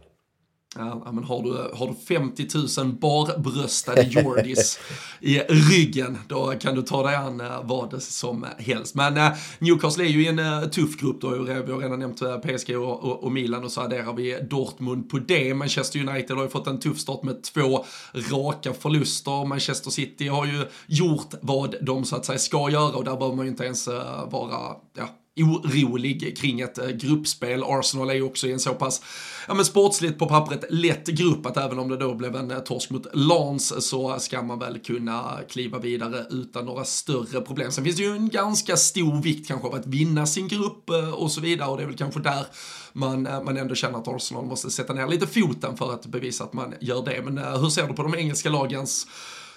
Ja, 0.76 1.12
men 1.12 1.24
har, 1.24 1.42
du, 1.42 1.76
har 1.76 1.86
du 1.86 1.94
50 1.94 2.46
000 2.78 2.92
barbröstade 2.92 4.02
Jordis 4.02 4.80
i 5.20 5.38
ryggen, 5.38 6.18
då 6.28 6.54
kan 6.60 6.74
du 6.74 6.82
ta 6.82 7.02
dig 7.02 7.16
an 7.16 7.40
eh, 7.40 7.60
vad 7.64 8.02
som 8.02 8.46
helst. 8.58 8.94
Men 8.94 9.16
eh, 9.16 9.32
Newcastle 9.58 10.04
är 10.04 10.08
ju 10.08 10.24
i 10.24 10.28
en 10.28 10.38
eh, 10.38 10.62
tuff 10.62 10.96
grupp 10.96 11.20
då, 11.20 11.30
vi 11.30 11.72
har 11.72 11.78
redan 11.78 11.98
nämnt 11.98 12.18
PSG 12.18 12.76
och, 12.76 13.04
och, 13.04 13.24
och, 13.24 13.32
Milan 13.32 13.64
och 13.64 13.72
så 13.72 13.80
adderar 13.80 14.12
vi 14.12 14.38
Dortmund 14.50 15.10
på 15.10 15.18
det. 15.18 15.54
Manchester 15.54 16.08
United 16.08 16.36
har 16.36 16.42
ju 16.42 16.50
fått 16.50 16.66
en 16.66 16.80
tuff 16.80 16.98
start 16.98 17.22
med 17.22 17.42
två 17.42 17.84
raka 18.14 18.74
förluster. 18.74 19.46
Manchester 19.46 19.90
City 19.90 20.28
har 20.28 20.46
ju 20.46 20.64
gjort 20.86 21.34
vad 21.42 21.74
de 21.82 22.04
så 22.04 22.16
att 22.16 22.24
säga 22.24 22.38
ska 22.38 22.70
göra 22.70 22.96
och 22.96 23.04
där 23.04 23.16
behöver 23.16 23.36
man 23.36 23.44
ju 23.44 23.50
inte 23.50 23.64
ens 23.64 23.88
vara, 24.30 24.76
ja, 24.96 25.08
orolig 25.42 26.38
kring 26.38 26.60
ett 26.60 26.78
eh, 26.78 26.88
gruppspel. 26.88 27.62
Arsenal 27.66 28.10
är 28.10 28.14
ju 28.14 28.22
också 28.22 28.46
i 28.46 28.52
en 28.52 28.60
så 28.60 28.74
pass, 28.74 29.02
ja 29.48 29.54
men 29.54 29.64
sportsligt 29.64 30.18
på 30.18 30.26
pappret, 30.26 30.64
lätt 30.70 31.06
grupp 31.06 31.46
att 31.46 31.56
även 31.56 31.78
om 31.78 31.88
det 31.88 31.96
då 31.96 32.14
blev 32.14 32.36
en 32.36 32.50
eh, 32.50 32.58
torsk 32.58 32.90
mot 32.90 33.06
Lans 33.12 33.88
så 33.88 34.18
ska 34.18 34.42
man 34.42 34.58
väl 34.58 34.78
kunna 34.78 35.38
kliva 35.48 35.78
vidare 35.78 36.26
utan 36.30 36.64
några 36.64 36.84
större 36.84 37.40
problem. 37.40 37.72
Sen 37.72 37.84
finns 37.84 37.96
det 37.96 38.02
ju 38.02 38.12
en 38.12 38.28
ganska 38.28 38.76
stor 38.76 39.22
vikt 39.22 39.48
kanske 39.48 39.68
av 39.68 39.74
att 39.74 39.86
vinna 39.86 40.26
sin 40.26 40.48
grupp 40.48 40.90
eh, 40.90 41.10
och 41.10 41.32
så 41.32 41.40
vidare 41.40 41.70
och 41.70 41.76
det 41.76 41.82
är 41.82 41.86
väl 41.86 41.96
kanske 41.96 42.20
där 42.20 42.46
man, 42.92 43.22
man 43.22 43.56
ändå 43.56 43.74
känner 43.74 43.98
att 43.98 44.08
Arsenal 44.08 44.46
måste 44.46 44.70
sätta 44.70 44.92
ner 44.92 45.06
lite 45.06 45.26
foten 45.26 45.76
för 45.76 45.92
att 45.92 46.06
bevisa 46.06 46.44
att 46.44 46.52
man 46.52 46.74
gör 46.80 47.04
det. 47.04 47.22
Men 47.24 47.38
hur 47.38 47.68
ser 47.68 47.86
du 47.86 47.94
på 47.94 48.02
de 48.02 48.14
engelska 48.14 48.50
lagens 48.50 49.06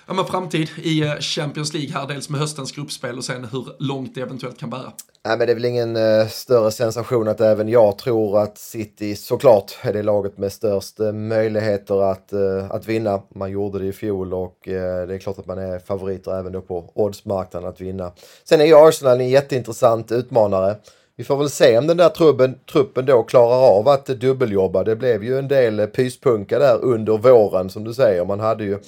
ja, 0.08 0.14
men 0.14 0.26
framtid 0.26 0.70
i 0.78 1.02
eh, 1.02 1.16
Champions 1.20 1.74
League 1.74 1.92
här, 1.94 2.08
dels 2.08 2.30
med 2.30 2.40
höstens 2.40 2.72
gruppspel 2.72 3.18
och 3.18 3.24
sen 3.24 3.46
hur 3.46 3.66
långt 3.80 4.16
det 4.16 4.22
eventuellt 4.22 4.60
kan 4.60 4.70
bära. 4.70 4.92
Nej, 5.26 5.38
men 5.38 5.48
det 5.48 5.54
är 5.54 5.56
väl 5.56 5.66
ingen 5.66 5.96
uh, 5.96 6.28
större 6.28 6.72
sensation 6.72 7.28
att 7.28 7.42
även 7.42 7.70
jag 7.70 7.98
tror 7.98 8.40
att 8.40 8.58
City 8.58 9.16
såklart 9.16 9.78
är 9.82 9.94
det 9.94 10.04
laget 10.04 10.38
med 10.38 10.52
störst 10.52 11.00
uh, 11.00 11.12
möjligheter 11.12 12.12
att, 12.12 12.34
uh, 12.34 12.72
att 12.72 12.88
vinna. 12.88 13.22
Man 13.36 13.52
gjorde 13.52 13.80
det 13.80 13.86
i 13.86 13.94
fjol 13.94 14.34
och 14.34 14.58
det 14.64 15.14
är 15.14 15.20
klart 15.20 15.40
att 15.40 15.46
man 15.46 15.58
är 15.58 15.80
favoriter 15.80 16.40
även 16.40 16.52
då 16.52 16.62
på 16.62 16.92
oddsmarknaden 16.94 17.70
att 17.70 17.82
vinna. 17.82 18.12
Sen 18.44 18.62
är 18.62 18.66
ju 18.66 18.76
Arsenal 18.76 19.20
en 19.20 19.30
jätteintressant 19.30 20.12
utmanare. 20.12 20.76
Vi 21.16 21.24
får 21.24 21.38
väl 21.38 21.50
se 21.50 21.78
om 21.78 21.88
den 21.88 21.98
där 21.98 22.10
truppen, 22.10 22.56
truppen 22.72 23.06
då 23.06 23.24
klarar 23.24 23.78
av 23.78 23.88
att 23.88 24.06
dubbeljobba. 24.06 24.84
Det 24.84 24.96
blev 24.96 25.24
ju 25.24 25.40
en 25.40 25.48
del 25.48 25.88
pyspunka 25.88 26.60
där 26.60 26.78
under 26.82 27.18
våren 27.18 27.70
som 27.70 27.84
du 27.84 27.94
säger. 27.94 28.26
Man 28.26 28.40
hade 28.40 28.64
ju 28.64 28.80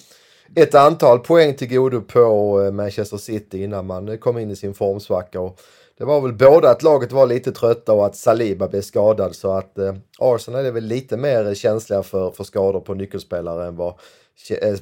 ett 0.56 0.76
antal 0.76 1.20
poäng 1.20 1.54
till 1.54 1.70
godo 1.70 2.02
på 2.02 2.62
eh, 2.62 2.72
Manchester 2.72 3.18
City 3.18 3.64
innan 3.64 3.86
man 3.86 4.10
eh, 4.10 4.18
kom 4.18 4.38
in 4.38 4.52
i 4.52 4.56
sin 4.56 4.74
formsvacka. 4.74 5.40
Och 5.40 5.60
det 5.98 6.06
var 6.06 6.22
väl 6.22 6.34
både 6.34 6.70
att 6.70 6.84
laget 6.84 7.12
var 7.12 7.28
lite 7.28 7.52
trötta 7.52 7.94
och 7.94 8.06
att 8.06 8.16
Saliba 8.16 8.68
blev 8.68 8.82
skadad 8.82 9.36
så 9.36 9.52
att 9.52 9.78
eh, 9.78 9.96
Arsenal 10.20 10.66
är 10.66 10.72
väl 10.72 10.86
lite 10.86 11.18
mer 11.18 11.48
eh, 11.48 11.54
känsliga 11.54 12.04
för, 12.04 12.32
för 12.32 12.44
skador 12.44 12.80
på 12.80 12.94
nyckelspelare 12.94 13.68
än 13.68 13.76
vad, 13.76 13.94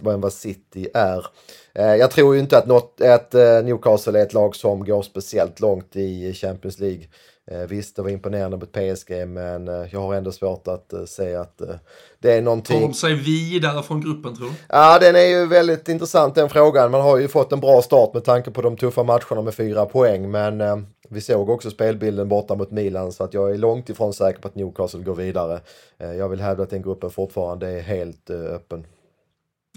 än 0.05 0.21
vad 0.21 0.33
City 0.33 0.87
är. 0.93 1.25
Eh, 1.73 1.95
jag 1.95 2.11
tror 2.11 2.35
ju 2.35 2.41
inte 2.41 2.57
att, 2.57 2.67
något, 2.67 3.01
att 3.01 3.33
eh, 3.35 3.63
Newcastle 3.63 4.19
är 4.19 4.23
ett 4.23 4.33
lag 4.33 4.55
som 4.55 4.85
går 4.85 5.01
speciellt 5.01 5.59
långt 5.59 5.95
i 5.95 6.33
Champions 6.33 6.79
League. 6.79 7.03
Eh, 7.51 7.67
visst, 7.67 7.95
det 7.95 8.01
var 8.01 8.09
imponerande 8.09 8.57
mot 8.57 8.71
PSG, 8.71 9.27
men 9.27 9.67
eh, 9.67 9.85
jag 9.91 9.99
har 9.99 10.15
ändå 10.15 10.31
svårt 10.31 10.67
att 10.67 10.93
eh, 10.93 11.05
säga 11.05 11.41
att 11.41 11.61
det 12.19 12.33
är 12.33 12.41
någonting... 12.41 12.79
Tar 12.79 12.87
de 12.87 12.93
sig 12.93 13.13
vidare 13.13 13.83
från 13.83 14.01
gruppen, 14.01 14.35
tror 14.35 14.47
du? 14.47 14.53
Ja, 14.69 14.99
den 14.99 15.15
är 15.15 15.25
ju 15.25 15.47
väldigt 15.47 15.89
intressant 15.89 16.35
den 16.35 16.49
frågan. 16.49 16.91
Man 16.91 17.01
har 17.01 17.17
ju 17.17 17.27
fått 17.27 17.51
en 17.51 17.59
bra 17.59 17.81
start 17.81 18.13
med 18.13 18.23
tanke 18.23 18.51
på 18.51 18.61
de 18.61 18.77
tuffa 18.77 19.03
matcherna 19.03 19.41
med 19.41 19.53
fyra 19.53 19.85
poäng, 19.85 20.31
men 20.31 20.87
vi 21.09 21.21
såg 21.21 21.49
också 21.49 21.69
spelbilden 21.69 22.29
borta 22.29 22.55
mot 22.55 22.71
Milan, 22.71 23.11
så 23.11 23.23
att 23.23 23.33
jag 23.33 23.51
är 23.51 23.57
långt 23.57 23.89
ifrån 23.89 24.13
säker 24.13 24.41
på 24.41 24.47
att 24.47 24.55
Newcastle 24.55 25.03
går 25.03 25.15
vidare. 25.15 25.59
Jag 25.97 26.29
vill 26.29 26.41
hävda 26.41 26.63
att 26.63 26.69
den 26.69 26.81
gruppen 26.81 27.09
fortfarande 27.09 27.67
är 27.67 27.81
helt 27.81 28.29
öppen. 28.29 28.85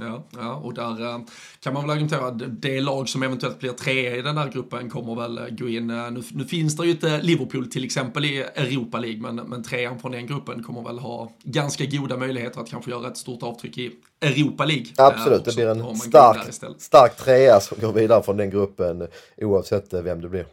Ja, 0.00 0.24
ja, 0.36 0.54
och 0.54 0.74
där 0.74 1.06
äh, 1.06 1.18
kan 1.60 1.74
man 1.74 1.82
väl 1.82 1.90
argumentera 1.90 2.26
att 2.26 2.62
det 2.62 2.80
lag 2.80 3.08
som 3.08 3.22
eventuellt 3.22 3.58
blir 3.58 3.72
trea 3.72 4.16
i 4.16 4.22
den 4.22 4.34
där 4.34 4.48
gruppen 4.48 4.90
kommer 4.90 5.14
väl 5.14 5.38
äh, 5.38 5.44
gå 5.48 5.68
in. 5.68 5.90
Äh, 5.90 6.10
nu, 6.10 6.22
nu, 6.32 6.44
finns 6.44 6.76
det 6.76 6.84
ju 6.84 6.90
inte 6.90 7.22
Liverpool 7.22 7.70
till 7.70 7.84
exempel 7.84 8.24
i 8.24 8.38
Europa 8.38 8.98
League, 8.98 9.20
men, 9.20 9.36
men 9.36 9.62
trean 9.62 9.98
från 9.98 10.12
den 10.12 10.26
gruppen 10.26 10.62
kommer 10.62 10.82
väl 10.82 10.98
ha 10.98 11.32
ganska 11.42 11.84
goda 11.84 12.16
möjligheter 12.16 12.60
att 12.60 12.70
kanske 12.70 12.90
göra 12.90 13.08
ett 13.08 13.16
stort 13.16 13.42
avtryck 13.42 13.78
i 13.78 13.92
Europa 14.20 14.64
League. 14.64 14.86
Absolut, 14.96 15.44
det 15.44 15.54
blir 15.54 15.66
en 15.66 15.96
stark, 15.96 16.54
stark 16.78 17.16
trea 17.16 17.60
som 17.60 17.78
går 17.80 17.92
vidare 17.92 18.22
från 18.22 18.36
den 18.36 18.50
gruppen 18.50 19.06
oavsett 19.36 19.92
vem 19.92 20.20
det 20.20 20.28
blir. 20.28 20.46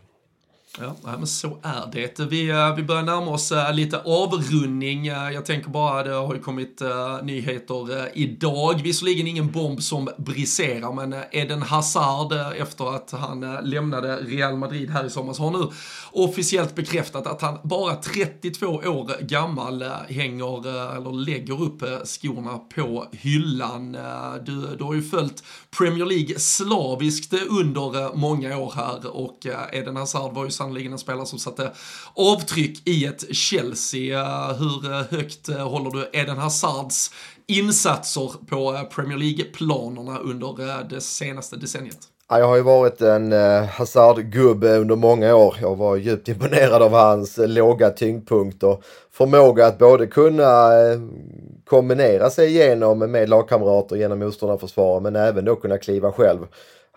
Ja, 0.80 0.96
men 1.04 1.28
så 1.28 1.58
är 1.62 1.90
det. 1.92 2.20
Vi, 2.20 2.50
eh, 2.50 2.76
vi 2.76 2.84
börjar 2.84 3.04
närma 3.04 3.32
oss 3.32 3.52
eh, 3.52 3.74
lite 3.74 4.00
avrundning. 4.00 5.08
Eh, 5.08 5.32
jag 5.32 5.46
tänker 5.46 5.70
bara, 5.70 6.04
det 6.04 6.14
har 6.14 6.34
ju 6.36 6.42
kommit 6.42 6.82
nyheter 7.24 8.10
idag. 8.14 8.82
Visserligen 8.84 9.28
ingen 9.28 9.52
bomb 9.52 9.84
som 9.84 10.10
briserar, 10.18 10.94
men 10.94 11.16
Eden 11.32 11.62
Hazard, 11.62 12.34
efter 12.58 12.96
att 12.96 13.12
han 13.12 13.58
lämnade 13.64 14.16
Real 14.16 14.58
Madrid 14.58 14.90
här 14.90 15.06
i 15.06 15.10
somras, 15.10 15.40
har 15.40 15.52
nu 15.52 15.68
officiellt 16.12 16.76
bekräftat 16.76 17.28
att 17.28 17.42
han 17.42 17.58
bara 17.64 17.96
32 17.96 18.68
år 18.68 19.22
gammal 19.22 19.84
hänger, 20.10 20.68
eller 20.98 21.12
lägger 21.26 21.62
upp 21.62 21.84
skorna 22.06 22.58
på 22.76 23.06
hyllan. 23.12 23.98
Du, 24.46 24.76
du 24.78 24.84
har 24.84 24.94
ju 24.94 25.04
följt 25.04 25.44
Premier 25.78 26.06
League 26.06 26.40
slaviskt 26.40 27.34
under 27.34 28.16
många 28.16 28.58
år 28.58 28.74
här 28.76 29.08
och 29.08 29.48
Eden 29.72 29.96
Hazard 29.96 30.34
var 30.34 30.46
ju 30.46 30.52
sannerligen 30.62 30.92
en 30.92 31.00
spelare 31.00 31.26
som 31.26 31.40
satte 31.40 31.72
avtryck 32.16 32.88
i 32.88 33.06
ett 33.06 33.36
Chelsea. 33.36 34.22
Eh, 34.22 34.58
hur 34.58 34.92
eh, 34.92 35.02
högt 35.10 35.50
eh, 35.50 35.70
håller 35.70 35.92
du 35.92 36.10
Eden 36.14 36.38
Hazards 36.38 37.12
insatser 37.48 38.32
på 38.50 38.88
Premier 38.96 39.18
League-planerna 39.18 40.20
under 40.20 40.84
det 40.90 41.02
senaste 41.02 41.56
decenniet? 41.56 41.98
jag 42.30 42.48
har 42.48 42.56
ju 42.56 42.62
varit 42.62 43.02
en 43.02 43.32
Hazard-gubbe 43.68 44.78
under 44.78 44.96
många 44.96 45.36
år. 45.36 45.56
Jag 45.62 45.76
var 45.76 45.96
djupt 45.96 46.28
imponerad 46.28 46.82
av 46.82 46.92
hans 46.92 47.38
låga 47.38 47.90
tyngdpunkt 47.90 48.64
och 48.64 48.84
förmåga 49.12 49.68
att 49.68 49.80
både 49.80 50.08
kunna 50.08 50.70
kombinera 51.66 52.30
sig 52.30 52.48
igenom 52.48 53.00
med 53.00 53.30
lagkamrater 53.30 53.96
genom 53.96 54.20
motståndarförsvaret 54.20 55.04
men 55.04 55.16
även 55.16 55.46
då 55.46 55.56
kunna 55.56 55.78
kliva 55.78 56.12
själv. 56.12 56.40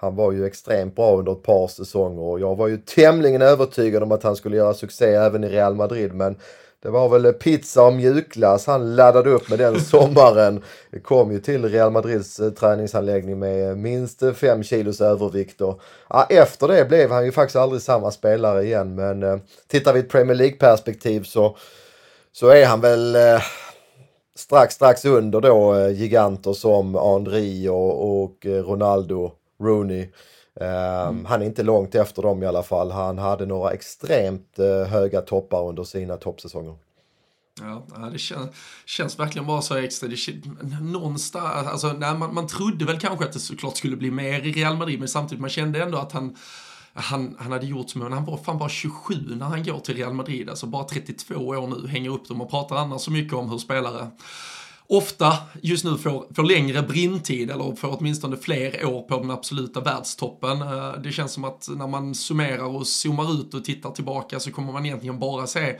Han 0.04 0.16
var 0.16 0.32
ju 0.32 0.46
extremt 0.46 0.96
bra 0.96 1.16
under 1.16 1.32
ett 1.32 1.42
par 1.42 1.68
säsonger 1.68 2.22
och 2.22 2.40
jag 2.40 2.56
var 2.56 2.68
ju 2.68 2.76
tämligen 2.76 3.42
övertygad 3.42 4.02
om 4.02 4.12
att 4.12 4.22
han 4.22 4.36
skulle 4.36 4.56
göra 4.56 4.74
succé 4.74 5.14
även 5.14 5.44
i 5.44 5.48
Real 5.48 5.74
Madrid 5.74 6.14
men 6.14 6.36
det 6.82 6.90
var 6.90 7.08
väl 7.08 7.32
pizza 7.32 7.82
och 7.82 7.92
mjukglass 7.92 8.66
han 8.66 8.96
laddade 8.96 9.30
upp 9.30 9.50
med 9.50 9.58
den 9.58 9.80
sommaren. 9.80 10.62
Kom 11.02 11.32
ju 11.32 11.40
till 11.40 11.68
Real 11.68 11.92
Madrids 11.92 12.40
eh, 12.40 12.50
träningsanläggning 12.50 13.38
med 13.38 13.78
minst 13.78 14.22
5 14.36 14.62
kilos 14.62 15.00
övervikt. 15.00 15.60
Och, 15.60 15.80
ja, 16.08 16.26
efter 16.30 16.68
det 16.68 16.88
blev 16.88 17.10
han 17.10 17.24
ju 17.24 17.32
faktiskt 17.32 17.56
aldrig 17.56 17.82
samma 17.82 18.10
spelare 18.10 18.64
igen. 18.64 18.94
Men 18.94 19.22
eh, 19.22 19.36
tittar 19.68 19.92
vi 19.92 19.98
i 19.98 20.02
ett 20.02 20.10
Premier 20.10 20.36
League-perspektiv 20.36 21.22
så, 21.22 21.56
så 22.32 22.48
är 22.48 22.66
han 22.66 22.80
väl 22.80 23.16
eh, 23.16 23.40
strax, 24.36 24.74
strax 24.74 25.04
under 25.04 25.40
då 25.40 25.74
eh, 25.74 25.90
giganter 25.90 26.52
som 26.52 26.94
Henri 26.94 27.68
och, 27.68 28.22
och 28.22 28.46
eh, 28.46 28.62
Ronaldo, 28.62 29.32
Rooney. 29.64 30.08
Mm. 30.60 31.24
Han 31.24 31.42
är 31.42 31.46
inte 31.46 31.62
långt 31.62 31.94
efter 31.94 32.22
dem 32.22 32.42
i 32.42 32.46
alla 32.46 32.62
fall. 32.62 32.90
Han 32.90 33.18
hade 33.18 33.46
några 33.46 33.70
extremt 33.70 34.58
uh, 34.58 34.84
höga 34.84 35.20
toppar 35.20 35.68
under 35.68 35.84
sina 35.84 36.16
toppsäsonger. 36.16 36.74
Ja, 37.60 37.86
det 38.12 38.18
känns, 38.18 38.50
känns 38.86 39.18
verkligen 39.18 39.46
bara 39.46 39.62
så 39.62 39.76
extra. 39.76 40.08
Det, 40.08 40.80
någonstans, 40.80 41.68
alltså, 41.68 41.92
nej, 41.92 42.14
man, 42.14 42.34
man 42.34 42.46
trodde 42.46 42.84
väl 42.84 43.00
kanske 43.00 43.24
att 43.24 43.32
det 43.32 43.38
såklart 43.38 43.76
skulle 43.76 43.96
bli 43.96 44.10
mer 44.10 44.46
i 44.46 44.52
Real 44.52 44.76
Madrid, 44.76 44.98
men 44.98 45.08
samtidigt 45.08 45.40
man 45.40 45.50
kände 45.50 45.82
ändå 45.82 45.98
att 45.98 46.12
han 46.12 46.36
han, 46.94 47.36
han 47.38 47.52
hade 47.52 47.66
gjort 47.66 47.90
så 47.90 47.98
men 47.98 48.12
han 48.12 48.24
var 48.24 48.36
fan 48.36 48.58
bara 48.58 48.68
27 48.68 49.14
när 49.36 49.46
han 49.46 49.62
går 49.62 49.80
till 49.80 49.96
Real 49.96 50.12
Madrid, 50.12 50.50
alltså 50.50 50.66
bara 50.66 50.84
32 50.84 51.34
år 51.34 51.66
nu, 51.66 51.88
hänger 51.88 52.10
upp 52.10 52.28
dem 52.28 52.40
och 52.40 52.50
pratar 52.50 52.76
annars 52.76 53.00
så 53.00 53.10
mycket 53.10 53.34
om 53.34 53.50
hur 53.50 53.58
spelare 53.58 54.10
ofta 54.88 55.32
just 55.62 55.84
nu 55.84 55.98
får, 55.98 56.34
får 56.34 56.42
längre 56.42 56.82
brintid 56.82 57.50
eller 57.50 57.76
får 57.76 57.96
åtminstone 57.98 58.36
fler 58.36 58.86
år 58.86 59.02
på 59.02 59.18
den 59.18 59.30
absoluta 59.30 59.80
världstoppen. 59.80 60.62
Eh, 60.62 60.92
det 61.02 61.12
känns 61.12 61.32
som 61.32 61.44
att 61.44 61.68
när 61.76 61.86
man 61.86 62.14
summerar 62.14 62.64
och 62.64 62.86
zoomar 62.86 63.40
ut 63.40 63.54
och 63.54 63.64
tittar 63.64 63.90
tillbaka 63.90 64.40
så 64.40 64.52
kommer 64.52 64.72
man 64.72 64.86
egentligen 64.86 65.18
bara 65.18 65.46
se 65.46 65.78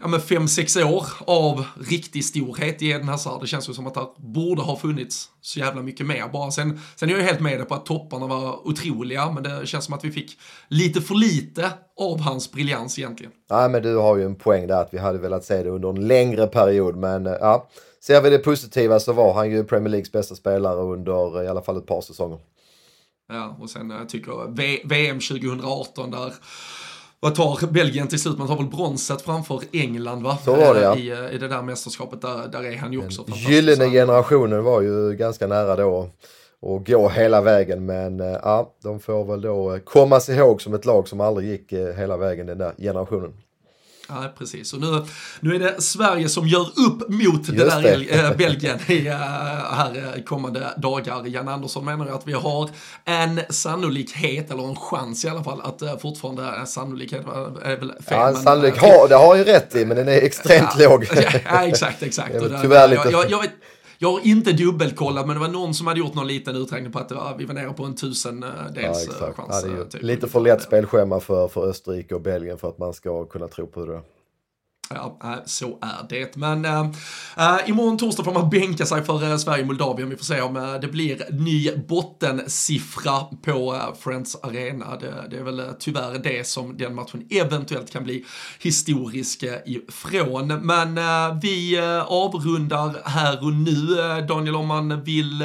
ja, 0.00 0.08
men 0.08 0.20
fem, 0.20 0.48
sex 0.48 0.76
år 0.76 1.06
av 1.26 1.64
riktig 1.80 2.24
storhet 2.24 2.82
i 2.82 2.90
Eden 2.90 3.08
Hazard. 3.08 3.40
Det 3.40 3.46
känns 3.46 3.68
ju 3.68 3.74
som 3.74 3.86
att 3.86 3.94
det 3.94 4.06
borde 4.16 4.62
ha 4.62 4.76
funnits 4.76 5.28
så 5.40 5.58
jävla 5.58 5.82
mycket 5.82 6.06
mer 6.06 6.28
bara. 6.32 6.50
Sen, 6.50 6.80
sen 6.96 7.10
är 7.10 7.14
jag 7.14 7.22
helt 7.22 7.40
med 7.40 7.68
på 7.68 7.74
att 7.74 7.86
topparna 7.86 8.26
var 8.26 8.68
otroliga, 8.68 9.30
men 9.30 9.42
det 9.42 9.66
känns 9.66 9.84
som 9.84 9.94
att 9.94 10.04
vi 10.04 10.10
fick 10.10 10.38
lite 10.68 11.00
för 11.00 11.14
lite 11.14 11.70
av 12.00 12.20
hans 12.20 12.52
briljans 12.52 12.98
egentligen. 12.98 13.32
Nej, 13.50 13.68
men 13.68 13.82
du 13.82 13.96
har 13.96 14.16
ju 14.16 14.24
en 14.24 14.36
poäng 14.36 14.66
där 14.66 14.80
att 14.80 14.94
vi 14.94 14.98
hade 14.98 15.18
velat 15.18 15.44
se 15.44 15.62
det 15.62 15.70
under 15.70 15.88
en 15.88 16.08
längre 16.08 16.46
period, 16.46 16.96
men 16.96 17.26
eh, 17.26 17.32
ja, 17.40 17.68
Ser 18.06 18.20
vi 18.20 18.30
det 18.30 18.38
positiva 18.38 19.00
så 19.00 19.12
var 19.12 19.34
han 19.34 19.50
ju 19.50 19.64
Premier 19.64 19.90
Leagues 19.90 20.12
bästa 20.12 20.34
spelare 20.34 20.80
under 20.80 21.42
i 21.42 21.48
alla 21.48 21.62
fall 21.62 21.76
ett 21.76 21.86
par 21.86 22.00
säsonger. 22.00 22.38
Ja, 23.28 23.56
och 23.60 23.70
sen 23.70 23.90
jag 23.90 24.00
eh, 24.00 24.06
tycker 24.06 24.56
v 24.56 24.80
VM 24.84 25.20
2018 25.20 26.10
där 26.10 26.34
vad 27.20 27.34
tar 27.34 27.66
Belgien 27.66 28.08
till 28.08 28.20
slut? 28.20 28.38
Man 28.38 28.48
tar 28.48 28.56
väl 28.56 28.66
bronset 28.66 29.22
framför 29.22 29.60
England 29.72 30.22
va? 30.22 30.38
Så 30.44 30.56
var 30.56 30.74
det 30.74 30.80
ja. 30.80 30.96
I, 30.96 31.10
eh, 31.10 31.34
i 31.34 31.38
det 31.38 31.48
där 31.48 31.62
mästerskapet, 31.62 32.20
där, 32.20 32.48
där 32.48 32.64
är 32.64 32.76
han 32.76 32.92
ju 32.92 32.98
också 32.98 33.22
fantastisk. 33.22 33.50
Gyllene 33.50 33.90
generationen 33.90 34.64
var 34.64 34.80
ju 34.80 35.16
ganska 35.16 35.46
nära 35.46 35.76
då 35.76 36.10
och 36.60 36.86
gå 36.86 37.08
hela 37.08 37.40
vägen 37.40 37.86
men 37.86 38.20
eh, 38.20 38.38
ja, 38.42 38.74
de 38.82 39.00
får 39.00 39.24
väl 39.24 39.40
då 39.40 39.78
komma 39.84 40.20
sig 40.20 40.36
ihåg 40.36 40.62
som 40.62 40.74
ett 40.74 40.84
lag 40.84 41.08
som 41.08 41.20
aldrig 41.20 41.48
gick 41.48 41.72
hela 41.72 42.16
vägen 42.16 42.46
den 42.46 42.58
där 42.58 42.72
generationen. 42.78 43.32
Ja, 44.08 44.32
precis. 44.38 44.72
Och 44.72 44.80
nu, 44.80 45.04
nu 45.40 45.54
är 45.54 45.58
det 45.58 45.82
Sverige 45.82 46.28
som 46.28 46.48
gör 46.48 46.60
upp 46.60 47.08
mot 47.08 47.46
det 47.46 47.64
där 47.64 47.82
det. 47.82 48.18
Äh, 48.18 48.36
Belgien 48.36 48.78
i, 48.86 49.06
äh, 49.06 49.14
här 49.14 50.12
äh, 50.16 50.22
kommande 50.22 50.74
dagar. 50.76 51.26
Jan 51.26 51.48
Andersson 51.48 51.84
menar 51.84 52.06
att 52.06 52.26
vi 52.26 52.32
har 52.32 52.70
en 53.04 53.40
sannolikhet, 53.50 54.50
eller 54.50 54.68
en 54.68 54.76
chans 54.76 55.24
i 55.24 55.28
alla 55.28 55.44
fall, 55.44 55.60
att 55.60 55.82
äh, 55.82 55.98
fortfarande, 55.98 56.66
sannolikhet 56.66 57.26
är 57.62 57.76
väl 57.76 57.88
fel. 57.88 57.98
Ja, 58.08 58.34
sannolik 58.34 58.78
har, 58.78 59.08
det 59.08 59.14
har 59.14 59.36
ju 59.36 59.44
rätt 59.44 59.76
i, 59.76 59.84
men 59.84 59.96
den 59.96 60.08
är 60.08 60.12
extremt 60.22 60.68
ja, 60.78 60.88
låg. 60.88 61.08
ja, 61.44 61.62
exakt, 61.66 62.02
exakt. 62.02 62.32
tyvärr 62.62 62.88
lite... 62.88 63.08
Jag, 63.10 63.12
jag, 63.12 63.30
jag, 63.30 63.46
jag 63.98 64.12
har 64.12 64.26
inte 64.26 64.52
dubbelkollat, 64.52 65.26
men 65.26 65.36
det 65.36 65.40
var 65.40 65.48
någon 65.48 65.74
som 65.74 65.86
hade 65.86 66.00
gjort 66.00 66.14
någon 66.14 66.26
liten 66.26 66.56
uträkning 66.56 66.92
på 66.92 66.98
att 66.98 67.12
var, 67.12 67.34
vi 67.38 67.44
var 67.44 67.54
nere 67.54 67.72
på 67.72 67.84
en 67.84 67.94
tusendels 67.94 69.08
ja, 69.20 69.32
chans. 69.32 69.64
Ja, 69.78 69.84
typ. 69.84 70.02
Lite 70.02 70.28
för 70.28 70.40
lätt 70.40 70.62
spelschema 70.62 71.20
för, 71.20 71.48
för 71.48 71.68
Österrike 71.68 72.14
och 72.14 72.20
Belgien 72.20 72.58
för 72.58 72.68
att 72.68 72.78
man 72.78 72.94
ska 72.94 73.24
kunna 73.24 73.48
tro 73.48 73.66
på 73.66 73.86
det. 73.86 74.00
Ja, 74.90 75.18
eh, 75.24 75.38
så 75.46 75.78
är 75.80 76.06
det. 76.08 76.36
Men 76.36 76.64
äh, 76.64 76.90
imorgon 77.66 77.98
torsdag 77.98 78.24
får 78.24 78.32
man 78.32 78.50
bänka 78.50 78.86
sig 78.86 79.04
för 79.04 79.30
äh, 79.30 79.36
Sverige-Moldavien. 79.36 80.10
Vi 80.10 80.16
får 80.16 80.24
se 80.24 80.40
om 80.40 80.56
äh, 80.56 80.74
det 80.80 80.88
blir 80.88 81.26
ny 81.30 81.70
bottensiffra 81.88 83.20
på 83.42 83.74
äh, 83.74 83.94
Friends 84.00 84.36
Arena. 84.42 84.96
Det, 84.96 85.14
det, 85.30 85.36
är 85.36 85.42
väl 85.42 85.62
tyvärr 85.78 86.18
det 86.18 86.46
som 86.46 86.76
den 86.76 86.94
matchen 86.94 87.26
eventuellt 87.30 87.90
kan 87.90 88.04
bli 88.04 88.24
historisk 88.60 89.44
ifrån. 89.66 90.46
Men 90.46 90.94
vi 91.40 91.78
avrundar 92.06 92.96
här 93.04 93.44
och 93.44 93.52
nu. 93.52 93.86
Daniel, 94.28 94.56
om 94.56 94.66
man 94.66 95.04
vill 95.04 95.40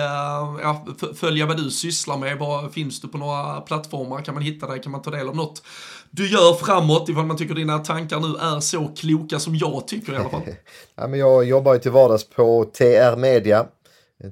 ja, 0.61 0.85
följa 1.15 1.45
vad 1.45 1.57
du 1.57 1.71
sysslar 1.71 2.17
med, 2.17 2.37
vad 2.37 2.73
finns 2.73 3.01
du 3.01 3.07
på 3.07 3.17
några 3.17 3.61
plattformar? 3.61 4.21
Kan 4.21 4.33
man 4.33 4.43
hitta 4.43 4.67
dig? 4.67 4.81
Kan 4.81 4.91
man 4.91 5.01
ta 5.01 5.11
del 5.11 5.29
av 5.29 5.35
något 5.35 5.63
du 6.11 6.29
gör 6.29 6.53
framåt 6.53 7.09
ifall 7.09 7.25
man 7.25 7.37
tycker 7.37 7.55
dina 7.55 7.79
tankar 7.79 8.19
nu 8.19 8.27
är 8.27 8.59
så 8.59 8.91
kloka 8.95 9.39
som 9.39 9.55
jag 9.55 9.87
tycker 9.87 10.13
i 10.13 10.15
alla 10.15 10.29
fall. 10.29 10.41
ja, 10.95 11.07
men 11.07 11.19
jag 11.19 11.45
jobbar 11.45 11.73
ju 11.73 11.79
till 11.79 11.91
vardags 11.91 12.29
på 12.29 12.65
TR 12.65 13.15
Media. 13.15 13.65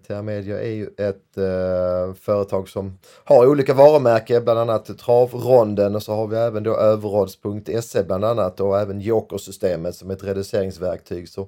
TR 0.08 0.22
Media 0.22 0.62
är 0.62 0.72
ju 0.72 0.86
ett 0.86 1.38
eh, 1.38 2.14
företag 2.22 2.70
som 2.70 3.00
har 3.24 3.48
olika 3.48 3.74
varumärken, 3.74 4.44
bland 4.44 4.60
annat 4.60 5.00
Travronden 5.00 5.96
och 5.96 6.04
så 6.04 6.14
har 6.16 6.28
vi 6.28 6.38
även 6.38 6.64
då 6.64 6.78
överrods.se 6.78 8.04
bland 8.04 8.26
annat 8.26 8.60
och 8.60 8.80
även 8.80 9.02
Jokersystemet 9.02 9.96
som 9.96 10.10
är 10.10 10.14
ett 10.14 10.24
reduceringsverktyg. 10.24 11.30
Så 11.30 11.48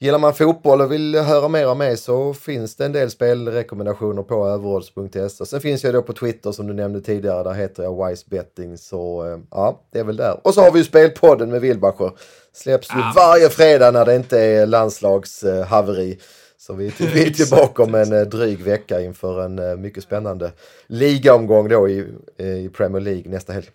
Gillar 0.00 0.18
man 0.18 0.34
fotboll 0.34 0.80
och 0.80 0.92
vill 0.92 1.14
höra 1.14 1.48
mer 1.48 1.68
om 1.68 1.78
mig 1.78 1.96
så 1.96 2.34
finns 2.34 2.76
det 2.76 2.84
en 2.84 2.92
del 2.92 3.10
spelrekommendationer 3.10 4.22
på 4.22 4.46
överodds.se. 4.46 5.46
Sen 5.46 5.60
finns 5.60 5.84
jag 5.84 5.94
då 5.94 6.02
på 6.02 6.12
Twitter 6.12 6.52
som 6.52 6.66
du 6.66 6.74
nämnde 6.74 7.00
tidigare, 7.00 7.42
där 7.42 7.52
heter 7.52 7.82
jag 7.82 8.08
Wise 8.08 8.24
Betting. 8.30 8.78
Så 8.78 9.26
eh, 9.26 9.38
ja, 9.50 9.80
det 9.92 9.98
är 9.98 10.04
väl 10.04 10.16
där. 10.16 10.40
Och 10.44 10.54
så 10.54 10.60
har 10.60 10.72
vi 10.72 10.78
ju 10.78 10.84
Spelpodden 10.84 11.50
med 11.50 11.60
Wilbacher. 11.60 12.12
Släpps 12.52 12.90
ju 12.90 13.00
varje 13.16 13.48
fredag 13.48 13.90
när 13.90 14.04
det 14.04 14.16
inte 14.16 14.40
är 14.40 14.66
landslagshaveri. 14.66 16.18
Så 16.58 16.74
vi, 16.74 16.92
vi 16.98 17.26
är 17.26 17.30
tillbaka 17.44 17.82
om 17.82 17.94
en 17.94 18.12
eh, 18.12 18.20
dryg 18.20 18.62
vecka 18.62 19.00
inför 19.00 19.42
en 19.42 19.58
eh, 19.58 19.76
mycket 19.76 20.02
spännande 20.02 20.52
ligaomgång 20.86 21.68
då 21.68 21.88
i, 21.88 22.06
i 22.36 22.68
Premier 22.68 23.00
League 23.00 23.30
nästa 23.30 23.52
helg. 23.52 23.66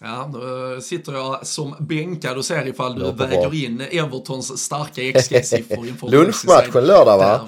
Ja, 0.00 0.30
då 0.32 0.80
sitter 0.80 1.12
jag 1.12 1.46
som 1.46 1.74
bänkad 1.78 2.36
och 2.36 2.44
ser 2.44 2.68
ifall 2.68 2.98
du 2.98 3.12
väger 3.12 3.64
in 3.64 3.80
Evertons 3.80 4.58
starka 4.58 5.00
XG-siffror 5.02 6.10
Lunchmatchen 6.10 6.86
lördag 6.86 7.18
va? 7.18 7.40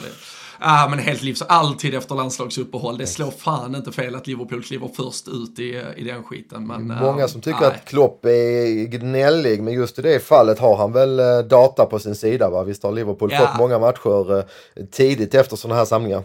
Ja, 0.61 0.87
men 0.91 0.99
helt 0.99 1.23
livs 1.23 1.43
alltid 1.43 1.95
efter 1.95 2.15
landslagsuppehåll. 2.15 2.99
Det 2.99 3.07
slår 3.07 3.31
fan 3.31 3.75
inte 3.75 3.93
fel 3.93 4.15
att 4.15 4.27
Liverpool 4.27 4.63
kliver 4.63 4.91
först 4.97 5.29
ut 5.29 5.59
i, 5.59 5.83
i 5.97 6.05
den 6.05 6.25
skiten. 6.25 6.67
Men, 6.67 6.87
Många 6.87 7.29
som 7.29 7.41
tycker 7.41 7.61
nej. 7.61 7.69
att 7.69 7.85
Klopp 7.85 8.25
är 8.25 8.85
gnällig, 8.85 9.63
men 9.63 9.75
just 9.75 9.99
i 9.99 10.03
det 10.03 10.21
fallet 10.21 10.59
har 10.59 10.77
han 10.77 10.93
väl 10.93 11.21
eh, 11.21 11.39
data 11.39 11.87
på 11.87 11.99
sin 11.99 12.15
sida 12.15 12.51
va? 12.51 12.65
Visst 12.65 12.83
har 12.83 12.93
Liverpool 12.93 13.33
ja. 13.33 13.39
fått 13.39 13.59
många 13.59 13.79
matcher 13.79 14.39
eh, 14.39 14.45
tidigt 14.91 15.35
efter 15.35 15.57
sådana 15.57 15.79
här 15.79 15.85
samlingar? 15.85 16.23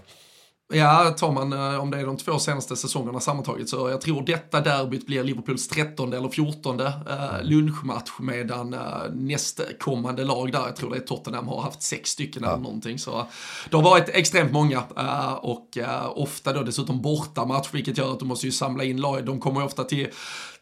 Ja, 0.73 1.15
tar 1.17 1.31
man 1.31 1.53
eh, 1.53 1.81
om 1.81 1.91
det 1.91 1.97
är 1.97 2.05
de 2.05 2.17
två 2.17 2.39
senaste 2.39 2.75
säsongerna 2.75 3.19
sammantaget 3.19 3.69
så 3.69 3.89
jag 3.89 4.01
tror 4.01 4.21
detta 4.21 4.61
derbyt 4.61 5.05
blir 5.05 5.23
Liverpools 5.23 5.67
trettonde 5.67 6.17
eller 6.17 6.29
fjortonde 6.29 6.85
eh, 7.09 7.43
lunchmatch 7.43 8.11
medan 8.19 8.73
eh, 8.73 8.79
nästkommande 9.13 10.23
lag 10.23 10.51
där, 10.51 10.59
jag 10.59 10.75
tror 10.75 10.89
det 10.89 10.97
är 10.97 11.01
Tottenham, 11.01 11.47
har 11.47 11.61
haft 11.61 11.81
sex 11.81 12.09
stycken 12.09 12.43
eller 12.43 12.57
någonting. 12.57 12.99
Så 12.99 13.27
det 13.69 13.75
har 13.75 13.83
varit 13.83 14.09
extremt 14.09 14.51
många 14.51 14.83
eh, 14.97 15.33
och 15.33 15.77
eh, 15.77 16.11
ofta 16.15 16.53
då 16.53 16.63
dessutom 16.63 17.01
bortamatch 17.01 17.69
vilket 17.71 17.97
gör 17.97 18.11
att 18.11 18.19
du 18.19 18.25
måste 18.25 18.45
ju 18.45 18.51
samla 18.51 18.83
in 18.83 19.01
lag. 19.01 19.25
De 19.25 19.39
kommer 19.39 19.59
ju 19.59 19.65
ofta 19.65 19.83
till 19.83 20.07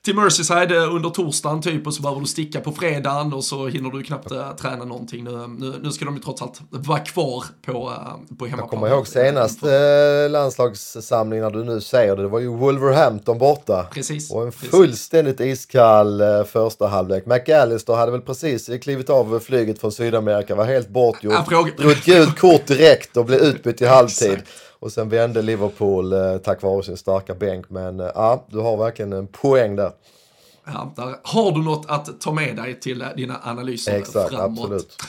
till 0.04 0.16
Merseyside 0.16 0.72
eh, 0.72 0.96
under 0.96 1.10
torsdagen 1.10 1.62
typ 1.62 1.88
och 1.88 1.94
så 1.94 2.02
behöver 2.02 2.22
du 2.22 2.28
sticka 2.28 2.60
på 2.60 2.72
fredagen 2.72 3.34
och 3.34 3.44
så 3.44 3.68
hinner 3.68 3.90
du 3.90 4.04
knappt 4.04 4.32
äh, 4.32 4.56
träna 4.56 4.86
någonting. 4.86 5.24
Nu, 5.24 5.48
nu, 5.48 5.80
nu, 5.82 5.92
ska 5.92 6.06
de 6.06 6.16
ju 6.16 6.22
trots 6.22 6.42
allt 6.42 6.62
vara 6.70 7.00
kvar 7.00 7.44
på, 7.66 7.72
äh, 7.72 8.36
på 8.38 8.46
hemmaplan. 8.46 8.60
Jag 8.60 8.70
kommer 8.70 8.88
ihåg 8.88 9.08
senast 9.08 9.64
äh, 9.64 10.30
landslagssamling 10.30 11.42
när 11.42 11.50
du 11.50 11.64
nu 11.64 11.82
säger 11.82 12.16
det, 12.16 12.22
det 12.22 12.28
var 12.28 12.40
ju 12.40 12.48
Wolverhampton 12.48 13.38
borta. 13.38 13.86
Precis. 13.94 14.32
Och 14.32 14.44
en 14.44 14.52
fullständigt 14.52 15.40
iskall 15.40 16.22
äh, 16.22 16.44
första 16.44 16.88
halvlek. 16.88 17.26
McAllister 17.26 17.94
hade 17.94 18.12
väl 18.12 18.22
precis 18.22 18.70
klivit 18.82 19.10
av 19.10 19.40
flyget 19.40 19.82
från 19.82 19.92
Sydamerika, 19.92 20.56
var 20.56 20.66
helt 20.66 20.90
bortgjord. 20.90 21.34
Drog 21.78 21.92
ett 21.92 22.06
gult 22.06 22.40
kort 22.40 22.66
direkt 22.66 23.18
och 23.18 23.26
blev 23.26 23.40
utbytt 23.40 23.82
i 23.82 23.86
halvtid. 23.86 24.40
Och 24.84 24.92
sen 24.92 25.10
vände 25.10 25.42
Liverpool 25.42 26.14
eh, 26.14 26.38
tack 26.38 26.62
vare 26.62 26.84
sin 26.84 26.98
starka 26.98 27.36
bänk. 27.36 27.70
Men 27.70 28.00
eh, 28.00 28.12
ja, 28.16 28.46
du 28.48 28.60
har 28.60 28.78
verkligen 28.78 29.14
en 29.14 29.28
poäng 29.28 29.76
där. 29.76 29.92
Ja, 30.66 30.94
där 30.96 31.16
har 31.24 31.52
du 31.52 31.64
något 31.64 31.86
att 31.88 32.22
ta 32.22 32.32
med 32.32 32.56
dig 32.56 32.80
till 32.80 33.02
eh, 33.02 33.08
dina 33.16 33.40
analyser 33.44 33.98
Exakt, 33.98 34.36
framåt. 34.36 34.60
absolut. 34.60 35.04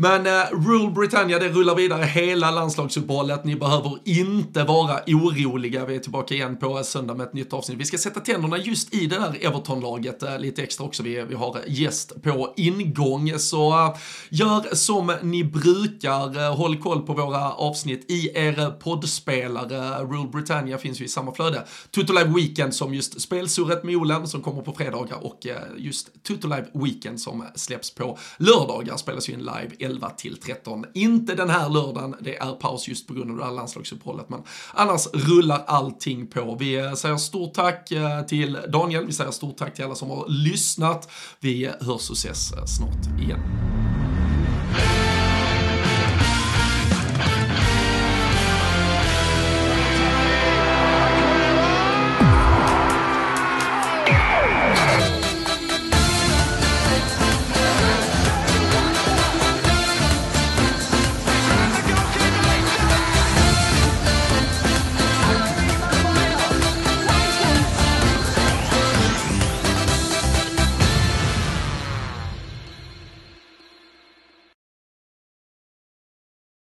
Men 0.00 0.26
eh, 0.26 0.32
Rule 0.52 0.90
Britannia, 0.90 1.38
det 1.38 1.48
rullar 1.48 1.74
vidare 1.74 2.04
hela 2.04 2.50
landslagsuppehållet. 2.50 3.44
Ni 3.44 3.56
behöver 3.56 3.98
inte 4.04 4.64
vara 4.64 5.00
oroliga. 5.06 5.84
Vi 5.84 5.96
är 5.96 5.98
tillbaka 5.98 6.34
igen 6.34 6.56
på 6.56 6.84
söndag 6.84 7.14
med 7.14 7.26
ett 7.26 7.32
nytt 7.32 7.52
avsnitt. 7.52 7.78
Vi 7.78 7.84
ska 7.84 7.98
sätta 7.98 8.20
tänderna 8.20 8.58
just 8.58 8.94
i 8.94 9.06
det 9.06 9.18
där 9.18 9.46
Everton-laget 9.46 10.22
eh, 10.22 10.38
lite 10.38 10.62
extra 10.62 10.86
också. 10.86 11.02
Vi, 11.02 11.22
vi 11.28 11.34
har 11.34 11.58
gäst 11.66 12.22
på 12.22 12.52
ingång. 12.56 13.38
Så 13.38 13.70
eh, 13.70 13.96
gör 14.30 14.74
som 14.74 15.12
ni 15.22 15.44
brukar. 15.44 16.38
Eh, 16.38 16.56
håll 16.56 16.76
koll 16.76 17.02
på 17.02 17.12
våra 17.12 17.52
avsnitt 17.52 18.10
i 18.10 18.30
er 18.34 18.70
poddspelare. 18.70 20.04
Rule 20.04 20.28
Britannia 20.32 20.78
finns 20.78 21.00
ju 21.00 21.04
i 21.04 21.08
samma 21.08 21.34
flöde. 21.34 21.64
Tutto 21.94 22.12
Live 22.12 22.32
Weekend 22.34 22.74
som 22.74 22.94
just 22.94 23.20
spelsurret 23.20 23.84
med 23.84 23.96
Olen 23.96 24.28
som 24.28 24.42
kommer 24.42 24.62
på 24.62 24.72
fredagar 24.72 25.26
och 25.26 25.46
eh, 25.46 25.56
just 25.76 26.22
Tutto 26.22 26.48
Live 26.48 26.66
Weekend 26.74 27.20
som 27.20 27.44
släpps 27.54 27.94
på 27.94 28.18
lördagar 28.38 28.96
spelas 28.96 29.28
ju 29.28 29.32
in 29.32 29.38
live 29.38 29.87
11 29.88 30.10
till 30.10 30.36
13. 30.36 30.84
Inte 30.94 31.34
den 31.34 31.50
här 31.50 31.68
lördagen, 31.68 32.16
det 32.20 32.36
är 32.36 32.52
paus 32.52 32.88
just 32.88 33.06
på 33.06 33.14
grund 33.14 33.30
av 33.30 33.36
det 33.36 33.44
här 33.44 33.52
landslagsuppehållet, 33.52 34.28
men 34.28 34.42
annars 34.74 35.06
rullar 35.06 35.64
allting 35.66 36.26
på. 36.26 36.56
Vi 36.60 36.74
eh, 36.74 36.92
säger 36.92 37.16
stort 37.16 37.54
tack 37.54 37.90
eh, 37.90 38.22
till 38.22 38.58
Daniel, 38.68 39.06
vi 39.06 39.12
säger 39.12 39.30
stort 39.30 39.56
tack 39.56 39.74
till 39.74 39.84
alla 39.84 39.94
som 39.94 40.10
har 40.10 40.24
lyssnat. 40.28 41.10
Vi 41.40 41.70
hörs 41.80 42.10
och 42.10 42.16
ses 42.16 42.52
eh, 42.52 42.64
snart 42.64 43.20
igen. 43.20 43.40